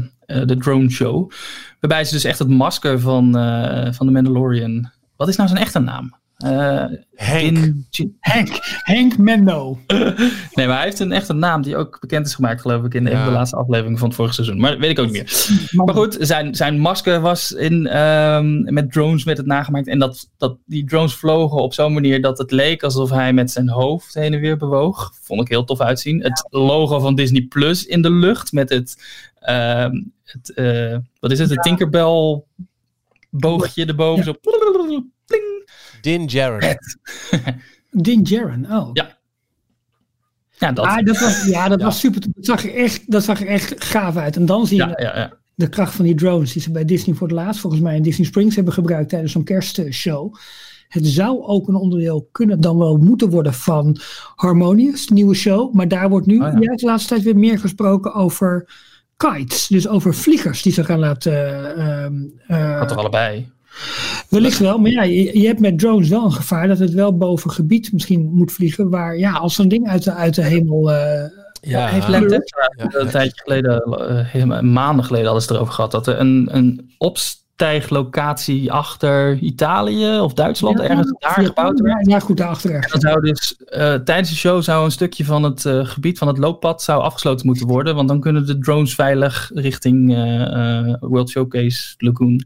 de 0.45 0.57
drone 0.57 0.89
show. 0.89 1.31
Waarbij 1.79 2.05
ze 2.05 2.13
dus 2.13 2.23
echt 2.23 2.39
het 2.39 2.49
masker 2.49 2.99
van, 2.99 3.31
van 3.93 4.05
de 4.05 4.11
Mandalorian. 4.11 4.91
Wat 5.15 5.27
is 5.27 5.35
nou 5.35 5.49
zijn 5.49 5.61
echte 5.61 5.79
naam? 5.79 6.15
Eh, 6.37 6.85
Henk. 7.15 7.73
Jin- 7.89 8.17
Henk, 8.19 8.49
Henk 8.83 9.17
Mendo. 9.17 9.79
nee, 10.53 10.67
maar 10.67 10.75
hij 10.75 10.83
heeft 10.83 10.99
een 10.99 11.11
echte 11.11 11.33
naam 11.33 11.61
die 11.61 11.75
ook 11.77 11.99
bekend 11.99 12.25
is 12.25 12.35
gemaakt, 12.35 12.61
geloof 12.61 12.83
ik, 12.85 12.93
in 12.93 13.05
Ja. 13.05 13.15
van 13.17 13.25
de 13.25 13.31
laatste 13.31 13.55
afleveringen 13.55 13.97
van 13.97 14.07
het 14.07 14.15
vorige 14.17 14.33
seizoen. 14.33 14.59
Maar 14.59 14.71
dat 14.71 14.79
weet 14.79 14.89
ik 14.89 14.99
ook 14.99 15.11
niet 15.11 15.13
meer. 15.71 15.85
Maar 15.85 15.95
goed, 15.95 16.17
zijn, 16.19 16.55
zijn 16.55 16.79
masker 16.79 17.19
was 17.21 17.51
in, 17.51 17.87
ehm, 17.87 18.73
met 18.73 18.91
drones 18.91 19.23
werd 19.23 19.37
het 19.37 19.47
nagemaakt. 19.47 19.87
En 19.87 19.99
dat, 19.99 20.29
dat 20.37 20.57
die 20.65 20.85
drones 20.85 21.13
vlogen 21.15 21.61
op 21.61 21.73
zo'n 21.73 21.93
manier 21.93 22.21
dat 22.21 22.37
het 22.37 22.51
leek 22.51 22.83
alsof 22.83 23.09
hij 23.09 23.33
met 23.33 23.51
zijn 23.51 23.69
hoofd 23.69 24.13
heen 24.13 24.33
en 24.33 24.39
weer 24.39 24.57
bewoog. 24.57 25.11
Vond 25.21 25.41
ik 25.41 25.47
heel 25.47 25.63
tof 25.63 25.79
uitzien. 25.81 26.23
Het 26.23 26.47
logo 26.49 26.99
van 26.99 27.15
Disney 27.15 27.41
Plus 27.41 27.85
in 27.85 28.01
de 28.01 28.11
lucht 28.11 28.51
met 28.51 28.69
het, 28.69 29.03
ehm, 29.39 29.91
het 30.23 30.53
eh, 30.53 30.97
wat 31.19 31.31
is 31.31 31.39
het, 31.39 31.49
het 31.49 31.61
Tinkerbell 31.63 32.41
boogje 33.29 33.85
erboven. 33.85 34.23
Zo. 34.23 34.33
Din 36.01 36.25
Djarin. 36.27 36.77
Din 37.91 38.23
Djarin, 38.23 38.71
oh. 38.71 38.89
Ja, 38.93 39.17
Ja, 40.57 40.71
dat. 40.71 40.85
Ah, 40.85 41.05
dat 41.05 41.19
was, 41.19 41.45
ja, 41.45 41.67
dat 41.67 41.79
Ja. 41.79 41.85
was 41.85 41.99
super. 41.99 42.21
Dat 42.21 42.45
zag, 42.45 42.63
er 42.65 42.75
echt, 42.75 43.11
dat 43.11 43.23
zag 43.23 43.41
er 43.41 43.47
echt 43.47 43.83
gaaf 43.83 44.15
uit. 44.17 44.35
En 44.35 44.45
dan 44.45 44.67
zie 44.67 44.77
je 44.77 44.83
ja, 44.83 44.93
ja, 45.01 45.17
ja. 45.17 45.33
de 45.55 45.69
kracht 45.69 45.95
van 45.95 46.05
die 46.05 46.15
drones 46.15 46.53
die 46.53 46.61
ze 46.61 46.71
bij 46.71 46.85
Disney 46.85 47.15
voor 47.15 47.27
het 47.27 47.35
laatst 47.35 47.61
volgens 47.61 47.81
mij 47.81 47.95
in 47.95 48.01
Disney 48.01 48.27
Springs 48.27 48.55
hebben 48.55 48.73
gebruikt 48.73 49.09
tijdens 49.09 49.31
zo'n 49.31 49.43
kerstshow. 49.43 50.35
Het 50.87 51.07
zou 51.07 51.41
ook 51.43 51.67
een 51.67 51.75
onderdeel 51.75 52.29
kunnen 52.31 52.61
dan 52.61 52.77
wel 52.77 52.97
moeten 52.97 53.29
worden 53.29 53.53
van 53.53 53.97
Harmonious, 54.35 55.05
de 55.05 55.13
nieuwe 55.13 55.35
show. 55.35 55.73
Maar 55.73 55.87
daar 55.87 56.09
wordt 56.09 56.27
nu 56.27 56.35
Oh 56.39 56.51
ja. 56.53 56.59
juist 56.59 56.79
de 56.79 56.85
laatste 56.85 57.09
tijd 57.09 57.23
weer 57.23 57.37
meer 57.37 57.59
gesproken 57.59 58.13
over 58.13 58.69
kites. 59.17 59.67
Dus 59.67 59.87
over 59.87 60.13
vliegers 60.15 60.61
die 60.61 60.73
ze 60.73 60.83
gaan 60.83 60.99
laten... 60.99 61.75
ehm, 61.77 62.13
eh, 62.47 62.77
Had 62.79 62.91
er 62.91 62.97
allebei. 62.97 63.51
Wellicht 64.29 64.59
wel, 64.59 64.77
maar 64.77 64.91
ja, 64.91 65.03
je, 65.03 65.39
je 65.39 65.47
hebt 65.47 65.59
met 65.59 65.79
drones 65.79 66.09
wel 66.09 66.23
een 66.25 66.31
gevaar 66.31 66.67
dat 66.67 66.79
het 66.79 66.93
wel 66.93 67.17
boven 67.17 67.51
gebied 67.51 67.93
misschien 67.93 68.31
moet 68.33 68.51
vliegen. 68.51 68.89
Waar 68.89 69.17
ja, 69.17 69.31
als 69.31 69.55
zo'n 69.55 69.67
ding 69.67 69.87
uit 69.89 70.03
de, 70.03 70.13
uit 70.13 70.35
de 70.35 70.43
hemel. 70.43 70.91
eh, 70.91 71.23
Ja, 71.61 71.87
heeft 71.87 72.07
Ja. 72.07 72.21
een 73.01 73.09
tijdje 73.09 73.41
geleden, 73.43 73.81
eh, 74.33 74.59
maanden 74.59 75.05
geleden 75.05 75.25
hadden 75.25 75.43
ze 75.43 75.53
erover 75.53 75.73
gehad, 75.73 75.91
dat 75.91 76.07
er 76.07 76.19
een, 76.19 76.47
een 76.51 76.91
opstijglocatie 76.97 78.71
achter 78.71 79.37
Italië 79.37 80.19
of 80.19 80.33
Duitsland 80.33 80.77
ja, 80.77 80.83
ergens 80.83 81.13
daar 81.19 81.45
gebouwd 81.45 81.79
werd. 81.79 82.05
Ja, 82.05 82.13
ja, 82.13 82.19
goed, 82.19 82.37
daarachter 82.37 82.71
ergens. 82.71 82.93
Dat 82.93 83.01
zou 83.01 83.21
dus, 83.21 83.55
eh, 83.65 83.93
tijdens 83.93 84.29
de 84.29 84.35
show 84.35 84.61
zou 84.61 84.85
een 84.85 84.91
stukje 84.91 85.25
van 85.25 85.43
het 85.43 85.65
eh, 85.65 85.85
gebied 85.85 86.17
van 86.17 86.27
het 86.27 86.37
looppad 86.37 86.83
zou 86.83 87.01
afgesloten 87.01 87.45
moeten 87.45 87.67
worden. 87.67 87.95
Want 87.95 88.07
dan 88.07 88.19
kunnen 88.19 88.45
de 88.45 88.57
drones 88.59 88.95
veilig 88.95 89.51
richting 89.53 90.13
eh, 90.13 90.41
eh, 90.41 90.95
World 90.99 91.29
Showcase 91.29 91.93
Lagoon 91.97 92.43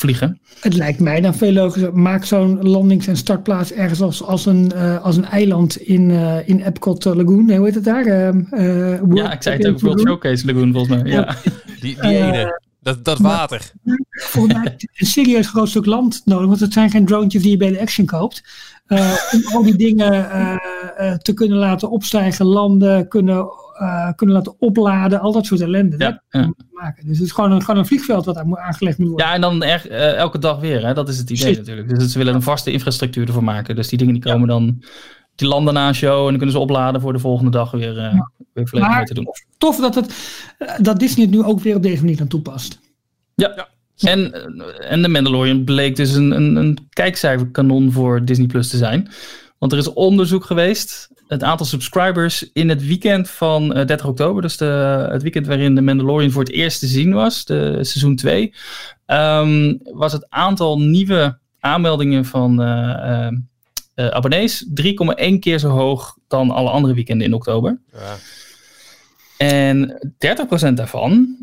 vliegen. 0.00 0.40
Het 0.60 0.74
lijkt 0.74 1.00
mij 1.00 1.20
dan 1.20 1.34
veel 1.34 1.52
logischer. 1.52 1.98
Maak 1.98 2.24
zo'n 2.24 2.68
landings- 2.68 3.06
en 3.06 3.16
startplaats 3.16 3.72
ergens 3.72 4.00
als, 4.00 4.22
als, 4.22 4.46
een, 4.46 4.72
eh, 4.72 5.04
als 5.04 5.16
een 5.16 5.24
eiland 5.24 5.76
in, 5.76 6.10
eh, 6.10 6.48
in 6.48 6.60
Epcot 6.60 7.06
eh, 7.06 7.14
Lagoon. 7.14 7.44
Nee, 7.44 7.56
hoe 7.56 7.66
heet 7.66 7.74
het 7.74 7.84
daar? 7.84 8.06
Ehm, 8.06 8.40
eh, 8.50 9.14
Ja, 9.14 9.32
ik 9.32 9.42
zei 9.42 9.56
het 9.56 9.66
ook, 9.66 9.78
Showcase 9.78 9.84
World 9.84 9.98
Lagoon. 9.98 10.06
Showcase 10.06 10.46
Lagoon 10.46 10.72
volgens 10.72 11.02
mij. 11.02 11.12
Ja. 11.12 11.36
Die, 11.80 11.96
die 12.00 12.16
ene. 12.16 12.60
Dat, 12.82 13.04
dat 13.04 13.18
water. 13.18 13.72
Volgens 14.10 14.54
mij 14.54 14.76
een 14.94 15.06
serieus 15.06 15.48
groot 15.48 15.68
stuk 15.68 15.86
land 15.86 16.22
nodig. 16.24 16.46
Want 16.46 16.60
het 16.60 16.72
zijn 16.72 16.90
geen 16.90 17.04
drones 17.04 17.32
die 17.32 17.50
je 17.50 17.56
bij 17.56 17.70
de 17.70 17.80
Action 17.80 18.06
koopt. 18.06 18.42
Eh, 18.86 19.12
om 19.32 19.54
al 19.54 19.62
die 19.62 19.76
dingen 19.76 20.30
eh, 20.30 20.56
eh, 20.96 21.18
te 21.18 21.34
kunnen 21.34 21.58
laten 21.58 21.90
opstijgen, 21.90 22.46
landen, 22.46 23.08
kunnen, 23.08 23.46
eh, 23.80 24.08
kunnen 24.14 24.34
laten 24.36 24.54
opladen. 24.58 25.20
Al 25.20 25.32
dat 25.32 25.46
soort 25.46 25.60
ellende. 25.60 25.96
Ja, 25.98 26.10
Dat 26.28 26.42
ja. 26.42 26.52
maken. 26.72 27.06
Dus 27.06 27.16
het 27.18 27.26
is 27.26 27.32
gewoon 27.32 27.52
een, 27.52 27.60
gewoon 27.62 27.76
een 27.80 27.86
vliegveld 27.86 28.24
wat 28.24 28.34
daar 28.34 28.46
moet- 28.46 28.58
aangelegd 28.58 28.98
moet 28.98 29.08
worden. 29.08 29.26
Ja, 29.26 29.34
en 29.34 29.40
dan 29.40 29.62
eh, 29.62 30.14
elke 30.16 30.38
dag 30.38 30.60
weer. 30.60 30.86
Hè? 30.86 30.94
Dat 30.94 31.08
is 31.08 31.18
het 31.18 31.30
idee 31.30 31.42
Precies. 31.42 31.58
natuurlijk. 31.58 31.98
Dus 31.98 32.12
ze 32.12 32.18
willen 32.18 32.34
een 32.34 32.42
vaste 32.42 32.72
infrastructuur 32.72 33.26
ervoor 33.26 33.44
maken. 33.44 33.74
Dus 33.76 33.88
die 33.88 33.98
dingen 33.98 34.14
die 34.14 34.22
komen 34.22 34.48
dan, 34.48 34.82
die 35.34 35.48
landen 35.48 35.74
na 35.74 35.88
een 35.88 35.94
show 35.94 36.18
en 36.18 36.24
dan 36.28 36.36
kunnen 36.36 36.52
ze 36.52 36.58
opladen 36.58 37.00
voor 37.00 37.12
de 37.12 37.18
volgende 37.18 37.50
dag 37.50 37.70
weer, 37.70 37.98
eh 37.98 38.20
weer 38.52 38.68
volledig 38.68 38.88
Maar- 38.90 38.96
mee 38.98 39.06
te 39.06 39.14
doen. 39.14 39.26
Tof 39.58 39.76
dat, 39.76 39.94
het, 39.94 40.14
dat 40.80 40.98
Disney 40.98 41.26
het 41.26 41.34
nu 41.34 41.42
ook 41.42 41.60
weer 41.60 41.76
op 41.76 41.82
deze 41.82 42.04
manier 42.04 42.20
aan 42.20 42.26
toepast. 42.28 42.78
Ja. 43.34 43.68
En, 44.00 44.32
en 44.88 45.02
The 45.02 45.08
Mandalorian 45.08 45.64
bleek 45.64 45.96
dus 45.96 46.14
een, 46.14 46.30
een, 46.30 46.56
een 46.56 46.78
kijkcijferkanon 46.90 47.92
voor 47.92 48.24
Disney 48.24 48.46
Plus 48.46 48.68
te 48.68 48.76
zijn. 48.76 49.08
Want 49.58 49.72
er 49.72 49.78
is 49.78 49.92
onderzoek 49.92 50.44
geweest. 50.44 51.08
Het 51.30 51.42
aantal 51.42 51.66
subscribers 51.66 52.52
in 52.52 52.68
het 52.68 52.86
weekend 52.86 53.30
van 53.30 53.74
eh, 53.74 53.86
30 53.86 54.06
oktober, 54.06 54.42
dus 54.42 54.56
de, 54.56 55.06
het 55.10 55.22
weekend 55.22 55.46
waarin 55.46 55.74
The 55.74 55.80
Mandalorian 55.80 56.30
voor 56.30 56.42
het 56.42 56.52
eerst 56.52 56.80
te 56.80 56.86
zien 56.86 57.12
was, 57.12 57.44
de 57.44 57.72
seizoen 57.84 58.16
2, 58.16 58.54
ehm, 59.06 59.76
was 59.82 60.12
het 60.12 60.26
aantal 60.28 60.80
nieuwe 60.80 61.38
aanmeldingen 61.60 62.24
van 62.24 62.62
eh, 62.62 63.26
eh, 63.26 63.32
eh, 63.94 64.08
abonnees 64.08 64.66
3,1 64.74 65.38
keer 65.38 65.58
zo 65.58 65.68
hoog 65.68 66.16
dan 66.28 66.50
alle 66.50 66.70
andere 66.70 66.94
weekenden 66.94 67.26
in 67.26 67.34
oktober. 67.34 67.80
Ja. 67.92 68.16
En 69.36 69.98
30% 70.18 70.76
daarvan 70.76 71.36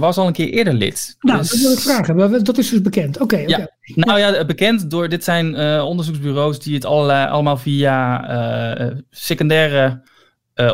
was 0.00 0.16
al 0.16 0.26
een 0.26 0.32
keer 0.32 0.48
eerder 0.48 0.74
lid. 0.74 1.16
Nou, 1.20 1.38
Dus- 1.38 1.50
dat 1.50 1.60
wil 1.60 1.72
ik 1.72 1.78
vragen. 1.78 2.16
Maar 2.16 2.42
Dat 2.42 2.58
is 2.58 2.70
dus 2.70 2.82
bekend. 2.82 3.20
Oké. 3.20 3.36
Ja. 3.38 3.68
Nou 3.94 4.18
ja, 4.18 4.44
bekend 4.44 4.90
door, 4.90 5.08
dit 5.08 5.24
zijn 5.24 5.54
eh, 5.54 5.84
onderzoeksbureaus 5.86 6.60
die 6.60 6.74
het 6.74 6.84
allerlei, 6.84 7.28
allemaal 7.28 7.56
via 7.56 8.28
eh, 8.28 8.86
eh, 8.86 8.96
secundaire 9.10 10.02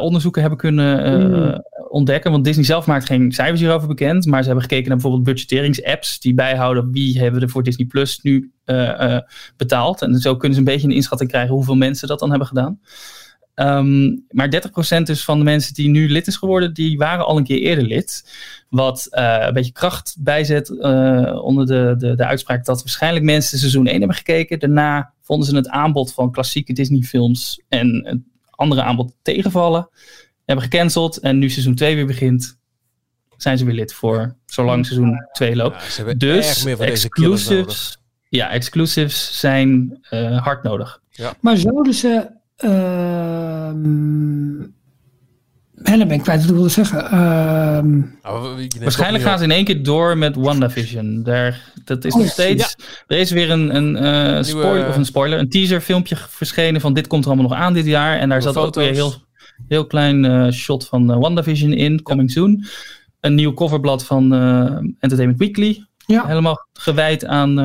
onderzoeken 0.00 0.40
hebben 0.40 0.58
kunnen 0.58 1.04
eh, 1.04 1.52
Mm. 1.52 1.62
ontdekken. 1.88 2.30
Want 2.30 2.44
Disney 2.44 2.64
zelf 2.64 2.86
maakt 2.86 3.06
geen 3.06 3.32
cijfers 3.32 3.60
hierover 3.60 3.88
bekend, 3.88 4.26
maar 4.26 4.40
ze 4.40 4.46
hebben 4.46 4.64
gekeken 4.64 4.84
naar 4.88 4.96
bijvoorbeeld 4.96 5.24
budgetteringsapps 5.24 6.20
die 6.20 6.34
bijhouden 6.34 6.92
wie 6.92 7.18
hebben 7.20 7.42
er 7.42 7.48
voor 7.48 7.62
Disney 7.62 7.86
Plus 7.86 8.20
nu 8.22 8.52
betaald. 9.56 10.02
En 10.02 10.18
zo 10.18 10.36
kunnen 10.36 10.52
ze 10.52 10.58
een 10.58 10.72
beetje 10.72 10.88
een 10.88 10.94
inschatting 10.94 11.30
krijgen 11.30 11.54
hoeveel 11.54 11.74
mensen 11.74 12.08
dat 12.08 12.18
dan 12.18 12.28
hebben 12.30 12.48
gedaan. 12.48 12.80
Ehm, 13.56 14.16
maar 14.30 14.50
30% 14.50 15.06
dus 15.06 15.24
van 15.24 15.38
de 15.38 15.44
mensen 15.44 15.74
die 15.74 15.88
nu 15.88 16.08
lid 16.08 16.26
is 16.26 16.36
geworden, 16.36 16.74
die 16.74 16.98
waren 16.98 17.26
al 17.26 17.36
een 17.36 17.44
keer 17.44 17.58
eerder 17.58 17.84
lid. 17.84 18.32
Wat 18.68 19.06
eh, 19.10 19.36
een 19.40 19.52
beetje 19.52 19.72
kracht 19.72 20.16
bijzet 20.18 20.78
eh, 20.78 21.38
onder 21.42 21.66
de, 21.66 21.94
de, 21.98 22.14
de 22.14 22.26
uitspraak 22.26 22.64
dat 22.64 22.78
waarschijnlijk 22.78 23.24
mensen 23.24 23.58
seizoen 23.58 23.86
1 23.86 23.98
hebben 23.98 24.16
gekeken. 24.16 24.58
Daarna 24.58 25.12
vonden 25.22 25.48
ze 25.48 25.56
het 25.56 25.68
aanbod 25.68 26.12
van 26.12 26.32
klassieke 26.32 26.72
Disney 26.72 27.00
films 27.00 27.60
en 27.68 28.06
het 28.06 28.18
andere 28.50 28.82
aanbod 28.82 29.12
tegenvallen. 29.22 29.88
Hebben 30.44 30.64
gecanceld 30.64 31.18
en 31.18 31.38
nu 31.38 31.50
seizoen 31.50 31.74
2 31.74 31.94
weer 31.94 32.06
begint, 32.06 32.58
zijn 33.36 33.58
ze 33.58 33.64
weer 33.64 33.74
lid 33.74 33.92
voor 33.92 34.36
zolang 34.46 34.86
seizoen 34.86 35.26
2 35.32 35.56
loopt. 35.56 35.82
Ja, 35.82 35.88
ze 35.88 35.96
hebben 35.96 36.18
Dus 36.18 36.48
erg 36.48 36.64
meer 36.64 36.76
van 36.76 36.86
deze 36.86 37.08
killers 37.08 37.48
nodig. 37.48 37.58
exclusives, 37.66 37.98
ja, 38.28 38.50
exclusives 38.50 39.38
zijn 39.38 39.98
eh, 40.10 40.42
hard 40.42 40.62
nodig. 40.62 41.00
Maar 41.40 41.56
zouden 41.56 41.94
ze. 41.94 42.34
Ehm 42.56 44.16
en 45.86 45.98
dan 45.98 46.08
ben 46.08 46.16
ik 46.16 46.22
kwijt 46.22 46.40
wat 46.40 46.48
ik 46.48 46.54
wilde 46.54 46.68
zeggen. 46.68 47.04
Ehm, 47.10 47.98
Nou, 48.22 48.68
Waarschijnlijk 48.80 49.24
gaan 49.24 49.38
ze 49.38 49.44
in 49.44 49.50
één 49.50 49.64
keer 49.64 49.82
door 49.82 50.18
met 50.18 50.36
WandaVision. 50.36 51.22
Daar, 51.22 51.72
dat 51.84 52.04
is 52.04 52.12
Oh, 52.14 52.20
nog 52.20 52.28
steeds. 52.30 52.76
Er 53.06 53.18
is 53.18 53.30
weer 53.30 53.50
een, 53.50 53.76
een, 53.76 53.96
eh, 53.96 54.42
spoiler, 54.42 54.88
of 54.88 54.96
een 54.96 55.04
spoiler, 55.04 55.38
een 55.38 55.48
teaser 55.48 55.80
filmpje 55.80 56.16
verschenen 56.16 56.80
van 56.80 56.94
dit 56.94 57.06
komt 57.06 57.24
er 57.24 57.30
allemaal 57.30 57.48
nog 57.48 57.58
aan 57.58 57.72
dit 57.72 57.86
jaar. 57.86 58.18
En 58.18 58.28
daar 58.28 58.42
zat 58.42 58.56
ook 58.56 58.74
weer 58.74 58.92
heel, 58.92 59.14
heel 59.68 59.86
klein 59.86 60.24
eh, 60.24 60.50
shot 60.50 60.86
van 60.86 61.10
eh, 61.10 61.18
WandaVision 61.18 61.72
in, 61.72 62.02
coming 62.02 62.30
soon. 62.30 62.64
een 63.20 63.34
nieuw 63.34 63.52
coverblad 63.54 64.04
van 64.04 64.32
Entertainment 65.00 65.38
Weekly. 65.38 65.86
Ja. 66.06 66.26
Helemaal 66.26 66.66
gewijd 66.72 67.26
aan 67.26 67.58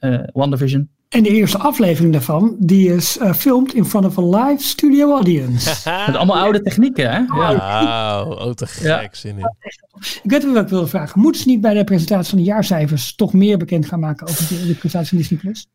uh, 0.00 0.18
WandaVision. 0.32 0.88
En 1.08 1.22
de 1.22 1.28
eerste 1.28 1.58
aflevering 1.58 2.12
daarvan, 2.12 2.56
die 2.58 2.94
is 2.94 3.18
uh, 3.18 3.32
filmed 3.32 3.74
in 3.74 3.84
front 3.84 4.06
of 4.06 4.18
a 4.18 4.46
live 4.46 4.62
studio 4.62 5.12
audience. 5.12 5.90
Met 6.06 6.16
allemaal 6.16 6.38
oude 6.38 6.62
technieken, 6.62 7.10
hè? 7.10 7.18
Ja. 7.18 7.56
Wauw, 7.56 8.46
oh, 8.46 8.52
te 8.52 8.66
gek 8.66 8.86
ja. 8.86 9.08
zin 9.12 9.38
in. 9.38 9.54
Ik 10.22 10.30
weet 10.30 10.52
wat 10.52 10.62
ik 10.62 10.68
wilde 10.68 10.86
vragen. 10.86 11.20
Moeten 11.20 11.42
ze 11.42 11.48
niet 11.48 11.60
bij 11.60 11.74
de 11.74 11.84
presentatie 11.84 12.30
van 12.30 12.38
de 12.38 12.44
jaarcijfers 12.44 13.14
toch 13.14 13.32
meer 13.32 13.58
bekend 13.58 13.86
gaan 13.86 14.00
maken 14.00 14.28
over 14.28 14.48
de, 14.48 14.66
de 14.66 14.74
presentatie 14.74 15.08
van 15.08 15.18
Disney+. 15.18 15.38
Plus? 15.38 15.66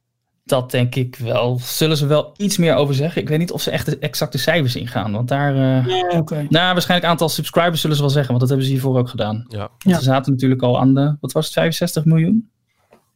Dat 0.44 0.72
denk 0.72 0.96
ik 0.96 1.16
wel. 1.16 1.60
Zullen 1.64 1.98
ze 1.98 2.06
wel 2.06 2.34
iets 2.38 2.58
meer 2.58 2.76
over 2.76 2.96
zeggen. 2.96 3.22
Ik 3.22 3.30
weet 3.30 3.40
niet 3.40 3.52
of 3.52 3.62
ze 3.62 3.72
echt 3.72 3.86
de 3.86 3.98
exacte 3.98 4.38
cijfers 4.38 4.76
ingaan. 4.76 5.12
Want 5.12 5.28
daar. 5.28 5.56
Uh, 5.56 5.86
ja, 5.86 6.18
okay. 6.18 6.46
Nou, 6.50 6.74
waarschijnlijk 6.74 7.10
aantal 7.10 7.30
subscribers 7.30 7.82
zullen 7.82 7.96
ze 7.96 8.02
wel 8.02 8.12
zeggen. 8.12 8.30
Want 8.30 8.40
dat 8.40 8.50
hebben 8.50 8.68
ze 8.68 8.74
hiervoor 8.74 8.98
ook 8.98 9.10
gedaan. 9.10 9.46
Ja. 9.48 9.70
ja. 9.78 9.98
Ze 9.98 10.04
zaten 10.04 10.32
natuurlijk 10.32 10.62
al 10.62 10.80
aan 10.80 10.94
de. 10.94 11.16
Wat 11.20 11.32
was 11.32 11.46
het? 11.46 11.54
65 11.54 12.06
miljoen? 12.06 12.50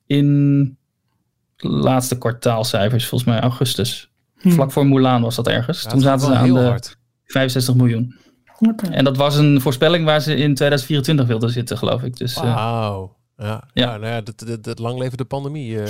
In 0.05 0.77
laatste 1.57 2.17
kwartaalcijfers, 2.17 3.07
volgens 3.07 3.29
mij 3.29 3.39
augustus. 3.39 4.09
Hm. 4.37 4.49
Vlak 4.49 4.71
voor 4.71 4.87
Mulan 4.87 5.21
was 5.21 5.35
dat 5.35 5.47
ergens. 5.47 5.83
Toen 5.83 6.01
zaten 6.01 6.25
ze 6.25 6.33
aan 6.33 6.53
de 6.53 6.59
hard. 6.59 6.97
65 7.25 7.75
miljoen. 7.75 8.15
Okay. 8.59 8.91
En 8.91 9.03
dat 9.03 9.17
was 9.17 9.37
een 9.37 9.61
voorspelling 9.61 10.05
waar 10.05 10.21
ze 10.21 10.35
in 10.35 10.55
2024 10.55 11.27
wilden 11.27 11.49
zitten, 11.49 11.77
geloof 11.77 12.03
ik. 12.03 12.17
Dus, 12.17 12.33
Wauw. 12.33 13.15
Uh, 13.37 13.45
ja, 13.45 13.63
ja. 13.73 13.83
ja, 13.83 13.97
nou 13.97 14.13
ja, 14.13 14.21
dat, 14.21 14.43
dat, 14.47 14.63
dat 14.63 14.79
lang 14.79 14.99
leven 14.99 15.17
de 15.17 15.25
pandemie. 15.25 15.71
Uh. 15.71 15.83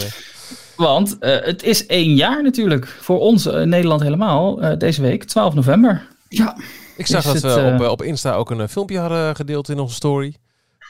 Want 0.76 1.18
uh, 1.20 1.36
het 1.42 1.64
is 1.64 1.86
één 1.86 2.16
jaar 2.16 2.44
natuurlijk. 2.44 2.88
Voor 2.88 3.20
ons 3.20 3.46
in 3.46 3.70
Nederland 3.70 4.02
helemaal. 4.02 4.78
deze 4.78 5.02
week, 5.02 5.24
12 5.24 5.54
november. 5.54 6.08
Ja. 6.30 6.58
Ik 6.98 7.08
zag 7.08 7.24
dat 7.24 7.34
het, 7.34 7.44
we 7.44 7.74
op, 7.74 7.90
op 7.90 8.02
Insta 8.04 8.34
ook 8.34 8.50
een 8.50 8.70
filmpje 8.70 9.00
hadden 9.00 9.36
gedeeld 9.36 9.70
in 9.70 9.80
onze 9.80 9.96
story. 9.96 10.36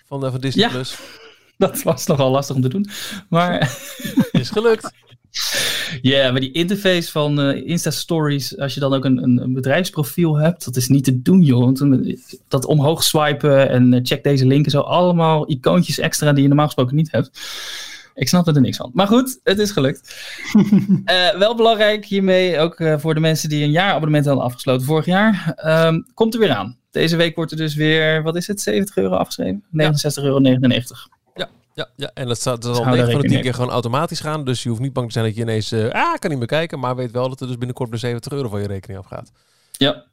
Van, 0.06 0.22
van 0.22 0.40
Disney+. 0.40 0.66
Ja. 0.66 0.72
Plus. 0.72 0.98
dat 1.66 1.84
was 1.84 2.06
nogal 2.06 2.32
lastig 2.32 2.56
om 2.56 2.62
te 2.62 2.70
doen. 2.70 2.88
Maar... 3.30 3.78
Is 4.32 4.50
gelukt. 4.50 4.92
Ja, 6.02 6.12
yeah, 6.12 6.32
maar 6.32 6.40
die 6.40 6.52
interface 6.52 7.12
van 7.12 7.40
uh, 7.40 7.68
Insta 7.68 7.92
Stories, 7.92 8.58
als 8.58 8.74
je 8.74 8.80
dan 8.80 8.94
ook 8.94 9.06
een, 9.06 9.24
een, 9.24 9.54
bedrijfsprofiel 9.54 10.38
hebt, 10.38 10.66
dat 10.66 10.76
is 10.76 10.88
niet 10.88 11.04
te 11.04 11.22
doen, 11.22 11.42
joh. 11.42 11.64
Want 11.64 11.84
dat 12.48 12.66
omhoog 12.66 13.04
swipen 13.04 13.70
en 13.70 13.94
uh, 13.94 14.00
check 14.04 14.24
deze 14.24 14.46
link 14.46 14.66
en 14.66 14.72
zo, 14.72 14.80
allemaal 14.80 15.52
icoontjes 15.52 16.00
extra 16.00 16.34
die 16.34 16.42
je 16.42 16.48
normaal 16.48 16.66
gesproken 16.66 16.96
niet 16.96 17.12
hebt. 17.12 17.40
Ik 18.14 18.28
snap 18.28 18.48
er 18.48 18.62
niks 18.62 18.78
van. 18.78 18.92
Maar 18.94 19.08
goed, 19.08 19.40
het 19.44 19.60
is 19.60 19.72
gelukt. 19.72 20.16
uh, 21.06 21.38
wel 21.44 21.56
belangrijk 21.56 22.06
hiermee, 22.06 22.60
ook 22.60 22.76
voor 22.98 23.14
de 23.14 23.20
mensen 23.20 23.50
die 23.50 23.64
een 23.64 23.72
jaar 23.72 23.94
abonnement 23.94 24.26
hadden 24.26 24.44
afgesloten 24.44 24.86
vorig 24.86 25.06
jaar, 25.06 25.56
um, 25.88 26.06
komt 26.14 26.34
er 26.34 26.40
weer 26.40 26.54
aan. 26.54 26.78
Deze 26.92 27.16
week 27.16 27.36
wordt 27.36 27.52
er 27.52 27.58
dus 27.58 27.76
weer, 27.76 28.24
wat 28.24 28.36
is 28.36 28.48
het, 28.48 28.62
70 28.62 28.98
euro 28.98 29.16
afgeschreven? 29.16 29.64
69,99 29.72 30.22
euro. 30.24 30.44
Ja, 31.76 31.90
ja, 31.96 32.12
en 32.14 32.28
dat 32.28 32.42
zal, 32.42 32.60
dat 32.60 32.76
zal 32.76 32.86
9 32.86 33.12
van 33.12 33.22
de 33.22 33.28
10 33.28 33.42
keer 33.42 33.54
gewoon 33.54 33.70
automatisch 33.70 34.20
gaan. 34.20 34.46
Dus 34.46 34.64
je 34.64 34.70
hoeft 34.70 34.82
niet 34.82 34.94
bang 34.94 35.08
te 35.08 35.14
zijn 35.14 35.26
dat 35.26 35.36
je 35.36 35.42
ineens, 35.42 35.72
uh, 35.72 35.90
ah, 35.92 36.16
kan 36.18 36.30
niet 36.30 36.40
meer 36.40 36.48
kijken. 36.48 36.80
Maar 36.80 36.96
weet 36.96 37.12
wel 37.12 37.30
dat 37.30 37.42
er 37.42 37.48
dus 37.48 37.58
binnenkort 37.58 37.92
de 37.92 37.98
70 37.98 38.32
euro 38.32 38.50
van 38.50 38.62
je 38.62 38.68
rekening 38.68 39.00
afgaat. 39.00 39.32
Ja. 39.72 40.06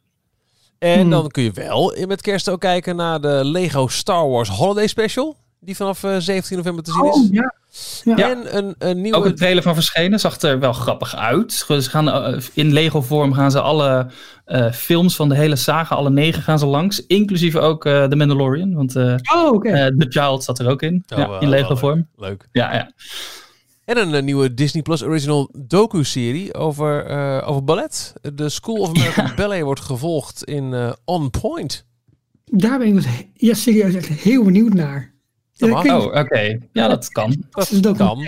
En 0.79 0.99
hmm. 0.99 1.09
dan 1.09 1.27
kun 1.27 1.43
je 1.43 1.51
wel 1.51 1.95
met 2.07 2.21
kerst 2.21 2.49
ook 2.49 2.59
kijken 2.59 2.95
naar 2.95 3.21
de 3.21 3.39
Lego 3.43 3.87
Star 3.87 4.29
Wars 4.29 4.49
Holiday 4.49 4.87
Special. 4.87 5.37
Die 5.65 5.75
vanaf 5.75 6.03
uh, 6.03 6.15
17 6.17 6.57
november 6.57 6.83
te 6.83 6.91
zien 6.91 7.05
is. 7.05 7.15
Oh, 7.15 7.33
ja. 7.33 7.53
Ja. 8.03 8.29
En 8.29 8.57
een, 8.57 8.75
een 8.77 9.01
nieuwe... 9.01 9.17
Ook 9.17 9.25
een 9.25 9.35
trailer 9.35 9.63
van 9.63 9.73
verschenen 9.73 10.19
zag 10.19 10.41
er 10.41 10.59
wel 10.59 10.73
grappig 10.73 11.15
uit. 11.15 11.53
Ze 11.53 11.81
gaan, 11.81 12.07
uh, 12.07 12.41
in 12.53 12.73
Lego 12.73 13.01
vorm 13.01 13.33
gaan 13.33 13.51
ze 13.51 13.61
alle 13.61 14.07
uh, 14.47 14.71
films 14.71 15.15
van 15.15 15.29
de 15.29 15.35
hele 15.35 15.55
saga, 15.55 15.95
alle 15.95 16.09
negen 16.09 16.41
gaan 16.41 16.59
ze 16.59 16.65
langs. 16.65 17.05
Inclusief 17.05 17.55
ook 17.55 17.85
uh, 17.85 18.03
The 18.03 18.15
Mandalorian. 18.15 18.73
Want 18.73 18.95
oh, 18.95 19.53
okay. 19.53 19.91
The 19.97 20.05
Child 20.09 20.43
zat 20.43 20.59
er 20.59 20.69
ook 20.69 20.81
in. 20.81 21.03
Oh, 21.13 21.17
ja, 21.17 21.39
in 21.39 21.49
Lego 21.49 21.75
vorm. 21.75 22.07
Leuk. 22.15 22.47
Ja, 22.51 22.73
ja. 22.73 22.91
En 23.85 23.97
een, 23.97 24.13
een, 24.13 24.25
nieuwe 24.25 24.53
Disney 24.53 24.81
Plus 24.81 25.03
Original 25.03 25.49
docu-serie 25.57 26.53
over, 26.53 27.05
over 27.43 27.63
ballet. 27.63 28.13
De 28.33 28.49
School 28.49 28.75
of 28.75 28.89
American 28.89 29.31
Ballet 29.35 29.61
wordt 29.61 29.81
gevolgd 29.81 30.43
in 30.43 30.93
On 31.05 31.29
Point. 31.29 31.85
Daar 32.45 32.77
ben 32.79 32.97
ik 32.97 33.27
ja, 33.33 33.53
serieus 33.53 33.95
echt 33.95 34.07
heel 34.07 34.43
benieuwd 34.43 34.73
naar. 34.73 35.12
Oh, 35.71 36.05
oké. 36.05 36.59
Ja, 36.71 36.87
dat 36.87 37.09
kan. 37.09 37.35
Dat 37.49 37.71
is 37.71 37.79
kan. 37.79 38.21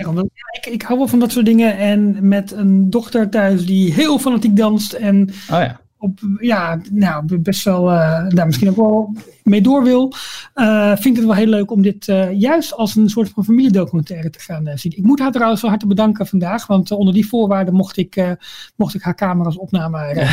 ik, 0.50 0.66
ik 0.70 0.82
hou 0.82 0.98
wel 0.98 1.08
van 1.08 1.18
dat 1.18 1.32
soort 1.32 1.46
dingen. 1.46 1.78
En 1.78 2.28
met 2.28 2.52
een 2.52 2.90
dochter 2.90 3.30
thuis 3.30 3.66
die 3.66 3.92
heel 3.92 4.18
fanatiek 4.18 4.56
danst. 4.56 4.92
En 4.92 5.28
oh, 5.28 5.60
ja. 5.60 5.80
op, 5.98 6.20
ja, 6.40 6.80
nou, 6.90 7.38
best 7.38 7.64
wel, 7.64 7.92
uh, 7.92 8.28
daar 8.28 8.46
misschien 8.46 8.68
ook 8.68 8.76
wel 8.76 9.14
mee 9.42 9.60
door 9.60 9.82
wil. 9.82 10.12
Uh, 10.54 10.88
vind 10.88 11.04
ik 11.04 11.16
het 11.16 11.24
wel 11.24 11.34
heel 11.34 11.46
leuk 11.46 11.70
om 11.70 11.82
dit 11.82 12.08
uh, 12.08 12.32
juist 12.32 12.74
als 12.74 12.96
een 12.96 13.08
soort 13.10 13.28
van 13.28 13.44
familiedocumentaire 13.44 14.30
te 14.30 14.40
gaan 14.40 14.68
zien. 14.74 14.96
Ik 14.96 15.04
moet 15.04 15.18
haar 15.18 15.32
trouwens 15.32 15.60
van 15.60 15.70
harte 15.70 15.86
bedanken 15.86 16.26
vandaag. 16.26 16.66
Want 16.66 16.90
onder 16.90 17.14
die 17.14 17.28
voorwaarden 17.28 17.74
mocht 17.74 17.96
ik, 17.96 18.36
mocht 18.76 18.94
ik 18.94 19.02
haar 19.02 19.14
camera 19.14 19.46
als 19.46 19.58
opname 19.58 19.98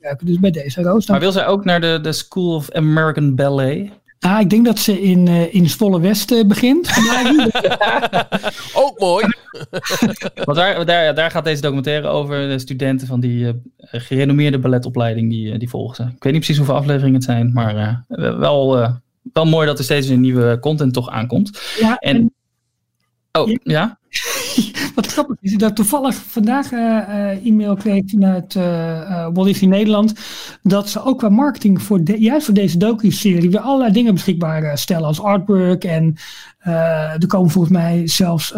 gebruiken. 0.00 0.26
Dus 0.26 0.38
bij 0.38 0.50
deze 0.50 0.82
Roos. 0.82 1.06
Maar 1.06 1.20
wil 1.20 1.32
zij 1.32 1.46
ook 1.46 1.64
naar 1.64 1.80
de, 1.80 1.98
de 2.02 2.12
School 2.12 2.54
of 2.54 2.70
American 2.70 3.34
Ballet? 3.34 3.90
Ah, 4.20 4.40
ik 4.40 4.50
denk 4.50 4.64
dat 4.64 4.78
ze 4.78 5.02
in, 5.02 5.26
uh, 5.26 5.54
in 5.54 5.68
Zwolle 5.68 6.00
West 6.00 6.30
uh, 6.30 6.46
begint. 6.46 6.88
Ook 8.74 8.98
mooi. 8.98 9.26
Want 10.44 10.58
daar, 10.58 10.86
daar, 10.86 11.14
daar 11.14 11.30
gaat 11.30 11.44
deze 11.44 11.60
documentaire 11.60 12.08
over. 12.08 12.48
De 12.48 12.58
studenten 12.58 13.06
van 13.06 13.20
die 13.20 13.44
uh, 13.44 13.52
gerenommeerde 13.80 14.58
balletopleiding 14.58 15.30
die, 15.30 15.58
die 15.58 15.68
volgen 15.68 15.96
ze. 15.96 16.02
Ik 16.02 16.22
weet 16.22 16.32
niet 16.32 16.42
precies 16.42 16.56
hoeveel 16.56 16.74
afleveringen 16.74 17.14
het 17.14 17.24
zijn, 17.24 17.52
maar 17.52 18.04
wel, 18.38 18.98
wel 19.32 19.44
mooi 19.44 19.66
dat 19.66 19.78
er 19.78 19.84
steeds 19.84 20.08
weer 20.08 20.18
nieuwe 20.18 20.58
content 20.58 20.92
toch 20.92 21.08
aankomt. 21.08 21.60
Ja, 21.78 21.96
en, 21.96 22.16
en... 22.16 22.34
Oh, 23.42 23.56
ja? 23.62 23.98
Wat 24.94 25.06
grappig 25.06 25.36
is 25.40 25.56
dat 25.56 25.76
toevallig 25.76 26.14
vandaag 26.14 26.72
uh, 26.72 27.46
e-mail 27.46 27.76
kreeg 27.76 28.02
vanuit 28.06 28.54
uh, 28.54 29.28
Walt 29.32 29.46
Disney 29.46 29.70
Nederland. 29.70 30.12
Dat 30.62 30.88
ze 30.88 31.04
ook 31.04 31.18
qua 31.18 31.28
marketing 31.28 31.82
voor 31.82 32.04
de, 32.04 32.20
juist 32.20 32.44
voor 32.44 32.54
deze 32.54 32.78
docu-serie 32.78 33.50
weer 33.50 33.60
allerlei 33.60 33.92
dingen 33.92 34.14
beschikbaar 34.14 34.78
stellen. 34.78 35.06
Als 35.06 35.20
artwork 35.20 35.84
en 35.84 36.16
er 36.60 37.26
komen 37.26 37.50
volgens 37.50 37.74
mij 37.74 38.08
zelfs 38.08 38.54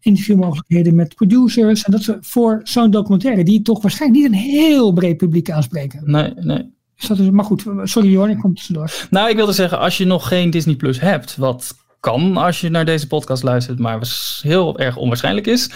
interviewmogelijkheden 0.00 0.94
met 0.94 1.14
producers. 1.14 1.82
En 1.82 1.92
dat 1.92 2.02
ze 2.02 2.18
voor 2.20 2.60
zo'n 2.62 2.90
documentaire 2.90 3.44
die 3.44 3.62
toch 3.62 3.82
waarschijnlijk 3.82 4.22
niet 4.22 4.32
een 4.32 4.38
heel 4.38 4.92
breed 4.92 5.16
publiek 5.16 5.50
aanspreken. 5.50 6.00
Nee, 6.04 6.32
nee. 6.36 6.72
Dus 6.96 7.08
dat 7.08 7.18
is, 7.18 7.30
maar 7.30 7.44
goed, 7.44 7.64
sorry 7.82 8.10
Jorn, 8.10 8.30
ik 8.30 8.38
kom 8.38 8.54
tussendoor. 8.54 9.06
Nou, 9.10 9.30
ik 9.30 9.36
wilde 9.36 9.52
zeggen, 9.52 9.78
als 9.78 9.98
je 9.98 10.04
nog 10.04 10.28
geen 10.28 10.50
Disney 10.50 10.74
Plus 10.74 11.00
hebt, 11.00 11.36
wat 11.36 11.76
kan 12.04 12.36
als 12.36 12.60
je 12.60 12.68
naar 12.68 12.84
deze 12.84 13.06
podcast 13.06 13.42
luistert, 13.42 13.78
maar 13.78 13.98
was 13.98 14.40
heel 14.42 14.78
erg 14.78 14.96
onwaarschijnlijk 14.96 15.46
is. 15.46 15.70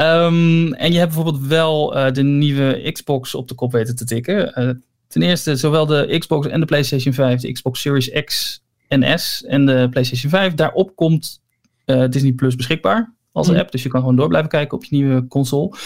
Um, 0.00 0.72
en 0.72 0.92
je 0.92 0.98
hebt 0.98 1.14
bijvoorbeeld 1.14 1.46
wel 1.46 1.96
uh, 1.96 2.12
de 2.12 2.22
nieuwe 2.22 2.90
Xbox 2.92 3.34
op 3.34 3.48
de 3.48 3.54
kop 3.54 3.72
weten 3.72 3.96
te 3.96 4.04
tikken. 4.04 4.62
Uh, 4.62 4.70
ten 5.06 5.22
eerste, 5.22 5.56
zowel 5.56 5.86
de 5.86 6.16
Xbox 6.18 6.46
en 6.46 6.60
de 6.60 6.66
PlayStation 6.66 7.14
5, 7.14 7.40
de 7.40 7.52
Xbox 7.52 7.80
Series 7.80 8.10
X 8.24 8.62
en 8.88 9.18
S 9.18 9.44
en 9.44 9.66
de 9.66 9.88
PlayStation 9.90 10.30
5, 10.30 10.54
daarop 10.54 10.96
komt 10.96 11.40
uh, 11.86 12.08
Disney 12.08 12.32
Plus 12.32 12.56
beschikbaar 12.56 13.14
als 13.32 13.50
mm. 13.50 13.56
app. 13.56 13.70
Dus 13.70 13.82
je 13.82 13.88
kan 13.88 14.00
gewoon 14.00 14.16
door 14.16 14.28
blijven 14.28 14.50
kijken 14.50 14.76
op 14.76 14.84
je 14.84 14.96
nieuwe 14.96 15.26
console. 15.26 15.76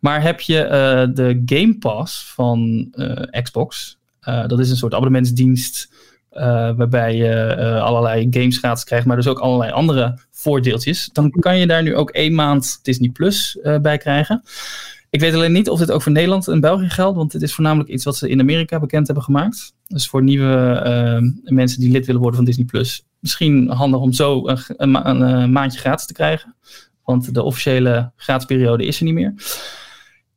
Maar 0.00 0.22
heb 0.22 0.40
je 0.40 0.56
de 1.14 1.42
Game 1.46 1.78
Pass 1.78 2.32
van 2.32 2.88
Xbox, 3.42 3.98
dat 4.46 4.58
is 4.58 4.70
een 4.70 4.76
soort 4.76 4.94
abonnementsdienst 4.94 5.93
waarbij 6.76 7.16
je 7.16 7.56
uh, 7.58 7.82
allerlei 7.82 8.26
games 8.30 8.58
gratis 8.58 8.84
krijgt, 8.84 9.06
maar 9.06 9.16
dus 9.16 9.26
ook 9.26 9.38
allerlei 9.38 9.72
andere 9.72 10.18
voordeeltjes. 10.30 11.10
Dan 11.12 11.30
kan 11.30 11.58
je 11.58 11.66
daar 11.66 11.82
nu 11.82 11.96
ook 11.96 12.10
één 12.10 12.34
maand 12.34 12.78
Disney 12.82 13.10
Plus 13.10 13.58
uh, 13.62 13.78
bij 13.78 13.98
krijgen. 13.98 14.42
Ik 15.10 15.20
weet 15.20 15.34
alleen 15.34 15.52
niet 15.52 15.68
of 15.68 15.78
dit 15.78 15.90
ook 15.90 16.02
voor 16.02 16.12
Nederland 16.12 16.48
en 16.48 16.60
België 16.60 16.88
geldt, 16.88 17.16
want 17.16 17.32
dit 17.32 17.42
is 17.42 17.54
voornamelijk 17.54 17.90
iets 17.90 18.04
wat 18.04 18.16
ze 18.16 18.28
in 18.28 18.40
Amerika 18.40 18.80
bekend 18.80 19.06
hebben 19.06 19.24
gemaakt. 19.24 19.74
Dus 19.86 20.08
voor 20.08 20.22
nieuwe 20.22 21.32
mensen 21.44 21.80
die 21.80 21.90
lid 21.90 22.06
willen 22.06 22.20
worden 22.20 22.36
van 22.36 22.48
Disney 22.48 22.66
Plus, 22.66 23.04
misschien 23.18 23.68
handig 23.68 24.00
om 24.00 24.12
zo 24.12 24.48
een, 24.48 24.58
een, 24.76 25.20
een 25.20 25.52
maandje 25.52 25.78
gratis 25.78 26.06
te 26.06 26.12
krijgen. 26.12 26.54
Want 27.04 27.34
de 27.34 27.42
officiële 27.42 28.10
gratisperiode 28.16 28.86
is 28.86 28.98
er 28.98 29.04
niet 29.04 29.14
meer. 29.14 29.34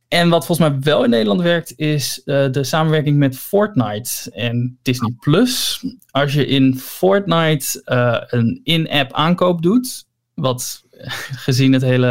En 0.08 0.28
wat 0.28 0.46
volgens 0.46 0.68
mij 0.68 0.80
wel 0.80 1.04
in 1.04 1.10
Nederland 1.10 1.40
werkt, 1.40 1.72
is 1.76 2.22
uh, 2.24 2.50
de 2.50 2.64
samenwerking 2.64 3.16
met 3.16 3.38
Fortnite 3.38 4.30
en 4.30 4.78
Disney 4.82 5.14
Plus. 5.20 5.84
Als 6.10 6.32
je 6.32 6.46
in 6.46 6.78
Fortnite 6.78 7.82
uh, 7.84 8.40
een 8.40 8.60
in-app 8.62 9.12
aankoop 9.12 9.62
doet, 9.62 10.06
wat 10.34 10.84
gezien 11.46 11.72
het 11.72 11.82
hele 11.82 12.06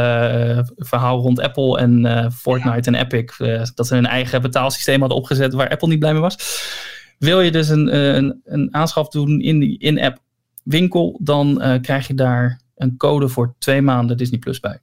uh, 0.58 0.86
verhaal 0.88 1.20
rond 1.20 1.40
Apple 1.40 1.78
en 1.78 2.32
Fortnite 2.32 2.92
en 2.92 2.96
Epic, 2.96 3.38
dat 3.76 3.88
ze 3.88 3.96
hun 3.96 4.06
eigen 4.06 4.42
betaalsysteem 4.42 5.00
hadden 5.00 5.18
opgezet 5.18 5.54
waar 5.54 5.70
Apple 5.70 5.88
niet 5.88 6.00
blij 6.00 6.12
mee 6.12 6.22
was. 6.22 6.38
Wil 7.20 7.42
je 7.42 7.52
dus 7.52 7.70
een, 7.70 7.98
een, 7.98 8.42
een 8.44 8.74
aanschaf 8.74 9.10
doen 9.10 9.42
in 9.42 9.60
die 9.60 9.80
in-app 9.80 10.18
winkel, 10.64 11.20
dan 11.24 11.80
krijg 11.82 12.08
je 12.08 12.14
daar 12.14 12.62
een 12.76 12.98
code 12.98 13.28
voor 13.28 13.56
twee 13.60 13.82
maanden 13.82 14.18
Disney 14.18 14.40
Plus 14.40 14.60
bij. 14.60 14.80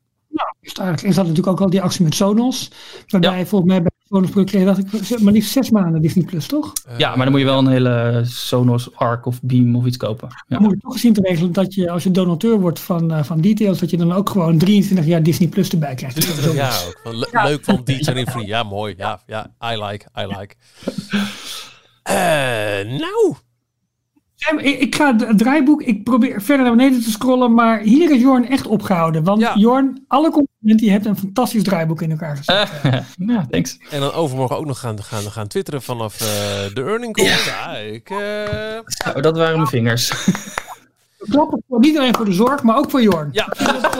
Is 0.67 0.79
aardig. 0.81 1.03
En 1.05 1.13
ze 1.13 1.15
hadden 1.21 1.27
natuurlijk 1.35 1.49
ook 1.49 1.61
al 1.61 1.71
die 1.71 1.83
actie 1.83 2.05
met 2.05 2.15
Sonos. 2.15 2.71
Waarbij 3.09 3.39
Ja. 3.39 3.47
volgens 3.47 3.71
mij 3.71 3.83
bij 3.83 3.91
Sonos 4.09 4.31
Pro 4.31 4.45
kreeg 4.45 4.65
dacht 4.65 4.79
ik 5.11 5.21
maar 5.21 5.33
liefst 5.33 5.53
zes 5.53 5.71
maanden 5.71 6.03
Disney 6.03 6.25
Plus, 6.25 6.47
toch? 6.47 6.73
ja, 6.97 7.09
maar 7.09 7.25
dan 7.25 7.31
moet 7.31 7.41
je 7.41 7.47
wel 7.47 7.59
een 7.59 7.67
hele 7.69 8.21
Sonos 8.25 8.95
Arc 8.97 9.27
of 9.27 9.43
Beam 9.43 9.77
of 9.77 9.85
iets 9.87 9.97
kopen. 9.97 10.29
Ja. 10.31 10.43
Dan 10.49 10.63
moet 10.63 10.71
je 10.71 10.79
toch 10.81 10.93
gezien 10.93 11.13
te 11.13 11.21
regelen 11.21 11.53
dat 11.53 11.75
je 11.75 11.91
als 11.91 12.03
je 12.03 12.11
donateur 12.11 12.61
wordt 12.61 12.81
van, 12.81 13.13
eh, 13.13 13.23
van 13.25 13.41
Details, 13.41 13.79
dat 13.79 13.91
je 13.91 13.97
dan 13.97 14.13
ook 14.13 14.31
gewoon 14.31 14.59
23 14.59 15.07
jaar 15.07 15.23
Disney 15.23 15.49
Plus 15.49 15.69
erbij 15.69 15.95
krijgt. 15.95 16.15
23 16.17 16.55
jaar 16.55 16.83
ook. 16.87 17.01
Van 17.03 17.17
le- 17.17 17.29
Leuk 17.45 17.65
van 17.65 17.83
in 18.17 18.27
Free. 18.31 18.47
Ja, 18.47 18.63
mooi. 18.63 18.95
Ja, 18.97 19.21
ja, 19.27 19.51
I 19.73 19.83
like, 19.83 20.07
I 20.19 20.27
like. 20.39 20.55
Eh, 22.03 22.15
nou, 22.99 23.35
Ja, 23.35 23.54
Ik, 24.57 24.81
ik 24.81 24.95
ga 24.95 25.17
het 25.17 25.39
draaiboek, 25.39 25.83
ik 25.83 26.05
probeer 26.05 26.43
verder 26.43 26.67
naar 26.67 26.77
beneden 26.77 27.03
te 27.03 27.11
scrollen, 27.11 27.55
maar 27.55 27.79
hier 27.81 28.11
is 28.11 28.21
Jorn 28.21 28.49
echt 28.49 28.67
opgehouden. 28.67 29.25
Want 29.25 29.41
Ja. 29.41 29.55
Jorn, 29.57 30.05
alle 30.09 30.31
complimenten, 30.31 30.87
je 30.87 30.93
hebt 30.93 31.07
een 31.07 31.17
fantastisch 31.17 31.63
draaiboek 31.63 32.03
in 32.03 32.11
elkaar 32.11 32.37
gezet. 32.37 32.71
Eh, 32.83 32.93
ja, 33.35 33.47
thanks. 33.51 33.79
en 33.91 34.01
dan 34.01 34.13
overmorgen 34.13 34.57
ook 34.57 34.67
nog 34.67 34.79
gaan, 34.81 35.03
gaan, 35.03 35.23
gaan 35.31 35.47
twitteren 35.47 35.83
vanaf 35.83 36.21
eh, 36.21 36.27
de 36.75 36.83
earning 36.83 37.13
call. 37.13 37.25
Ja, 37.25 37.77
ik... 37.77 38.11
eh, 38.11 38.79
Zo, 38.87 39.21
dat 39.21 39.37
waren 39.37 39.57
mijn 39.57 39.69
vingers. 39.69 40.13
Klappen 41.31 41.63
voor, 41.69 41.79
niet 41.79 41.99
alleen 41.99 42.15
voor 42.15 42.25
de 42.25 42.33
zorg, 42.33 42.63
maar 42.63 42.77
ook 42.77 42.91
voor 42.91 43.03
Jorn. 43.03 43.29
ja, 43.33 43.47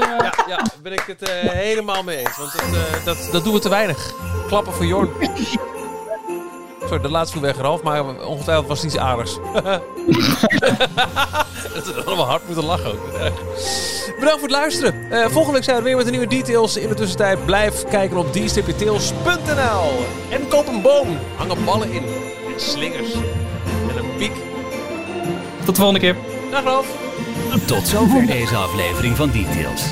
ja, 0.01 0.33
ja, 0.49 0.57
daar 0.57 0.71
ben 0.83 0.93
ik 0.93 1.05
het 1.19 1.31
helemaal 1.51 2.03
mee 2.03 2.17
eens. 2.17 2.37
Want 2.37 2.53
het, 2.53 2.63
eh, 2.63 3.05
dat, 3.05 3.29
dat 3.33 3.45
doen 3.45 3.53
we 3.53 3.59
te 3.59 3.69
weinig. 3.69 4.13
Klappen 4.47 4.73
voor 4.73 4.87
Jorn. 4.87 5.09
De 7.03 7.11
laatste 7.11 7.41
weg 7.41 7.57
Ralf, 7.57 7.83
maar 7.83 8.05
ongetwijfeld 8.27 8.67
was 8.67 8.83
het 8.83 8.87
iets 8.87 8.99
aardigs. 8.99 9.39
dat 11.75 11.95
we 11.95 12.03
allemaal 12.07 12.27
hard 12.27 12.47
moeten 12.47 12.65
lachen 12.65 12.93
ook. 12.93 13.13
Bedankt 14.19 14.41
voor 14.41 14.49
het 14.49 14.51
luisteren. 14.51 15.11
Eh, 15.11 15.27
volgende 15.29 15.53
week 15.53 15.65
zijn 15.65 15.77
we 15.77 15.83
er 15.83 15.89
weer 15.89 15.97
met 15.97 16.05
de 16.05 16.11
nieuwe 16.11 16.27
details. 16.27 16.77
In 16.77 16.89
de 16.89 16.95
tussentijd 16.95 17.45
blijf 17.45 17.85
kijken 17.85 18.17
op 18.17 18.33
d-tails.nl. 18.33 20.05
En 20.31 20.49
koop 20.49 20.69
een 20.69 20.83
boom. 20.83 21.19
Hangen 21.37 21.65
ballen 21.65 21.93
in. 21.93 22.03
En 22.55 22.61
slingers. 22.61 23.13
En 23.89 23.97
een 23.97 24.17
piek. 24.17 24.33
Tot 25.65 25.75
de 25.75 25.81
volgende 25.81 26.01
keer. 26.01 26.17
Dag 26.51 26.65
Ralf. 26.65 26.87
Tot 27.67 27.89
zover 27.89 28.27
deze 28.27 28.57
aflevering 28.57 29.17
van 29.17 29.31
Details. 29.31 29.83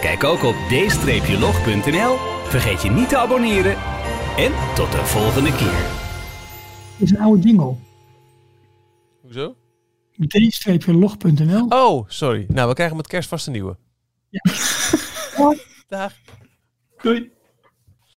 Kijk 0.00 0.24
ook 0.24 0.44
op 0.44 0.54
d-log.nl. 0.68 2.16
Vergeet 2.48 2.82
je 2.82 2.90
niet 2.90 3.08
te 3.08 3.16
abonneren. 3.16 3.76
En 4.36 4.52
tot 4.74 4.92
de 4.92 5.04
volgende 5.04 5.52
keer. 5.52 6.05
Is 6.98 7.10
een 7.10 7.18
oude 7.18 7.42
jingle. 7.42 7.74
Hoezo? 9.20 9.56
d-log.nl. 10.26 11.66
Oh, 11.68 12.08
sorry. 12.08 12.46
Nou, 12.48 12.68
we 12.68 12.74
krijgen 12.74 12.96
met 12.96 13.06
kerst 13.06 13.28
vast 13.28 13.46
een 13.46 13.52
nieuwe. 13.52 13.76
Ja. 14.28 14.52
Dag. 15.88 16.12
Doei. 17.02 17.30